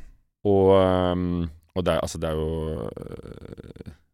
Og, 0.47 0.71
um, 0.79 1.51
og 1.75 1.85
det, 1.85 1.97
er, 1.97 2.05
altså 2.07 2.21
det 2.23 2.29
er 2.31 2.39
jo 2.39 2.51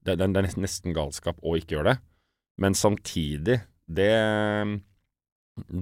det, 0.02 0.16
det, 0.16 0.16
er- 0.24 0.32
det 0.32 0.40
er 0.42 0.48
nesten 0.64 0.94
galskap 0.96 1.38
å 1.44 1.54
ikke 1.60 1.76
gjøre 1.76 1.92
det. 1.92 1.98
Men 2.62 2.74
samtidig, 2.78 3.60
det 3.96 4.80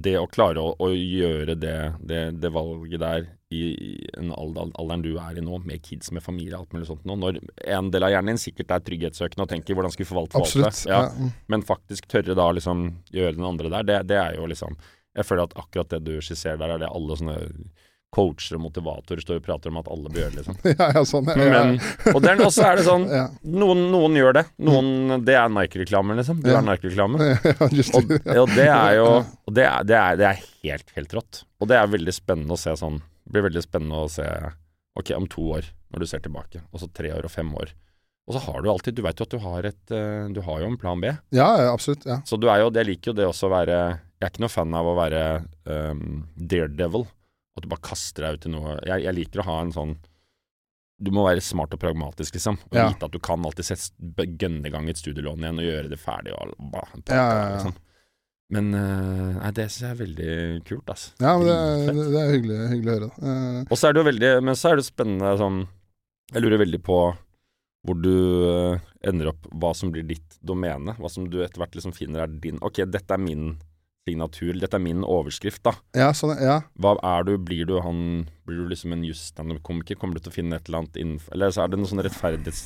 Det 0.01 0.17
å 0.19 0.27
klare 0.27 0.59
å, 0.63 0.73
å 0.83 0.89
gjøre 0.91 1.55
det, 1.55 1.77
det, 2.03 2.21
det 2.43 2.51
valget 2.51 3.01
der 3.03 3.29
i, 3.55 3.61
i 3.71 3.91
den 4.17 4.33
alder, 4.35 4.71
alderen 4.79 5.03
du 5.03 5.13
er 5.19 5.39
i 5.39 5.43
nå, 5.43 5.59
med 5.67 5.83
kids, 5.83 6.11
med 6.15 6.23
familie, 6.23 6.59
alt 6.59 6.73
mulig 6.75 6.87
sånt 6.89 7.05
nå, 7.07 7.17
når 7.19 7.39
en 7.71 7.91
del 7.91 8.07
av 8.07 8.13
hjernen 8.13 8.33
din 8.35 8.43
sikkert 8.43 8.71
er 8.75 8.83
trygghetssøkende 8.87 9.47
og 9.47 9.51
tenker 9.51 9.79
hvordan 9.79 9.95
skal 9.95 10.05
vi 10.05 10.09
forvalte 10.11 10.39
Absolutt. 10.39 10.83
ja, 10.91 11.01
Ja. 11.09 11.31
men 11.51 11.63
faktisk 11.67 12.07
tørre 12.11 12.35
da 12.39 12.49
liksom 12.55 12.85
gjøre 13.15 13.37
den 13.39 13.47
andre 13.47 13.71
der, 13.77 13.87
det, 13.89 14.01
det 14.11 14.19
er 14.23 14.39
jo 14.39 14.47
liksom 14.51 14.75
Jeg 15.19 15.27
føler 15.27 15.49
at 15.49 15.57
akkurat 15.59 15.91
det 15.91 16.03
du 16.07 16.13
skisserer 16.23 16.59
der, 16.61 16.77
er 16.77 16.85
det 16.85 16.91
alle 16.95 17.17
sånne 17.19 17.39
coacher 18.11 18.57
og 18.59 18.65
motivatorer 18.65 19.23
står 19.23 19.39
og 19.39 19.45
prater 19.47 19.71
om 19.71 19.79
at 19.79 19.89
alle 19.91 20.11
bør 20.11 20.25
gjøre, 20.25 20.35
liksom. 20.41 20.57
ja, 20.73 20.89
ja, 20.97 21.03
sånn. 21.07 21.29
Ja, 21.31 21.47
ja. 21.47 21.61
Men, 21.71 22.15
og 22.15 22.23
der, 22.25 22.43
også 22.43 22.65
er 22.67 22.81
det 22.81 22.87
sånn 22.89 23.05
noen, 23.47 23.85
noen 23.93 24.19
gjør 24.19 24.35
det. 24.41 24.45
Noen, 24.67 25.21
det 25.27 25.37
er 25.39 25.53
Nike-reklamer, 25.55 26.19
liksom. 26.19 26.41
Du 26.43 26.51
er 26.51 26.65
Nike-reklame. 26.67 27.21
Og, 28.01 28.11
og 28.11 28.51
det 28.55 28.67
er 28.67 28.97
jo 28.99 29.07
det 29.51 29.65
er, 29.67 29.85
det, 29.87 29.97
er, 29.97 30.17
det 30.19 30.27
er 30.27 30.41
helt, 30.65 30.91
helt 30.97 31.15
rått. 31.17 31.43
Og 31.63 31.71
det 31.71 31.79
er 31.79 31.91
veldig 31.91 32.15
spennende 32.15 32.55
å 32.57 32.61
se 32.61 32.73
sånn 32.79 32.99
Det 33.01 33.33
blir 33.35 33.47
veldig 33.49 33.63
spennende 33.65 34.03
å 34.05 34.11
se 34.11 34.27
Ok, 34.99 35.13
om 35.17 35.27
to 35.31 35.45
år, 35.55 35.69
når 35.95 36.03
du 36.03 36.09
ser 36.11 36.23
tilbake, 36.25 36.65
og 36.71 36.83
så 36.83 36.89
tre 36.93 37.13
år 37.15 37.27
og 37.27 37.33
fem 37.33 37.51
år. 37.57 37.73
Og 38.29 38.37
så 38.37 38.43
har 38.45 38.63
du 38.63 38.69
alltid 38.71 38.99
Du 38.99 39.03
veit 39.07 39.19
jo 39.19 39.27
at 39.27 39.33
du 39.35 39.41
har 39.43 39.67
et 39.71 39.95
eh, 39.97 40.27
Du 40.35 40.43
har 40.47 40.61
jo 40.63 40.69
en 40.71 40.79
plan 40.81 41.01
B. 41.01 41.11
ja, 41.35 41.49
ja, 41.63 41.71
absolutt. 41.73 42.05
Ja. 42.07 42.21
Så 42.27 42.39
du 42.41 42.49
er 42.51 42.63
jo 42.63 42.71
Jeg 42.75 42.91
liker 42.91 43.13
jo 43.13 43.17
det 43.19 43.27
også 43.31 43.49
å 43.49 43.55
være 43.55 43.79
Jeg 43.81 44.27
er 44.27 44.33
ikke 44.33 44.45
noe 44.45 44.53
fan 44.53 44.77
av 44.77 44.91
å 44.91 44.99
være 44.99 45.23
um, 45.65 46.23
daredevil. 46.37 47.07
At 47.61 47.67
du 47.67 47.71
bare 47.75 47.85
kaster 47.85 48.25
deg 48.27 48.39
ut 48.41 48.47
i 48.49 48.55
noe 48.57 48.79
jeg, 48.89 49.05
jeg 49.05 49.17
liker 49.21 49.43
å 49.45 49.49
ha 49.51 49.59
en 49.67 49.75
sånn 49.77 49.93
Du 51.01 51.11
må 51.17 51.23
være 51.25 51.41
smart 51.41 51.73
og 51.73 51.81
pragmatisk, 51.81 52.35
liksom. 52.37 52.59
Og 52.71 52.75
Ja. 52.77 52.89
vite 52.91 53.07
at 53.07 53.13
du 53.15 53.19
kan 53.25 53.41
alltid 53.49 53.65
sette, 53.71 54.27
gønne 54.37 54.67
i 54.69 54.73
gang 54.75 54.89
et 54.91 54.99
studielån 55.01 55.41
igjen 55.41 55.61
og 55.63 55.65
gjøre 55.65 55.89
det 55.89 55.99
ferdig. 55.99 56.35
Og, 56.37 56.51
bah, 56.75 56.89
Ja, 57.09 57.15
ja, 57.17 57.39
ja. 57.39 57.55
Liksom. 57.55 57.75
Men 58.53 58.75
eh, 58.75 59.39
nei, 59.41 59.51
det 59.57 59.65
syns 59.71 59.81
jeg 59.81 59.91
er 59.95 60.01
veldig 60.03 60.65
kult, 60.69 60.85
altså. 60.93 61.13
ja, 61.23 61.33
men 61.39 61.47
det, 61.47 61.55
er- 61.57 62.11
det 62.11 62.21
er 62.21 62.33
hyggelig, 62.35 62.59
hyggelig 62.75 62.93
å 62.93 62.99
høre. 62.99 63.11
Eh, 63.23 63.65
Og 63.71 63.79
så 63.79 63.89
er 63.89 63.93
det 63.97 64.03
jo 64.05 64.09
veldig 64.11 64.33
Men 64.45 64.55
så 64.61 64.73
er 64.73 64.77
det 64.77 64.85
spennende 64.91 65.33
sånn 65.39 65.61
Jeg 66.35 66.43
lurer 66.43 66.59
veldig 66.67 66.83
på 66.85 66.99
hvor 67.87 67.97
du 68.03 68.13
eh, 68.75 68.79
ender 69.09 69.31
opp 69.33 69.47
Hva 69.57 69.71
som 69.75 69.91
blir 69.95 70.05
ditt 70.05 70.37
domene. 70.45 70.93
Hva 71.01 71.09
som 71.09 71.31
du 71.31 71.39
etter 71.41 71.63
hvert 71.63 71.73
liksom 71.79 71.95
finner 71.97 72.27
er 72.27 72.27
din 72.45 72.59
Ok, 72.61 72.83
dette 72.85 73.11
er 73.17 73.23
min 73.23 73.55
signatur. 74.11 74.59
Dette 74.61 74.77
er 74.77 74.85
min 74.85 75.07
overskrift, 75.07 75.63
da. 75.65 75.73
ja, 75.97 76.11
sånn, 76.17 76.35
ja. 76.43 76.61
Hva 76.83 76.97
er 77.15 77.25
du? 77.31 77.37
Blir 77.41 77.65
du 77.71 77.79
han 77.81 78.05
Blir 78.51 78.65
du 78.65 78.71
liksom 78.75 78.93
en 78.97 79.05
jusstandup-komiker? 79.07 79.97
Kommer 79.97 80.19
du 80.19 80.25
til 80.27 80.33
å 80.33 80.35
finne 80.35 80.59
et 80.59 80.67
eller 80.67 80.83
annet 80.83 80.97
innenfor 80.99 81.37
Eller 81.37 81.53
så 81.55 81.63
er 81.65 81.71
det 81.71 81.79
noe 81.79 81.91
sånn 81.91 82.03
rettferdighets... 82.03 82.65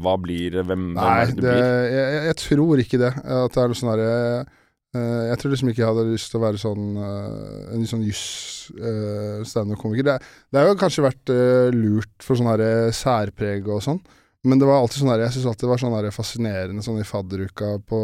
Hva 0.00 0.14
blir? 0.20 0.56
Hvem, 0.62 0.86
hvem 0.96 1.02
er 1.04 1.26
det 1.28 1.34
du 1.36 1.42
det, 1.44 1.52
blir? 1.52 1.66
jeg, 1.92 2.22
jeg- 2.30 2.38
tror 2.42 2.82
ikke 2.86 3.00
det. 3.04 3.12
At 3.20 3.52
det 3.52 3.62
er 3.62 3.72
noe 3.72 3.78
sånn 3.82 3.92
herre 3.92 4.10
uh, 4.96 5.22
Jeg 5.28 5.40
tror 5.42 5.52
liksom 5.52 5.72
ikke 5.72 5.82
jeg 5.84 5.90
hadde 5.92 6.06
lyst 6.14 6.32
til 6.32 6.40
å 6.40 6.44
være 6.46 6.62
sånn 6.62 6.86
uh, 6.96 7.72
en 7.76 7.88
sånn 7.92 8.04
juss 8.08 8.24
uh, 8.80 9.44
standup-komiker. 9.46 10.08
Det, 10.08 10.18
det 10.50 10.62
har 10.62 10.70
jo 10.72 10.78
kanskje 10.80 11.04
vært 11.04 11.34
eh, 11.34 11.68
lurt 11.76 12.14
for 12.24 12.38
sånn 12.40 12.48
herre 12.50 12.70
særpreg 12.96 13.68
og 13.68 13.84
sånn, 13.84 14.00
men 14.46 14.60
det 14.62 14.66
var 14.68 14.80
alltid 14.80 15.02
sånn 15.02 15.12
her... 15.12 15.26
Jeg 15.26 15.36
syns 15.36 15.48
alltid 15.52 15.66
det 15.66 15.72
var 15.74 15.80
sånn 15.82 15.94
her 15.98 16.08
fascinerende 16.14 16.84
sånn 16.86 17.00
i 17.02 17.06
fadderuka 17.06 17.76
på 17.90 18.00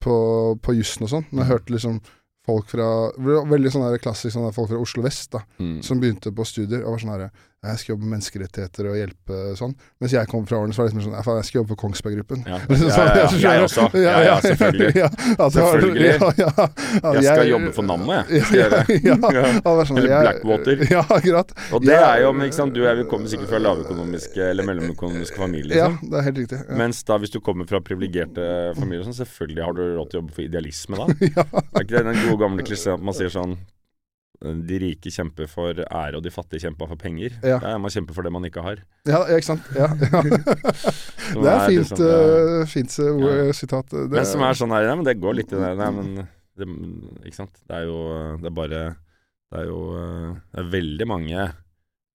på, 0.00 0.14
på 0.62 0.74
jussen 0.78 1.04
og 1.06 1.10
sånn. 1.12 1.26
Når 1.30 1.42
jeg 1.44 1.50
hørte 1.52 1.74
liksom 1.76 2.00
folk 2.46 2.70
fra 2.72 2.86
Veldig 3.20 3.70
sånn 3.74 3.98
klassisk 4.00 4.32
sånn 4.34 4.52
folk 4.56 4.70
fra 4.72 4.80
Oslo 4.80 5.02
vest, 5.04 5.30
da 5.32 5.42
Mm. 5.60 5.82
som 5.84 6.00
begynte 6.00 6.32
på 6.34 6.46
studier 6.48 6.82
og 6.84 6.92
var 6.96 7.02
sånn 7.04 7.12
her 7.14 7.30
Jeg 7.60 7.76
skal 7.76 7.92
jobbe 7.92 8.06
med 8.06 8.14
menneskerettigheter 8.14 8.86
og 8.88 8.94
hjelpe 8.96 9.38
sånn. 9.58 9.74
Mens 10.00 10.12
jeg 10.14 10.28
kom 10.30 10.46
fra 10.48 10.62
årene, 10.62 10.72
så 10.72 10.80
var 10.80 10.86
det 10.88 10.94
liksom 10.94 11.10
sånn 11.10 11.16
"Ja, 11.18 11.24
faen, 11.26 11.36
Jeg 11.40 11.44
skal 11.44 11.58
jobbe 11.60 11.68
for 11.74 11.78
Kongsberg 11.82 12.14
Gruppen. 12.16 12.44
Ja, 12.48 12.56
ja, 12.70 12.76
ja, 12.80 13.24
ja, 13.36 13.50
jeg 13.52 13.64
også. 13.66 13.82
Ja, 14.00 14.14
ja, 14.24 14.36
selvfølgelig. 14.40 14.94
Ja, 15.00 15.08
at 15.36 15.52
Selvfølgelig. 15.52 16.06
Ja, 16.06 16.30
ja, 16.40 16.48
ja, 16.56 17.12
Jeg 17.18 17.24
skal 17.26 17.48
jobbe 17.50 17.72
for 17.76 17.84
navnet, 17.84 18.14
jeg. 18.30 18.38
Ja, 18.40 18.44
Skal 18.46 18.56
gjøre 18.62 18.70
det. 18.70 18.96
ja, 19.10 19.16
Ja. 19.36 19.42
ja, 19.60 19.84
sånn, 19.90 19.98
Eller 20.00 20.24
Blackwater. 20.24 20.84
Ja, 20.94 21.02
akkurat. 21.18 21.52
Og 21.76 21.84
det 21.84 21.98
er 22.00 22.22
jo, 22.24 22.30
ikke 22.48 22.56
sant, 22.56 22.72
du 22.74 22.80
er, 22.88 23.02
kommer 23.12 23.28
sikkert 23.28 23.52
fra 23.52 23.60
lavøkonomiske 23.60 24.40
eller 24.54 24.64
mellomøkonomiske 24.70 25.36
familier, 25.36 25.76
Ja, 25.76 25.90
liksom. 25.92 26.10
det 26.14 26.16
er 26.22 26.26
helt 26.30 26.40
riktig. 26.40 26.62
Ja. 26.64 26.78
Mens 26.80 27.02
da, 27.04 27.18
hvis 27.20 27.34
du 27.36 27.40
kommer 27.44 27.68
fra 27.68 27.82
privilegerte 27.84 28.48
familier, 28.80 29.04
sånn, 29.04 29.18
selvfølgelig 29.20 29.68
har 29.68 29.76
du 29.76 29.82
råd 30.00 30.08
til 30.08 30.16
å 30.16 30.22
jobbe 30.24 30.32
for 30.38 30.48
idealisme 30.48 30.96
da. 30.96 31.12
ja. 31.28 31.44
Er 31.76 31.84
ikke 31.84 31.92
det 31.98 32.06
den 32.08 32.22
gode 32.24 32.40
gamle 32.40 32.64
klisjeen 32.64 32.96
at 32.96 33.04
man 33.04 33.20
sier 33.20 33.28
sånn 33.36 33.58
De 34.40 34.76
rike 34.80 35.10
kjemper 35.12 35.48
for 35.52 35.76
ære, 35.84 36.16
og 36.16 36.22
de 36.24 36.30
fattige 36.32 36.62
kjemper 36.64 36.88
for 36.88 37.00
penger. 37.00 37.34
Ja. 37.44 37.58
Ja, 37.60 37.74
man 37.80 37.92
kjemper 37.92 38.16
for 38.16 38.24
det 38.24 38.32
man 38.32 38.46
ikke 38.48 38.62
har. 38.64 38.80
ja, 39.04 39.20
ikke 39.36 39.48
sant. 39.50 39.66
Ja, 39.76 39.90
Det 40.00 41.50
er 41.50 41.66
fint, 41.68 41.90
liksom, 41.92 42.00
eh, 42.06 42.62
fint 42.70 42.94
uh, 43.04 43.50
sitat. 43.54 43.92
Det, 43.92 44.06
Men 44.16 44.28
som 44.28 44.44
er 44.46 44.56
sånn 44.56 44.72
her, 44.72 44.88
ja, 44.88 44.94
men 44.96 45.04
det 45.06 45.18
går 45.20 45.36
litt 45.42 45.52
i 45.52 45.60
det. 45.60 45.74
Nei, 45.78 45.90
men 45.98 46.08
det, 46.58 46.68
Ikke 47.28 47.36
sant. 47.36 47.60
Det 47.68 47.82
er 47.82 47.86
jo 47.88 48.00
Det 48.40 48.48
er 48.50 48.56
bare 48.56 48.80
Det 49.52 49.60
er 49.60 49.68
jo 49.68 49.78
eh, 49.96 50.32
Det 50.50 50.64
er 50.64 50.72
veldig 50.74 51.06
mange 51.08 51.44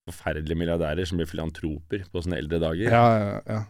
forferdelige 0.05 0.59
milliardærer 0.59 1.07
som 1.07 1.17
blir 1.17 1.30
filantroper 1.30 2.03
på 2.11 2.21
sine 2.26 2.38
eldre 2.41 2.59
dager. 2.61 2.89
Ja, 2.89 3.05
ja, 3.17 3.39
ja. 3.49 3.61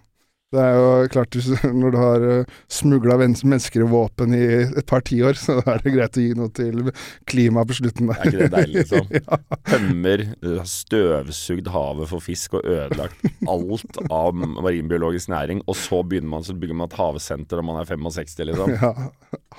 Det 0.54 0.62
er 0.62 0.76
jo 0.78 0.90
klart, 1.12 1.36
når 1.74 1.92
du 1.92 1.98
har 1.98 2.24
uh, 2.24 2.52
smugla 2.72 3.16
mennesker 3.18 3.82
og 3.84 3.90
våpen 3.92 4.36
i 4.38 4.44
et 4.68 4.86
par 4.88 5.02
tiår, 5.04 5.34
så 5.42 5.56
er 5.66 5.82
det 5.84 5.92
greit 5.96 6.20
å 6.20 6.22
gi 6.22 6.36
noe 6.38 6.52
til 6.56 6.92
klimaet 7.28 7.68
på 7.72 7.78
slutten 7.80 8.12
der. 8.12 8.20
Er 8.22 8.30
ikke 8.30 8.44
det 8.44 8.52
deilig, 8.54 8.84
liksom? 8.84 9.10
ja. 9.18 9.40
Tømmer, 9.72 10.24
støvsugd 10.70 11.72
havet 11.74 12.12
for 12.14 12.24
fisk 12.24 12.56
og 12.60 12.70
ødelagt 12.70 13.26
alt 13.52 14.00
av 14.14 14.38
marinbiologisk 14.38 15.34
næring, 15.34 15.64
og 15.66 15.76
så 15.82 16.04
begynner 16.06 16.32
man 16.38 16.46
så 16.46 16.54
bygger 16.56 16.78
man 16.78 16.92
et 16.92 16.98
havsenter 17.02 17.60
når 17.60 17.68
man 17.72 17.82
er 17.82 17.90
65, 17.90 18.38
liksom. 18.52 18.76
ja. 18.78 18.94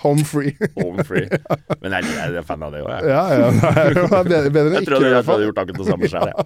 Home 0.04 0.24
free. 0.28 0.54
Home 0.78 1.04
free. 1.08 1.26
Men 1.82 1.94
jeg, 1.98 2.08
jeg 2.14 2.38
er 2.40 2.44
fan 2.46 2.62
av 2.66 2.72
det 2.74 2.82
òg, 2.84 2.90
jeg. 2.94 3.10
ja, 3.10 3.22
ja. 3.32 3.50
Det 4.26 4.38
er 4.38 4.48
bedre, 4.54 4.70
enn 4.70 4.78
Jeg 4.78 4.86
ikke. 4.86 4.90
tror 4.92 5.06
i 5.06 5.12
jeg 5.12 5.26
hadde 5.28 5.46
gjort 5.48 5.60
akkurat 5.62 5.82
det 5.82 5.88
samme 5.90 6.10
sjøl, 6.12 6.28
jeg. 6.30 6.36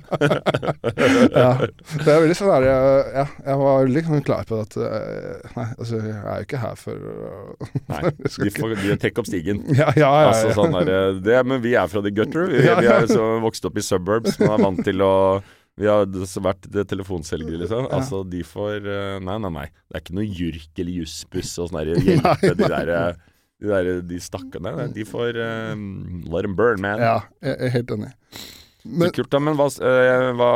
ja. 1.45 1.51
Det 2.01 2.11
er 2.15 2.23
veldig 2.25 2.37
sånn 2.41 2.53
der, 2.57 2.69
jeg- 2.71 3.15
ja, 3.21 3.25
jeg 3.51 3.61
var 3.63 3.81
veldig 3.85 4.05
sånn 4.07 4.23
klar 4.41 4.49
på 4.49 4.59
at 4.65 4.77
eh, 4.81 5.53
Nei, 5.57 5.67
altså, 5.77 6.01
jeg 6.01 6.17
er 6.17 6.41
jo 6.41 6.49
ikke 6.49 6.61
her 6.63 6.77
for 6.81 7.07
Nei, 7.91 8.03
de 8.45 8.53
får 8.57 8.75
de 8.81 8.99
trekker 9.05 9.23
opp 9.23 9.31
stigen. 9.31 9.63
Ja, 9.77 9.89
ja, 9.97 10.01
ja. 10.01 10.11
ja. 10.25 10.27
Altså 10.33 10.53
sånn 10.57 10.77
der, 10.77 11.21
det, 11.23 11.39
Men 11.47 11.63
vi 11.65 11.77
er 11.79 11.89
fra 11.91 12.03
the 12.05 12.13
gutter. 12.15 12.51
Vi, 12.51 12.61
vi 12.83 12.91
er 12.91 13.09
så 13.11 13.33
vokst 13.45 13.67
opp 13.69 13.81
i 13.81 13.85
suburbs. 13.85 14.39
Man 14.43 14.55
er 14.57 14.69
vant 14.69 14.85
til 14.87 15.05
å 15.05 15.15
Vi 15.81 15.89
har 15.89 16.07
vært 16.45 16.71
telefonselgere, 16.91 17.63
liksom. 17.65 17.89
Ja. 17.89 17.99
Altså, 18.01 18.23
de 18.29 18.45
får 18.47 18.85
eh, 18.85 19.19
Nei, 19.25 19.41
nei, 19.47 19.53
nei. 19.61 19.67
Det 19.89 19.99
er 19.99 20.05
ikke 20.05 20.21
noe 20.21 20.29
JURK 20.29 20.85
eller 20.85 21.03
Jussbuss 21.03 21.59
og 21.59 21.73
sånn 21.73 21.93
hjelpe 21.95 22.55
de 22.55 22.71
der 22.71 22.95
de, 23.61 23.69
der, 23.69 23.91
de 24.09 24.17
stakkarene. 24.25 24.87
De 24.95 25.05
får 25.05 25.37
um, 25.37 26.23
let 26.33 26.47
them 26.47 26.55
burn, 26.57 26.81
man. 26.81 27.03
ja, 27.03 27.19
jeg 27.45 27.59
er 27.67 27.75
helt 27.75 27.93
enig. 27.93 28.15
Men, 28.85 29.11
kult, 29.13 29.29
da. 29.33 29.41
Men 29.43 29.59
hva, 29.59 29.67
hva 30.37 30.53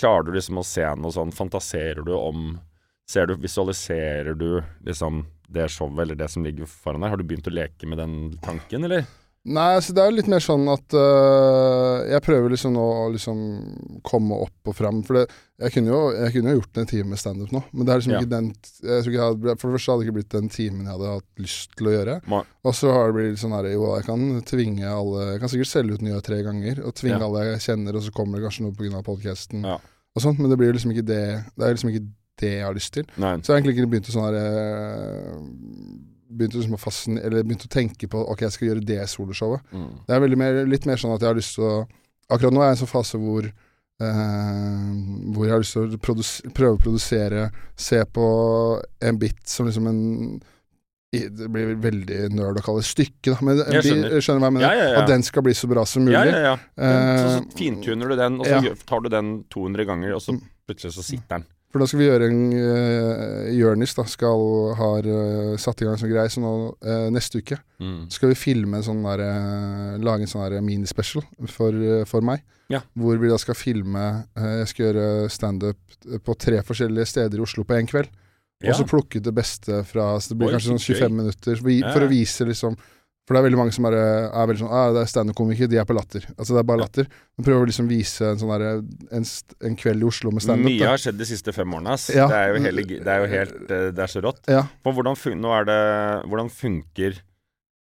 Klarer 0.00 0.28
du 0.28 0.38
liksom 0.38 0.60
å 0.60 0.64
se 0.64 0.86
noe 0.96 1.12
sånn 1.12 1.34
Fantaserer 1.36 2.04
du 2.06 2.14
om 2.16 2.54
Ser 3.06 3.26
du, 3.30 3.36
Visualiserer 3.38 4.34
du 4.34 4.62
liksom 4.86 5.24
det 5.48 5.68
showet 5.70 6.02
eller 6.02 6.18
det 6.18 6.26
som 6.32 6.42
ligger 6.44 6.66
foran 6.66 7.00
deg? 7.04 7.10
Har 7.12 7.16
du 7.20 7.24
begynt 7.24 7.46
å 7.46 7.54
leke 7.54 7.86
med 7.86 7.98
den 8.02 8.16
tanken, 8.42 8.84
eller? 8.88 9.06
nei, 9.46 9.76
så 9.78 9.94
det 9.94 10.02
er 10.02 10.10
litt 10.10 10.26
mer 10.26 10.42
sånn 10.42 10.64
at 10.72 10.90
øh, 10.98 12.00
Jeg 12.10 12.22
prøver 12.26 12.50
liksom 12.50 12.72
nå 12.74 12.82
å 12.82 13.04
liksom 13.14 13.36
komme 14.02 14.34
opp 14.42 14.70
og 14.72 14.74
fram. 14.74 15.04
For 15.06 15.20
det, 15.20 15.22
jeg, 15.62 15.70
kunne 15.76 15.92
jo, 15.92 16.00
jeg 16.18 16.32
kunne 16.34 16.50
jo 16.50 16.58
gjort 16.58 16.80
en 16.82 16.88
time 16.90 17.12
med 17.12 17.20
standup 17.22 17.52
nå, 17.54 17.60
men 17.70 17.86
det 17.86 17.92
er 17.94 18.00
liksom 18.02 18.16
Ja. 18.16 18.22
ikke 18.24 18.32
den 18.32 18.48
jeg 18.82 19.06
ikke 19.06 19.22
hadde, 19.28 19.54
For 19.62 19.70
det 19.70 19.76
første 19.78 19.92
hadde 19.92 20.02
det 20.02 20.08
ikke 20.08 20.16
blitt 20.18 20.34
den 20.34 20.50
timen 20.50 20.82
jeg 20.82 20.96
hadde 20.96 21.12
hatt 21.14 21.44
lyst 21.46 21.76
til 21.78 21.86
å 21.86 21.94
gjøre. 21.94 22.16
Ma- 22.34 22.42
Og 22.66 22.74
så 22.74 22.90
har 22.90 23.06
det 23.12 23.16
blitt 23.20 23.38
sånn 23.44 23.54
her 23.54 23.70
Jo, 23.70 23.86
jeg 24.00 24.08
kan 24.10 24.26
tvinge 24.50 24.90
alle 24.90 25.22
Jeg 25.36 25.40
kan 25.44 25.54
sikkert 25.54 25.70
selge 25.76 25.94
ut 25.94 26.02
nye 26.02 26.20
tre 26.26 26.42
ganger, 26.42 26.82
og 26.82 26.98
tvinge 26.98 27.20
Ja. 27.22 27.26
alle 27.30 27.46
jeg 27.52 27.62
kjenner, 27.70 27.94
og 27.94 28.02
så 28.02 28.10
kommer 28.18 28.40
det 28.42 28.48
kanskje 28.50 28.66
noe 28.66 28.74
pga. 28.74 29.04
podkasten 29.06 29.62
Ja. 29.62 29.78
og 29.78 30.22
sånt, 30.26 30.40
men 30.42 30.50
det 30.50 30.58
blir 30.58 30.72
liksom 30.74 30.90
ikke 30.90 31.06
det 31.06 31.22
Det 31.54 31.62
er 31.62 31.74
liksom 31.78 31.94
ikke 31.94 32.08
det 32.40 32.50
jeg 32.58 32.64
har 32.66 32.74
lyst 32.76 32.92
til. 32.94 33.06
Nei. 33.16 33.34
Så 33.40 33.50
jeg 33.50 33.54
har 33.54 33.60
egentlig 33.62 33.76
ikke 33.78 33.90
begynt 33.94 34.08
å 34.10 34.14
sånn 34.16 34.26
her 34.28 34.38
eh, 34.40 35.36
Begynt 36.36 36.56
å, 36.56 36.58
liksom 36.58 36.74
å 36.74 36.80
fascin- 36.82 37.20
eller 37.22 37.44
begynte 37.46 37.68
å 37.68 37.72
tenke 37.72 38.08
på 38.10 38.18
Ok, 38.32 38.40
jeg 38.42 38.52
skal 38.56 38.68
gjøre 38.68 38.82
det 38.84 38.98
soloshowet. 39.08 39.62
Mm. 39.72 39.86
Det 40.08 40.16
er 40.16 40.36
mer, 40.36 40.58
litt 40.66 40.84
mer 40.90 40.98
sånn 41.00 41.14
at 41.14 41.22
jeg 41.22 41.30
har 41.30 41.38
lyst 41.38 41.54
til 41.56 41.64
å 41.68 41.76
Akkurat 42.34 42.52
nå 42.52 42.60
er 42.64 42.72
jeg 42.72 42.74
i 42.74 42.76
en 42.76 42.80
sånn 42.82 42.90
fase 42.90 43.20
hvor 43.22 43.46
eh, 43.46 44.90
Hvor 45.36 45.46
jeg 45.46 45.54
har 45.54 45.62
lyst 45.62 45.76
til 45.76 45.94
å 45.94 46.00
prøve 46.02 46.74
å 46.74 46.80
produsere 46.82 47.46
Se 47.78 48.02
på 48.10 48.26
en 49.06 49.18
bit 49.22 49.38
som 49.48 49.68
liksom 49.70 49.86
en 49.92 50.02
det 51.16 51.46
blir 51.48 51.76
veldig 51.80 52.16
nerd 52.34 52.58
å 52.60 52.62
kalle 52.66 52.82
det 52.82 52.88
stykke, 52.90 53.30
da. 53.30 53.36
Men 53.46 53.60
Jeg 53.62 53.84
skjønner. 53.86 54.16
skjønner 54.20 54.40
hva 54.42 54.48
jeg 54.50 54.54
mener? 54.56 54.64
Ja, 54.66 54.72
ja, 54.76 54.88
ja. 54.90 54.98
At 55.00 55.08
den 55.08 55.22
skal 55.24 55.44
bli 55.46 55.54
så 55.56 55.68
bra 55.70 55.84
som 55.88 56.02
mulig. 56.04 56.12
Ja, 56.18 56.24
ja, 56.28 56.40
ja. 56.50 56.56
Den, 56.76 57.20
så, 57.22 57.28
så 57.38 57.56
fintuner 57.56 58.10
du 58.10 58.16
den, 58.18 58.36
og 58.42 58.50
så 58.50 58.72
tar 58.90 59.00
du 59.00 59.08
den 59.14 59.30
200 59.54 59.86
ganger, 59.88 60.12
og 60.18 60.20
så 60.26 60.34
Mm. 60.34 60.42
plutselig 60.68 60.92
så 60.98 61.04
sitter 61.06 61.38
den. 61.38 61.46
For 61.76 61.82
da 61.84 61.88
skal 61.90 62.00
vi 62.00 62.06
gjøre 62.08 62.26
en 62.32 62.38
uh, 62.56 63.48
Jørnis 63.52 63.92
da 63.98 64.06
skal 64.08 64.44
har 64.78 65.04
uh, 65.04 65.56
satt 65.60 65.82
i 65.82 65.84
gang 65.84 65.98
som 65.98 66.06
sånn 66.06 66.12
greie, 66.14 66.30
så 66.32 66.40
nå 66.40 66.52
uh, 66.72 67.08
neste 67.12 67.42
uke 67.44 67.58
Mm. 67.76 68.06
skal 68.08 68.30
vi 68.30 68.36
filme 68.40 68.78
en 68.78 68.84
sånn 68.86 69.02
der, 69.04 69.20
uh, 69.20 69.98
lage 70.00 70.24
en 70.24 70.30
sånn 70.30 70.46
der 70.48 70.62
minispecial 70.64 71.20
for, 71.52 71.76
eh, 71.76 72.06
for 72.08 72.24
meg. 72.24 72.40
Ja. 72.72 72.80
Hvor 72.96 73.18
vi 73.20 73.28
da 73.28 73.36
skal 73.36 73.54
filme 73.54 74.04
eh, 74.32 74.54
Jeg 74.62 74.70
skal 74.70 74.86
gjøre 74.86 75.28
standup 75.28 75.76
på 76.24 76.36
tre 76.40 76.62
forskjellige 76.64 77.04
steder 77.12 77.36
i 77.36 77.44
Oslo 77.44 77.66
på 77.68 77.76
én 77.76 77.86
kveld. 77.90 78.08
Ja. 78.64 78.72
Og 78.72 78.78
så 78.80 78.86
plukke 78.88 79.20
ut 79.20 79.26
det 79.28 79.34
beste 79.36 79.82
fra 79.84 80.14
Så 80.16 80.32
det 80.32 80.38
blir 80.40 80.48
Oi, 80.48 80.54
kanskje 80.56 80.72
sånn 80.72 80.80
25 80.80 81.04
gøy. 81.04 81.16
minutter 81.20 81.60
for, 81.60 81.92
for 81.92 82.06
å 82.06 82.08
vise 82.08 82.48
liksom 82.48 82.78
For 83.26 83.34
det 83.34 83.40
er 83.40 83.46
veldig 83.48 83.58
mange 83.58 83.74
som 83.74 83.86
er, 83.88 83.96
er 83.98 84.46
veldig 84.46 84.60
sånn 84.60 84.74
ah, 84.78 84.90
Det 84.94 85.00
er 85.02 85.08
standup-komikere, 85.10 85.70
de 85.72 85.80
er 85.82 85.86
på 85.88 85.96
latter. 85.96 86.26
Altså 86.36 86.54
det 86.54 86.60
er 86.60 86.66
bare 86.70 86.82
latter. 86.84 87.08
Men 87.34 87.46
prøver 87.48 87.64
å 87.64 87.70
liksom 87.70 87.88
vise 87.90 88.28
en 88.30 88.38
sånn 88.38 88.52
en, 88.62 89.26
en 89.66 89.78
kveld 89.80 90.04
i 90.04 90.06
Oslo 90.06 90.30
med 90.34 90.44
standup. 90.44 90.68
Mye 90.70 90.92
har 90.92 91.02
skjedd 91.02 91.18
de 91.18 91.26
siste 91.26 91.54
fem 91.56 91.74
årene, 91.74 91.96
ass. 91.98 92.06
Ja. 92.14 92.28
Det 92.30 92.38
er 92.38 92.60
hele, 92.68 92.84
det 92.92 93.10
er 93.10 93.24
jo 93.24 93.30
helt 93.32 93.56
eh, 93.66 93.88
Det 93.96 94.04
er 94.04 94.12
så 94.12 94.22
rått. 94.22 94.44
Ja. 94.46 94.62
For 94.86 94.94
hvordan, 94.94 95.18
nå 95.42 95.56
er 95.56 95.66
det, 95.66 95.80
hvordan 96.30 96.52
funker 96.54 97.18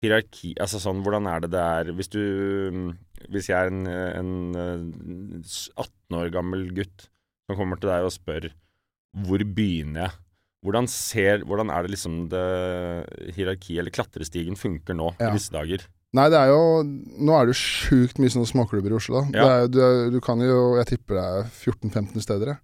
hierarki 0.05 0.53
Altså 0.61 0.79
sånn, 0.81 1.01
hvordan 1.03 1.27
er 1.29 1.43
det 1.43 1.51
det 1.55 1.65
er 1.65 1.91
Hvis 1.97 2.11
du 2.13 2.21
mm, 2.21 2.89
Hvis 3.33 3.49
jeg 3.49 3.57
er 3.57 3.71
en, 3.73 3.83
en 3.89 4.31
eh, 4.61 5.57
18 5.73 6.19
år 6.21 6.31
gammel 6.35 6.69
gutt 6.77 7.09
som 7.47 7.57
kommer 7.59 7.79
til 7.81 7.91
deg 7.91 8.05
og 8.05 8.13
spør 8.13 8.49
hvor 9.25 9.41
begynner 9.41 10.03
jeg? 10.03 10.15
Hvordan 10.65 10.87
ser 10.89 11.43
Hvordan 11.45 11.69
er 11.69 11.85
det 11.85 11.91
liksom 11.93 12.15
det 12.31 12.45
hierarkiet 13.35 13.79
eller 13.83 13.93
klatrestigen 13.93 14.57
funker 14.57 14.97
nå 14.97 15.11
Ja. 15.19 15.29
i 15.29 15.37
disse 15.37 15.53
dager? 15.53 15.83
Nei, 16.17 16.29
det 16.31 16.39
er 16.39 16.47
jo 16.53 16.83
Nå 16.83 17.35
er 17.35 17.45
det 17.49 17.53
jo 17.55 17.59
sjukt 17.61 18.17
mye 18.19 18.31
sånne 18.33 18.47
småklubber 18.49 18.93
i 18.93 18.97
Oslo. 18.97 19.21
da. 19.21 19.37
Ja. 19.37 19.67
Det 19.67 19.83
er, 19.83 20.07
du, 20.11 20.17
du 20.17 20.19
kan 20.23 20.39
jo 20.41 20.77
Jeg 20.79 20.87
tipper 20.93 21.19
det 21.19 21.25
er 21.27 21.51
14-15 21.51 22.21
steder, 22.25 22.55
jeg. 22.55 22.63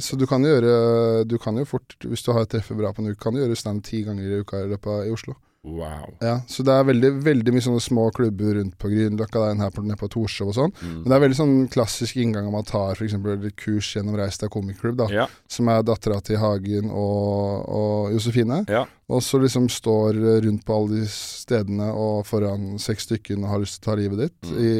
Så 0.00 0.16
du 0.16 0.24
kan 0.26 0.42
jo 0.44 0.54
gjøre 0.54 1.26
Du 1.28 1.36
kan 1.42 1.56
jo 1.58 1.64
fort, 1.68 1.96
hvis 2.00 2.22
du 2.24 2.32
har 2.32 2.46
treffet 2.48 2.76
bra 2.78 2.92
på 2.92 3.02
en 3.02 3.10
uke, 3.12 3.20
kan 3.20 3.34
du 3.34 3.42
gjøre 3.42 3.56
standup 3.58 3.84
ti 3.90 4.02
ganger 4.06 4.24
i 4.24 4.40
uka 4.44 4.62
i 4.64 4.70
løpet 4.70 4.86
av 4.92 5.06
i 5.06 5.12
Oslo. 5.12 5.34
Wow. 5.66 6.12
Ja, 6.22 6.36
Så 6.46 6.62
det 6.62 6.70
er 6.72 6.84
veldig 6.86 7.10
veldig 7.26 7.52
mye 7.56 7.64
sånne 7.64 7.82
små 7.82 8.04
klubber 8.14 8.54
rundt 8.54 8.76
på 8.78 8.86
Grünerløkka, 8.92 9.40
det 9.42 9.48
er 9.48 9.54
en 9.56 9.64
her 9.64 9.72
på, 9.74 9.82
nede 9.82 9.98
på 9.98 10.08
Torshov 10.12 10.52
og 10.52 10.54
sånn. 10.54 10.74
Mm. 10.78 10.92
Men 11.00 11.08
det 11.10 11.16
er 11.16 11.22
veldig 11.24 11.38
sånn 11.40 11.56
klassisk 11.74 12.20
inngang 12.22 12.46
man 12.54 12.64
tar 12.68 12.94
f.eks. 12.94 13.16
kurs 13.58 13.88
gjennom 13.96 14.14
Reistad 14.20 14.52
komikklubb, 14.54 14.96
da. 15.02 15.08
Ja. 15.10 15.26
Som 15.50 15.68
er 15.74 15.82
dattera 15.82 16.20
til 16.22 16.38
Hagen 16.38 16.88
og, 16.94 17.66
og 17.66 18.14
Josefine. 18.14 18.62
Ja. 18.70 18.84
Og 19.10 19.22
så 19.26 19.42
liksom 19.42 19.66
står 19.70 20.22
rundt 20.46 20.64
på 20.66 20.74
alle 20.78 21.02
de 21.02 21.10
stedene 21.10 21.90
og 21.92 22.24
foran 22.30 22.76
seks 22.82 23.10
stykker 23.10 23.36
og 23.42 23.50
har 23.50 23.62
lyst 23.66 23.80
til 23.80 23.84
å 23.84 23.90
ta 23.90 24.00
livet 24.00 24.24
ditt 24.26 24.52
Mm. 24.54 24.58
i 24.62 24.74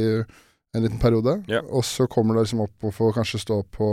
en 0.77 0.83
liten 0.85 0.99
periode. 1.01 1.39
Ja. 1.49 1.63
Og 1.73 1.83
så 1.89 2.07
kommer 2.07 2.35
det 2.37 2.43
liksom 2.47 2.61
opp 2.67 2.85
og 2.85 2.93
får 2.95 3.15
kanskje 3.17 3.41
stå 3.41 3.63
på 3.73 3.87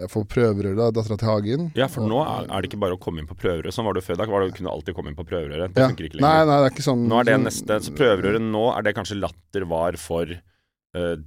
ja, 0.00 0.06
prøverøret, 0.08 0.28
prøverør, 0.32 0.76
da, 0.80 0.90
dattera 0.96 1.18
til 1.20 1.28
Hagen. 1.30 1.72
Ja, 1.76 1.86
for 1.92 2.08
nå 2.08 2.18
er, 2.24 2.48
er 2.48 2.62
det 2.64 2.70
ikke 2.70 2.80
bare 2.80 2.96
å 2.96 3.00
komme 3.00 3.20
inn 3.22 3.28
på 3.30 3.36
prøverøret. 3.38 3.72
Sånn 3.76 3.84
var 3.86 3.94
det 3.94 4.02
jo 4.02 4.08
før. 4.10 4.18
Da 4.22 4.26
var 4.32 4.40
det, 4.46 4.54
kunne 4.56 4.72
alltid 4.72 4.96
komme 4.96 5.12
inn 5.12 5.18
på 5.18 5.26
prøverøret. 5.28 5.74
Det 5.74 5.80
Ja. 5.84 5.88
funker 5.92 6.08
ikke 6.08 6.20
Nei, 6.20 6.28
lenger. 6.32 6.46
nei, 6.50 6.56
det 6.56 6.66
er 6.66 6.74
ikke 6.74 6.88
sånn 6.88 7.06
Nå 7.06 7.20
er 7.20 7.24
det 7.24 7.34
sånn- 7.36 7.48
neste 7.50 7.80
Så 7.84 7.96
prøverøret 8.00 8.40
nå 8.50 8.64
er 8.76 8.82
det 8.82 8.94
kanskje 8.96 9.20
latter 9.20 9.66
var 9.68 9.92
for 10.00 10.24
ti 10.26 10.40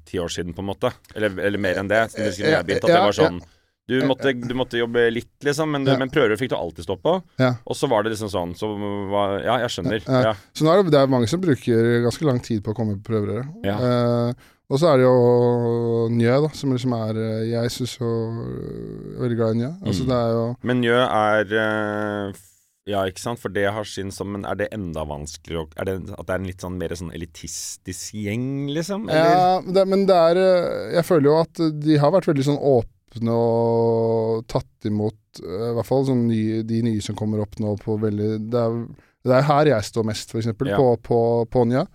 ti 0.06 0.18
år 0.20 0.28
siden, 0.28 0.54
på 0.54 0.60
en 0.60 0.68
måte. 0.68 0.92
Eller, 1.16 1.30
eller 1.40 1.58
mer 1.58 1.76
enn 1.80 1.88
det. 1.88 2.12
Siden 2.12 2.34
jeg 2.36 2.52
jeg 2.52 2.66
begynte, 2.68 2.84
at 2.84 2.98
det 2.98 3.00
var 3.00 3.16
sånn 3.16 3.42
du 3.88 4.00
måtte, 4.08 4.32
du 4.48 4.54
måtte 4.56 4.80
jobbe 4.80 5.12
litt, 5.12 5.28
liksom, 5.44 5.70
men, 5.72 5.86
Ja. 5.86 5.98
men 5.98 6.10
prøverør 6.10 6.38
fikk 6.40 6.50
du 6.52 6.56
alltid 6.56 6.86
stå 6.86 6.96
på. 7.02 7.22
Ja. 7.38 7.56
Og 7.68 7.76
så 7.76 7.88
var 7.90 8.04
det 8.04 8.14
liksom 8.14 8.30
sånn 8.32 8.56
så 8.56 8.68
var, 9.10 9.42
Ja, 9.44 9.58
jeg 9.60 9.70
skjønner. 9.70 10.00
Ja. 10.08 10.34
Så 10.56 10.64
nå 10.64 10.72
er 10.72 10.84
det, 10.84 10.92
det 10.92 11.00
er 11.02 11.08
mange 11.08 11.28
som 11.28 11.42
bruker 11.42 12.04
ganske 12.04 12.24
lang 12.26 12.40
tid 12.40 12.64
på 12.64 12.72
å 12.72 12.76
komme 12.76 12.96
på 13.02 13.12
prøverøret. 13.12 13.48
Ja. 13.64 14.34
Eh, 14.70 14.74
og 14.74 14.80
så 14.80 14.88
er 14.93 14.97
det 14.97 15.05
jo 15.05 16.07
Njø, 16.14 16.38
da, 16.45 16.49
som 16.55 16.72
liksom 16.74 16.93
er 16.97 17.18
eh, 17.20 17.43
Jeg 17.51 17.72
syns 17.72 17.97
jo 17.99 18.07
jeg 18.07 19.18
er 19.18 19.22
veldig 19.26 19.38
glad 19.38 19.53
i 19.55 19.59
Njø. 19.61 19.72
Altså 19.86 20.03
Mm. 20.03 20.09
det 20.09 20.18
er 20.18 20.32
jo 20.34 20.45
Men 20.64 20.82
Njø 20.82 20.97
er 21.03 21.53
eh, 21.64 22.41
Ja, 22.86 23.03
ikke 23.07 23.20
sant, 23.24 23.39
for 23.39 23.49
det 23.49 23.68
har 23.72 23.84
sin 23.88 24.09
som 24.11 24.32
Men 24.34 24.43
er 24.45 24.55
det 24.59 24.70
enda 24.74 25.05
vanskeligere 25.07 25.70
Er 25.78 25.86
det 25.86 25.95
at 26.18 26.26
det 26.28 26.34
er 26.34 26.39
en 26.41 26.47
litt 26.49 26.61
sånn 26.66 26.78
mer 26.80 26.89
sånn 26.95 27.14
elitistisk 27.16 28.14
gjeng, 28.16 28.68
liksom? 28.76 29.05
Eller? 29.09 29.36
Ja, 29.36 29.61
det, 29.61 29.86
men 29.88 30.05
det 30.09 30.16
er 30.16 30.41
eh, 30.41 30.95
Jeg 30.97 31.05
føler 31.07 31.30
jo 31.32 31.38
at 31.43 31.64
de 31.84 31.97
har 32.01 32.11
vært 32.11 32.28
veldig 32.32 32.43
sånn 32.49 32.59
åpne 32.59 33.38
og 33.38 34.43
tatt 34.49 34.88
imot 34.89 35.39
eh, 35.43 35.70
I 35.70 35.74
hvert 35.78 35.86
fall 35.88 36.05
sånn 36.07 36.28
de 36.30 36.82
nye 36.88 37.01
som 37.05 37.16
kommer 37.16 37.43
opp 37.43 37.59
nå 37.61 37.76
på 37.84 37.95
veldig 38.01 38.32
Det 38.51 38.64
er, 38.68 38.80
det 39.24 39.38
er 39.38 39.45
her 39.47 39.70
jeg 39.78 39.88
står 39.91 40.03
mest, 40.09 40.32
for 40.34 40.41
eksempel, 40.41 40.68
Ja. 40.74 40.76
på, 40.82 40.97
på, 40.99 41.20
på 41.47 41.61
Njø. 41.70 41.86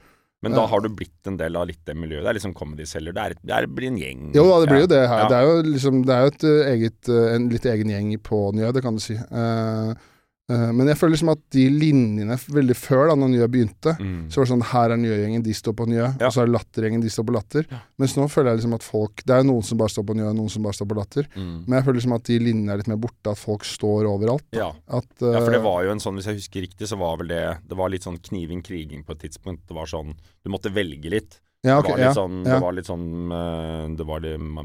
Men 0.45 0.55
da 0.55 0.65
har 0.71 0.83
du 0.85 0.89
blitt 0.95 1.27
en 1.27 1.39
del 1.39 1.57
av 1.59 1.67
litt 1.67 1.81
det 1.89 1.97
miljøet. 1.99 2.23
Det 2.23 2.31
er 2.31 2.37
liksom 2.39 2.53
comedy 2.55 2.85
seller. 2.87 3.15
Det, 3.17 3.23
er 3.23 3.35
det 3.43 3.55
er, 3.57 3.67
blir 3.75 3.91
en 3.91 3.99
gjeng. 3.99 4.29
Jo 4.37 4.45
da, 4.47 4.61
det 4.63 4.69
blir 4.71 4.85
jo 4.85 4.91
det 4.93 5.01
her. 5.11 5.25
Det 5.31 5.39
er 5.39 5.49
jo 5.49 5.57
liksom 5.67 6.05
Det 6.07 6.15
er 6.15 6.23
jo 6.23 6.35
et 6.35 6.47
eh, 6.47 6.69
eget 6.75 7.11
eh, 7.11 7.33
en 7.35 7.49
litt 7.51 7.67
egen 7.73 7.91
gjeng 7.95 8.13
på 8.29 8.39
Njø, 8.55 8.71
det 8.77 8.85
kan 8.85 8.99
du 8.99 9.03
si. 9.03 9.17
Eh, 9.19 10.07
men 10.49 10.89
jeg 10.89 10.97
føler 10.97 11.13
liksom 11.13 11.29
at 11.35 11.41
de 11.53 11.65
linjene 11.69 12.37
veldig 12.41 12.77
før, 12.79 13.11
da 13.11 13.17
når 13.21 13.29
Njø 13.35 13.49
begynte, 13.53 13.93
Mm. 14.01 14.31
så 14.33 14.41
var 14.41 14.47
det 14.47 14.53
sånn 14.55 14.63
Her 14.71 14.91
er 14.95 14.97
Njø-gjengen, 14.97 15.43
de 15.45 15.53
står 15.53 15.75
på 15.77 15.87
Njø. 15.91 16.07
Ja. 16.21 16.27
Og 16.27 16.33
så 16.33 16.41
er 16.43 16.47
det 16.49 16.55
Latter-gjengen, 16.55 17.03
de 17.05 17.11
står 17.13 17.27
på 17.29 17.35
Latter. 17.37 17.67
Ja. 17.71 17.81
Mens 18.01 18.15
nå 18.17 18.25
føler 18.33 18.51
jeg 18.55 18.61
liksom 18.63 18.75
at 18.79 18.83
folk 18.87 19.23
Det 19.27 19.35
er 19.35 19.43
jo 19.43 19.49
noen 19.53 19.65
som 19.69 19.79
bare 19.79 19.93
står 19.93 20.07
på 20.09 20.17
Njø, 20.17 20.33
noen 20.33 20.49
som 20.51 20.63
bare 20.63 20.73
står 20.79 20.89
på 20.89 20.97
Latter. 20.97 21.29
Mm. 21.37 21.65
Men 21.67 21.77
jeg 21.79 21.85
føler 21.85 21.99
liksom 22.01 22.15
at 22.17 22.25
de 22.25 22.39
linjene 22.39 22.73
er 22.73 22.77
litt 22.81 22.89
mer 22.89 22.97
borte, 22.97 23.29
at 23.35 23.39
folk 23.39 23.65
står 23.69 24.09
overalt. 24.09 24.47
Ja. 24.57 24.71
At, 24.89 25.11
ja, 25.21 25.37
for 25.45 25.51
det 25.53 25.61
eh, 25.61 25.67
var 25.69 25.85
jo 25.85 25.91
en 25.93 26.01
sånn, 26.01 26.17
hvis 26.17 26.31
jeg 26.33 26.41
husker 26.41 26.65
riktig, 26.65 26.89
så 26.89 26.97
var 26.99 27.19
vel 27.21 27.29
det 27.29 27.45
Det 27.69 27.77
var 27.77 27.91
litt 27.93 28.03
sånn 28.09 28.17
kniving-kriging 28.19 29.05
på 29.05 29.13
et 29.13 29.21
tidspunkt. 29.29 29.67
Det 29.69 29.77
var 29.77 29.87
sånn 29.87 30.15
Du 30.45 30.49
måtte 30.51 30.73
velge 30.73 31.11
litt. 31.13 31.41
Ja, 31.69 31.79
okay, 31.83 31.95
det, 31.95 31.99
var 31.99 32.09
litt 32.09 32.19
sånn, 32.19 32.39
ja. 32.43 32.55
det 32.55 32.63
var 32.65 32.77
litt 32.77 32.89
sånn 32.89 33.37
eh, 33.39 33.85
Det 33.99 34.09
var 34.09 34.25
de 34.25 34.33
ma 34.39 34.65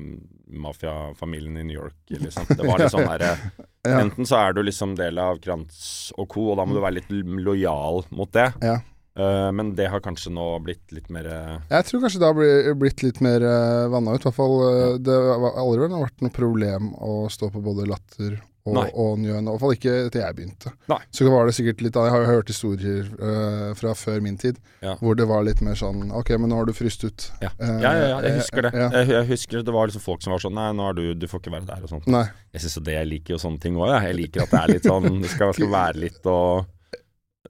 mafiafamilien 0.54 1.56
i 1.58 1.64
New 1.66 1.74
York, 1.80 1.96
liksom. 2.14 2.46
Det 2.46 2.68
var 2.68 2.78
litt 2.78 2.94
sånn 2.94 3.08
herre 3.14 3.32
Ja. 3.84 3.98
Enten 4.00 4.28
så 4.30 4.38
er 4.38 4.54
du 4.54 4.62
liksom 4.64 4.94
del 4.96 5.18
av 5.20 5.40
Krantz 5.44 6.12
og 6.16 6.28
co., 6.32 6.52
og 6.54 6.60
da 6.60 6.66
må 6.68 6.78
du 6.78 6.80
være 6.84 7.02
litt 7.02 7.10
lojal 7.12 8.04
mot 8.16 8.30
det. 8.32 8.46
Ja. 8.64 8.78
Eh, 9.20 9.52
men 9.52 9.76
det 9.78 9.90
har 9.94 10.02
kanskje 10.02 10.32
nå 10.34 10.46
blitt 10.66 10.90
litt 10.96 11.12
mer 11.14 11.28
eh, 11.30 11.58
Jeg 11.70 11.86
tror 11.86 12.02
kanskje 12.02 12.22
det 12.22 12.30
har 12.32 12.78
blitt 12.82 13.04
litt 13.06 13.20
mer 13.22 13.46
uh, 13.46 13.90
vanna 13.94 14.16
ut. 14.16 14.24
I 14.24 14.30
hvert 14.30 14.40
fall, 14.40 14.56
eh, 14.70 14.96
det 15.06 15.18
har 15.18 15.60
aldri 15.62 15.90
vært 15.92 16.24
noe 16.26 16.34
problem 16.34 16.90
å 16.98 17.28
stå 17.30 17.52
på 17.54 17.62
både 17.62 17.86
Latter 17.90 18.40
og, 18.66 18.74
Nei. 18.78 18.86
og 18.96 19.18
Njøen. 19.20 19.44
I 19.44 19.52
hvert 19.52 19.60
fall 19.60 19.74
ikke 19.76 19.94
til 20.14 20.22
jeg 20.24 20.36
begynte. 20.38 20.72
Nei. 20.88 20.98
Så 21.12 21.26
var 21.28 21.50
det 21.50 21.56
sikkert 21.58 21.82
litt 21.84 21.98
Jeg 22.00 22.14
har 22.14 22.22
jo 22.24 22.28
hørt 22.30 22.48
historier 22.54 23.10
eh, 23.12 23.74
fra 23.76 23.92
før 24.00 24.22
min 24.24 24.38
tid 24.40 24.60
Ja. 24.82 24.94
hvor 25.02 25.18
det 25.20 25.26
var 25.28 25.44
litt 25.44 25.60
mer 25.66 25.76
sånn 25.76 26.12
Ok, 26.16 26.32
men 26.40 26.48
nå 26.50 26.62
har 26.62 26.66
du 26.70 26.72
fryst 26.74 27.04
ut. 27.04 27.26
Ja. 27.44 27.50
Eh, 27.60 27.74
ja, 27.84 27.92
ja, 27.92 28.06
ja, 28.14 28.22
jeg 28.24 28.38
husker 28.40 28.62
det. 28.70 28.72
Jeg, 28.80 29.10
jeg 29.12 29.28
husker 29.34 29.64
Det 29.68 29.74
var 29.76 29.88
liksom 29.92 30.06
folk 30.06 30.24
som 30.24 30.32
var 30.36 30.40
sånn 30.46 30.56
Nei, 30.56 30.70
nå 30.80 30.88
er 30.90 30.94
du 31.00 31.04
Du 31.20 31.28
får 31.28 31.44
ikke 31.44 31.56
være 31.58 31.68
der, 31.74 31.84
og 31.84 31.92
sånt. 31.92 32.08
Nei. 32.08 32.24
Jeg 32.56 32.64
syns 32.64 32.78
jo 32.80 32.86
det 32.88 32.96
jeg 33.00 33.10
liker 33.12 33.36
jo 33.36 33.42
sånne 33.44 33.60
ting 33.60 33.76
òg, 33.76 33.90
jeg. 33.98 34.08
Jeg 34.14 34.20
liker 34.22 34.46
at 34.48 34.56
det 34.56 34.62
er 34.64 34.74
litt 34.78 34.88
sånn 34.88 35.22
Det 35.26 35.34
skal, 35.36 35.54
skal 35.60 35.76
være 35.82 36.04
litt 36.08 36.32
og 36.32 36.72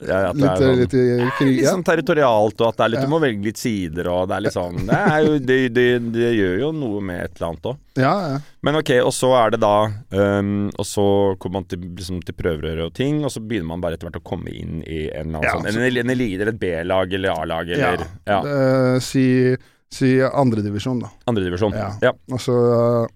ja, 0.02 0.32
Litt, 0.32 0.42
er 0.42 0.56
sånn, 0.58 0.78
litt 0.80 0.94
krig. 1.38 1.50
litt 1.60 1.68
sånn 1.70 1.84
territorialt, 1.86 2.60
og 2.60 2.66
at 2.72 2.76
det 2.80 2.84
er 2.84 2.88
litt 2.90 3.00
Ja. 3.00 3.06
Du 3.06 3.12
må 3.12 3.20
velge 3.22 3.44
litt 3.46 3.60
sider, 3.60 4.08
og 4.10 4.26
det 4.28 4.34
er 4.36 4.40
litt 4.42 4.56
sånn 4.56 4.80
Det, 4.88 4.96
er 4.98 5.20
jo, 5.22 5.34
det, 5.38 5.58
det, 5.76 5.84
det 6.16 6.30
gjør 6.34 6.56
jo 6.64 6.70
noe 6.74 7.00
med 7.00 7.20
et 7.22 7.36
eller 7.36 7.48
annet 7.52 7.68
òg. 7.70 7.78
ja, 8.02 8.14
ja. 8.32 8.40
Men 8.66 8.80
ok, 8.80 8.90
og 9.04 9.12
så 9.14 9.30
er 9.38 9.50
det 9.54 9.60
da 9.62 9.74
um, 10.10 10.50
Og 10.78 10.86
så 10.88 11.04
kommer 11.38 11.60
man 11.60 11.68
til, 11.70 11.78
liksom, 11.94 12.18
til 12.26 12.34
prøverøre 12.34 12.88
og 12.88 12.94
ting, 12.98 13.22
og 13.24 13.30
så 13.30 13.38
begynner 13.44 13.70
man 13.70 13.80
bare 13.84 13.94
etter 13.94 14.08
hvert 14.10 14.18
å 14.18 14.24
komme 14.26 14.50
inn 14.50 14.80
i 14.82 15.04
en 15.14 15.30
eller 15.30 15.44
annen 15.44 15.62
sånn 15.62 15.70
så- 15.70 15.86
En, 15.86 15.98
en 16.02 16.10
elite, 16.16 16.40
eller 16.42 16.52
et 16.56 16.60
B-lag 16.60 17.12
eller 17.14 17.30
A-lag 17.38 17.70
eller 17.78 18.06
ja. 18.26 18.40
Uh, 18.42 18.98
si 18.98 19.54
si 19.94 20.16
andredivisjon, 20.26 20.98
da. 21.04 21.12
andredivisjon. 21.30 21.70
Ja. 21.78 21.92
Ja. 22.02 22.10
Og 22.34 22.40
så 22.42 22.54
eh, 23.04 23.06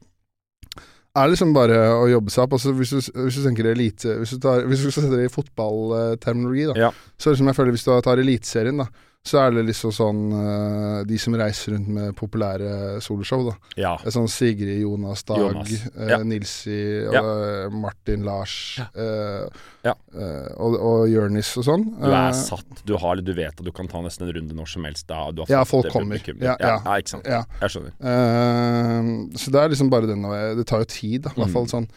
er 1.16 1.28
liksom 1.32 1.54
bare 1.56 1.78
å 1.96 2.04
jobbe 2.10 2.30
seg 2.30 2.44
opp. 2.44 2.52
Altså, 2.58 2.72
hvis, 2.76 2.90
du, 2.90 3.20
hvis 3.24 3.38
du 3.40 3.42
tenker 3.48 3.66
elite 3.72 4.18
Hvis 4.20 4.34
du, 4.36 4.38
tar, 4.44 4.60
hvis 4.68 4.82
du 4.84 4.90
setter 4.90 5.16
det 5.16 5.30
i 5.30 5.32
fotballterminologi, 5.34 6.66
da, 6.72 6.74
Ja. 6.78 6.90
så 7.18 7.30
er 7.30 7.34
det 7.34 7.38
som 7.40 7.46
jeg 7.50 7.56
føler 7.56 7.72
hvis 7.74 7.84
du 7.86 8.00
tar 8.04 8.18
Eliteserien, 8.22 8.78
da, 8.78 8.86
så 9.26 9.40
er 9.42 9.50
det 9.52 9.66
liksom 9.66 9.90
sånn 9.92 10.20
eh, 10.32 11.04
De 11.04 11.18
som 11.20 11.34
reiser 11.36 11.74
rundt 11.74 11.88
med 11.92 12.14
populære 12.16 13.00
soloshow, 13.04 13.50
da. 13.50 13.56
ja. 13.76 13.90
Sånn 14.08 14.28
Sigrid, 14.30 14.80
Jonas, 14.80 15.22
Dag, 15.28 15.38
Jonas. 15.42 15.72
eh, 15.96 16.08
Ja. 16.08 16.18
Nilsi, 16.24 16.78
Ja. 17.12 17.20
eh, 17.20 17.68
Martin, 17.70 18.22
Lars 18.24 18.78
Ja. 19.84 19.92
og, 20.56 20.74
og 20.80 21.08
Jørnis 21.08 21.50
og 21.58 21.64
sånn. 21.66 21.84
Du 22.00 22.08
er 22.10 22.32
satt. 22.32 22.82
Du, 22.86 22.96
har, 22.96 23.16
du 23.20 23.32
vet 23.34 23.52
at 23.58 23.64
du 23.64 23.70
kan 23.72 23.86
ta 23.88 24.00
nesten 24.00 24.28
en 24.28 24.34
runde 24.34 24.54
når 24.56 24.68
som 24.68 24.84
helst. 24.84 25.06
Da, 25.08 25.30
du 25.30 25.42
har 25.42 25.48
Ja, 25.58 25.64
folk 25.64 25.90
kommer. 25.92 26.16
Ja, 26.24 26.56
ja. 26.60 26.80
ja. 26.84 26.96
ikke 26.96 27.08
sant. 27.16 27.24
Jeg 27.28 27.70
skjønner. 27.74 27.92
Uh, 28.00 29.28
så 29.36 29.50
det 29.52 29.60
er 29.60 29.68
liksom 29.74 29.90
bare 29.90 30.06
den 30.06 30.24
og- 30.24 30.56
Det 30.56 30.66
tar 30.66 30.78
jo 30.80 30.84
tid, 30.84 31.22
da. 31.22 31.30
I 31.30 31.34
hvert 31.40 31.48
Mm. 31.48 31.52
fall 31.52 31.66
sånn. 31.66 31.88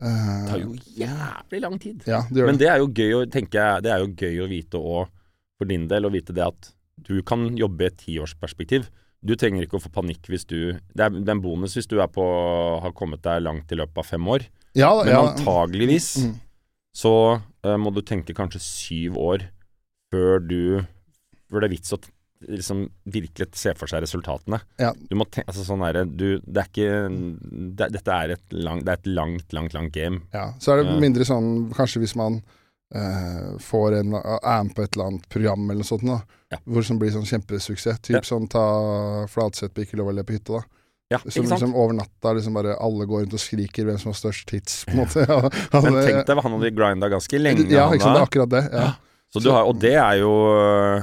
Uh, 0.00 0.44
Det 0.46 0.48
tar 0.50 0.58
jo 0.60 0.74
jævlig 0.96 1.60
lang 1.60 1.78
tid. 1.78 2.02
Ja, 2.06 2.22
det 2.30 2.46
Men 2.46 2.56
det. 2.56 2.68
er 2.68 2.78
jo 2.78 2.86
gøy 2.88 3.12
å 3.18 3.26
tenke 3.30 3.82
Det 3.82 3.90
er 3.90 3.98
jo 3.98 4.06
gøy 4.14 4.38
å 4.46 4.48
vite 4.48 4.78
òg, 4.78 5.08
for 5.58 5.68
din 5.70 5.88
del, 5.90 6.06
å 6.06 6.12
vite 6.14 6.34
det 6.36 6.44
at 6.46 6.72
du 6.98 7.20
kan 7.26 7.48
jobbe 7.58 7.84
i 7.84 7.90
et 7.90 7.98
tiårsperspektiv. 8.00 8.88
Du 9.22 9.34
trenger 9.38 9.64
ikke 9.66 9.78
å 9.78 9.82
få 9.82 9.90
panikk 9.90 10.28
hvis 10.30 10.44
du 10.46 10.78
Det 10.94 11.02
er, 11.02 11.10
er 11.10 11.32
en 11.34 11.42
bonus 11.42 11.74
hvis 11.74 11.88
du 11.90 11.96
er 12.02 12.10
på, 12.10 12.22
har 12.82 12.92
kommet 12.94 13.22
deg 13.26 13.42
langt 13.42 13.70
i 13.74 13.78
løpet 13.78 13.98
av 13.98 14.06
fem 14.06 14.28
år. 14.30 14.46
Ja, 14.78 14.92
Men 15.02 15.10
ja. 15.14 15.22
antageligvis 15.32 16.08
Mm. 16.22 16.34
så 16.94 17.12
uh, 17.66 17.76
må 17.78 17.90
du 17.94 18.00
tenke 18.02 18.34
kanskje 18.36 18.60
syv 18.62 19.16
år 19.18 19.48
før 20.12 20.38
du 20.46 20.60
Før 21.48 21.62
det 21.64 21.68
er 21.70 21.74
vits 21.74 21.92
å 21.96 21.98
liksom 22.46 22.84
virkelig 23.08 23.48
se 23.58 23.72
for 23.74 23.90
seg 23.90 24.02
resultatene. 24.04 24.60
Ja. 24.78 24.92
Du 25.10 25.16
må 25.18 25.24
tenke 25.26 25.48
altså 25.50 25.64
sånn 25.66 25.80
derre 25.82 26.04
du, 26.06 26.38
Det 26.46 26.60
er 26.62 26.68
ikke 26.68 26.98
det, 27.74 27.88
Dette 27.96 28.12
er 28.14 28.34
et, 28.36 28.44
lang, 28.52 28.84
det 28.84 28.92
er 28.92 29.00
et 29.00 29.08
langt, 29.10 29.52
langt, 29.56 29.74
langt 29.74 29.92
game. 29.96 30.20
ja. 30.34 30.52
Så 30.62 30.76
er 30.76 30.84
det 30.84 31.00
mindre 31.02 31.26
sånn 31.26 31.72
Kanskje 31.74 32.04
hvis 32.04 32.14
man 32.20 32.38
eh, 32.94 33.58
får 33.60 33.98
en 34.00 34.14
er 34.14 34.64
med 34.64 34.74
på 34.76 34.82
et 34.84 34.96
eller 34.96 35.06
annet 35.12 35.28
program 35.28 35.66
eller 35.70 35.82
noe 35.82 35.88
sånt, 35.88 36.06
da. 36.06 36.20
Ja. 36.54 36.58
Hvor 36.64 36.84
som 36.86 36.98
blir 37.00 37.12
sånn 37.12 37.26
kjempesuksess. 37.28 38.00
Typ 38.00 38.16
Ja. 38.16 38.20
sånn 38.24 38.48
ta 38.48 39.26
Flatseth 39.28 39.74
på 39.74 39.84
Ikke 39.84 39.98
lov 40.00 40.08
å 40.08 40.14
le 40.16 40.24
på 40.24 40.32
hytta, 40.38 40.60
da. 40.60 40.64
Ja, 41.10 41.18
Som 41.24 41.46
liksom 41.48 41.74
over 41.74 41.94
natta 41.96 42.34
liksom 42.36 42.52
bare 42.54 42.74
alle 42.76 43.06
går 43.08 43.22
rundt 43.24 43.32
og 43.32 43.40
skriker 43.40 43.84
hvem 43.88 43.98
som 43.98 44.12
har 44.12 44.18
størst 44.18 44.50
hits, 44.52 44.84
på 44.84 44.92
en 44.92 44.98
måte. 45.00 45.24
Ja, 45.72 45.80
Men 45.80 45.94
tenk 46.04 46.26
deg, 46.28 46.40
han 46.44 46.52
hadde 46.52 46.74
grinda 46.76 47.08
ganske 47.08 47.38
lenge. 47.40 47.64
Ja, 47.72 47.86
ikke 47.88 48.04
sant. 48.04 48.14
Det 48.14 48.20
er 48.20 48.26
akkurat 48.26 48.50
det. 48.52 48.64
Ja. 48.72 48.90
Så 49.32 49.40
du 49.44 49.50
har, 49.52 49.64
og 49.68 49.78
det 49.80 49.94
er 49.96 50.18
jo 50.20 50.32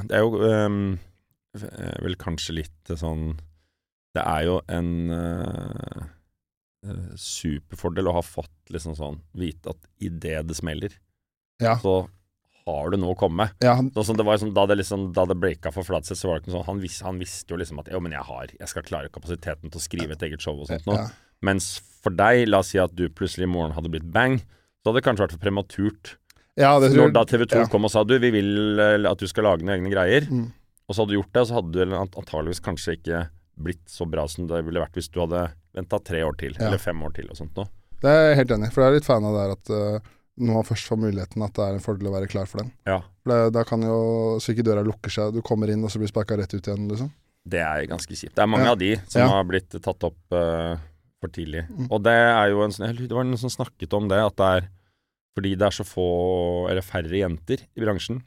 Det 0.06 0.14
er 0.18 0.22
jo 0.24 0.38
eh, 0.54 1.98
vel 2.02 2.16
kanskje 2.18 2.56
litt 2.60 2.90
sånn 2.98 3.36
Det 4.14 4.22
er 4.22 4.46
jo 4.48 4.60
en 4.72 5.10
eh, 5.14 6.06
eh, 6.86 7.04
superfordel 7.18 8.10
å 8.10 8.16
ha 8.18 8.22
fått 8.26 8.72
liksom 8.74 8.96
sånn 8.98 9.20
Vite 9.38 9.70
at 9.74 9.86
idet 10.02 10.46
det 10.48 10.56
smeller, 10.58 10.90
Ja. 11.62 11.78
så 11.80 12.08
har 12.66 12.90
du 12.90 12.96
noe 12.98 13.14
å 13.14 13.18
komme 13.18 13.44
med. 13.46 13.52
ja. 13.62 13.76
Sånn 14.02 14.16
det 14.18 14.24
var 14.26 14.34
liksom, 14.36 14.52
da 14.52 14.64
det 14.66 14.76
liksom 14.80 15.12
Da 15.14 15.24
det 15.24 15.36
breaka 15.38 15.70
for 15.72 15.86
Fladseth, 15.86 16.18
så 16.18 16.28
var 16.28 16.40
det 16.40 16.44
ikke 16.48 16.56
sånn 16.56 16.64
han, 16.66 16.80
vis, 16.82 16.96
han 17.06 17.18
visste 17.22 17.54
jo 17.54 17.60
liksom 17.60 17.78
at 17.78 17.88
Jo, 17.92 18.00
men 18.02 18.12
jeg 18.12 18.24
har 18.26 18.46
Jeg 18.58 18.68
skal 18.72 18.82
klare 18.82 19.08
kapasiteten 19.14 19.70
til 19.70 19.78
å 19.78 19.84
skrive 19.84 20.12
et 20.16 20.22
eget 20.26 20.42
show 20.42 20.58
og 20.58 20.66
sånt 20.66 20.84
noe. 20.90 21.06
Mens 21.46 21.68
for 22.02 22.10
deg, 22.10 22.48
la 22.48 22.58
oss 22.64 22.72
si 22.74 22.78
at 22.82 22.92
du 22.96 23.06
plutselig 23.08 23.46
i 23.46 23.52
morgen 23.52 23.72
hadde 23.76 23.88
blitt 23.92 24.06
bang, 24.10 24.38
så 24.82 24.90
hadde 24.90 24.98
det 25.00 25.04
kanskje 25.06 25.24
vært 25.26 25.36
for 25.36 25.44
prematurt. 25.46 26.16
ja 26.58 26.78
det 26.80 26.90
Når 26.96 27.12
da 27.12 27.24
TV 27.24 27.46
2 27.46 27.58
ja. 27.64 27.66
kom 27.70 27.84
og 27.84 27.90
sa 27.92 28.02
du, 28.04 28.18
vi 28.18 28.30
vil 28.34 28.78
eh, 28.80 29.10
at 29.10 29.18
du 29.18 29.26
skal 29.30 29.44
lage 29.44 29.62
noen 29.62 29.76
egne 29.78 29.90
greier, 29.92 30.26
Mm. 30.30 30.50
og 30.88 30.94
så 30.94 31.02
hadde 31.02 31.12
du 31.14 31.18
gjort 31.20 31.32
det, 31.34 31.46
så 31.48 31.54
hadde 31.60 31.72
du 31.72 31.94
antageligvis 31.96 32.60
kanskje 32.64 32.96
ikke 32.98 33.28
blitt 33.56 33.84
så 33.88 34.06
bra 34.08 34.26
som 34.28 34.46
det 34.46 34.64
ville 34.66 34.80
vært 34.80 34.94
hvis 34.96 35.08
du 35.12 35.20
hadde 35.20 35.46
venta 35.74 35.98
tre 36.02 36.22
år 36.24 36.36
til, 36.38 36.54
Ja. 36.58 36.66
eller 36.68 36.78
fem 36.78 37.02
år 37.02 37.14
til 37.14 37.28
og 37.30 37.36
sånt 37.36 37.54
noe. 37.56 37.68
Det 38.02 38.10
er 38.10 38.28
jeg 38.30 38.36
helt 38.42 38.50
enig 38.58 38.68
i, 38.68 38.74
for 38.74 38.82
jeg 38.82 38.90
er 38.90 38.96
litt 38.98 39.04
fan 39.08 39.24
av 39.24 39.34
det 39.36 39.42
her 39.44 39.52
at 39.56 39.70
uh, 39.70 40.10
når 40.36 40.58
man 40.58 40.66
først 40.68 40.88
får 40.90 40.98
muligheten, 41.00 41.42
at 41.46 41.54
det 41.56 41.64
er 41.64 41.76
en 41.78 41.84
fordel 41.84 42.10
å 42.10 42.14
være 42.16 42.28
klar 42.28 42.48
for 42.50 42.60
den. 42.60 42.72
Ja. 42.88 42.98
For 43.24 43.32
det, 43.32 43.52
da 43.56 43.62
kan 43.64 43.80
jo 43.82 43.96
Så 44.42 44.52
ikke 44.52 44.66
døra 44.66 44.82
lukker 44.84 45.12
seg, 45.12 45.32
du 45.34 45.40
kommer 45.42 45.70
inn 45.72 45.84
og 45.84 45.90
så 45.92 45.98
blir 46.02 46.10
sparka 46.12 46.36
rett 46.36 46.52
ut 46.52 46.60
igjen, 46.68 46.88
liksom. 46.90 47.10
Det 47.46 47.60
er 47.62 47.86
ganske 47.86 48.10
kjipt. 48.12 48.34
Det 48.34 48.42
er 48.42 48.50
mange 48.50 48.66
Ja. 48.66 48.72
av 48.72 48.78
de 48.78 48.96
som 49.08 49.22
Ja. 49.22 49.28
har 49.28 49.44
blitt 49.44 49.70
tatt 49.70 50.04
opp 50.04 50.18
uh, 50.32 50.76
for 51.20 51.28
tidlig. 51.32 51.64
Mm. 51.70 51.88
Og 51.90 52.02
det 52.02 52.12
er 52.12 52.50
jo 52.50 52.62
en 52.64 52.70
sånn 52.74 52.96
Det 52.96 53.10
var 53.14 53.24
noen 53.24 53.38
som 53.38 53.50
snakket 53.50 53.92
om 53.94 54.08
det, 54.08 54.18
at 54.18 54.36
det 54.36 54.48
er 54.56 54.68
fordi 55.36 55.52
det 55.56 55.66
er 55.66 55.70
så 55.76 55.84
få, 55.84 56.68
eller 56.70 56.80
færre 56.80 57.12
jenter 57.12 57.60
i 57.76 57.80
bransjen, 57.84 58.22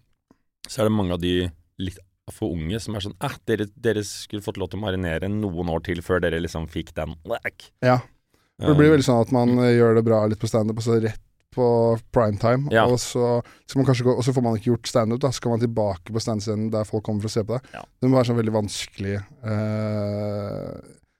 så 0.68 0.82
er 0.82 0.84
det 0.86 0.94
mange 0.94 1.14
av 1.14 1.20
de 1.22 1.52
litt 1.80 1.98
for 2.32 2.54
unge 2.54 2.80
som 2.80 2.94
er 2.96 3.02
sånn 3.02 3.16
eh, 3.26 3.36
dere, 3.50 3.66
dere 3.76 4.04
skulle 4.06 4.44
fått 4.46 4.58
lov 4.62 4.70
til 4.70 4.78
å 4.78 4.84
marinere 4.84 5.26
noen 5.28 5.72
år 5.74 5.82
til 5.84 6.02
før 6.06 6.22
dere 6.22 6.40
liksom 6.40 6.68
fikk 6.70 6.94
den. 6.94 7.16
Ja. 7.82 7.98
For 8.60 8.74
det 8.74 8.78
blir 8.78 8.92
veldig 8.94 9.08
sånn 9.08 9.22
at 9.24 9.32
man 9.34 9.58
eh, 9.64 9.78
gjør 9.80 9.96
det 9.98 10.06
bra 10.06 10.20
litt 10.30 10.40
på 10.42 10.48
standup, 10.52 10.78
og 10.78 10.84
så 10.86 11.00
rett 11.02 11.20
på 11.56 11.66
primetime, 12.14 12.70
Ja. 12.72 12.86
og, 12.86 13.00
så 13.00 13.42
gå, 14.06 14.14
og 14.14 14.24
så 14.24 14.34
får 14.36 14.44
man 14.46 14.58
ikke 14.58 14.72
gjort 14.74 14.88
standup. 14.92 15.22
Så 15.26 15.34
skal 15.40 15.52
man 15.56 15.60
tilbake 15.64 16.14
på 16.14 16.22
standscenen 16.22 16.70
der 16.74 16.86
folk 16.86 17.04
kommer 17.08 17.22
for 17.26 17.32
å 17.32 17.36
se 17.38 17.44
på 17.44 17.58
deg. 17.58 17.74
Ja. 17.74 17.84
Det 18.02 18.10
må 18.10 18.20
være 18.20 18.30
sånn 18.30 18.40
veldig 18.40 18.54
vanskelig 18.56 19.16
uh, 19.46 20.78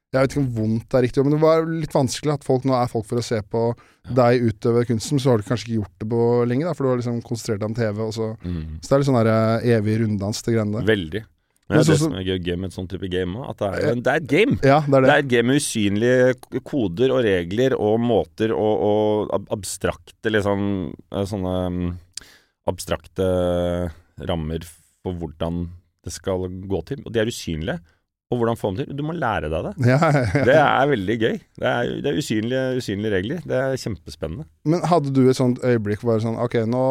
Jeg 0.10 0.22
vet 0.24 0.34
ikke 0.34 0.42
om 0.42 0.52
vondt 0.56 0.96
er 0.98 1.04
riktig 1.06 1.22
men 1.26 1.36
det 1.36 1.42
var 1.44 1.66
litt 1.70 1.94
vanskelig 1.94 2.34
at 2.34 2.46
folk 2.48 2.64
nå 2.66 2.74
er 2.78 2.90
folk 2.90 3.06
for 3.10 3.22
å 3.22 3.26
se 3.26 3.42
på 3.46 3.64
Ja. 4.10 4.14
deg 4.22 4.42
utøve 4.50 4.86
kunsten, 4.90 5.20
så 5.22 5.34
har 5.34 5.38
du 5.42 5.44
kanskje 5.46 5.68
ikke 5.70 5.80
gjort 5.84 5.98
det 6.02 6.08
på 6.10 6.22
lenge, 6.50 6.66
da, 6.66 6.74
for 6.74 6.84
du 6.86 6.90
har 6.90 6.98
liksom 7.02 7.20
konsentrert 7.22 7.60
deg 7.62 7.70
om 7.70 7.76
TV, 7.78 8.00
mm. 8.00 8.80
Så 8.82 8.88
det 8.88 8.96
er 8.96 9.02
litt 9.04 9.10
sånn 9.12 9.20
der 9.24 9.34
eh, 9.62 9.68
evig 9.78 10.00
runddans, 10.02 10.42
til 10.42 10.56
greiene 10.56 10.80
der. 10.80 10.88
Veldig. 10.90 11.22
Men 11.70 11.78
det 11.78 11.84
er 11.86 11.92
det 11.94 12.00
som 12.02 12.14
er 12.18 12.24
gøy 12.26 12.40
gøy 12.48 12.56
med 12.58 12.72
et 12.72 12.76
sånt 12.76 12.90
type 12.90 13.08
game 13.14 13.44
at 13.46 13.60
det 13.62 13.68
er, 13.70 13.96
det 14.00 14.10
er 14.10 14.22
et 14.24 14.30
game. 14.32 14.56
Ja, 14.66 14.80
det 14.88 14.96
er 14.98 15.02
Det 15.02 15.06
det. 15.06 15.14
er 15.14 15.24
et 15.24 15.32
game 15.36 15.48
med 15.52 15.60
usynlige 15.62 16.62
koder 16.66 17.14
og 17.14 17.22
regler 17.28 17.76
og 17.78 18.00
måter 18.02 18.54
og, 18.56 18.82
og 18.90 19.50
abstrakte 19.54 20.32
liksom 20.34 20.64
eh, 21.14 21.26
Sånne 21.30 21.54
mm, 21.76 21.92
abstrakte 22.74 23.28
rammer 24.30 24.66
for 24.66 25.14
hvordan 25.16 25.68
det 26.06 26.14
skal 26.16 26.48
gå 26.70 26.82
til. 26.90 27.02
Og 27.06 27.14
de 27.14 27.22
er 27.22 27.30
usynlige. 27.30 27.78
Og 28.30 28.38
hvordan 28.38 28.58
få 28.60 28.70
dem 28.70 28.84
til? 28.84 28.92
Du 28.94 29.02
må 29.02 29.14
lære 29.18 29.48
deg 29.50 29.64
det. 29.66 29.72
Ja, 29.90 29.98
ja, 29.98 30.20
ja. 30.22 30.42
Det 30.46 30.56
er 30.62 30.90
veldig 30.92 31.16
gøy. 31.18 31.38
Det 31.58 31.66
er, 31.66 31.88
det 32.06 32.12
er 32.12 32.20
usynlige, 32.22 32.62
usynlige 32.78 33.14
regler. 33.16 33.40
Det 33.50 33.58
er 33.58 33.80
kjempespennende. 33.82 34.46
Men 34.70 34.84
hadde 34.92 35.14
du 35.16 35.24
et 35.24 35.40
sånt 35.40 35.64
øyeblikk 35.66 36.06
var 36.06 36.22
sånn 36.22 36.38
Ok, 36.38 36.60
nå, 36.70 36.84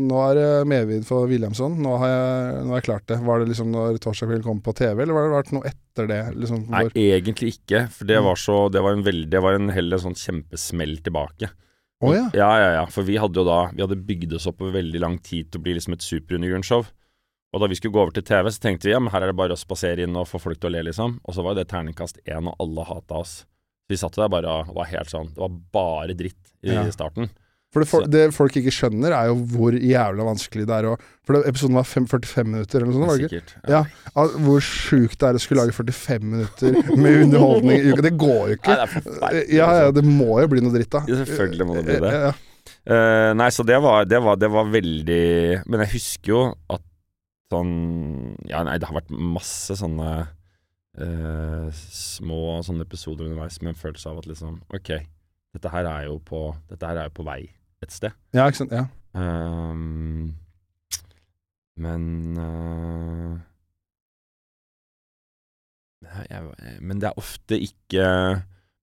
nå 0.00 0.22
er 0.30 0.40
det 0.40 0.48
medvind 0.72 1.04
for 1.08 1.28
Williamson. 1.28 1.76
Nå 1.84 1.92
har, 2.00 2.14
jeg, 2.14 2.64
nå 2.64 2.72
har 2.72 2.80
jeg 2.80 2.88
klart 2.88 3.06
det. 3.12 3.20
Var 3.28 3.44
det 3.44 3.50
liksom 3.52 3.68
når 3.74 4.00
torsdagskvelden 4.00 4.38
kveld 4.38 4.48
kom 4.48 4.64
på 4.64 4.76
TV, 4.80 5.04
eller 5.04 5.16
var 5.18 5.28
det 5.28 5.36
vært 5.36 5.54
noe 5.58 5.68
etter 5.68 6.08
det? 6.08 6.20
Liksom, 6.40 6.64
Nei, 6.72 6.86
egentlig 7.04 7.52
ikke. 7.58 7.84
For 7.92 8.08
det 8.08 8.24
var 8.24 8.40
så 8.40 8.58
Det 8.72 8.80
var 8.84 8.96
en 8.96 9.04
veldig 9.04 9.28
Det 9.32 9.40
var 9.44 9.56
en 9.58 9.72
heller 9.74 10.00
sånn 10.00 10.16
kjempesmell 10.16 11.02
tilbake. 11.04 11.52
Å 12.00 12.14
ja. 12.14 12.26
Ja, 12.32 12.50
ja, 12.62 12.68
ja. 12.78 12.84
For 12.94 13.04
vi 13.04 13.16
hadde 13.18 13.40
jo 13.40 13.44
da 13.44 13.66
Vi 13.74 13.82
hadde 13.82 14.00
bygd 14.08 14.36
oss 14.38 14.46
opp 14.48 14.62
over 14.62 14.76
veldig 14.78 15.00
lang 15.02 15.18
tid 15.20 15.50
til 15.50 15.60
å 15.60 15.64
bli 15.68 15.76
liksom 15.76 15.96
et 15.98 16.06
superundergrunnsshow. 16.06 16.88
Og 17.54 17.62
da 17.62 17.68
vi 17.70 17.78
skulle 17.78 17.94
gå 17.96 18.02
over 18.02 18.12
til 18.12 18.26
TV, 18.28 18.50
så 18.52 18.60
tenkte 18.60 18.88
vi 18.90 18.92
ja, 18.92 19.00
men 19.00 19.08
her 19.14 19.24
er 19.24 19.32
det 19.32 19.38
bare 19.40 19.56
å 19.56 19.60
spasere 19.60 20.04
inn 20.04 20.16
og 20.20 20.28
få 20.28 20.40
folk 20.42 20.58
til 20.60 20.68
å 20.68 20.74
le, 20.76 20.82
liksom. 20.90 21.16
Og 21.24 21.32
så 21.36 21.44
var 21.44 21.54
jo 21.54 21.62
det 21.62 21.68
terningkast 21.70 22.20
én, 22.28 22.48
og 22.50 22.58
alle 22.60 22.84
hata 22.84 23.22
oss. 23.22 23.38
Så 23.88 23.94
vi 23.94 24.00
satt 24.02 24.18
der 24.20 24.28
bare 24.28 24.52
og 24.66 24.74
var 24.76 24.84
helt 24.90 25.08
sånn 25.08 25.30
Det 25.32 25.40
var 25.40 25.54
bare 25.72 26.12
dritt 26.18 26.50
i 26.60 26.74
Ja. 26.74 26.82
starten. 26.92 27.30
For 27.72 27.80
det, 27.84 27.88
for, 27.90 28.04
det 28.08 28.20
folk 28.32 28.54
ikke 28.56 28.72
skjønner, 28.72 29.12
er 29.12 29.26
jo 29.28 29.34
hvor 29.52 29.72
jævla 29.76 30.24
vanskelig 30.24 30.64
det 30.68 30.72
er 30.76 30.86
å 30.88 30.94
For 31.24 31.36
det, 31.36 31.50
episoden 31.50 31.76
var 31.76 31.84
fem, 31.84 32.06
45 32.08 32.46
minutter, 32.48 32.80
eller 32.80 32.92
noe 32.92 32.96
sånt, 32.96 33.08
var 33.10 33.18
det 33.20 33.28
ikke? 33.28 33.60
Ja. 33.68 33.80
Ah, 34.16 34.30
Hvor 34.46 34.60
sjukt 34.64 35.18
det 35.20 35.28
er 35.28 35.36
å 35.36 35.42
skulle 35.42 35.64
lage 35.66 35.76
45 35.76 36.24
minutter 36.24 36.78
med 36.96 37.18
underholdning 37.26 37.76
i 37.80 37.90
uka. 37.92 38.04
Det 38.08 38.14
går 38.16 38.38
jo 38.38 38.56
Nei, 38.56 38.56
ikke. 38.56 38.76
det 39.04 39.16
er. 39.28 39.38
Ja, 39.52 39.68
ja, 39.68 39.90
liksom. 39.90 39.94
det 39.98 40.04
må 40.08 40.40
jo 40.40 40.48
bli 40.54 40.64
noe 40.64 40.72
dritt, 40.78 40.90
da. 40.96 41.02
Ja, 41.08 41.18
selvfølgelig 41.24 41.68
må 41.68 41.76
det 41.76 41.84
bli 41.90 41.98
det. 42.06 42.12
Ja, 42.16 42.30
ja. 42.30 42.32
Eh, 42.88 43.32
nei, 43.36 43.48
så 43.52 43.64
det 43.68 43.76
var, 43.84 44.04
det, 44.08 44.20
var, 44.24 44.36
det 44.40 44.48
var 44.52 44.64
veldig 44.72 45.24
Men 45.68 45.82
jeg 45.84 45.90
husker 45.98 46.32
jo 46.32 46.40
at 46.72 46.82
sånn 47.52 48.34
Ja, 48.48 48.64
nei, 48.66 48.78
det 48.80 48.88
har 48.88 48.98
vært 48.98 49.12
masse 49.12 49.76
sånne 49.78 50.10
eh, 50.98 51.68
små 51.92 52.58
sånne 52.66 52.86
episoder 52.86 53.28
underveis 53.28 53.60
med 53.62 53.74
en 53.74 53.80
følelse 53.80 54.10
av 54.10 54.22
at 54.22 54.28
liksom 54.30 54.60
Ok, 54.74 54.92
dette 55.56 55.72
her 55.72 55.88
er 55.88 56.08
jo 56.08 56.18
på, 56.24 56.42
dette 56.70 56.90
her 56.90 57.00
er 57.00 57.10
jo 57.10 57.16
på 57.20 57.26
vei 57.28 57.42
et 57.84 57.94
sted. 57.94 58.14
Ja, 58.34 58.48
ikke 58.48 58.64
sant. 58.64 58.74
Ja. 58.74 58.88
Um, 59.14 60.34
men 61.78 62.02
uh, 62.36 63.38
jeg, 66.02 66.80
Men 66.82 67.00
det 67.00 67.08
er 67.08 67.20
ofte 67.20 67.56
ikke 67.58 68.08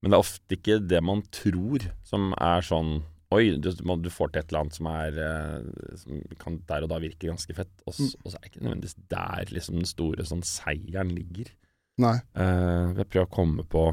Men 0.01 0.11
det 0.11 0.16
er 0.16 0.24
ofte 0.24 0.57
ikke 0.57 0.80
det 0.80 1.01
man 1.03 1.22
tror 1.36 1.86
som 2.07 2.32
er 2.39 2.66
sånn 2.66 3.03
Oi, 3.34 3.57
du, 3.57 3.71
du 3.73 4.09
får 4.13 4.32
til 4.32 4.41
et 4.43 4.51
eller 4.51 4.61
annet 4.61 4.78
som 4.78 4.89
er 4.91 5.15
eh, 5.17 5.93
Som 5.97 6.19
kan 6.41 6.59
der 6.69 6.86
og 6.86 6.91
da 6.91 6.99
virke 7.01 7.30
ganske 7.30 7.55
fett, 7.57 7.71
og, 7.88 7.95
mm. 7.97 8.11
og 8.21 8.32
så 8.32 8.38
er 8.38 8.43
det 8.43 8.51
ikke 8.51 8.65
nødvendigvis 8.65 8.97
der 9.11 9.53
liksom 9.55 9.80
den 9.80 9.89
store 9.89 10.26
sånn 10.30 10.43
seieren 10.45 11.13
ligger. 11.15 11.49
Nei. 12.01 12.17
Uh, 12.36 12.91
jeg 12.99 13.07
prøver 13.07 13.23
å 13.26 13.32
komme 13.32 13.63
på 13.71 13.86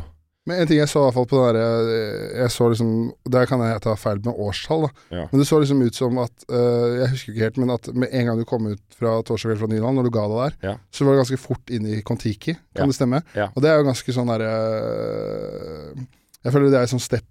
Men 0.51 0.59
en 0.59 0.67
ting 0.67 0.81
jeg 0.81 0.91
så 0.91 1.05
i 1.05 1.05
hvert 1.07 1.15
fall 1.15 1.27
på 1.31 1.39
den 1.39 1.55
derre 1.55 1.99
Jeg 2.41 2.51
så 2.51 2.67
liksom 2.73 2.89
Der 3.31 3.47
kan 3.47 3.63
jeg 3.63 3.83
ta 3.85 3.93
feil 3.95 4.19
med 4.25 4.41
årstall, 4.43 4.89
da. 4.89 5.05
Ja. 5.21 5.27
Men 5.31 5.39
det 5.39 5.47
så 5.47 5.61
liksom 5.63 5.85
ut 5.87 5.95
som 6.01 6.19
at 6.19 6.47
uh, 6.51 6.89
Jeg 6.99 7.13
husker 7.13 7.31
ikke 7.31 7.45
helt, 7.47 7.61
men 7.63 7.75
at 7.77 7.87
med 7.95 8.11
en 8.11 8.27
gang 8.27 8.41
du 8.43 8.49
kom 8.49 8.67
ut 8.73 8.99
fra 8.99 9.15
Torsdag 9.23 9.53
kveld 9.53 9.63
fra 9.63 9.71
Nyland, 9.71 10.01
når 10.01 10.09
du 10.09 10.15
ga 10.19 10.27
deg 10.33 10.41
der, 10.41 10.59
Ja. 10.73 10.75
så 10.91 11.07
var 11.07 11.15
det 11.15 11.23
ganske 11.23 11.41
fort 11.45 11.71
inn 11.71 11.87
i 11.87 12.01
Kon-Tiki. 12.03 12.57
Kan 12.75 12.83
Ja. 12.83 12.91
det 12.91 12.99
stemme? 12.99 13.23
Og 13.53 13.63
det 13.63 13.71
er 13.71 13.79
jo 13.79 13.87
ganske 13.93 14.17
sånn 14.19 14.35
derre 14.35 14.51
uh, 14.51 16.03
Jeg 16.43 16.57
føler 16.57 16.75
det 16.75 16.83
er 16.83 16.91
sånn 16.91 17.07
step 17.07 17.29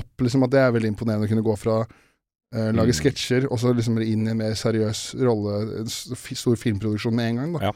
up, 0.00 0.10
liksom. 0.20 0.42
At 0.46 0.50
det 0.54 0.60
er 0.60 0.74
veldig 0.74 0.90
imponerende 0.94 1.26
å 1.28 1.30
kunne 1.30 1.44
gå 1.46 1.56
fra 1.60 1.78
uh, 1.84 2.70
lage 2.74 2.92
Mm. 2.94 2.98
sketsjer, 3.00 3.46
og 3.50 3.58
så 3.58 3.72
liksom 3.74 3.98
inn 4.02 4.26
i 4.26 4.30
en 4.30 4.38
mer 4.38 4.54
seriøs 4.58 5.14
rolle, 5.22 5.80
en 5.80 5.88
stor 5.88 6.56
filmproduksjon 6.60 7.14
med 7.14 7.28
en 7.32 7.36
gang, 7.42 7.52
da. 7.58 7.60
Ja. 7.70 7.72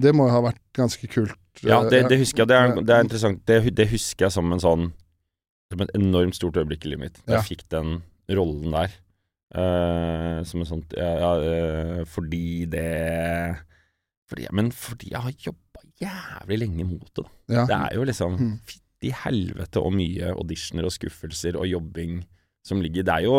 Det 0.00 0.14
må 0.16 0.24
jo 0.24 0.32
ha 0.32 0.40
vært 0.46 0.60
ganske 0.72 1.08
kult. 1.12 1.36
Ja, 1.60 1.82
øh, 1.84 1.90
det, 1.92 2.06
det 2.08 2.16
husker 2.22 2.42
jeg. 2.46 2.48
Det 2.48 2.56
er, 2.56 2.70
det 2.80 2.94
er 2.96 3.02
interessant. 3.04 3.42
Det, 3.46 3.58
det 3.76 3.88
husker 3.90 4.24
jeg 4.24 4.32
som 4.32 4.52
en 4.54 4.62
sånn 4.62 4.92
Som 5.72 5.80
et 5.84 5.90
enormt 5.96 6.36
stort 6.36 6.56
øyeblikk 6.56 6.84
i 6.86 6.88
livet 6.92 7.00
mitt. 7.04 7.18
Da 7.26 7.34
Ja. 7.34 7.40
Jeg 7.42 7.48
fikk 7.58 7.62
den 7.72 8.02
rollen 8.28 8.72
der. 8.72 8.94
Uh, 9.52 10.40
som 10.48 10.62
en 10.62 10.68
sånn 10.68 10.82
ja, 10.96 11.10
ja, 11.20 11.30
eh, 11.44 12.04
Fordi 12.08 12.64
det 12.72 12.86
fordi, 14.30 14.46
Men 14.56 14.70
fordi 14.72 15.10
jeg 15.12 15.20
har 15.20 15.34
jobba 15.44 15.82
jævlig 16.00 16.58
lenge 16.62 16.86
mot 16.88 17.04
det, 17.12 17.24
da. 17.24 17.30
Ja. 17.52 17.64
Det 17.68 17.76
er 17.76 17.98
jo 17.98 18.04
liksom 18.08 18.38
Mm. 18.40 18.54
Fytti 19.02 19.10
helvete 19.24 19.82
og 19.82 19.92
mye 19.98 20.30
auditioner 20.38 20.86
og 20.86 20.94
skuffelser 20.94 21.56
og 21.58 21.66
jobbing 21.66 22.20
som 22.62 22.78
ligger 22.78 23.02
Det 23.02 23.10
er 23.16 23.24
jo 23.26 23.38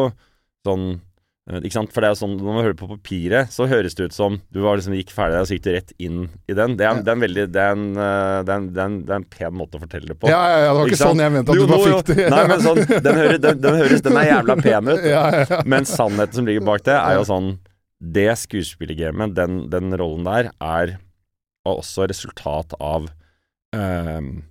sånn 0.68 1.00
eh, 1.48 1.62
ikke 1.64 1.78
sant? 1.78 1.94
For 1.96 2.04
det 2.04 2.10
er 2.12 2.18
sånn, 2.20 2.34
Når 2.36 2.50
man 2.50 2.64
hører 2.66 2.76
på 2.76 2.90
papiret, 2.90 3.48
så 3.56 3.64
høres 3.72 3.96
det 3.96 4.10
ut 4.10 4.16
som 4.16 4.36
du 4.52 4.60
var 4.60 4.76
liksom 4.76 4.98
gikk 4.98 5.14
ferdig 5.16 5.40
og 5.40 5.48
så 5.48 5.56
gikk 5.56 5.64
du 5.64 5.72
rett 5.78 5.94
inn 6.04 6.18
i 6.52 6.54
den. 6.58 6.76
Det 6.76 6.84
er, 6.84 6.92
Ja. 6.92 7.02
det 7.02 7.08
er 7.08 7.16
en 7.16 7.24
veldig 7.24 7.46
det 7.56 7.64
er 7.64 7.72
en, 7.78 7.86
eh, 7.96 8.44
det, 8.44 8.52
er 8.52 8.58
en, 8.60 8.68
det, 8.74 8.82
er 8.84 8.86
en, 8.92 9.00
det 9.08 9.16
er 9.16 9.22
en 9.22 9.30
pen 9.38 9.56
måte 9.56 9.80
å 9.80 9.84
fortelle 9.86 10.12
det 10.12 10.20
på. 10.20 10.28
Ja, 10.28 10.42
ja, 10.52 10.60
ja, 10.66 10.70
det 10.74 10.78
var 10.82 10.92
Ikke 10.92 10.98
ikke, 10.98 11.08
sånn 11.08 11.24
jeg 11.24 11.36
mente 11.38 11.56
at 11.56 11.56
du, 11.56 11.64
du 11.64 11.72
bare 11.72 12.04
fikk 12.04 12.12
det. 12.12 12.30
Nei, 12.36 12.44
men 12.52 12.64
sånn, 12.68 12.84
den, 13.08 13.20
hører, 13.24 13.42
den, 13.48 13.62
den 13.64 13.80
høres 13.80 14.04
Den 14.04 14.20
er 14.20 14.28
jævla 14.34 14.60
pen 14.60 14.92
ut. 14.92 15.08
ja, 15.16 15.26
ja. 15.40 15.62
Men 15.64 15.88
sannheten 15.88 16.42
som 16.42 16.52
ligger 16.52 16.68
bak 16.68 16.84
det, 16.92 17.00
er 17.00 17.20
jo 17.22 17.28
sånn 17.32 17.52
Det 18.20 18.30
skuespillergamet, 18.44 19.36
den, 19.40 19.62
den 19.72 19.96
rollen 19.96 20.28
der, 20.28 20.52
er 20.60 20.98
også 21.64 22.10
resultat 22.12 22.76
av 22.84 23.08
ehm, 23.72 24.42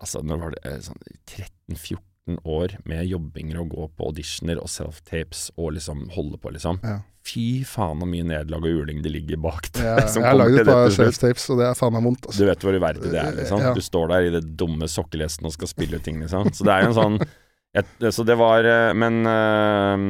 Altså, 0.00 0.20
når 0.26 0.40
var 0.42 0.54
det 0.56 0.62
eh, 0.68 0.78
sånn 0.84 1.02
13-14 1.32 2.40
år 2.42 2.72
med 2.90 3.06
jobbinger 3.06 3.60
og 3.62 3.68
gå 3.70 3.84
på 3.96 4.08
auditioner 4.10 4.58
og 4.58 4.66
self-tapes 4.68 5.44
og 5.56 5.76
liksom 5.76 6.08
holde 6.16 6.40
på, 6.42 6.50
liksom. 6.56 6.80
Ja. 6.82 6.98
Fy 7.26 7.62
faen 7.66 8.02
så 8.02 8.06
mye 8.10 8.26
nederlag 8.26 8.66
og 8.66 8.70
juling 8.70 9.00
det 9.02 9.10
ligger 9.14 9.38
bak 9.42 9.70
det. 9.74 9.82
Ja, 9.86 10.04
som 10.12 10.22
jeg 10.22 10.30
har 10.32 10.38
lagd 10.38 10.58
et 10.60 10.68
par 10.68 10.90
self-tapes, 10.94 11.46
og 11.54 11.62
det 11.62 11.68
er 11.70 11.78
faen 11.78 11.94
meg 11.96 12.04
vondt. 12.06 12.22
Du 12.26 12.28
Altså. 12.30 12.46
vet 12.50 12.66
hvor 12.66 12.76
uverdig 12.78 13.10
det 13.14 13.18
er, 13.22 13.32
liksom. 13.40 13.62
Ja. 13.64 13.72
Du 13.74 13.82
står 13.82 14.10
der 14.12 14.26
i 14.28 14.32
det 14.36 14.42
dumme 14.58 14.88
sokkelesten 14.90 15.46
og 15.48 15.54
skal 15.56 15.70
spille 15.70 16.02
ting, 16.02 16.20
liksom. 16.22 16.50
Så 16.54 16.66
det 16.66 16.74
er 16.76 16.84
jo 16.86 16.92
en 16.92 16.98
sånn 17.00 17.18
et, 17.80 17.94
Så 18.14 18.24
det 18.26 18.36
var 18.40 18.64
eh, 18.64 18.92
Men 18.96 19.18
eh, 19.28 20.04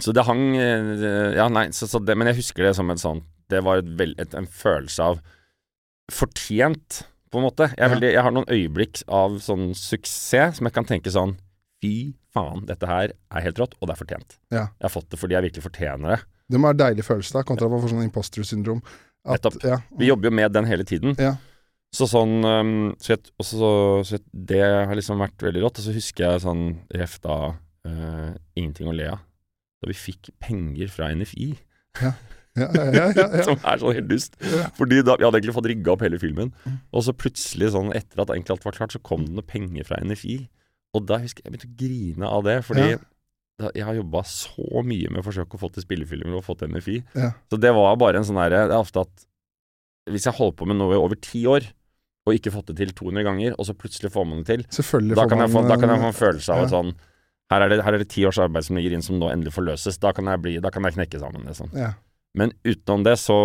Så 0.00 0.14
det 0.16 0.24
hang 0.24 0.44
Ja, 0.56 1.48
nei, 1.52 1.66
så, 1.76 1.88
så 1.90 1.98
det, 2.00 2.14
men 2.16 2.30
jeg 2.30 2.38
husker 2.42 2.64
det 2.64 2.70
som 2.78 2.88
en 2.94 3.00
sånn 3.02 3.20
Det 3.50 3.60
var 3.66 3.82
et 3.82 4.06
et, 4.22 4.34
en 4.38 4.46
følelse 4.48 5.04
av 5.10 5.18
fortjent, 6.12 7.02
på 7.30 7.40
en 7.40 7.46
måte. 7.48 7.68
Jeg, 7.74 7.92
veldig, 7.94 8.12
jeg 8.14 8.24
har 8.24 8.34
noen 8.34 8.48
øyeblikk 8.52 9.02
av 9.06 9.36
sånn 9.44 9.70
suksess 9.76 10.58
som 10.58 10.68
jeg 10.68 10.76
kan 10.76 10.88
tenke 10.88 11.12
sånn 11.14 11.36
Fy 11.78 12.16
faen, 12.34 12.64
dette 12.66 12.88
her 12.90 13.12
er 13.14 13.44
helt 13.44 13.60
rått, 13.60 13.76
og 13.78 13.86
det 13.86 13.94
er 13.94 13.98
fortjent. 14.00 14.32
Ja. 14.50 14.64
Jeg 14.80 14.86
har 14.88 14.90
fått 14.90 15.12
det 15.12 15.20
fordi 15.20 15.36
jeg 15.36 15.44
virkelig 15.46 15.62
fortjener 15.68 16.14
det. 16.16 16.16
Det 16.50 16.58
må 16.58 16.72
være 16.72 16.80
deilig 16.80 17.04
følelse, 17.06 17.36
da, 17.36 17.44
kontra 17.46 17.68
at 17.68 17.74
man 17.74 17.84
sånn 17.84 18.02
imposter 18.02 18.46
syndrom. 18.46 18.80
At. 19.28 19.46
Ja, 19.62 19.78
Vi 19.94 20.08
jobber 20.08 20.30
jo 20.30 20.34
med 20.34 20.54
den 20.56 20.66
hele 20.66 20.86
tiden. 20.88 21.14
Ja. 21.20 21.36
Så 21.94 22.08
sånn 22.10 22.40
så, 22.42 23.14
jeg, 23.14 23.30
også, 23.40 23.58
så, 23.60 23.70
så 24.04 24.16
jeg, 24.16 24.24
Det 24.32 24.60
har 24.60 24.92
liksom 24.96 25.22
vært 25.22 25.44
veldig 25.44 25.62
rått. 25.64 25.80
Og 25.80 25.86
så 25.86 25.94
husker 25.94 26.24
jeg 26.26 26.42
sånn 26.44 26.64
ref 26.94 27.18
da 27.24 27.38
uh, 27.54 28.32
Ingenting 28.58 28.90
å 28.90 28.96
le 28.96 29.08
av. 29.14 29.22
Da 29.78 29.90
vi 29.92 29.96
fikk 29.96 30.32
penger 30.42 30.90
fra 30.92 31.12
NFI. 31.14 31.52
ja, 32.02 32.12
ja, 32.58 32.68
ja, 32.74 32.86
ja, 32.94 33.06
ja. 33.14 33.44
Som 33.48 33.58
er 33.62 33.82
sånn 33.82 33.96
helt 33.98 34.10
dust. 34.10 34.38
Fordi 34.78 35.00
da, 35.06 35.16
Vi 35.18 35.26
hadde 35.26 35.40
egentlig 35.40 35.56
fått 35.56 35.70
rigga 35.70 35.94
opp 35.94 36.04
hele 36.06 36.20
filmen. 36.22 36.52
Og 36.92 37.04
så 37.06 37.14
plutselig, 37.16 37.72
sånn 37.74 37.92
etter 37.96 38.24
at 38.24 38.32
egentlig 38.34 38.56
alt 38.56 38.66
var 38.68 38.76
klart, 38.78 38.94
så 38.96 39.02
kom 39.04 39.26
det 39.26 39.36
noe 39.36 39.46
penger 39.46 39.86
fra 39.88 40.00
NFI. 40.04 40.40
Og 40.96 41.06
da 41.08 41.20
husker 41.22 41.44
jeg 41.44 41.48
jeg 41.50 41.54
begynte 41.56 41.70
å 41.70 41.78
grine 41.84 42.34
av 42.38 42.44
det. 42.48 42.58
Fordi 42.66 42.90
da, 43.58 43.72
jeg 43.74 43.86
har 43.88 43.96
jobba 43.98 44.22
så 44.30 44.84
mye 44.86 45.10
med 45.10 45.22
å 45.22 45.26
forsøke 45.26 45.58
å 45.58 45.62
få 45.64 45.72
til 45.74 45.84
spillefilmer 45.86 46.38
og 46.38 46.46
få 46.46 46.54
til 46.60 46.70
NFI. 46.74 47.00
Så 47.50 47.58
det 47.60 47.72
var 47.74 47.98
bare 48.00 48.20
en 48.20 48.26
sånn 48.28 48.38
herre 48.38 48.68
Det 48.70 48.76
er 48.76 48.84
ofte 48.84 49.02
at 49.02 49.26
hvis 50.08 50.24
jeg 50.24 50.38
holder 50.38 50.56
på 50.56 50.68
med 50.70 50.78
noe 50.80 50.94
i 50.96 51.00
over 51.00 51.18
ti 51.20 51.42
år, 51.50 51.66
og 52.28 52.36
ikke 52.36 52.52
fått 52.52 52.70
det 52.70 52.78
til 52.80 52.92
200 52.96 53.24
ganger, 53.26 53.54
og 53.60 53.66
så 53.68 53.74
plutselig 53.76 54.10
får 54.12 54.24
man 54.28 54.40
det 54.40 54.46
til, 54.48 54.62
da 55.16 55.24
kan, 55.28 55.42
jeg 55.42 55.52
få, 55.52 55.62
da 55.68 55.76
kan 55.80 55.92
jeg 55.92 56.00
få 56.00 56.06
eh, 56.06 56.12
en 56.12 56.16
følelse 56.16 56.54
av 56.54 56.64
at 56.64 56.72
sånn 56.72 56.94
her 57.48 57.64
er, 57.64 57.72
det, 57.72 57.78
her 57.84 57.96
er 57.96 58.02
det 58.02 58.08
ti 58.12 58.24
års 58.28 58.38
arbeid 58.44 58.66
som 58.66 58.76
ligger 58.76 58.92
inn 58.92 59.04
som 59.04 59.16
nå 59.20 59.30
endelig 59.32 59.54
forløses. 59.54 59.96
Da 60.02 60.12
kan 60.16 60.28
jeg, 60.28 60.40
bli, 60.44 60.54
da 60.60 60.72
kan 60.72 60.84
jeg 60.84 60.98
knekke 60.98 61.20
sammen, 61.22 61.46
liksom. 61.48 61.70
ja. 61.76 61.94
Men 62.36 62.52
utenom 62.62 63.02
det 63.06 63.14
så 63.18 63.36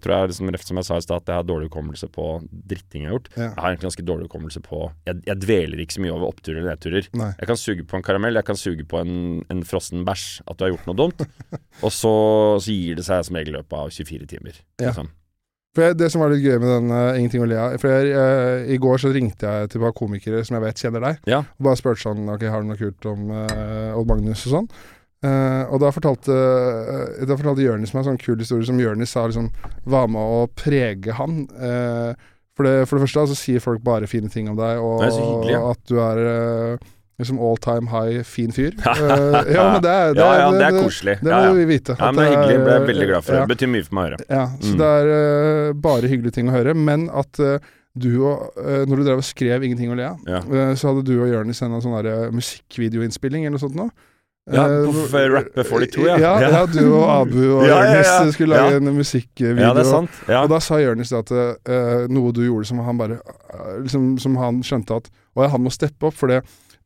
tror 0.00 0.14
jeg, 0.14 0.30
liksom, 0.30 0.50
som 0.64 0.78
jeg 0.80 0.86
sa 0.86 0.98
i 1.00 1.04
stad, 1.04 1.24
at 1.24 1.32
jeg 1.32 1.40
har 1.40 1.48
dårlig 1.48 1.68
hukommelse 1.68 2.08
på 2.14 2.26
dritting 2.70 3.04
jeg 3.04 3.10
har 3.10 3.16
gjort. 3.18 3.28
Ja. 3.34 3.48
Jeg 3.48 3.58
har 3.58 3.72
egentlig 3.72 3.88
ganske 3.88 4.06
dårlig 4.06 4.28
hukommelse 4.28 4.62
på 4.64 4.80
jeg, 5.08 5.20
jeg 5.26 5.40
dveler 5.42 5.82
ikke 5.82 5.98
så 5.98 6.04
mye 6.06 6.14
over 6.14 6.30
oppturer 6.30 6.60
eller 6.62 6.76
nedturer. 6.76 7.10
Nei. 7.18 7.30
Jeg 7.42 7.50
kan 7.50 7.60
suge 7.60 7.86
på 7.90 7.98
en 7.98 8.06
karamell, 8.06 8.38
jeg 8.38 8.48
kan 8.48 8.60
suge 8.60 8.86
på 8.88 9.02
en, 9.02 9.14
en 9.52 9.62
frossen 9.66 10.06
bæsj, 10.08 10.26
at 10.46 10.58
du 10.58 10.64
har 10.64 10.72
gjort 10.76 10.88
noe 10.88 11.00
dumt. 11.02 11.24
og 11.84 11.92
så, 11.94 12.14
så 12.62 12.74
gir 12.74 12.98
det 13.00 13.06
seg 13.08 13.26
som 13.28 13.40
regel 13.40 13.56
i 13.56 13.58
løpet 13.58 13.80
av 13.82 13.90
24 13.92 14.30
timer. 14.30 14.60
Ja. 14.78 14.92
Liksom. 14.92 15.10
For 15.76 15.84
jeg, 15.84 15.98
Det 16.00 16.08
som 16.10 16.22
var 16.24 16.32
litt 16.32 16.42
gøy 16.46 16.56
med 16.62 16.70
den 16.72 16.92
uh, 16.94 17.18
Ingenting 17.18 17.42
å 17.44 17.46
le 17.46 17.58
av 17.60 17.74
For 17.78 17.92
jeg, 17.92 18.14
eh, 18.16 18.70
I 18.72 18.78
går 18.80 19.02
så 19.02 19.10
ringte 19.12 19.50
jeg 19.52 19.68
til 19.68 19.78
et 19.82 19.84
par 19.84 19.92
komikere 19.98 20.40
som 20.46 20.56
jeg 20.56 20.64
vet 20.64 20.80
kjenner 20.80 21.04
deg, 21.04 21.18
Ja. 21.28 21.42
og 21.44 21.66
bare 21.68 21.78
spurte 21.78 22.02
sånn 22.06 22.24
Ok, 22.32 22.46
har 22.48 22.64
du 22.64 22.70
noe 22.70 22.80
kult 22.80 23.08
om 23.10 23.28
uh, 23.34 23.92
Odd 23.98 24.08
Magnus 24.08 24.46
og 24.48 24.54
sånn? 24.56 24.70
Eh, 25.18 25.62
og 25.74 25.80
da 25.82 25.88
fortalte, 25.90 26.30
uh, 26.30 27.24
da 27.26 27.34
fortalte 27.34 27.64
Jørnis 27.64 27.90
meg 27.90 28.04
en 28.04 28.12
sånn 28.12 28.20
kul 28.22 28.36
historie 28.38 28.66
som 28.68 28.78
Jørnis 28.78 29.10
sa 29.16 29.24
liksom 29.26 29.48
var 29.90 30.06
med 30.14 30.22
å 30.22 30.44
prege 30.54 31.16
han. 31.18 31.40
Uh, 31.58 32.12
for, 32.54 32.68
det, 32.68 32.84
for 32.86 32.98
det 32.98 33.06
første 33.08 33.24
så 33.32 33.38
sier 33.38 33.62
folk 33.64 33.82
bare 33.82 34.06
fine 34.10 34.30
ting 34.30 34.46
om 34.50 34.54
deg, 34.58 34.78
og, 34.78 35.02
hyggelig, 35.08 35.56
ja. 35.56 35.62
at 35.72 35.82
du 35.90 35.98
er 36.02 36.20
liksom 37.18 37.40
all 37.42 37.58
time 37.62 37.90
high 37.90 38.22
fin 38.26 38.54
fyr. 38.54 38.76
Ja, 38.86 38.94
men 39.72 39.82
det 39.82 39.90
er, 39.90 40.14
det, 40.14 40.22
ja, 40.22 40.38
ja, 40.38 40.48
det 40.54 40.66
er 40.68 40.78
koselig. 40.78 41.16
Det 41.22 41.34
må 41.34 41.52
vi 41.58 41.66
vite. 41.70 41.96
ja, 41.98 42.10
men 42.12 42.18
det 42.22 42.26
er 42.28 42.34
hyggelig. 42.36 42.58
Jeg 42.58 42.74
er- 42.76 42.86
veldig 42.92 43.08
glad 43.10 43.26
for 43.26 43.34
det. 43.34 43.40
Det 43.42 43.52
betyr 43.56 43.72
mye 43.74 43.86
for 43.88 43.98
meg 43.98 44.04
å 44.04 44.08
høre. 44.10 44.20
Ja, 44.30 44.44
så 44.62 44.72
Mm. 44.74 44.78
det 44.78 44.90
er 44.98 45.72
bare 45.88 46.10
hyggelige 46.14 46.34
ting 46.38 46.50
å 46.50 46.54
høre. 46.54 46.74
Men 46.78 47.08
at 47.10 47.42
du 47.98 48.10
og 48.22 48.54
Når 48.54 48.94
du 48.94 49.02
drev 49.02 49.18
og 49.18 49.26
skrev 49.26 49.62
'Ingenting 49.66 49.90
å 49.90 49.96
le 49.98 50.06
av', 50.14 50.78
så 50.78 50.92
hadde 50.94 51.02
du 51.06 51.18
og 51.22 51.26
Jørnis 51.26 51.62
en 51.62 51.74
sånn 51.82 52.30
musikkvideoinnspilling 52.38 53.46
eller 53.46 53.58
noe 53.58 53.66
sånt 53.66 53.74
nå. 53.74 53.90
Ja, 54.54 54.64
på 54.64 54.92
rappe 54.94 55.08
f- 55.08 55.32
Rap 55.34 55.48
Before 55.54 55.84
the 55.84 55.90
Two, 55.92 56.06
ja. 56.06 56.16
ja. 56.18 56.32
Ja. 56.40 56.62
Du 56.66 56.80
og 56.94 57.04
Abu 57.20 57.40
og 57.58 57.66
Ja, 57.68 57.80
Jonis 57.92 58.34
skulle 58.34 58.56
lage 58.56 58.76
en 58.80 58.92
musikkvideo. 58.96 59.60
Ja, 59.60 59.74
det 59.76 59.84
er 59.84 59.90
sant. 59.90 60.22
Ja. 60.28 60.42
Og 60.44 60.48
da 60.52 60.60
sa 60.64 60.78
Jonis 60.80 61.12
at 61.12 61.32
uh, 61.34 62.06
noe 62.08 62.32
du 62.32 62.42
gjorde 62.46 62.68
som 62.70 62.80
han 62.86 62.98
bare 63.00 63.18
eh, 63.20 63.74
liksom, 63.84 64.14
Som 64.22 64.36
han 64.40 64.62
skjønte 64.64 64.96
at 65.02 65.10
Å 65.36 65.44
ja, 65.44 65.50
han 65.52 65.62
må 65.66 65.70
steppe 65.74 66.08
opp, 66.08 66.16
for 66.16 66.32
det 66.32 66.40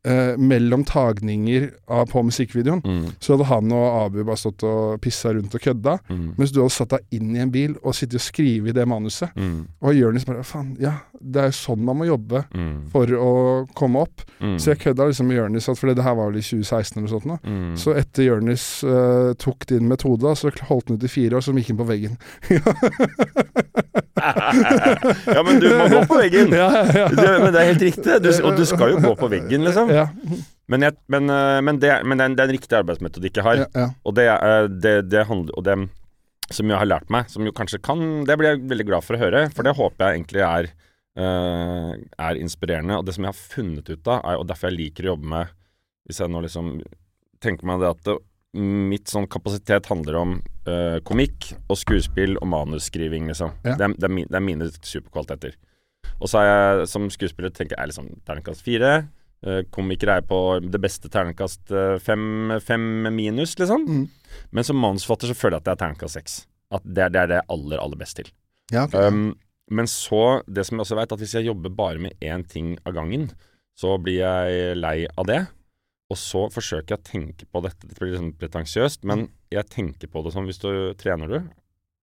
eh, 0.05 0.35
mellom 0.39 0.83
tagninger 0.89 1.69
av, 1.89 2.07
på 2.11 2.23
musikkvideoen 2.27 2.81
Mm, 2.83 3.05
så 3.23 3.35
hadde 3.37 3.47
han 3.51 3.73
og 3.73 3.87
Abu 4.07 4.23
bare 4.25 4.37
stått 4.41 4.63
og 4.67 5.01
pissa 5.05 5.31
rundt 5.35 5.55
og 5.55 5.61
kødda, 5.63 5.99
mm, 6.09 6.25
mens 6.39 6.51
du 6.53 6.61
hadde 6.63 6.75
satt 6.75 6.91
deg 6.97 7.19
inn 7.19 7.37
i 7.37 7.43
en 7.45 7.51
bil 7.55 7.77
og 7.83 7.95
sittet 7.95 8.19
og 8.19 8.25
skrevet 8.25 8.73
i 8.73 8.77
det 8.77 8.87
manuset. 8.89 9.31
mm, 9.37 9.61
Og 9.83 9.95
Jonis 9.95 10.25
bare 10.27 10.43
Faen, 10.47 10.73
ja, 10.81 10.93
det 11.21 11.41
er 11.45 11.51
jo 11.53 11.57
sånn 11.61 11.85
man 11.87 11.97
må 12.01 12.07
jobbe 12.09 12.43
mm, 12.51 12.73
for 12.91 13.07
å 13.15 13.31
komme 13.79 14.03
opp. 14.03 14.25
mm, 14.41 14.57
Så 14.59 14.73
jeg 14.73 14.81
kødda 14.87 15.07
liksom 15.11 15.27
med 15.31 15.37
Jonis, 15.39 15.69
for 15.79 15.93
det 15.95 16.03
her 16.05 16.15
var 16.19 16.31
vel 16.33 16.41
i 16.41 16.45
2016 16.45 16.99
eller 16.99 17.07
noe 17.07 17.13
sånt. 17.15 17.27
nå. 17.31 17.39
mm. 17.45 17.77
Så 17.79 17.95
etter 17.97 18.23
Jonis 18.27 18.67
eh, 18.85 19.33
tok 19.39 19.67
din 19.71 19.87
metode, 19.89 20.23
da, 20.27 20.35
så 20.35 20.51
holdt 20.69 20.89
den 20.91 20.99
ut 20.99 21.05
i 21.07 21.13
fire 21.13 21.37
år, 21.39 21.41
så 21.47 21.55
gikk 21.55 21.69
den 21.73 21.79
på 21.83 21.89
veggen. 21.93 22.19
ja, 25.27 25.43
men 25.47 25.61
du 25.61 25.69
må 25.79 25.87
gå 25.93 26.03
på 26.09 26.19
veggen! 26.19 26.53
ja, 26.61 26.69
ja, 26.75 26.85
ja. 27.03 27.07
Du, 27.09 27.23
men 27.43 27.53
det 27.55 27.61
er 27.63 27.69
helt 27.73 27.83
riktig. 27.87 28.19
Du, 28.25 28.31
og 28.47 28.57
du 28.59 28.65
skal 28.69 28.93
jo 28.95 29.01
gå 29.03 29.13
på 29.19 29.29
veggen, 29.33 29.65
liksom. 29.67 29.92
Ja, 29.95 30.07
Men, 30.73 30.85
jeg, 30.87 30.95
men, 31.13 31.29
øh, 31.29 31.59
men, 31.65 31.79
det, 31.83 31.91
men 32.07 32.17
det, 32.19 32.25
er 32.25 32.31
en, 32.31 32.37
det 32.39 32.45
er 32.45 32.49
en 32.49 32.57
riktig 32.57 32.77
arbeidsmetodikk 32.79 33.37
jeg 33.41 33.45
har. 33.45 33.65
ja. 33.77 33.89
Og 34.09 34.15
det, 34.17 34.25
er- 34.31 34.69
det, 34.73 34.93
det 35.11 35.27
handler 35.29 35.59
Og 35.59 35.65
det 35.67 35.77
som 36.53 36.69
jeg 36.69 36.79
har 36.79 36.89
lært 36.89 37.11
meg, 37.13 37.29
som 37.33 37.45
jo 37.47 37.53
kanskje 37.57 37.79
kan 37.81 38.25
Det 38.29 38.35
blir 38.39 38.51
jeg 38.53 38.63
veldig 38.69 38.87
glad 38.89 39.05
for 39.05 39.17
å 39.17 39.21
høre, 39.23 39.47
for 39.55 39.65
det 39.65 39.75
håper 39.79 40.05
jeg 40.05 40.19
egentlig 40.21 40.43
er 40.45 40.69
eh, 41.17 41.93
er 42.19 42.41
inspirerende. 42.41 42.99
Og 42.99 43.07
det 43.07 43.15
som 43.17 43.25
jeg 43.27 43.33
har 43.33 43.41
funnet 43.57 43.89
ut 43.93 44.09
av, 44.09 44.21
er, 44.25 44.37
og 44.41 44.47
derfor 44.49 44.71
jeg 44.71 44.79
liker 44.79 45.07
å 45.07 45.13
jobbe 45.15 45.29
med 45.33 45.55
Hvis 46.09 46.21
jeg 46.23 46.33
nå 46.33 46.43
liksom 46.45 46.75
tenker 47.43 47.67
meg 47.67 47.81
det 47.83 47.91
at 47.93 48.13
mitt 48.55 49.09
sånn 49.09 49.25
kapasitet 49.33 49.87
handler 49.89 50.17
om 50.21 50.33
uh, 50.69 50.99
komikk 51.09 51.55
og 51.73 51.79
skuespill 51.81 52.35
og 52.37 52.45
manusskriving, 52.53 53.25
liksom. 53.31 53.55
Ja. 53.65 53.79
Det, 53.81 53.87
er, 53.87 53.95
det, 53.97 54.05
er 54.05 54.13
mi, 54.13 54.25
det 54.29 54.37
er 54.37 54.45
mine 54.45 54.69
superkvaliteter. 54.77 55.55
Og 56.21 56.29
så 56.29 56.43
er 56.43 56.51
jeg 56.51 56.91
som 56.93 57.07
skuespiller 57.11 57.51
tenker 57.57 57.79
jeg 57.81 57.89
liksom 57.95 58.11
terningkast 58.29 58.61
fire. 58.67 58.91
Eh, 59.43 59.63
ikke 59.67 60.07
er 60.13 60.23
på 60.23 60.39
det 60.63 60.79
beste 60.81 61.11
terningkast 61.11 61.73
eh, 61.75 61.97
fem, 61.99 62.53
fem 62.63 62.85
minus, 63.11 63.57
liksom. 63.59 63.87
Mm. 63.89 64.05
Men 64.55 64.65
som 64.65 64.79
manusforfatter 64.79 65.33
så 65.33 65.35
føler 65.39 65.57
jeg 65.59 65.63
at 65.63 65.65
det 65.67 65.73
er 65.75 65.81
terningkast 65.81 66.19
seks. 66.19 66.37
At 66.73 66.85
det, 66.87 67.03
er- 67.09 67.11
det 67.11 67.21
er 67.25 67.33
det 67.33 67.41
aller, 67.51 67.83
aller 67.83 67.99
best 67.99 68.21
til. 68.21 68.31
Ja, 68.73 68.85
okay. 68.87 69.09
Um, 69.11 69.35
men 69.73 69.89
så, 69.91 70.43
det 70.47 70.65
som 70.67 70.79
jeg 70.79 70.87
også 70.87 70.99
vet, 71.01 71.13
at 71.13 71.19
hvis 71.25 71.35
jeg 71.35 71.49
jobber 71.49 71.75
bare 71.75 71.99
med 71.99 72.15
én 72.23 72.47
ting 72.49 72.77
av 72.87 72.95
gangen, 72.95 73.31
så 73.79 73.97
blir 73.99 74.21
jeg 74.23 74.79
lei 74.79 75.09
av 75.19 75.27
det. 75.27 75.41
Og 76.13 76.19
så 76.21 76.45
forsøker 76.53 76.93
jeg 76.95 77.01
å 77.01 77.09
tenke 77.09 77.47
på 77.49 77.63
dette. 77.65 77.89
Det 77.89 77.97
blir 77.99 78.15
sånn 78.19 78.35
pretensiøst, 78.37 79.03
men 79.09 79.27
jeg 79.53 79.65
tenker 79.73 80.11
på 80.13 80.23
det 80.25 80.35
sånn 80.35 80.47
hvis 80.49 80.61
du 80.61 80.71
trener 81.01 81.31
du. 81.31 81.39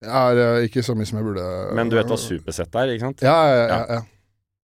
Jeg 0.00 0.40
er 0.42 0.64
ikke 0.66 0.82
så 0.82 0.96
mye 0.96 1.06
som 1.06 1.20
jeg 1.20 1.26
burde 1.28 1.44
Men 1.76 1.90
du 1.92 1.96
vet 1.98 2.08
hva 2.08 2.16
supersett 2.18 2.74
er, 2.80 2.94
ikke 2.94 3.04
sant? 3.06 3.22
Ja, 3.24 3.36
ja, 3.48 3.60
ja. 3.68 3.80
ja. 3.98 4.00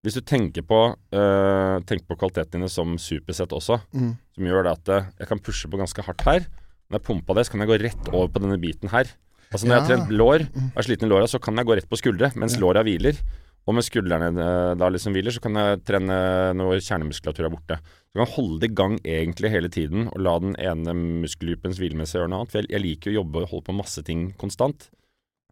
Hvis 0.06 0.14
du 0.14 0.22
tenker 0.22 0.62
på, 0.62 0.80
uh, 0.94 1.76
tenker 1.82 2.06
på 2.06 2.16
kvalitetene 2.20 2.60
dine 2.62 2.70
som 2.70 2.94
supersett 3.02 3.50
også, 3.56 3.80
Mm. 3.90 4.12
som 4.36 4.44
gjør 4.46 4.62
det 4.68 4.72
at 4.76 4.88
øh, 4.94 5.06
jeg 5.18 5.28
kan 5.32 5.40
pushe 5.42 5.66
på 5.68 5.80
ganske 5.80 6.04
hardt 6.06 6.22
her. 6.22 6.46
Når 6.86 7.00
jeg 7.00 7.06
pumpa 7.08 7.34
det, 7.34 7.46
så 7.46 7.50
kan 7.50 7.64
jeg 7.64 7.70
gå 7.72 7.78
rett 7.82 8.12
over 8.14 8.28
på 8.30 8.42
denne 8.44 8.60
biten 8.62 8.92
her. 8.92 9.10
Altså 9.50 9.66
Når 9.66 9.74
jeg 9.74 9.82
har 9.82 9.88
trent 9.90 10.12
lår 10.14 10.44
er 10.76 10.86
sliten 10.86 11.08
i 11.08 11.10
låra, 11.10 11.26
så 11.26 11.40
kan 11.42 11.56
jeg 11.58 11.66
gå 11.66 11.74
rett 11.74 11.88
på 11.90 11.98
skuldre 11.98 12.30
mens 12.38 12.54
låra 12.62 12.84
hviler. 12.86 13.18
Og 13.66 13.74
med 13.74 13.82
skuldrene 13.82 14.28
øh, 14.30 14.76
da 14.78 14.88
liksom 14.94 15.14
hviler, 15.16 15.34
så 15.34 15.42
kan 15.42 15.58
jeg 15.58 15.80
trene 15.82 16.18
når 16.54 16.78
kjernemuskulatur 16.86 17.48
er 17.48 17.50
borte. 17.50 17.78
Du 18.14 18.20
kan 18.22 18.30
holde 18.36 18.60
det 18.62 18.70
i 18.70 18.76
gang 18.78 18.94
egentlig 19.02 19.50
hele 19.50 19.68
tiden 19.74 20.06
og 20.12 20.20
la 20.22 20.36
den 20.38 20.54
ene 20.62 20.94
muskelgruppen 21.24 21.74
hvile 21.74 21.98
med 21.98 22.06
seg 22.06 22.20
og 22.20 22.22
gjøre 22.22 22.30
noe 22.30 22.44
annet. 22.44 22.52
For 22.52 22.62
jeg, 22.62 22.70
jeg 22.70 22.84
liker 22.84 23.10
jo 23.10 23.16
å 23.16 23.18
jobbe 23.24 23.42
og 23.42 23.50
holde 23.50 23.66
på 23.66 23.74
masse 23.80 24.06
ting 24.06 24.28
konstant. 24.38 24.86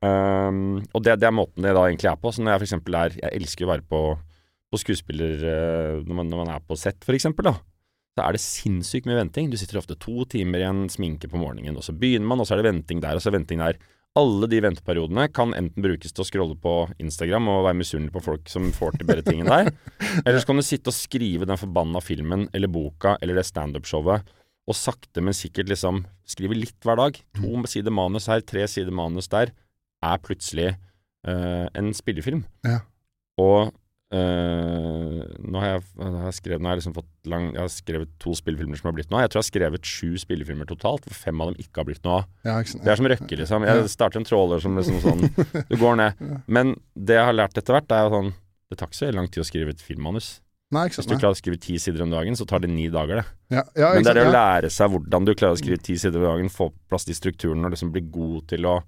Um, 0.04 0.84
og 0.92 1.02
det, 1.02 1.16
det 1.22 1.26
er 1.26 1.34
måten 1.34 1.64
det 1.64 1.74
da 1.74 1.88
egentlig 1.88 2.10
er 2.12 2.20
på. 2.20 2.30
Så 2.30 2.42
når 2.44 2.54
jeg 2.54 2.62
for 2.62 2.68
eksempel 2.68 2.98
er 2.98 3.18
Jeg 3.18 3.40
elsker 3.40 3.66
å 3.66 3.72
være 3.72 3.86
på, 3.88 4.00
på 4.74 4.82
skuespiller 4.82 5.38
eh, 5.38 6.02
når, 6.02 6.18
man, 6.18 6.28
når 6.30 6.44
man 6.44 6.52
er 6.56 6.66
på 6.66 6.78
sett, 6.78 7.00
for 7.06 7.16
eksempel, 7.16 7.48
da. 7.52 7.56
Så 8.14 8.22
er 8.22 8.36
det 8.36 8.44
sinnssykt 8.44 9.08
mye 9.10 9.18
venting. 9.18 9.48
Du 9.50 9.58
sitter 9.58 9.80
ofte 9.80 9.96
to 9.98 10.22
timer 10.30 10.62
i 10.62 10.68
en 10.68 10.84
sminke 10.92 11.30
på 11.30 11.40
morgenen, 11.40 11.78
og 11.78 11.86
så 11.86 11.94
begynner 11.96 12.30
man, 12.30 12.42
og 12.42 12.46
så 12.46 12.54
er 12.54 12.62
det 12.62 12.70
venting 12.70 13.02
der, 13.02 13.16
og 13.16 13.22
så 13.22 13.30
er 13.30 13.34
det 13.34 13.40
venting 13.40 13.62
der. 13.62 13.80
Alle 14.14 14.46
de 14.46 14.60
venteperiodene 14.62 15.26
kan 15.34 15.50
enten 15.58 15.82
brukes 15.82 16.14
til 16.14 16.22
å 16.22 16.28
scrolle 16.28 16.54
på 16.62 16.74
Instagram 17.02 17.50
og 17.50 17.64
være 17.66 17.80
misunnelig 17.80 18.14
på 18.14 18.22
folk 18.22 18.52
som 18.52 18.68
får 18.76 18.94
til 18.94 19.08
bedre 19.08 19.24
ting 19.26 19.42
enn 19.42 19.50
deg, 19.50 19.72
eller 20.24 20.38
så 20.38 20.46
kan 20.46 20.60
du 20.60 20.66
sitte 20.66 20.92
og 20.92 20.94
skrive 20.94 21.48
den 21.50 21.58
forbanna 21.58 22.02
filmen 22.04 22.46
eller 22.54 22.70
boka 22.70 23.16
eller 23.18 23.40
det 23.40 23.48
standup-showet, 23.50 24.30
og 24.64 24.78
sakte, 24.78 25.20
men 25.20 25.36
sikkert 25.36 25.68
liksom 25.68 26.04
skrive 26.30 26.56
litt 26.56 26.78
hver 26.86 26.96
dag. 26.96 27.18
To 27.36 27.58
sider 27.68 27.92
manus 27.92 28.30
her, 28.30 28.40
tre 28.46 28.62
sider 28.70 28.94
manus 28.94 29.28
der, 29.32 29.50
er 30.04 30.22
plutselig 30.22 30.70
uh, 31.28 31.66
en 31.74 31.90
spillefilm. 31.96 32.46
Ja. 32.64 32.78
Og 33.42 33.74
eh, 34.14 35.18
nå 35.44 35.60
har 35.62 35.72
jeg, 35.72 35.82
har 35.98 36.28
jeg 36.28 36.36
skrevet 36.38 36.66
har 36.66 36.74
jeg 36.76 36.80
liksom 36.82 36.94
fått 36.96 37.30
lang 37.32 37.48
Jeg 37.52 37.60
har 37.60 37.72
skrevet 37.72 38.12
to 38.22 38.34
spillefilmer 38.38 38.80
som 38.80 38.88
har 38.90 38.96
blitt 38.98 39.10
noe 39.10 39.20
av. 39.20 39.24
Jeg 39.26 39.32
tror 39.32 39.40
jeg 39.40 39.44
har 39.44 39.50
skrevet 39.50 39.90
sju 39.90 40.20
spillefilmer 40.22 40.70
totalt, 40.70 41.08
hvor 41.08 41.18
fem 41.18 41.42
av 41.42 41.50
dem 41.52 41.60
ikke 41.64 41.82
har 41.82 41.88
blitt 41.90 42.06
noe 42.06 42.20
av. 42.22 42.30
ja. 42.46 42.56
Det 42.62 42.94
er 42.94 43.00
som 43.00 43.10
Røkke, 43.14 43.40
liksom. 43.40 43.66
Jeg 43.68 43.90
starter 43.92 44.22
en 44.22 44.28
tråler 44.28 44.64
som 44.64 44.78
liksom 44.78 45.02
sånn 45.04 45.26
Du 45.70 45.76
går 45.80 46.00
ned. 46.00 46.24
Men 46.46 46.74
det 46.94 47.18
jeg 47.18 47.28
har 47.30 47.36
lært 47.36 47.60
etter 47.60 47.76
hvert, 47.76 47.92
er 47.92 48.06
jo 48.06 48.16
sånn 48.16 48.32
Det 48.70 48.80
tar 48.80 48.90
ikke 48.90 49.00
så 49.02 49.12
lang 49.14 49.30
tid 49.30 49.44
å 49.44 49.48
skrive 49.50 49.74
et 49.74 49.84
filmmanus. 49.84 50.32
Nei, 50.74 50.88
Hvis 50.90 51.06
du 51.06 51.14
klarer 51.14 51.36
å 51.36 51.38
skrive 51.38 51.60
ti 51.60 51.76
sider 51.78 52.02
om 52.02 52.10
dagen, 52.10 52.34
så 52.34 52.46
tar 52.48 52.62
det 52.64 52.70
ni 52.72 52.88
dager, 52.90 53.20
det. 53.20 53.24
Ja, 53.52 53.62
ja, 53.78 53.90
Men 53.94 54.02
det 54.06 54.14
er 54.14 54.18
det 54.18 54.26
å 54.26 54.34
lære 54.34 54.70
seg 54.72 54.90
hvordan 54.90 55.26
du 55.28 55.34
klarer 55.36 55.54
å 55.54 55.60
skrive 55.60 55.78
ti 55.78 55.94
sider 56.00 56.22
om 56.22 56.26
dagen, 56.32 56.50
få 56.50 56.70
på 56.72 56.90
plass 56.90 57.06
de 57.06 57.14
strukturene 57.14 57.68
og 57.68 57.74
liksom 57.76 57.92
bli 57.94 58.02
god 58.10 58.48
til 58.50 58.66
å 58.66 58.78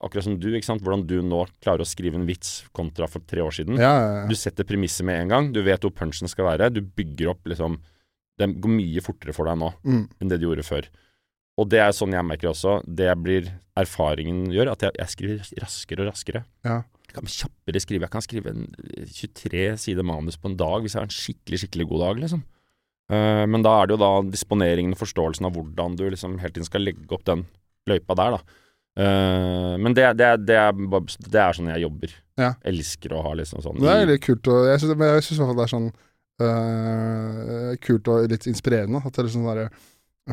Akkurat 0.00 0.24
som 0.24 0.38
du, 0.40 0.46
ikke 0.56 0.64
sant. 0.64 0.80
Hvordan 0.82 1.02
du 1.06 1.18
nå 1.22 1.42
klarer 1.60 1.84
å 1.84 1.88
skrive 1.88 2.16
en 2.16 2.24
vits 2.28 2.62
kontra 2.72 3.06
for 3.10 3.20
tre 3.28 3.42
år 3.44 3.52
siden. 3.52 3.76
Ja, 3.76 3.90
ja, 4.00 4.26
Du 4.30 4.34
setter 4.38 4.64
premisset 4.64 5.04
med 5.04 5.20
en 5.20 5.28
gang. 5.34 5.50
Du 5.52 5.60
vet 5.62 5.80
hvor 5.84 5.92
punchen 5.92 6.28
skal 6.30 6.46
være. 6.46 6.70
Du 6.72 6.80
bygger 6.80 7.34
opp 7.34 7.44
liksom 7.50 7.78
Det 8.40 8.46
går 8.64 8.72
mye 8.72 9.00
fortere 9.04 9.34
for 9.36 9.44
deg 9.44 9.58
nå 9.60 9.74
Mm. 9.84 10.08
enn 10.18 10.28
det 10.30 10.38
du 10.40 10.46
gjorde 10.48 10.64
før. 10.64 10.86
Og 11.58 11.68
det 11.68 11.80
er 11.84 11.90
sånn 11.92 12.14
jeg 12.16 12.24
merker 12.24 12.48
også. 12.48 12.78
Det 12.88 13.10
blir 13.22 13.50
erfaringen 13.76 14.46
gjør, 14.50 14.70
at 14.72 14.80
jeg, 14.80 14.92
jeg 14.96 15.08
skriver 15.12 15.60
raskere 15.60 16.00
og 16.00 16.08
raskere. 16.08 16.44
Ja. 16.64 16.78
Jeg 17.10 17.14
kan 17.18 17.26
kjappere 17.28 17.80
skrive. 17.84 18.06
Jeg 18.06 18.10
kan 18.14 18.22
skrive 18.24 18.46
en 18.54 18.64
23 19.04 19.76
sider 19.82 20.02
manus 20.06 20.38
på 20.40 20.48
en 20.48 20.56
dag 20.56 20.80
hvis 20.80 20.94
jeg 20.96 21.00
har 21.02 21.08
en 21.10 21.12
skikkelig, 21.12 21.60
skikkelig 21.66 21.88
god 21.90 22.00
dag, 22.06 22.22
liksom. 22.24 22.42
Eh, 23.10 23.44
men 23.50 23.62
da 23.66 23.74
er 23.82 23.86
det 23.90 23.96
jo 23.98 24.00
da 24.04 24.10
disponeringen 24.30 24.94
og 24.94 25.00
forståelsen 25.02 25.44
av 25.48 25.52
hvordan 25.58 25.96
du 25.98 26.04
liksom 26.08 26.38
hele 26.40 26.54
tiden 26.54 26.68
skal 26.68 26.80
legge 26.86 27.10
opp 27.12 27.24
den 27.28 27.44
løypa 27.90 28.16
der, 28.16 28.38
da. 28.38 28.40
Eh, 29.00 29.74
men 29.80 29.96
det, 29.96 30.06
det, 30.18 30.30
det, 30.48 30.56
er, 30.60 30.72
det 31.32 31.40
er 31.40 31.56
sånn 31.56 31.72
jeg 31.72 31.84
jobber. 31.86 32.16
Ja. 32.40 32.54
Elsker 32.68 33.14
å 33.16 33.22
ha 33.24 33.34
liksom 33.36 33.60
sånn 33.64 33.80
Det 33.80 33.92
er 33.92 34.06
litt 34.08 34.22
kult 34.24 34.48
og 34.48 34.64
Jeg 34.70 34.80
syns 34.80 34.94
synes 35.26 35.34
i 35.34 35.42
hvert 35.42 35.50
fall 35.50 35.58
det 35.58 35.64
er 35.66 35.72
sånn 35.74 35.88
uh, 36.40 37.72
kult 37.84 38.10
og 38.12 38.28
litt 38.32 38.46
inspirerende. 38.50 39.02
At 39.04 39.12
det 39.14 39.22
er 39.22 39.28
liksom 39.30 39.44
sånn 39.44 39.52
derre 39.54 39.70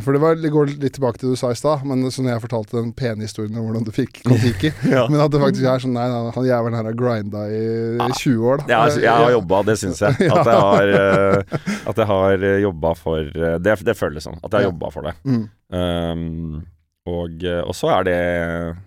for 0.03 0.13
det, 0.13 0.19
var, 0.21 0.35
det 0.37 0.49
går 0.53 0.67
litt 0.77 0.93
tilbake 0.93 1.17
til 1.17 1.31
det 1.31 1.37
du 1.37 1.39
sa 1.39 1.49
i 1.49 1.57
stad, 1.57 1.81
men 1.87 2.03
så 2.13 2.21
når 2.21 2.35
jeg 2.35 2.43
fortalte 2.43 2.75
den 2.75 2.91
pene 2.93 3.23
historien 3.25 3.55
om 3.57 3.65
hvordan 3.65 3.85
du 3.87 3.89
fikk 3.95 4.19
Kon-Tiki 4.27 4.69
Ja. 4.91 5.07
Men 5.09 5.23
at 5.23 5.31
det 5.33 5.41
faktisk 5.41 5.65
er 5.65 5.81
sånn 5.81 5.95
Nei, 5.95 6.05
nei 6.11 6.33
han 6.35 6.47
jævelen 6.49 6.77
her 6.77 6.89
har 6.89 6.97
grinda 6.99 7.45
i 7.49 7.61
Ja. 7.97 8.09
20 8.11 8.45
år, 8.51 8.61
da. 8.61 8.67
Ja, 8.69 8.81
altså, 8.83 9.01
jeg 9.01 9.23
har 9.23 9.33
jobba, 9.33 9.61
det 9.71 9.77
syns 9.81 10.03
jeg. 10.03 10.19
At 10.37 10.51
jeg 10.51 10.63
har, 10.67 10.93
uh, 10.93 11.59
at 11.89 12.01
jeg 12.03 12.09
har 12.11 12.47
jobba 12.67 12.91
for 12.99 13.23
eh, 13.31 13.57
det, 13.63 13.77
det 13.87 13.95
føles 13.97 14.27
sånn. 14.27 14.37
At 14.43 14.51
jeg 14.51 14.59
har 14.59 14.67
Ja. 14.67 14.71
jobba 14.73 14.91
for 14.93 15.07
det. 15.07 15.15
Mm. 15.25 15.45
Um, 15.73 16.65
og, 17.07 17.43
eh, 17.45 17.61
og 17.63 17.75
så 17.77 17.91
er 17.97 18.07
det 18.07 18.19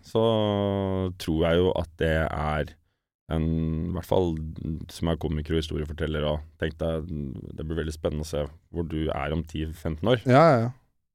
Så 0.07 0.23
tror 1.23 1.47
jeg 1.47 1.61
jo 1.61 1.73
at 1.79 1.91
det 2.01 2.17
er 2.27 2.75
en 3.31 3.47
I 3.87 3.95
hvert 3.95 4.09
fall 4.09 4.33
som 4.91 5.11
er 5.11 5.21
komiker 5.23 5.55
og 5.55 5.63
historieforteller, 5.63 6.27
og 6.27 6.45
tenk 6.61 6.77
deg 6.81 7.07
Det 7.55 7.65
blir 7.67 7.83
veldig 7.83 7.95
spennende 7.95 8.27
å 8.27 8.31
se 8.31 8.45
hvor 8.75 8.87
du 8.91 9.05
er 9.07 9.35
om 9.35 9.45
10-15 9.45 10.11
år. 10.11 10.23
Ja, 10.27 10.45
ja, 10.51 10.61
ja. 10.67 10.71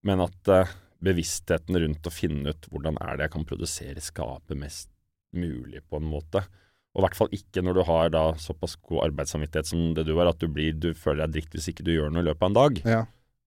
Men 0.06 0.24
at 0.24 0.52
eh, 0.52 0.74
bevisstheten 1.06 1.78
rundt 1.82 2.08
å 2.08 2.14
finne 2.14 2.54
ut 2.54 2.68
hvordan 2.72 3.00
er 3.04 3.18
det 3.18 3.28
jeg 3.28 3.36
kan 3.36 3.48
produsere, 3.48 4.04
skape 4.04 4.58
mest 4.60 4.90
mulig 5.36 5.82
på 5.90 6.00
en 6.00 6.08
måte. 6.08 6.44
Og 6.96 7.02
i 7.02 7.06
hvert 7.06 7.18
fall 7.18 7.34
ikke 7.36 7.64
når 7.66 7.78
du 7.78 7.84
har 7.90 8.12
da 8.14 8.26
såpass 8.40 8.78
god 8.88 9.10
arbeidssamvittighet 9.10 9.68
som 9.68 9.90
det 9.98 10.06
du 10.08 10.14
har, 10.16 10.30
at 10.32 10.40
du, 10.40 10.48
blir, 10.52 10.76
du 10.78 10.94
føler 10.96 11.26
deg 11.26 11.36
dritt 11.36 11.58
hvis 11.58 11.72
ikke 11.74 11.86
du 11.88 11.92
gjør 11.96 12.14
noe 12.14 12.24
i 12.24 12.30
løpet 12.30 12.46
av 12.46 12.52
en 12.52 12.60
dag. 12.62 12.82
ja. 12.96 13.02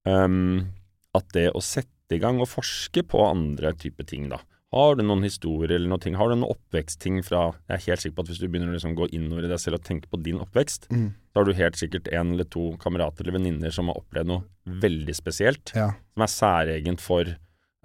Um, 0.09 0.69
at 1.17 1.27
det 1.35 1.49
å 1.57 1.61
sette 1.65 1.98
i 2.17 2.21
gang 2.23 2.41
og 2.41 2.49
forske 2.49 3.03
på 3.05 3.21
andre 3.27 3.75
typer 3.77 4.07
ting, 4.09 4.29
da. 4.33 4.39
Har 4.73 4.99
du 4.99 5.03
noen 5.03 5.25
historier 5.25 5.77
eller 5.79 5.89
noe 5.89 6.01
ting? 6.03 6.17
Har 6.21 6.29
du 6.29 6.35
noen 6.37 6.51
oppvekstting 6.53 7.23
fra 7.25 7.55
Jeg 7.71 7.75
er 7.79 7.85
helt 7.87 8.03
sikker 8.03 8.17
på 8.19 8.25
at 8.27 8.29
hvis 8.29 8.41
du 8.43 8.49
begynner 8.49 8.69
å 8.69 8.77
liksom 8.77 8.97
gå 8.99 9.07
innover 9.17 9.47
i 9.47 9.49
deg 9.49 9.61
selv 9.63 9.79
og 9.79 9.85
tenke 9.87 10.11
på 10.13 10.21
din 10.21 10.43
oppvekst, 10.45 10.91
Mm. 10.93 11.15
så 11.33 11.41
har 11.41 11.45
du 11.49 11.53
helt 11.57 11.77
sikkert 11.81 12.09
en 12.13 12.33
eller 12.35 12.45
to 12.45 12.77
kamerater 12.77 13.25
eller 13.25 13.39
venninner 13.39 13.73
som 13.73 13.89
har 13.89 13.97
opplevd 13.97 14.29
noe 14.29 14.45
veldig 14.67 15.15
spesielt 15.17 15.73
ja. 15.75 15.93
som 16.13 16.23
er 16.23 16.33
særegent 16.35 17.01
for 17.01 17.25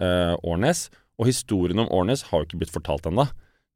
uh, 0.02 0.36
Årnes. 0.44 0.90
Og 1.20 1.28
historien 1.32 1.80
om 1.80 1.88
Årnes 1.88 2.24
har 2.32 2.42
jo 2.42 2.50
ikke 2.50 2.60
blitt 2.66 2.76
fortalt 2.76 3.08
ennå. 3.08 3.30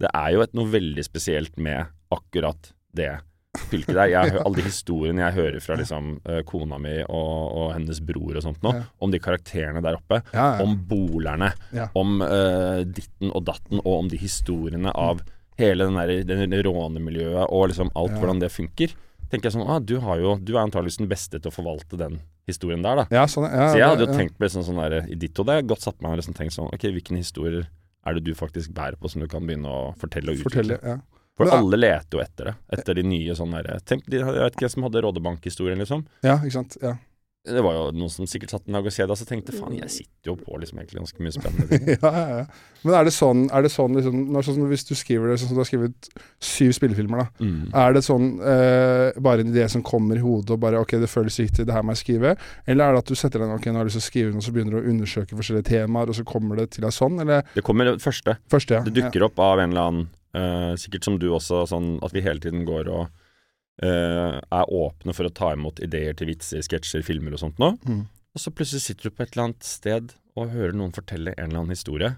Det 0.04 0.10
er 0.14 0.34
jo 0.36 0.42
et 0.44 0.54
noe 0.54 0.68
veldig 0.68 1.04
spesielt 1.08 1.56
med 1.58 1.88
akkurat 2.12 2.74
det 2.94 3.22
fylket 3.70 3.96
der. 3.96 4.10
Jeg, 4.14 4.34
Alle 4.44 4.56
de 4.60 4.66
historiene 4.66 5.24
jeg 5.26 5.36
hører 5.38 5.64
fra 5.64 5.78
liksom, 5.80 6.12
eh, 6.26 6.42
kona 6.48 6.78
mi 6.82 6.96
og, 7.06 7.34
og 7.62 7.74
hennes 7.76 8.00
bror 8.04 8.36
og 8.40 8.44
sånt 8.46 8.62
nå, 8.66 8.74
Ja. 8.78 8.84
om 9.04 9.12
de 9.14 9.20
karakterene 9.20 9.82
der 9.86 9.98
oppe. 10.00 10.22
ja, 10.34 10.46
ja. 10.58 10.64
Om 10.66 10.78
bolerne, 10.90 11.52
Ja. 11.76 11.90
om 11.96 12.22
uh, 12.22 12.84
ditten 12.84 13.32
og 13.34 13.44
datten, 13.46 13.82
og 13.84 13.94
om 14.04 14.08
de 14.10 14.18
historiene 14.18 14.92
av 14.96 15.22
hele 15.58 15.86
den 15.90 15.96
der, 15.98 16.24
den, 16.24 16.54
rånemiljøet 16.64 17.48
og 17.50 17.70
liksom 17.72 17.92
alt 17.96 18.12
Ja. 18.12 18.18
hvordan 18.22 18.40
det 18.40 18.52
funker. 18.52 18.94
tenker 19.30 19.50
jeg 19.50 19.58
sånn, 19.58 19.68
ah, 19.68 19.80
du, 19.84 20.00
har 20.00 20.20
jo, 20.22 20.38
du 20.40 20.54
er 20.56 20.62
antakeligvis 20.64 20.98
den 21.02 21.10
beste 21.12 21.36
til 21.42 21.52
å 21.52 21.54
forvalte 21.54 21.98
den 22.00 22.22
historien 22.48 22.82
der, 22.82 22.96
da. 23.02 23.08
ja, 23.12 23.26
sånn, 23.28 23.44
ja, 23.52 23.74
Så 23.74 23.78
jeg 23.82 23.84
hadde 23.90 24.06
ja. 24.06 24.08
jo 24.08 24.16
tenkt 24.18 24.38
på 24.40 24.48
sånn, 24.48 24.64
sånn 24.64 24.80
der, 24.80 25.02
i 25.12 25.16
ditt 25.20 25.36
hode, 25.36 25.58
godt 25.68 25.82
satt 25.84 26.00
meg 26.00 26.12
ned 26.14 26.16
og 26.16 26.22
liksom 26.22 26.38
tenkt 26.38 26.56
sånn 26.56 26.70
Ok, 26.72 26.86
hvilke 26.96 27.18
historier 27.18 27.68
er 28.08 28.14
det 28.16 28.24
du 28.24 28.32
faktisk 28.34 28.72
bærer 28.72 28.96
på 28.96 29.10
som 29.12 29.20
du 29.20 29.28
kan 29.28 29.44
begynne 29.44 29.68
å 29.68 29.92
fortelle 30.00 30.32
og 30.32 30.40
utvikle? 30.40 30.78
Fortelle. 30.78 30.80
Ja. 30.80 30.98
For 31.38 31.46
det 31.46 31.58
alle 31.58 31.78
leter 31.78 32.18
jo 32.18 32.24
etter 32.24 32.52
det. 32.52 32.56
Etter 32.78 32.98
de 32.98 33.04
nye 33.06 33.36
sånne 33.38 33.62
derre 33.62 33.82
Tenk, 33.86 34.08
de, 34.10 34.24
jeg 34.24 34.40
vet 34.40 34.56
ikke 34.56 34.66
hvem 34.66 34.74
som 34.74 34.88
hadde 34.88 35.04
Rådebank-historien, 35.06 35.84
liksom. 35.84 36.08
ja, 36.26 36.40
ikke 36.42 36.58
sant. 36.58 36.80
Ja. 36.82 36.98
Det 37.48 37.62
var 37.64 37.76
jo 37.78 37.84
noen 37.96 38.12
som 38.12 38.28
sikkert 38.28 38.52
satt 38.52 38.66
en 38.68 38.76
dag 38.76 38.88
og 38.88 38.92
så 38.92 39.06
altså, 39.06 39.26
tenkte 39.28 39.54
faen, 39.56 39.78
jeg 39.78 39.92
sitter 39.94 40.32
jo 40.32 40.36
på 40.40 40.58
liksom 40.60 40.82
egentlig 40.82 41.00
ganske 41.00 41.24
mye 41.24 41.36
spennende 41.36 41.68
ting. 41.70 41.86
ja, 41.96 42.12
ja, 42.12 42.40
ja. 42.42 42.82
Men 42.84 42.98
er 43.00 43.08
det 43.08 43.14
sånn, 43.16 43.46
er 43.56 43.64
det 43.64 43.72
sånn 43.72 43.96
liksom, 43.98 44.18
når, 44.36 44.48
sånn, 44.48 44.66
Hvis 44.72 44.86
du 44.90 44.94
skriver 45.00 45.32
det 45.32 45.38
sånn 45.40 45.52
som 45.52 45.58
du 45.58 45.62
har 45.64 45.70
skrevet 45.70 46.10
syv 46.44 46.74
spillefilmer, 46.76 47.24
da. 47.24 47.46
Mm. 47.48 47.62
Er 47.84 47.96
det 47.96 48.04
sånn 48.06 48.28
eh, 48.42 49.22
bare 49.24 49.46
en 49.46 49.54
idé 49.54 49.70
som 49.72 49.86
kommer 49.86 50.20
i 50.20 50.26
hodet 50.26 50.58
og 50.58 50.62
bare 50.66 50.84
ok, 50.84 50.98
det 51.04 51.12
føles 51.12 51.40
riktig, 51.40 51.68
det 51.70 51.76
her 51.76 51.88
må 51.88 51.96
jeg 51.96 52.04
skrive? 52.04 52.36
Eller 52.68 52.84
er 52.84 52.98
det 52.98 53.06
at 53.06 53.14
du 53.14 53.20
setter 53.20 53.44
deg 53.44 53.56
ok, 53.56 53.70
nå 53.72 53.80
har 53.80 53.88
jeg 53.88 53.94
lyst 53.94 54.02
til 54.02 54.06
å 54.06 54.10
skrive 54.10 54.36
noe, 54.36 54.44
så 54.44 54.56
begynner 54.56 54.76
du 54.76 54.82
å 54.82 54.92
undersøke 54.92 55.40
forskjellige 55.40 55.70
temaer, 55.72 56.12
og 56.12 56.20
så 56.20 56.28
kommer 56.28 56.60
det 56.60 56.70
til 56.76 56.88
deg 56.88 56.96
sånn? 56.96 57.22
Eller 57.24 57.48
Det 57.56 57.64
kommer 57.66 57.94
det 57.94 58.04
første. 58.04 58.38
første, 58.52 58.82
ja. 58.82 58.84
Det 58.84 58.98
dukker 59.00 59.30
opp 59.30 59.40
av 59.40 59.64
en 59.64 59.72
eller 59.72 59.92
annen 59.92 60.08
eh, 60.38 60.74
Sikkert 60.80 61.08
som 61.08 61.18
du 61.22 61.30
også, 61.34 61.66
sånn 61.72 61.98
at 62.06 62.14
vi 62.16 62.24
hele 62.26 62.44
tiden 62.44 62.68
går 62.68 62.92
og 62.94 63.08
eh, 63.84 64.38
er 64.38 64.74
åpne 64.74 65.16
for 65.18 65.28
å 65.28 65.34
ta 65.34 65.52
imot 65.56 65.82
ideer 65.84 66.16
til 66.18 66.32
vitser, 66.32 66.64
sketsjer, 66.66 67.06
filmer 67.06 67.36
og 67.36 67.44
sånt 67.44 67.62
nå. 67.62 67.74
Mm. 67.88 68.06
Og 68.38 68.44
så 68.44 68.54
plutselig 68.54 68.86
sitter 68.86 69.10
du 69.10 69.16
på 69.18 69.26
et 69.26 69.34
eller 69.34 69.50
annet 69.50 69.68
sted 69.68 70.16
og 70.38 70.52
hører 70.54 70.76
noen 70.78 70.94
fortelle 70.94 71.34
en 71.34 71.50
eller 71.50 71.64
annen 71.64 71.74
historie, 71.74 72.14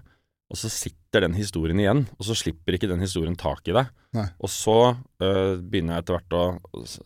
og 0.50 0.58
så 0.58 0.68
sitter 0.72 1.24
den 1.24 1.36
historien 1.38 1.78
igjen, 1.78 2.02
og 2.18 2.26
så 2.26 2.34
slipper 2.36 2.74
ikke 2.74 2.90
den 2.90 3.02
historien 3.02 3.36
tak 3.38 3.68
i 3.70 3.74
deg. 3.76 3.92
Nei. 4.16 4.26
Og 4.42 4.50
så 4.50 4.76
eh, 5.22 5.54
begynner 5.62 5.96
jeg 5.96 6.04
etter 6.04 6.16
hvert 6.18 6.36
å, 6.36 6.42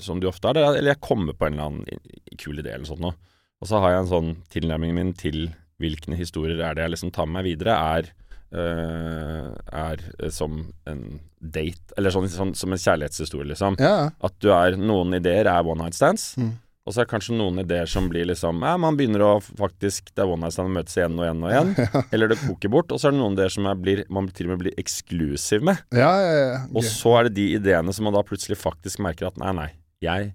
som 0.03 0.21
du 0.21 0.27
ofte 0.31 0.51
er, 0.51 0.63
eller 0.65 0.95
jeg 0.95 1.03
kommer 1.05 1.37
på 1.37 1.47
en 1.47 1.59
eller 1.59 1.69
annen 1.69 2.39
kul 2.41 2.59
idé 2.59 2.73
eller 2.73 2.89
sånt 2.89 3.05
noe. 3.05 3.19
Og 3.63 3.69
så 3.69 3.81
har 3.85 3.93
jeg 3.93 4.05
en 4.05 4.11
sånn 4.11 4.33
tilnærming 4.53 4.97
min 4.97 5.13
til 5.17 5.47
hvilke 5.83 6.17
historier 6.17 6.63
er 6.65 6.77
det 6.77 6.87
jeg 6.87 6.95
liksom 6.95 7.13
tar 7.15 7.29
med 7.29 7.39
meg 7.39 7.51
videre, 7.53 7.77
er 7.77 8.11
er 8.55 10.03
øh, 10.19 10.31
som 10.33 10.61
en 10.91 11.05
date, 11.39 11.95
eller 11.99 12.15
sånn, 12.15 12.29
sånn 12.33 12.55
som 12.57 12.73
en 12.73 12.81
kjærlighetshistorie, 12.81 13.51
liksom. 13.53 13.79
Ja, 13.83 13.95
ja. 14.05 14.13
At 14.25 14.37
du 14.41 14.51
er 14.55 14.79
Noen 14.81 15.17
ideer 15.19 15.49
er 15.51 15.67
one 15.67 15.85
night 15.85 15.97
stands. 15.97 16.33
Mm. 16.41 16.55
Og 16.85 16.93
så 16.93 17.01
er 17.01 17.07
det 17.07 17.13
kanskje 17.15 17.37
noen 17.39 17.63
ideer 17.63 17.89
som 17.89 18.11
blir 18.13 18.27
liksom 18.29 18.59
Ja, 18.61 18.75
man 18.77 18.99
begynner 18.99 19.23
å 19.25 19.31
faktisk 19.41 20.11
Det 20.13 20.21
er 20.21 20.29
one 20.29 20.45
night 20.45 20.53
stand 20.53 20.69
og 20.69 20.75
møtes 20.77 20.99
igjen 20.99 21.17
og 21.17 21.25
igjen 21.25 21.41
og 21.41 21.53
igjen. 21.53 21.73
Eller 22.13 22.33
det 22.33 22.41
koker 22.43 22.73
bort. 22.75 22.93
Og 22.93 23.01
så 23.01 23.09
er 23.09 23.17
det 23.17 23.23
noen 23.23 23.39
ideer 23.39 23.55
som 23.55 23.69
er, 23.71 23.79
blir, 23.81 24.05
man 24.13 24.29
til 24.29 24.51
og 24.51 24.55
med 24.55 24.67
blir 24.67 24.81
eksklusiv 24.81 25.65
med. 25.65 25.81
ja, 25.97 26.13
ja, 26.21 26.35
ja. 26.43 26.63
Og 26.77 26.85
så 26.85 27.17
er 27.19 27.29
det 27.31 27.39
de 27.41 27.51
ideene 27.57 27.95
som 27.97 28.05
man 28.09 28.17
da 28.17 28.25
plutselig 28.27 28.61
faktisk 28.61 29.01
merker 29.05 29.31
at 29.31 29.41
nei, 29.41 29.55
nei, 29.57 29.71
jeg 30.05 30.35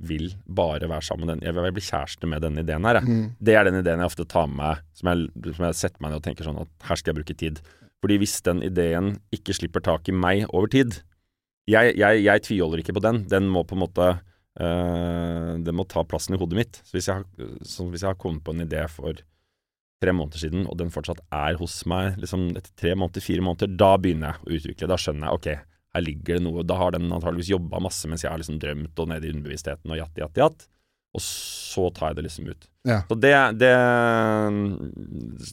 vil 0.00 0.30
bare 0.48 0.88
være 0.88 1.04
sammen 1.04 1.26
med 1.26 1.34
den 1.34 1.46
Jeg 1.46 1.56
vil 1.56 1.74
bli 1.76 1.84
kjæreste 1.84 2.28
med 2.30 2.42
denne 2.44 2.64
ideen 2.64 2.86
her. 2.88 3.00
Mm. 3.04 3.36
Det 3.40 3.56
er 3.56 3.68
den 3.68 3.80
ideen 3.80 4.00
jeg 4.00 4.12
ofte 4.12 4.26
tar 4.28 4.48
med 4.48 4.60
meg, 4.62 4.82
som 4.96 5.12
jeg, 5.12 5.28
som 5.56 5.66
jeg 5.68 5.78
setter 5.80 6.00
meg 6.00 6.12
ned 6.12 6.20
og 6.20 6.26
tenker 6.26 6.48
sånn 6.48 6.62
at 6.62 6.88
her 6.88 7.00
skal 7.00 7.12
jeg 7.12 7.20
bruke 7.20 7.36
tid. 7.42 7.60
Fordi 8.00 8.16
hvis 8.22 8.38
den 8.46 8.62
ideen 8.64 9.14
ikke 9.34 9.56
slipper 9.56 9.84
tak 9.84 10.08
i 10.08 10.16
meg 10.16 10.46
over 10.48 10.70
tid 10.72 11.02
Jeg, 11.68 11.92
jeg, 12.00 12.22
jeg 12.24 12.42
tviholder 12.46 12.80
ikke 12.80 12.96
på 12.96 13.04
den. 13.04 13.24
Den 13.28 13.50
må 13.52 13.62
på 13.68 13.76
en 13.76 13.82
måte 13.84 14.06
øh, 14.08 15.50
Den 15.60 15.76
må 15.76 15.84
ta 15.84 16.02
plassen 16.08 16.34
i 16.34 16.40
hodet 16.40 16.56
mitt. 16.56 16.80
Så 16.84 16.96
hvis 16.96 17.10
jeg, 17.10 17.20
har, 17.20 17.50
så 17.62 17.86
hvis 17.90 18.06
jeg 18.06 18.14
har 18.14 18.20
kommet 18.20 18.44
på 18.46 18.56
en 18.56 18.64
idé 18.64 18.86
for 18.88 19.20
tre 20.00 20.14
måneder 20.16 20.40
siden, 20.40 20.64
og 20.64 20.78
den 20.80 20.88
fortsatt 20.92 21.20
er 21.28 21.58
hos 21.60 21.82
meg 21.90 22.16
liksom 22.20 22.48
etter 22.56 22.72
tre 22.80 22.94
måneder, 22.96 23.20
fire 23.20 23.44
måneder, 23.44 23.74
da 23.76 23.90
begynner 24.00 24.32
jeg 24.32 24.40
å 24.40 24.56
utvikle. 24.56 24.88
Da 24.88 24.96
skjønner 25.00 25.28
jeg 25.28 25.36
ok, 25.36 25.69
her 25.94 26.04
ligger 26.04 26.38
det 26.38 26.44
noe. 26.44 26.64
Da 26.66 26.76
har 26.78 26.94
den 26.94 27.08
antageligvis 27.10 27.52
jobba 27.52 27.80
masse 27.82 28.08
mens 28.10 28.24
jeg 28.24 28.30
har 28.32 28.40
liksom 28.40 28.60
drømt 28.62 29.00
og 29.02 29.10
nede 29.10 29.26
i 29.26 29.32
underbevisstheten 29.34 29.90
og 29.90 29.98
jatt, 29.98 30.20
jatt, 30.22 30.38
jatt. 30.38 30.68
Og 31.10 31.22
så 31.24 31.88
tar 31.90 32.12
jeg 32.12 32.20
det 32.20 32.24
liksom 32.28 32.50
ut. 32.52 32.68
Ja. 32.86 33.00
Så 33.08 33.16
det, 33.18 33.32
det, 33.58 33.70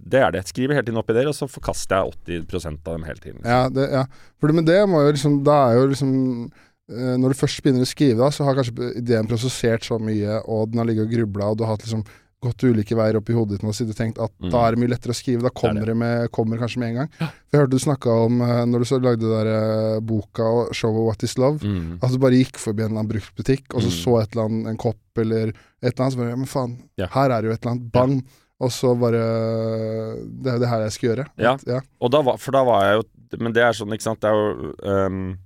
det 0.06 0.20
er 0.22 0.32
det. 0.32 0.44
Jeg 0.44 0.52
skriver 0.52 0.78
hele 0.78 0.86
tiden 0.86 1.02
opp 1.02 1.10
ideer, 1.12 1.30
og 1.32 1.36
så 1.36 1.50
forkaster 1.50 1.98
jeg 1.98 2.46
80% 2.46 2.78
av 2.86 2.94
dem 3.00 3.08
hele 3.08 3.24
tiden. 3.24 3.42
Ja, 3.42 3.64
det, 3.74 3.88
ja. 3.90 4.04
For 4.38 4.50
det, 4.50 4.58
men 4.60 4.68
det 4.70 4.78
må 4.90 5.02
jo 5.04 5.16
liksom 5.16 5.42
Da 5.48 5.58
er 5.72 5.80
jo 5.80 5.90
liksom 5.90 6.14
eh, 6.46 7.16
Når 7.18 7.34
du 7.34 7.40
først 7.42 7.64
begynner 7.66 7.88
å 7.88 7.90
skrive, 7.90 8.22
da, 8.22 8.30
så 8.34 8.46
har 8.46 8.60
kanskje 8.60 8.94
ideen 9.02 9.30
prosessert 9.30 9.88
så 9.88 9.98
mye, 9.98 10.40
og 10.46 10.70
den 10.72 10.84
har 10.84 10.90
ligget 10.92 11.10
og 11.10 11.18
grubla, 11.18 11.50
og 11.50 11.58
du 11.58 11.66
har 11.66 11.74
hatt 11.74 11.88
liksom 11.88 12.06
gått 12.44 12.62
ulike 12.64 12.94
veier 12.96 13.18
opp 13.18 13.30
i 13.30 13.34
hodet 13.34 13.58
ditt 13.58 13.64
og 13.66 13.74
sittet 13.74 13.96
og 13.96 13.98
tenkt 13.98 14.20
at 14.22 14.32
Mm. 14.40 14.52
da 14.54 14.60
er 14.68 14.76
det 14.76 14.80
mye 14.84 14.92
lettere 14.94 15.10
å 15.10 15.18
skrive. 15.18 15.42
Da 15.42 15.50
kommer 15.50 15.80
det. 15.82 15.86
det, 15.88 15.96
med, 15.98 16.32
kommer 16.32 16.58
kanskje 16.62 16.78
med 16.78 16.90
en 16.90 16.96
gang. 16.96 17.10
Ja. 17.20 17.30
Jeg 17.52 17.60
hørte 17.62 17.72
du 17.72 17.80
snakka 17.80 18.26
om, 18.26 18.42
eh, 18.42 18.66
når 18.70 18.80
du 18.80 18.86
så 18.86 19.00
lagde 19.02 19.20
det 19.26 19.34
der 19.34 19.50
eh, 19.98 20.00
boka 20.02 20.44
og 20.44 20.74
showet 20.76 21.06
What 21.08 21.24
Is 21.24 21.38
Love, 21.38 21.60
Mm. 21.66 21.98
at 22.02 22.12
du 22.12 22.18
bare 22.20 22.38
gikk 22.38 22.58
forbi 22.58 22.84
en 22.84 22.92
eller 22.92 23.00
annen 23.02 23.10
bruktbutikk, 23.12 23.74
og 23.74 23.82
så 23.82 23.90
Mm. 23.90 23.98
så 24.04 24.22
et 24.22 24.32
eller 24.36 24.46
annet, 24.46 24.68
en 24.68 24.78
kopp 24.78 24.98
eller 25.18 25.48
et 25.48 25.56
eller 25.82 26.06
annet, 26.06 26.14
så 26.14 26.18
bare 26.18 26.30
Ja, 26.30 26.36
men 26.36 26.46
faen, 26.46 26.78
Ja. 26.98 27.08
her 27.08 27.32
er 27.32 27.42
det 27.42 27.50
jo 27.50 27.54
et 27.54 27.62
eller 27.66 27.72
annet. 27.72 27.92
Bang! 27.92 28.24
Og 28.60 28.70
så 28.72 28.96
bare 29.00 30.18
Det 30.42 30.48
er 30.50 30.54
jo 30.58 30.60
det 30.60 30.70
her 30.70 30.82
jeg 30.82 30.92
skal 30.92 31.10
gjøre. 31.10 31.28
Ja. 31.38 31.54
At- 31.54 31.64
ja. 31.68 31.80
Og 32.02 32.12
da 32.12 32.22
var, 32.22 32.38
for 32.38 32.52
da 32.52 32.64
var 32.64 32.82
jeg 32.84 33.02
jo 33.02 33.38
Men 33.40 33.52
det 33.52 33.62
er 33.62 33.72
sånn, 33.74 33.92
ikke 33.92 34.02
sant, 34.02 34.22
det 34.22 34.30
er 34.30 34.34
jo 34.34 34.74
ehm, 34.84 35.38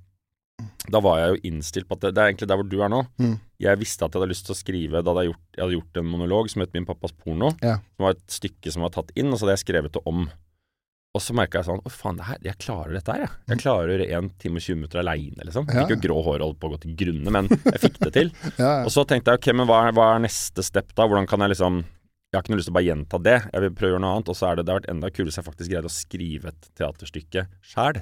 Da 0.92 1.00
var 1.04 1.20
jeg 1.22 1.34
jo 1.36 1.42
innstilt 1.52 1.88
på 1.90 1.98
at 1.98 2.06
det, 2.06 2.14
det 2.18 2.22
er 2.24 2.32
egentlig 2.32 2.48
der 2.52 2.60
hvor 2.62 2.70
du 2.70 2.78
er 2.82 2.92
nå. 2.92 3.02
Mm. 3.22 3.36
Jeg 3.62 3.80
visste 3.82 4.06
at 4.06 4.14
jeg 4.14 4.22
hadde 4.22 4.32
lyst 4.34 4.46
til 4.48 4.56
å 4.56 4.60
skrive 4.60 5.02
da 5.02 5.12
hadde 5.14 5.26
jeg, 5.26 5.32
gjort, 5.34 5.44
jeg 5.58 5.64
hadde 5.66 5.76
gjort 5.80 6.00
en 6.02 6.08
monolog 6.14 6.50
som 6.54 6.64
het 6.66 6.74
Min 6.78 6.88
pappas 6.90 7.14
porno. 7.14 7.52
Ja. 7.62 7.76
Som 7.98 8.08
var 8.08 8.16
et 8.18 8.24
stykke 8.40 8.72
som 8.74 8.86
var 8.88 8.94
tatt 8.96 9.12
inn, 9.16 9.30
og 9.32 9.38
så 9.38 9.46
hadde 9.46 9.58
jeg 9.60 9.66
skrevet 9.68 9.94
det 9.98 10.02
om. 10.10 10.26
Og 11.12 11.20
så 11.20 11.34
merka 11.36 11.60
jeg 11.60 11.68
sånn 11.68 11.82
Å, 11.84 11.92
faen, 11.92 12.16
det 12.22 12.24
her, 12.30 12.38
jeg 12.48 12.56
klarer 12.64 12.94
dette 12.96 13.12
her, 13.12 13.26
jeg. 13.26 13.32
Jeg 13.52 13.62
klarer 13.66 13.90
å 13.90 13.96
gjøre 13.98 14.06
1 14.16 14.30
time 14.40 14.62
og 14.62 14.64
20 14.64 14.78
minutter 14.80 15.02
aleine, 15.02 15.44
liksom. 15.48 15.66
Jeg 15.68 15.76
Mm. 15.76 15.82
Fikk 15.84 15.96
jo 15.98 16.04
grå 16.08 16.20
hår 16.24 16.38
og 16.40 16.46
holdt 16.48 16.60
på 16.62 16.70
å 16.70 16.74
gå 16.76 16.80
til 16.86 16.94
grunne, 17.02 17.34
men 17.36 17.50
jeg 17.52 17.82
fikk 17.84 17.98
det 18.06 18.14
til. 18.16 18.32
Ja. 18.62 18.70
Og 18.86 18.92
så 18.96 19.04
tenkte 19.08 19.34
jeg 19.34 19.42
ok, 19.42 19.50
men 19.60 19.68
hva 19.68 19.82
er, 19.90 19.96
hva 19.98 20.06
er 20.16 20.24
neste 20.24 20.64
step 20.64 20.94
da? 20.96 21.04
Hvordan 21.08 21.28
kan 21.28 21.44
jeg 21.44 21.52
liksom 21.56 21.82
Jeg 22.32 22.38
har 22.40 22.46
ikke 22.46 22.54
noe 22.54 22.60
lyst 22.62 22.70
til 22.70 22.72
å 22.72 22.78
bare 22.78 22.88
gjenta 22.88 23.18
det, 23.20 23.38
jeg 23.52 23.62
vil 23.66 23.74
prøve 23.76 23.90
å 23.90 23.94
gjøre 23.98 24.02
noe 24.06 24.12
annet. 24.16 24.30
Og 24.32 24.36
så 24.40 24.46
er 24.48 24.56
det, 24.56 24.64
det 24.64 24.72
har 24.72 24.80
vært 24.80 24.92
enda 24.94 25.10
kulere 25.12 25.28
hvis 25.34 25.40
jeg 25.42 25.48
faktisk 25.50 25.72
greide 25.74 25.90
å 25.90 25.92
skrive 25.92 26.48
et 26.54 26.70
teaterstykke 26.80 27.44
sjæl. 27.60 28.00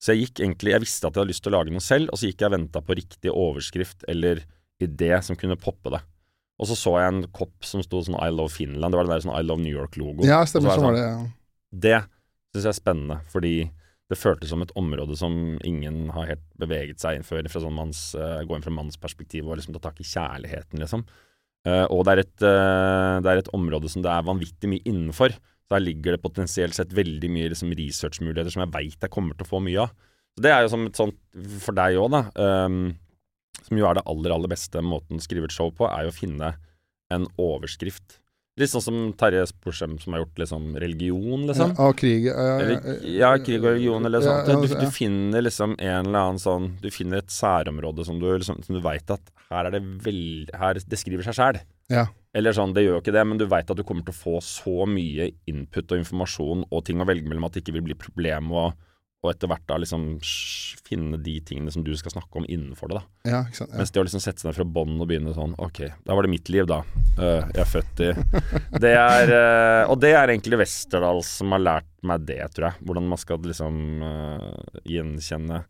Så 0.00 0.14
jeg 0.14 0.24
gikk 0.24 0.40
egentlig 0.40 0.72
Jeg 0.72 0.82
visste 0.86 1.06
at 1.06 1.12
jeg 1.12 1.20
hadde 1.20 1.32
lyst 1.32 1.44
til 1.44 1.52
å 1.52 1.58
lage 1.58 1.74
noe 1.74 1.84
selv, 1.84 2.08
og 2.08 2.20
så 2.20 2.30
gikk 2.30 2.40
jeg 2.40 2.50
og 2.50 2.56
venta 2.56 2.80
på 2.84 2.96
riktig 2.96 3.32
overskrift 3.34 4.06
eller 4.08 4.42
idé 4.80 5.12
som 5.22 5.36
kunne 5.36 5.58
poppe 5.60 5.92
det. 5.92 6.00
Og 6.60 6.68
så 6.68 6.76
så 6.76 6.94
jeg 7.00 7.12
en 7.12 7.20
kopp 7.36 7.64
som 7.64 7.82
sto 7.84 8.00
sånn 8.04 8.18
I 8.20 8.30
love 8.32 8.52
Finland. 8.52 8.92
Det 8.92 9.00
var 9.00 9.08
den 9.08 9.14
der 9.14 9.24
sånn 9.24 9.36
I 9.36 9.44
love 9.44 9.62
New 9.64 9.72
York-logo. 9.72 10.24
ja, 10.28 10.40
stemmer, 10.48 10.72
så 10.72 10.80
Sånn 10.80 10.88
var 10.88 10.96
sånn, 10.96 10.98
det. 10.98 11.04
Ja. 11.04 12.08
Det 12.50 12.56
syns 12.56 12.66
jeg 12.66 12.72
er 12.72 12.80
spennende, 12.80 13.18
fordi 13.32 13.54
det 14.10 14.18
føltes 14.18 14.50
som 14.50 14.64
et 14.64 14.72
område 14.78 15.14
som 15.16 15.34
ingen 15.66 16.08
har 16.16 16.32
helt 16.32 16.46
beveget 16.58 17.00
seg 17.00 17.16
inn 17.16 17.26
før, 17.26 17.46
fra 17.48 17.62
sånn 17.62 17.76
manns, 17.76 18.00
eh, 18.18 18.40
gå 18.42 18.56
inn 18.56 18.64
fra 18.64 18.74
mannsperspektiv 18.74 19.46
og 19.46 19.60
liksom 19.60 19.76
ta 19.76 19.84
tak 19.84 20.00
i 20.02 20.08
kjærligheten, 20.10 20.82
liksom. 20.82 21.04
Uh, 21.68 21.84
og 21.92 22.06
det 22.08 22.12
er, 22.12 22.20
et, 22.24 22.36
uh, 22.40 23.20
det 23.20 23.28
er 23.28 23.42
et 23.42 23.50
område 23.52 23.90
som 23.92 24.00
det 24.00 24.08
er 24.08 24.24
vanvittig 24.24 24.68
mye 24.72 24.84
innenfor. 24.88 25.34
Her 25.70 25.82
ligger 25.84 26.16
det 26.16 26.22
potensielt 26.24 26.74
sett 26.74 26.94
veldig 26.96 27.28
mye 27.30 27.50
liksom, 27.52 27.70
researchmuligheter 27.78 28.50
som 28.56 28.64
jeg 28.64 28.72
veit 28.74 29.04
jeg 29.06 29.12
kommer 29.14 29.36
til 29.38 29.46
å 29.46 29.50
få 29.52 29.60
mye 29.62 29.84
av. 29.84 29.92
Så 30.36 30.42
det 30.46 30.50
er 30.54 30.64
jo 30.64 30.72
som 30.72 30.86
et 30.88 30.98
sånt 30.98 31.18
for 31.62 31.76
deg 31.78 31.98
òg, 32.00 32.10
da. 32.14 32.22
Um, 32.66 32.80
som 33.66 33.78
jo 33.78 33.86
er 33.86 33.98
det 33.98 34.06
aller, 34.10 34.34
aller 34.34 34.50
beste 34.50 34.82
måten 34.82 35.20
å 35.20 35.22
skrive 35.22 35.46
et 35.50 35.54
show 35.54 35.70
på, 35.74 35.86
er 35.90 36.06
jo 36.08 36.12
å 36.14 36.16
finne 36.16 36.54
en 37.14 37.26
overskrift. 37.38 38.16
Litt 38.58 38.72
sånn 38.72 38.82
som 38.82 38.96
Terje 39.16 39.44
Sporsem 39.48 39.94
som 40.02 40.12
har 40.14 40.24
gjort 40.24 40.40
liksom 40.42 40.64
religion, 40.82 41.46
liksom. 41.48 41.70
Ja, 41.78 41.90
krig 41.96 42.26
ja, 42.26 42.34
ja, 42.34 42.56
Eller, 42.60 42.88
ja, 43.06 43.30
krig 43.40 43.60
og 43.62 43.68
religion 43.70 44.04
eller 44.04 44.20
Ja, 44.20 44.26
sånt. 44.26 44.50
ja, 44.50 44.58
Du, 44.60 44.66
ja. 44.74 44.80
du 44.82 44.90
finner 44.92 45.44
liksom 45.46 45.76
en 45.78 46.06
eller 46.10 46.18
annen 46.26 46.40
sånn 46.42 46.66
Du 46.82 46.90
finner 46.92 47.22
et 47.22 47.30
særområde 47.32 48.04
som 48.04 48.18
du, 48.20 48.26
liksom, 48.34 48.58
som 48.66 48.76
du 48.76 48.82
veit 48.84 49.08
at 49.14 49.30
her 49.50 49.70
er 49.70 49.76
det 49.78 49.80
vel... 50.04 50.20
Her, 50.54 50.74
det 50.82 50.98
skriver 50.98 51.24
seg 51.26 51.38
sjæl. 51.38 51.60
Ja. 51.90 52.06
Eller 52.36 52.54
sånn, 52.54 52.74
det 52.76 52.84
gjør 52.84 52.98
jo 52.98 53.02
ikke 53.02 53.14
det, 53.16 53.24
men 53.26 53.40
du 53.40 53.48
veit 53.50 53.70
at 53.72 53.78
du 53.78 53.82
kommer 53.86 54.06
til 54.06 54.14
å 54.14 54.20
få 54.20 54.36
så 54.44 54.86
mye 54.86 55.32
input 55.50 55.90
og 55.90 56.04
informasjon 56.04 56.62
og 56.68 56.84
ting 56.86 57.02
å 57.02 57.08
velge 57.08 57.26
mellom 57.26 57.48
at 57.48 57.56
det 57.56 57.64
ikke 57.64 57.74
vil 57.80 57.88
bli 57.90 57.98
problem 57.98 58.54
å 58.54 58.70
og 59.20 59.34
etter 59.34 59.50
hvert 59.50 59.66
da 59.68 59.76
liksom 59.80 60.04
sh, 60.24 60.78
finne 60.86 61.18
de 61.20 61.34
tingene 61.44 61.72
som 61.72 61.84
du 61.84 61.90
skal 61.98 62.14
snakke 62.14 62.40
om 62.40 62.46
innenfor 62.48 62.88
det, 62.88 63.00
da. 63.00 63.30
ja, 63.30 63.40
ikke 63.44 63.58
sant. 63.58 63.74
Ja. 63.74 63.80
Mens 63.82 63.92
det 63.92 64.00
å 64.00 64.04
liksom 64.06 64.22
sette 64.24 64.40
seg 64.40 64.48
ned 64.48 64.56
fra 64.56 64.66
bånn 64.78 64.94
og 64.96 65.10
begynne 65.10 65.34
sånn 65.36 65.52
Ok, 65.60 65.82
da 66.06 66.16
var 66.16 66.24
det 66.24 66.32
mitt 66.32 66.48
liv, 66.52 66.64
da. 66.68 66.80
Uh, 67.18 67.44
jeg 67.52 67.60
er 67.60 67.68
født 67.68 68.00
i 68.06 68.08
Det 68.86 68.94
er 68.96 69.32
uh, 69.34 69.90
Og 69.92 70.00
det 70.00 70.14
er 70.16 70.32
egentlig 70.32 70.62
Westerdals 70.62 71.34
som 71.42 71.52
har 71.52 71.60
lært 71.60 71.90
meg 72.06 72.24
det, 72.24 72.40
tror 72.54 72.70
jeg. 72.70 72.86
Hvordan 72.88 73.10
man 73.12 73.20
skal 73.20 73.44
liksom 73.44 73.76
uh, 74.00 74.80
gjenkjenne, 74.88 75.60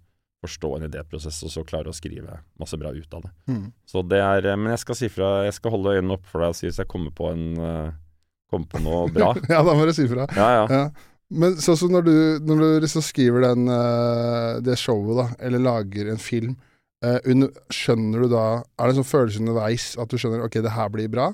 forstå 0.40 0.70
en 0.76 0.86
idéprosess, 0.88 1.42
og 1.44 1.52
så 1.52 1.64
klare 1.68 1.92
å 1.92 1.96
skrive 1.96 2.40
masse 2.60 2.78
bra 2.80 2.92
ut 2.94 3.16
av 3.16 3.26
det. 3.26 3.32
Mm. 3.50 3.66
Så 3.88 4.02
det 4.08 4.20
er 4.24 4.52
øh, 4.52 4.58
Men 4.60 4.72
jeg 4.74 4.82
skal 4.84 4.96
si 4.96 5.10
fra 5.12 5.28
Jeg 5.44 5.56
skal 5.58 5.74
holde 5.74 5.98
øynene 5.98 6.16
oppe 6.16 6.30
for 6.30 6.44
deg 6.44 6.54
og 6.54 6.56
si 6.58 6.68
hvis 6.68 6.80
jeg 6.80 6.88
kommer 6.90 7.12
på 7.16 7.28
en 7.32 7.44
øh, 7.58 7.90
Kommer 8.50 8.66
på 8.72 8.80
noe 8.82 9.04
bra. 9.14 9.30
ja, 9.52 9.60
da 9.62 9.76
må 9.78 9.84
du 9.86 9.92
si 9.94 10.08
fra. 10.10 10.24
Ja, 10.34 10.48
ja. 10.56 10.62
Ja. 10.74 11.10
Men 11.30 11.54
sånn 11.62 11.76
som 11.78 11.92
når 11.94 12.06
du, 12.08 12.14
når 12.42 12.62
du 12.62 12.68
liksom 12.82 13.04
skriver 13.06 13.44
den, 13.44 13.68
eh, 13.70 14.56
det 14.66 14.74
showet, 14.80 15.12
da, 15.20 15.26
eller 15.46 15.62
lager 15.62 16.10
en 16.10 16.18
film, 16.18 16.56
eh, 17.06 17.20
skjønner 17.70 18.24
du 18.24 18.32
da 18.32 18.46
Er 18.58 18.90
det 18.90 18.96
en 18.96 18.98
sånn 19.04 19.12
følelse 19.12 19.42
underveis 19.44 19.92
at 20.02 20.10
du 20.10 20.18
skjønner 20.18 20.42
ok, 20.42 20.58
det 20.64 20.74
her 20.74 20.90
blir 20.90 21.12
bra, 21.12 21.28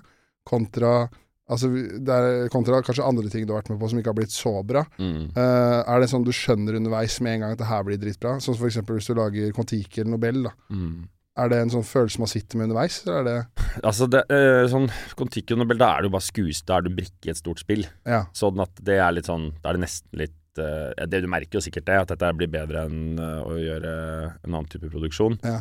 kontra 0.47 1.09
Altså, 1.47 1.69
det 1.71 2.11
er 2.15 2.49
kontra 2.51 2.81
kanskje 2.83 3.05
andre 3.07 3.31
ting 3.31 3.45
du 3.47 3.53
har 3.55 3.61
vært 3.61 3.71
med 3.71 3.79
på 3.79 3.89
som 3.91 4.01
ikke 4.01 4.11
har 4.11 4.19
blitt 4.19 4.35
så 4.35 4.53
bra. 4.67 4.83
Mm. 4.99 5.29
Uh, 5.37 5.83
er 5.87 6.03
det 6.03 6.09
sånn 6.11 6.25
du 6.27 6.33
skjønner 6.35 6.79
underveis 6.81 7.21
med 7.23 7.37
en 7.37 7.45
gang 7.45 7.55
at 7.55 7.61
det 7.61 7.69
her 7.69 7.85
blir 7.87 8.01
dritbra? 8.03 8.37
Sånn 8.43 8.57
som 8.59 8.67
eksempel 8.67 8.99
hvis 8.99 9.07
du 9.11 9.15
lager 9.15 9.53
Kon-Tiki 9.55 10.03
eller 10.03 10.17
Nobel, 10.17 10.41
da. 10.49 10.55
Mm. 10.75 11.05
Er 11.37 11.53
det 11.53 11.61
en 11.61 11.71
sånn 11.75 11.87
følelse 11.87 12.23
man 12.23 12.33
sitter 12.33 12.59
med 12.59 12.71
underveis, 12.71 12.99
eller 13.05 13.21
er 13.21 13.29
det 13.29 13.67
Altså, 13.87 14.11
det, 14.11 14.25
uh, 14.33 14.65
sånn 14.73 14.91
Kon-Tiki 15.21 15.55
og 15.55 15.63
Nobel, 15.63 15.79
da 15.85 15.93
er 15.93 16.03
det 16.03 16.11
jo 16.11 16.17
bare 16.17 16.29
skues, 16.33 16.65
da 16.67 16.81
er 16.81 16.89
du 16.89 16.91
brikke 16.99 17.31
i 17.31 17.35
et 17.37 17.43
stort 17.45 17.63
spill. 17.63 17.87
Ja. 18.09 18.25
Sånn 18.35 18.67
at 18.67 18.83
det 18.83 18.99
er 18.99 19.15
litt 19.15 19.31
sånn 19.31 19.53
Da 19.61 19.71
er 19.71 19.79
det 19.79 19.87
nesten 19.87 20.23
litt 20.25 20.59
uh, 20.59 20.91
det 20.99 21.23
Du 21.23 21.31
merker 21.31 21.61
jo 21.61 21.67
sikkert 21.69 21.87
det, 21.87 22.03
at 22.03 22.15
dette 22.17 22.35
blir 22.41 22.51
bedre 22.51 22.89
enn 22.89 23.21
å 23.23 23.55
gjøre 23.61 23.97
en 24.43 24.51
annen 24.51 24.71
type 24.73 24.91
produksjon. 24.91 25.39
Ja. 25.47 25.61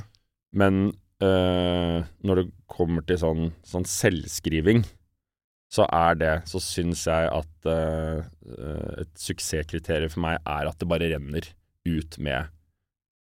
Men 0.56 0.88
når 1.26 2.38
det 2.38 2.44
kommer 2.70 3.02
til 3.08 3.18
sånn, 3.18 3.46
sånn 3.66 3.86
selvskriving, 3.88 4.82
så 5.72 5.86
er 5.90 6.18
det 6.20 6.34
Så 6.50 6.62
syns 6.64 7.06
jeg 7.10 7.30
at 7.34 7.70
eh, 7.70 8.26
et 9.02 9.14
suksesskriterium 9.20 10.12
for 10.14 10.24
meg 10.26 10.38
er 10.42 10.70
at 10.70 10.78
det 10.82 10.90
bare 10.90 11.10
renner 11.12 11.48
ut 11.86 12.18
med 12.22 12.52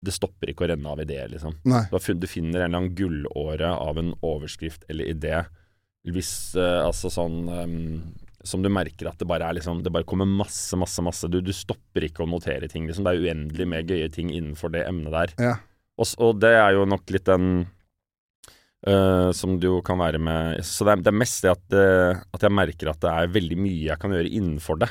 Det 0.02 0.16
stopper 0.16 0.52
ikke 0.52 0.66
å 0.66 0.72
renne 0.72 0.90
av 0.92 1.02
ideer, 1.04 1.30
liksom. 1.30 1.60
Nei. 1.70 1.84
Du 1.92 2.28
finner 2.28 2.64
en 2.64 2.66
eller 2.66 2.80
annen 2.82 2.96
gullåre 2.98 3.70
av 3.70 4.02
en 4.02 4.16
overskrift 4.26 4.88
eller 4.90 5.12
idé. 5.14 5.44
Hvis 6.10 6.56
uh, 6.58 6.82
altså 6.88 7.12
sånn 7.14 7.44
um, 7.46 7.74
Som 8.42 8.64
du 8.66 8.72
merker 8.74 9.12
at 9.12 9.20
det 9.22 9.28
bare 9.30 9.46
er 9.46 9.60
liksom 9.60 9.84
Det 9.86 9.92
bare 9.94 10.08
kommer 10.10 10.26
masse, 10.26 10.74
masse, 10.82 11.04
masse. 11.06 11.30
Du, 11.30 11.38
du 11.46 11.54
stopper 11.54 12.08
ikke 12.08 12.26
å 12.26 12.32
notere 12.32 12.70
ting, 12.72 12.88
liksom. 12.90 13.06
Det 13.06 13.14
er 13.14 13.28
uendelig 13.28 13.70
med 13.70 13.94
gøye 13.94 14.10
ting 14.14 14.34
innenfor 14.34 14.74
det 14.74 14.88
emnet 14.90 15.14
der. 15.14 15.36
Ja. 15.38 15.54
Og, 16.02 16.10
og 16.18 16.42
det 16.42 16.56
er 16.58 16.74
jo 16.80 16.88
nok 16.90 17.14
litt 17.14 17.30
den 17.30 17.68
Eh, 18.82 19.30
som 19.38 19.60
det 19.62 19.68
jo 19.70 19.78
kan 19.86 20.00
være 20.02 20.18
med 20.18 20.64
Så 20.66 20.88
det 20.88 20.96
er, 20.96 21.02
det 21.06 21.12
er 21.12 21.18
mest 21.22 21.44
det 21.46 21.52
at, 21.52 21.66
uh, 21.78 22.22
at 22.34 22.42
jeg 22.42 22.50
merker 22.58 22.90
at 22.90 22.98
det 23.04 23.12
er 23.14 23.28
veldig 23.36 23.58
mye 23.62 23.84
jeg 23.92 24.02
kan 24.02 24.14
gjøre 24.16 24.32
innenfor 24.32 24.80
det. 24.82 24.90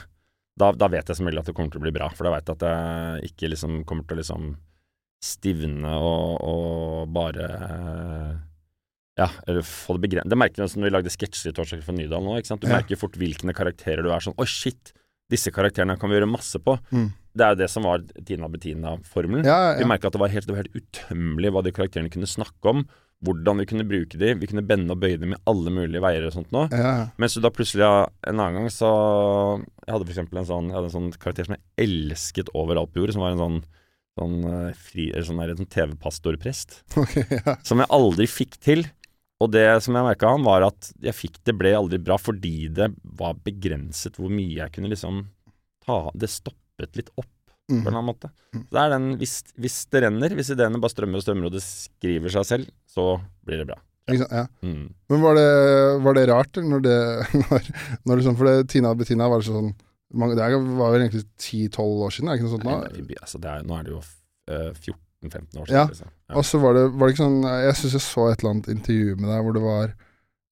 Da, 0.61 0.69
da 0.79 0.87
vet 0.93 1.11
jeg 1.11 1.19
som 1.19 1.27
regel 1.27 1.41
at 1.43 1.49
det 1.51 1.55
kommer 1.57 1.73
til 1.75 1.81
å 1.81 1.87
bli 1.89 1.95
bra, 1.97 2.07
for 2.15 2.29
da 2.29 2.37
vet 2.37 2.47
jeg 2.47 2.61
at 2.61 2.67
jeg 2.69 3.33
ikke 3.33 3.51
liksom 3.51 3.81
kommer 3.89 4.07
til 4.07 4.15
å 4.15 4.21
liksom 4.21 4.45
stivne 5.21 5.97
og, 5.99 6.37
og 6.47 7.11
bare 7.13 7.49
uh, 7.51 8.31
ja, 9.19 9.27
eller 9.51 9.67
få 9.67 9.97
det 9.99 10.05
begrenset. 10.07 10.31
Det 10.33 10.39
merker 10.39 10.63
du 10.63 10.79
når 10.81 10.87
vi 10.87 10.95
lagde 10.95 11.13
sketsjer 11.13 11.51
i 11.51 11.57
Torsdag 11.57 11.83
for 11.85 11.99
Nydal 11.99 12.23
nå. 12.25 12.39
Du 12.39 12.69
Ja. 12.71 12.77
merker 12.79 13.01
fort 13.01 13.19
hvilke 13.19 13.57
karakterer 13.57 14.07
du 14.07 14.13
er 14.15 14.23
sånn 14.23 14.39
Oi, 14.39 14.47
shit! 14.49 14.95
Disse 15.31 15.51
karakterene 15.55 15.99
kan 15.99 16.11
vi 16.11 16.17
gjøre 16.17 16.31
masse 16.31 16.59
på. 16.63 16.79
Mm. 16.95 17.11
Det 17.37 17.45
er 17.47 17.55
jo 17.55 17.61
det 17.61 17.69
som 17.71 17.87
var 17.87 18.03
Tina 18.27 18.49
Bettina-formelen. 18.51 19.47
Ja, 19.47 19.59
ja, 19.71 19.79
Vi 19.79 19.87
merka 19.89 20.09
at 20.11 20.17
det 20.17 20.23
var, 20.23 20.33
helt, 20.33 20.49
det 20.49 20.55
var 20.57 20.65
helt 20.65 20.81
utømmelig 20.81 21.53
hva 21.55 21.63
de 21.67 21.73
karakterene 21.77 22.13
kunne 22.13 22.29
snakke 22.31 22.73
om. 22.73 22.85
Hvordan 23.21 23.61
vi 23.61 23.67
kunne 23.69 23.85
bruke 23.85 24.17
de. 24.17 24.33
Vi 24.41 24.49
kunne 24.49 24.65
bende 24.65 24.95
og 24.95 25.03
bøye 25.03 25.19
dem 25.21 25.35
i 25.37 25.41
alle 25.51 25.71
mulige 25.77 26.01
veier 26.01 26.25
og 26.27 26.33
sånt 26.35 26.55
nå. 26.57 26.65
ja. 26.73 26.95
Mens 27.21 27.37
du 27.37 27.43
da 27.45 27.51
plutselig 27.53 27.85
en 27.85 28.39
annen 28.41 28.57
gang 28.63 28.71
så 28.73 28.89
Jeg 29.61 29.93
hadde 29.93 30.07
for 30.07 30.15
eksempel 30.15 30.41
en 30.41 30.49
sånn, 30.49 30.71
jeg 30.73 30.79
hadde 30.79 30.89
en 30.89 30.97
sånn 30.97 31.11
karakter 31.21 31.47
som 31.51 31.57
jeg 31.59 31.85
elsket 31.85 32.51
over 32.57 32.81
alt 32.81 32.95
på 32.95 33.03
jord, 33.05 33.13
som 33.15 33.27
var 33.27 33.37
en 33.37 33.45
sånn 33.45 33.61
Sånn, 34.19 34.41
eh, 34.43 34.73
fri, 34.77 35.05
sånn, 35.23 35.39
sånn 35.57 35.69
TV-pastorprest. 35.71 36.81
Okay, 36.99 37.23
ja. 37.31 37.55
Som 37.65 37.81
jeg 37.81 37.89
aldri 37.95 38.27
fikk 38.29 38.59
til. 38.61 38.83
Og 39.41 39.53
det 39.55 39.63
som 39.85 39.97
jeg 39.97 40.05
merka 40.05 40.33
han, 40.35 40.43
var 40.45 40.67
at 40.67 40.91
jeg 41.01 41.17
fikk 41.17 41.39
det 41.49 41.55
ble 41.57 41.71
aldri 41.79 42.01
bra 42.03 42.19
fordi 42.21 42.69
det 42.77 42.91
var 43.17 43.39
begrenset 43.47 44.19
hvor 44.21 44.33
mye 44.33 44.59
jeg 44.59 44.75
kunne 44.75 44.91
liksom 44.93 45.23
ta 45.87 46.03
Det 46.13 46.29
stoppet 46.81 46.97
litt 46.97 47.11
opp 47.17 47.27
på 47.29 47.53
en 47.71 47.77
Mm. 47.81 47.87
eller 47.87 47.99
annen 48.01 48.09
måte. 48.11 48.31
Mm. 48.55 48.63
Så 48.67 48.71
det 48.75 48.81
er 48.83 48.91
den 48.91 49.05
hvis, 49.21 49.35
hvis 49.63 49.75
det 49.93 50.01
renner, 50.03 50.33
hvis 50.35 50.49
ideene 50.51 50.81
bare 50.83 50.91
strømmer 50.91 51.21
og 51.21 51.23
strømmer, 51.23 51.47
og 51.47 51.53
det 51.55 51.63
skriver 51.63 52.33
seg 52.35 52.45
selv, 52.49 52.71
så 52.91 53.05
blir 53.47 53.59
det 53.63 53.67
bra. 53.69 53.77
Ja. 54.11 54.27
ja. 54.27 54.47
Mm. 54.65 54.89
Men 55.09 55.21
var 55.23 55.35
det, 55.39 55.45
var 56.03 56.15
det 56.19 56.25
rart 56.33 56.59
når 56.67 56.81
det 56.83 56.97
når, 57.45 57.69
når 58.09 58.17
liksom, 58.19 58.37
For 58.41 58.49
det, 58.49 58.69
Tina 58.73 58.91
og 58.91 58.99
Bettina 58.99 59.29
var 59.31 59.45
sånn 59.47 59.71
mange, 60.19 60.35
Det 60.35 60.49
var 60.51 60.91
vel 60.97 61.05
egentlig 61.05 61.23
10-12 61.39 62.03
år 62.09 62.11
siden, 62.17 62.27
er 62.29 62.33
det 62.35 62.41
ikke 62.41 62.49
noe 62.49 62.55
sånt? 62.57 62.67
Nå? 62.67 63.05
nei, 63.07 63.19
altså 63.23 63.39
det 63.39 63.51
er, 63.53 63.63
nå 63.63 63.77
er 63.79 63.87
det 63.87 63.93
jo 63.95 64.01
eh, 64.51 64.73
14-15 65.23 65.61
år 65.63 65.71
Ja. 65.71 65.85
siden. 65.85 65.93
Liksom. 65.95 66.11
Ja. 66.27 66.35
Og 66.41 66.45
så 66.49 66.59
var 66.65 66.75
det, 66.75 66.83
var 66.91 67.07
det 67.07 67.15
ikke 67.15 67.23
sånn 67.29 67.39
Jeg 67.47 67.77
syns 67.79 67.95
jeg 68.01 68.03
så 68.09 68.27
et 68.33 68.41
eller 68.43 68.51
annet 68.57 68.73
intervju 68.75 69.15
med 69.21 69.31
deg 69.31 69.45
hvor 69.47 69.55
det 69.55 69.63
var 69.69 69.95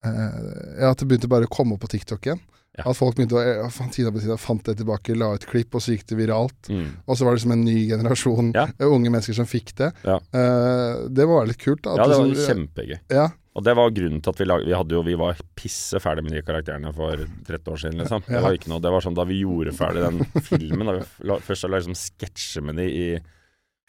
eh, 0.04 0.38
Ja, 0.84 0.92
at 0.92 1.02
det 1.02 1.08
begynte 1.10 1.32
bare 1.34 1.50
å 1.50 1.54
komme 1.58 1.74
opp 1.74 1.82
på 1.82 1.90
TikTok 1.96 2.30
igjen. 2.30 2.44
Ja. 2.78 2.84
At 2.86 2.96
folk 2.98 3.16
begynte 3.18 3.34
å 3.38 3.42
eh, 3.42 3.64
fant, 3.74 3.96
på 3.96 4.12
Bettina 4.14 4.36
fant 4.38 4.62
det 4.68 4.76
tilbake, 4.78 5.16
la 5.18 5.32
ut 5.34 5.46
klipp, 5.50 5.74
og 5.74 5.82
så 5.82 5.96
gikk 5.96 6.06
det 6.12 6.18
viralt. 6.20 6.70
Mm. 6.70 6.86
Og 7.06 7.18
så 7.18 7.26
var 7.26 7.34
det 7.34 7.40
liksom 7.40 7.54
en 7.56 7.64
ny 7.66 7.76
generasjon 7.90 8.52
Ja. 8.54 8.68
unge 8.86 9.10
mennesker 9.10 9.34
som 9.34 9.48
fikk 9.50 9.74
det. 9.80 9.90
Ja. 10.06 10.20
Uh, 10.34 11.08
det 11.10 11.26
var 11.26 11.46
litt 11.50 11.58
kult. 11.58 11.82
Da, 11.82 11.96
ja, 11.98 12.06
det 12.06 12.18
var 12.20 12.30
liksom- 12.30 12.54
kjempegøy. 12.54 12.98
Ja, 13.10 13.28
Og 13.58 13.64
det 13.64 13.74
var 13.74 13.90
grunnen 13.90 14.22
til 14.22 14.30
at 14.30 14.38
vi 14.38 14.44
lag, 14.46 14.62
vi 14.64 14.76
hadde 14.76 14.94
jo, 14.94 15.02
vi 15.02 15.16
var 15.18 15.34
pisse 15.58 15.98
ferdig 15.98 16.22
med 16.22 16.30
de 16.36 16.42
karakterene 16.46 16.92
for 16.94 17.16
30 17.48 17.72
år 17.72 17.80
siden, 17.82 17.98
liksom. 17.98 18.22
Det 18.28 18.42
var 18.44 18.54
ikke 18.54 18.70
noe, 18.70 18.78
det 18.84 18.92
var 18.94 19.02
sånn 19.02 19.16
da 19.18 19.24
vi 19.26 19.40
gjorde 19.42 19.74
ferdig 19.74 20.04
den 20.04 20.22
filmen, 20.46 20.86
da 20.86 20.92
vi 21.00 21.02
la, 21.26 21.40
først 21.42 21.66
la 21.66 21.80
liksom 21.80 21.98
sketsje 21.98 22.62
med 22.62 22.78
de 22.78 22.86
i 22.86 23.08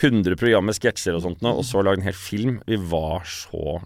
100 0.01 0.35
program 0.39 0.65
med 0.65 0.73
sketsjer 0.73 1.13
og 1.13 1.21
sånt 1.21 1.41
nå, 1.45 1.53
og 1.59 1.65
så 1.67 1.83
lagde 1.83 2.01
en 2.01 2.07
hel 2.07 2.17
film. 2.17 2.61
Vi 2.65 2.79
var 2.89 3.27
så 3.29 3.77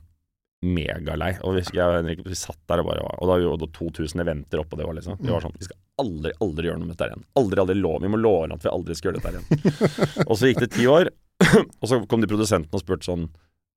megalei. 0.64 1.34
Og 1.44 1.58
vi, 1.58 1.64
jeg 1.76 1.84
og 1.84 1.98
Henrik, 2.00 2.24
vi 2.26 2.38
satt 2.38 2.60
der 2.72 2.82
og 2.84 2.90
bare 2.90 3.06
Og 3.20 3.30
da 3.30 3.38
var 3.44 3.62
det 3.62 3.70
2000 3.76 4.24
eventer 4.24 4.62
oppå 4.64 4.80
det 4.80 4.88
òg, 4.88 4.96
liksom. 5.00 5.20
Vi 5.22 5.32
var 5.34 5.44
sånn 5.44 5.56
Vi 5.60 5.68
skal 5.68 5.80
aldri, 6.04 6.34
aldri 6.44 6.70
gjøre 6.70 6.82
noe 6.82 6.90
med 6.90 6.96
dette 6.96 7.10
igjen. 7.12 7.26
Aldri, 7.40 7.64
aldri 7.64 7.78
lov. 7.80 8.00
Vi 8.04 8.12
må 8.12 8.20
love 8.22 8.50
at 8.56 8.66
vi 8.66 8.72
aldri 8.72 8.98
skal 8.98 9.12
gjøre 9.12 9.22
dette 9.22 9.34
igjen. 9.34 9.88
og 10.30 10.36
så 10.40 10.50
gikk 10.50 10.64
det 10.66 10.72
ti 10.76 10.88
år, 10.90 11.12
og 11.82 11.90
så 11.90 12.00
kom 12.10 12.24
de 12.24 12.30
produsentene 12.32 12.80
og 12.80 12.84
spurte 12.86 13.10
sånn 13.10 13.28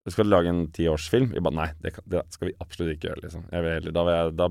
vi 0.07 0.13
skal 0.15 0.29
lage 0.31 0.53
en 0.53 0.69
tiårsfilm. 0.71 1.33
Vi 1.35 1.43
bare 1.43 1.59
nei, 1.59 1.71
det, 1.83 1.97
kan, 1.97 2.05
det 2.07 2.21
skal 2.31 2.53
vi 2.53 2.59
absolutt 2.63 2.93
ikke 2.95 3.09
gjøre. 3.09 3.25
liksom. 3.25 3.49
Jeg 3.51 3.65
vil 3.65 3.73
heller, 3.75 3.95
da 3.97 4.05
vil 4.07 4.15
jeg, 4.15 4.35
da 4.39 4.47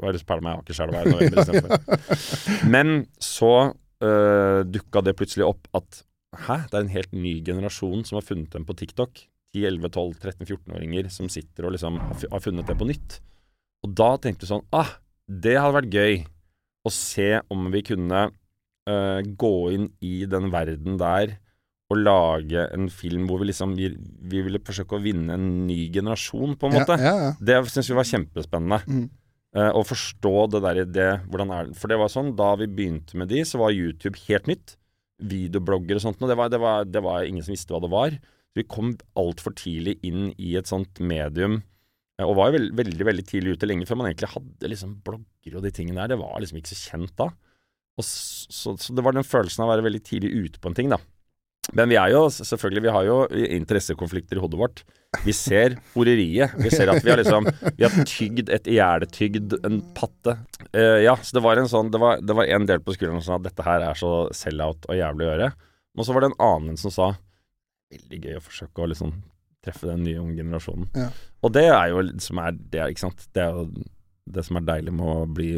var 0.00 0.18
pæle 0.30 0.44
meg 0.46 0.54
i 0.54 1.26
Akerselva. 1.28 1.78
Men 2.74 3.02
så 3.20 3.52
øh, 4.00 4.60
dukka 4.64 5.02
det 5.04 5.16
plutselig 5.18 5.44
opp 5.50 5.68
at 5.76 6.00
hæ, 6.46 6.62
det 6.70 6.78
er 6.78 6.86
en 6.86 6.94
helt 6.94 7.12
ny 7.12 7.34
generasjon 7.44 8.06
som 8.08 8.20
har 8.20 8.24
funnet 8.24 8.54
dem 8.54 8.64
på 8.64 8.76
TikTok. 8.78 9.24
10-11-12-13-14-åringer 9.56 11.10
som 11.12 11.30
sitter 11.32 11.66
og 11.66 11.74
liksom 11.74 11.98
har 12.00 12.42
funnet 12.44 12.68
det 12.68 12.76
på 12.78 12.88
nytt. 12.88 13.20
Og 13.84 13.94
da 13.96 14.12
tenkte 14.20 14.46
du 14.46 14.52
sånn 14.52 14.66
ah, 14.76 14.98
det 15.30 15.56
hadde 15.58 15.76
vært 15.78 15.94
gøy 15.94 16.20
å 16.86 16.92
se 16.94 17.30
om 17.52 17.68
vi 17.72 17.82
kunne 17.86 18.26
uh, 18.30 19.20
gå 19.20 19.54
inn 19.74 19.88
i 20.04 20.24
den 20.30 20.50
verden 20.52 20.98
der 21.00 21.38
og 21.90 21.98
lage 21.98 22.68
en 22.70 22.86
film 22.92 23.26
hvor 23.26 23.40
vi 23.42 23.48
liksom 23.50 23.74
vi, 23.78 23.88
vi 24.30 24.42
ville 24.46 24.62
forsøke 24.62 24.94
å 24.94 25.02
vinne 25.02 25.34
en 25.34 25.48
ny 25.66 25.88
generasjon, 25.92 26.54
på 26.58 26.68
en 26.68 26.76
måte. 26.78 26.98
Ja, 27.02 27.10
ja, 27.10 27.30
ja. 27.30 27.32
Det 27.42 27.72
syns 27.72 27.90
vi 27.90 27.96
var 27.98 28.06
kjempespennende. 28.06 28.78
Mm. 28.86 29.08
Uh, 29.50 29.72
å 29.74 29.82
forstå 29.82 30.34
det 30.52 30.60
der 30.62 30.78
det 30.86 31.08
hvordan 31.26 31.50
er 31.50 31.64
det 31.66 31.74
For 31.80 31.90
det 31.90 31.96
var 31.98 32.12
sånn, 32.12 32.36
da 32.38 32.52
vi 32.60 32.68
begynte 32.70 33.18
med 33.18 33.32
de, 33.32 33.42
så 33.42 33.58
var 33.58 33.74
YouTube 33.74 34.20
helt 34.28 34.46
nytt. 34.46 34.76
Videoblogger 35.20 35.98
og 35.98 36.04
sånt. 36.04 36.22
noe. 36.22 36.30
det 36.30 36.54
det, 36.54 36.60
det 36.94 37.02
var 37.04 37.26
ingen 37.26 37.42
som 37.44 37.56
visste 37.56 37.74
hva 37.74 37.82
det 37.82 37.90
var. 37.90 38.14
Så 38.50 38.60
vi 38.62 38.66
kom 38.66 38.96
altfor 39.18 39.54
tidlig 39.54 39.98
inn 40.06 40.32
i 40.38 40.56
et 40.58 40.66
sånt 40.66 40.98
medium. 41.00 41.60
eh, 42.18 42.24
Og 42.26 42.34
var 42.36 42.50
jo 42.50 42.58
veld, 42.58 42.72
veldig 42.76 43.06
veldig 43.06 43.26
tidlig 43.28 43.54
ute, 43.56 43.66
lenge 43.70 43.86
før 43.86 43.96
man 44.02 44.10
egentlig 44.10 44.32
hadde 44.34 44.68
liksom 44.72 44.96
blogger 45.06 45.56
og 45.56 45.62
de 45.62 45.70
tingene 45.70 46.02
der. 46.02 46.16
Det 46.16 46.18
var 46.18 46.40
liksom 46.42 46.58
ikke 46.58 46.74
så 46.74 46.80
kjent 46.90 47.14
da. 47.16 47.30
Og 47.98 48.04
s- 48.04 48.46
så, 48.50 48.74
så 48.80 48.94
det 48.94 49.04
var 49.04 49.12
den 49.14 49.22
følelsen 49.26 49.62
av 49.62 49.68
å 49.70 49.74
være 49.76 49.86
veldig 49.86 50.02
tidlig 50.04 50.32
ute 50.48 50.58
på 50.60 50.68
en 50.70 50.74
ting, 50.74 50.88
da. 50.90 50.98
Men 51.76 51.90
vi 51.92 51.96
er 52.00 52.08
jo 52.10 52.24
selvfølgelig 52.32 52.82
Vi 52.82 52.90
har 52.94 53.04
jo 53.04 53.16
interessekonflikter 53.60 54.38
i 54.38 54.40
hodet 54.42 54.58
vårt. 54.58 54.82
Vi 55.26 55.32
ser 55.36 55.76
horeriet. 55.94 56.54
Vi 56.58 56.70
ser 56.72 56.88
at 56.90 57.04
vi 57.04 57.10
har 57.12 57.20
liksom 57.20 57.46
Vi 57.76 57.84
har 57.84 58.04
tygd 58.08 58.48
et 58.50 58.66
ihjeltygd 58.66 59.54
en 59.68 59.80
patte. 59.94 60.34
Uh, 60.74 60.98
ja, 61.04 61.14
så 61.20 61.36
det 61.36 61.42
var 61.44 61.60
en 61.60 61.68
sånn 61.70 61.90
Det 61.92 62.00
var, 62.00 62.18
det 62.24 62.34
var 62.34 62.48
en 62.50 62.66
del 62.66 62.80
på 62.82 62.94
skulderen 62.96 63.20
som 63.22 63.34
sa 63.36 63.38
at 63.38 63.46
dette 63.50 63.66
her 63.66 63.84
er 63.90 63.94
så 63.98 64.10
sell-out 64.34 64.88
og 64.88 64.98
jævlig 64.98 65.26
å 65.28 65.30
gjøre. 65.34 65.50
Og 65.98 66.06
så 66.08 66.16
var 66.16 66.24
det 66.24 66.30
en 66.32 66.40
annen 66.48 66.80
som 66.80 66.90
sa 66.94 67.10
veldig 67.90 68.20
gøy 68.24 68.38
å 68.38 68.44
forsøke 68.44 68.84
å 68.84 68.90
liksom 68.92 69.14
treffe 69.64 69.90
den 69.90 70.04
nye 70.06 70.20
unge 70.22 70.38
generasjonen. 70.40 70.88
Ja. 70.96 71.08
Og 71.44 71.52
det 71.56 71.66
er 71.68 71.90
jo 71.92 72.04
som 72.22 72.40
er 72.40 72.54
det, 72.56 72.84
ikke 72.92 73.06
sant. 73.08 73.26
Det 73.36 73.42
er 73.44 73.56
jo 73.56 73.66
det 74.30 74.44
som 74.46 74.60
er 74.60 74.68
deilig 74.68 74.94
med 74.96 75.10
å 75.10 75.24
bli, 75.28 75.50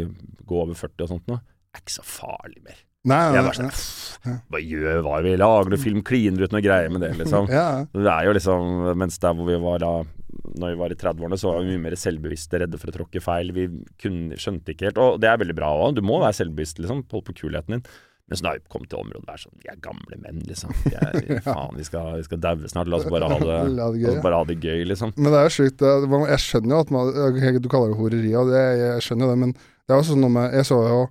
gå 0.49 0.63
over 0.65 0.79
40 0.79 1.05
og 1.07 1.13
sånt 1.13 1.29
nå. 1.31 1.39
Er 1.73 1.85
ikke 1.85 1.95
så 2.01 2.07
farlig 2.07 2.63
mer. 2.65 2.81
Nei, 3.03 3.17
nei, 3.19 3.35
Jeg 3.35 3.43
nei, 3.43 3.47
bare 3.49 3.59
sånn. 3.59 4.35
Hva 4.53 4.59
gjør 4.63 5.01
hva 5.03 5.17
vi 5.25 5.31
lager 5.35 5.73
du 5.73 5.79
film, 5.81 6.03
kliner 6.07 6.45
ut 6.45 6.53
noe 6.55 6.63
greier 6.63 6.93
med 6.93 7.03
det, 7.03 7.11
liksom. 7.23 7.49
Ja, 7.51 7.83
Det 7.91 8.07
er 8.07 8.29
jo 8.29 8.35
liksom 8.37 8.93
Mens 9.01 9.19
der 9.23 9.35
hvor 9.35 9.49
vi 9.49 9.57
var 9.59 9.83
da 9.83 9.91
Når 10.07 10.71
vi 10.71 10.79
var 10.79 10.95
i 10.95 10.99
30-årene, 11.01 11.39
så 11.41 11.51
var 11.51 11.65
vi 11.65 11.73
mye 11.73 11.83
mer 11.89 11.97
selvbevisste, 11.99 12.61
redde 12.63 12.79
for 12.79 12.93
å 12.93 12.95
tråkke 13.01 13.23
feil. 13.25 13.51
Vi 13.57 13.67
kunne, 14.03 14.39
skjønte 14.39 14.75
ikke 14.75 14.91
helt 14.91 15.03
Og 15.03 15.19
det 15.23 15.33
er 15.33 15.43
veldig 15.43 15.59
bra 15.59 15.73
òg. 15.75 15.97
Du 15.99 16.03
må 16.07 16.21
være 16.23 16.39
selvbevisst, 16.39 16.79
liksom. 16.83 17.03
Hold 17.11 17.27
på 17.27 17.37
kulheten 17.43 17.79
din. 17.79 17.85
Men 18.33 18.39
så 18.41 18.45
da 18.47 18.53
har 18.55 18.85
til 18.89 18.97
området 18.97 19.27
der 19.29 19.41
sånn 19.43 19.57
Vi 19.61 19.69
er 19.69 19.81
gamle 19.85 20.17
menn, 20.23 20.39
liksom. 20.49 20.73
Vi 20.87 20.95
er, 20.97 21.41
faen, 21.45 21.75
vi 21.77 21.85
skal, 21.85 22.15
vi 22.17 22.25
skal 22.25 22.41
daue 22.41 22.71
snart. 22.71 22.89
La 22.89 22.97
oss 22.97 23.09
bare 23.13 23.29
ha 23.29 23.37
det, 23.43 23.59
La 23.77 23.91
det 23.93 24.01
gøy, 24.01 24.15
bare 24.25 24.39
ha 24.41 24.47
det 24.49 24.57
gøy, 24.63 24.87
liksom. 24.89 25.13
Men 25.19 25.35
det 25.35 25.43
er 25.43 25.51
jo 25.51 25.55
sjukt. 25.59 25.85
Jeg 25.85 26.45
skjønner 26.47 26.79
jo 26.79 26.81
at 26.87 26.95
man 26.97 27.61
Du 27.61 27.69
kaller 27.69 27.93
det 27.93 27.99
horeri, 28.01 28.33
og 28.41 28.49
det, 28.49 28.63
jeg 28.81 29.05
skjønner 29.05 29.29
jo 29.29 29.35
det, 29.35 29.41
men 29.45 29.53
det 29.53 29.93
er 29.93 29.99
også 29.99 30.17
noe 30.17 30.33
med 30.33 30.57
Jeg 30.57 30.69
så 30.71 30.79
jo 30.89 31.03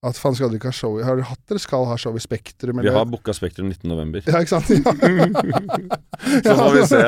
at 0.00 0.16
faen, 0.16 0.32
skal 0.32 0.48
du 0.48 0.54
ikke 0.56 0.70
ha 0.70 0.72
show 0.72 0.94
Har 1.04 1.18
du 1.18 1.22
hatt 1.28 1.52
eller 1.52 1.60
skal 1.60 1.82
ha 1.84 1.96
show 2.00 2.14
i 2.16 2.20
Spektrum? 2.24 2.78
Vi 2.80 2.88
har 2.94 3.04
booka 3.04 3.34
Spektrum 3.36 3.68
19.11. 3.68 4.22
Ja, 4.32 4.40
ikke 4.40 4.54
sant? 4.54 4.70
Ja. 6.20 6.52
Så 6.52 6.54
får 6.56 6.74
vi 6.74 6.82
se. 6.86 7.00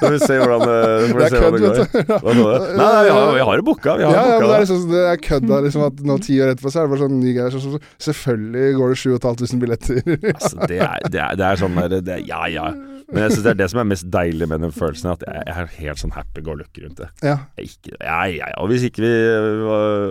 Får 0.00 0.10
vi 0.14 0.18
se 0.22 0.36
hvordan 0.38 0.60
det, 0.64 0.74
får 1.10 1.18
vi 1.18 1.22
Det 1.22 1.28
se 1.28 1.36
se 1.36 1.42
hvordan 1.42 1.54
det 1.54 1.68
går. 1.68 1.74
sa? 1.74 2.68
Nei, 2.78 2.90
vi 3.04 3.10
har, 3.14 3.32
vi 3.34 3.44
har 3.48 3.56
det 3.60 3.64
booka. 3.66 3.94
Vi 3.98 4.04
Ja, 4.04 4.10
har 4.10 4.16
ja, 4.16 4.38
men 4.38 4.48
det 4.48 4.48
er, 4.48 4.52
det. 4.52 4.60
liksom, 4.64 4.84
det 4.92 5.02
er 5.10 5.20
kødd 5.28 5.46
da, 5.50 5.58
liksom 5.66 5.84
at 5.88 6.02
nå 6.10 6.16
ti 6.22 6.36
år 6.42 6.52
etterpå 6.54 6.70
så 6.74 6.80
er 6.82 6.86
det 6.86 6.92
bare 6.94 7.02
sånn 7.04 7.16
ny 7.20 7.34
greie. 7.36 7.50
Så, 7.54 7.62
så, 7.64 7.72
så, 7.74 8.10
selvfølgelig 8.10 8.74
går 8.78 8.94
det 8.94 8.98
7500 9.02 9.62
billetter. 9.64 10.00
Altså, 10.34 10.54
det, 10.70 10.78
er, 10.86 11.08
det, 11.10 11.20
er, 11.24 11.38
det 11.40 11.48
er 11.50 11.62
sånn 11.64 11.78
der 11.82 11.96
det, 12.10 12.18
Ja, 12.30 12.44
ja. 12.50 12.68
Men 13.12 13.22
jeg 13.24 13.32
synes 13.34 13.44
det 13.44 13.50
er 13.52 13.58
det 13.60 13.66
som 13.70 13.80
er 13.82 13.86
mest 13.90 14.06
deilig 14.10 14.46
med 14.48 14.62
den 14.64 14.72
følelsen, 14.72 15.10
at 15.12 15.22
jeg, 15.26 15.42
jeg 15.46 15.54
er 15.64 15.72
helt 15.76 16.00
sånn 16.00 16.14
happy 16.16 16.40
go 16.46 16.54
lucky 16.56 16.84
rundt 16.86 16.96
det. 17.02 17.08
ja. 17.22 17.34
Jeg 17.58 17.68
Ikke, 17.74 17.92
ja, 18.00 18.18
ja, 18.32 18.48
ja. 18.48 18.62
Og 18.62 18.70
hvis 18.72 18.86
ikke 18.88 19.02
vi 19.04 19.10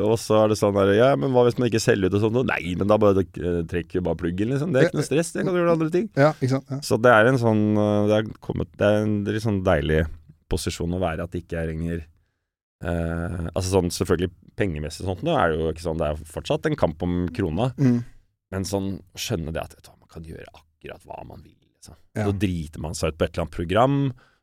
Og 0.05 0.13
så 0.21 0.37
er 0.43 0.51
det 0.53 0.57
sånn 0.59 0.75
der 0.77 0.91
Ja, 0.97 1.09
men 1.17 1.33
hva 1.33 1.43
hvis 1.47 1.57
man 1.57 1.67
ikke 1.71 1.81
selger 1.81 2.11
ut 2.11 2.17
og 2.19 2.25
sånn? 2.27 2.39
Nei, 2.47 2.75
men 2.77 2.87
da 2.91 2.97
bare 3.01 3.23
eh, 3.25 3.59
trekker 3.71 3.97
vi 3.99 4.05
bare 4.05 4.19
pluggen, 4.21 4.53
liksom. 4.53 4.71
Det 4.75 4.81
er 4.83 4.89
ikke 4.91 4.99
noe 5.01 5.07
stress. 5.09 5.31
Det 5.33 5.43
kan 5.45 5.53
du 5.55 5.59
gjøre 5.61 5.73
andre 5.77 5.89
ting. 5.93 6.09
ja, 6.15 6.31
ikke 6.37 6.53
sant. 6.53 6.69
Ja. 6.69 6.79
Så 6.85 6.99
det 7.01 7.11
er 7.17 7.31
en 7.31 7.41
sånn 7.41 7.63
eh, 7.77 8.07
Det 8.11 8.19
er, 8.19 8.31
kommet, 8.45 8.69
det 8.77 8.89
er 8.91 9.01
en 9.07 9.17
litt 9.25 9.45
sånn 9.47 9.63
deilig 9.65 10.03
posisjon 10.53 10.93
å 10.93 11.01
være, 11.01 11.25
at 11.25 11.33
det 11.33 11.43
ikke 11.47 11.61
er 11.63 11.71
lenger 11.73 12.03
eh, 12.83 13.47
Altså 13.55 13.69
sånn 13.73 13.89
selvfølgelig 13.93 14.31
pengemessig 14.59 15.07
sånt, 15.07 15.23
nå 15.25 15.33
er 15.33 15.49
det 15.49 15.57
jo 15.63 15.71
ikke 15.73 15.85
sånn 15.87 15.97
Det 16.01 16.11
er 16.13 16.19
fortsatt 16.29 16.67
en 16.69 16.77
kamp 16.77 17.01
om 17.05 17.23
krona, 17.33 17.71
Mm. 17.79 18.03
men 18.53 18.67
sånn 18.69 18.99
skjønne 19.17 19.53
det 19.55 19.63
at 19.63 19.73
vet 19.77 19.87
du 19.87 19.91
man 19.97 20.09
kan 20.13 20.23
gjøre 20.29 20.51
akkurat 20.53 21.05
hva 21.09 21.23
man 21.25 21.41
vil. 21.41 21.57
Ja. 21.89 22.25
Så 22.27 22.31
driter 22.39 22.79
man 22.83 22.95
seg 22.97 23.13
ut 23.13 23.17
på 23.19 23.25
et 23.25 23.33
eller 23.33 23.45
annet 23.47 23.55
program, 23.57 23.97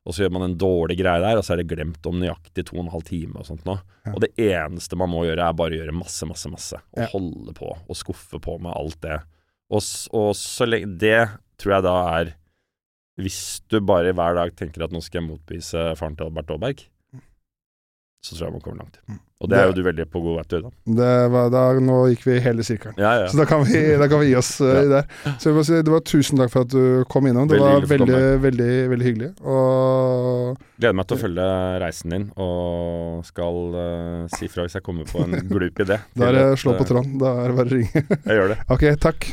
og 0.06 0.14
så 0.16 0.24
gjør 0.24 0.32
man 0.32 0.42
en 0.46 0.56
dårlig 0.58 0.96
greie 0.98 1.20
der, 1.22 1.36
og 1.38 1.44
så 1.44 1.52
er 1.54 1.60
det 1.62 1.68
glemt 1.70 2.06
om 2.08 2.18
nøyaktig 2.20 2.64
to 2.70 2.76
og 2.78 2.84
en 2.86 2.92
halv 2.94 3.04
time 3.08 3.36
og 3.36 3.46
sånt 3.46 3.64
nå. 3.68 3.76
Ja. 4.06 4.14
Og 4.16 4.20
det 4.24 4.30
eneste 4.40 4.96
man 4.96 5.12
må 5.12 5.24
gjøre, 5.28 5.44
er 5.48 5.56
bare 5.58 5.76
å 5.76 5.80
gjøre 5.82 5.94
masse, 5.96 6.26
masse, 6.28 6.48
masse. 6.52 6.80
Og 6.96 7.02
Ja. 7.04 7.08
holde 7.12 7.52
på, 7.54 7.68
og 7.88 7.96
skuffe 8.00 8.40
på 8.40 8.58
med 8.60 8.72
alt 8.74 9.00
det. 9.04 9.20
Og, 9.70 9.82
og 10.16 10.32
så 10.34 10.66
lenge 10.66 10.98
Det 10.98 11.28
tror 11.62 11.72
jeg 11.76 11.82
da 11.86 11.92
er 12.18 12.32
Hvis 13.20 13.60
du 13.70 13.76
bare 13.80 14.10
hver 14.16 14.34
dag 14.34 14.56
tenker 14.56 14.82
at 14.82 14.90
nå 14.90 14.98
skal 15.04 15.20
jeg 15.20 15.28
motbevise 15.28 15.84
faren 16.00 16.16
til 16.16 16.26
Albert 16.26 16.50
Aaberg, 16.50 16.80
så 18.20 18.36
tror 18.36 18.46
jeg 18.46 18.52
man 18.52 18.62
kommer 18.64 18.82
langt. 18.82 18.98
Mm. 19.08 19.18
Og 19.40 19.48
det 19.48 19.56
er 19.56 19.70
jo 19.70 19.76
du 19.78 19.80
veldig 19.86 20.04
på 20.12 20.20
god 20.20 20.34
vei 20.36 20.42
til 20.50 20.64
da. 20.66 20.70
Var, 21.32 21.46
da, 21.54 21.62
nå 21.80 21.94
gikk 22.12 22.26
vi 22.28 22.34
hele 22.44 22.64
sirkelen. 22.66 22.98
Ja, 23.00 23.14
ja. 23.22 23.30
Så 23.32 23.40
da 23.40 23.46
kan 23.48 23.64
vi, 23.64 23.80
da 23.96 24.08
kan 24.12 24.20
vi 24.20 24.28
gi 24.28 24.34
oss 24.36 24.50
uh, 24.60 24.82
der. 24.90 25.08
Så 25.40 25.48
jeg 25.48 25.56
må 25.56 25.64
si, 25.64 25.78
det 25.80 25.94
var 25.94 26.04
tusen 26.04 26.42
takk 26.42 26.52
for 26.52 26.68
at 26.68 26.74
du 26.74 27.08
kom 27.08 27.30
innom. 27.30 27.48
Det 27.48 27.56
Veldig 27.56 27.70
var 27.80 27.88
veldig, 27.94 28.20
veldig, 28.44 28.70
veldig 28.92 29.08
hyggelig. 29.08 29.30
Og 29.40 30.60
Gleder 30.76 30.98
meg 31.00 31.08
til 31.08 31.16
å 31.16 31.22
følge 31.24 31.50
reisen 31.86 32.16
din, 32.16 32.30
og 32.36 33.24
skal 33.30 33.62
uh, 33.80 34.24
si 34.36 34.52
fra 34.52 34.68
hvis 34.68 34.76
jeg 34.76 34.84
kommer 34.84 35.08
på 35.08 35.24
en 35.24 35.38
glup 35.48 35.80
idé. 35.86 36.02
da 36.20 36.28
er 36.28 36.36
det 36.36 36.48
slå 36.60 36.76
på 36.76 36.84
eh, 36.84 36.92
tråden. 36.92 37.16
Da 37.22 37.38
er 37.40 37.54
det 37.54 37.62
bare 37.62 37.72
å 37.72 37.78
ringe. 37.78 38.08
Jeg 38.18 38.42
gjør 38.42 38.52
det. 38.52 38.64
ok, 38.76 38.90
takk. 39.08 39.32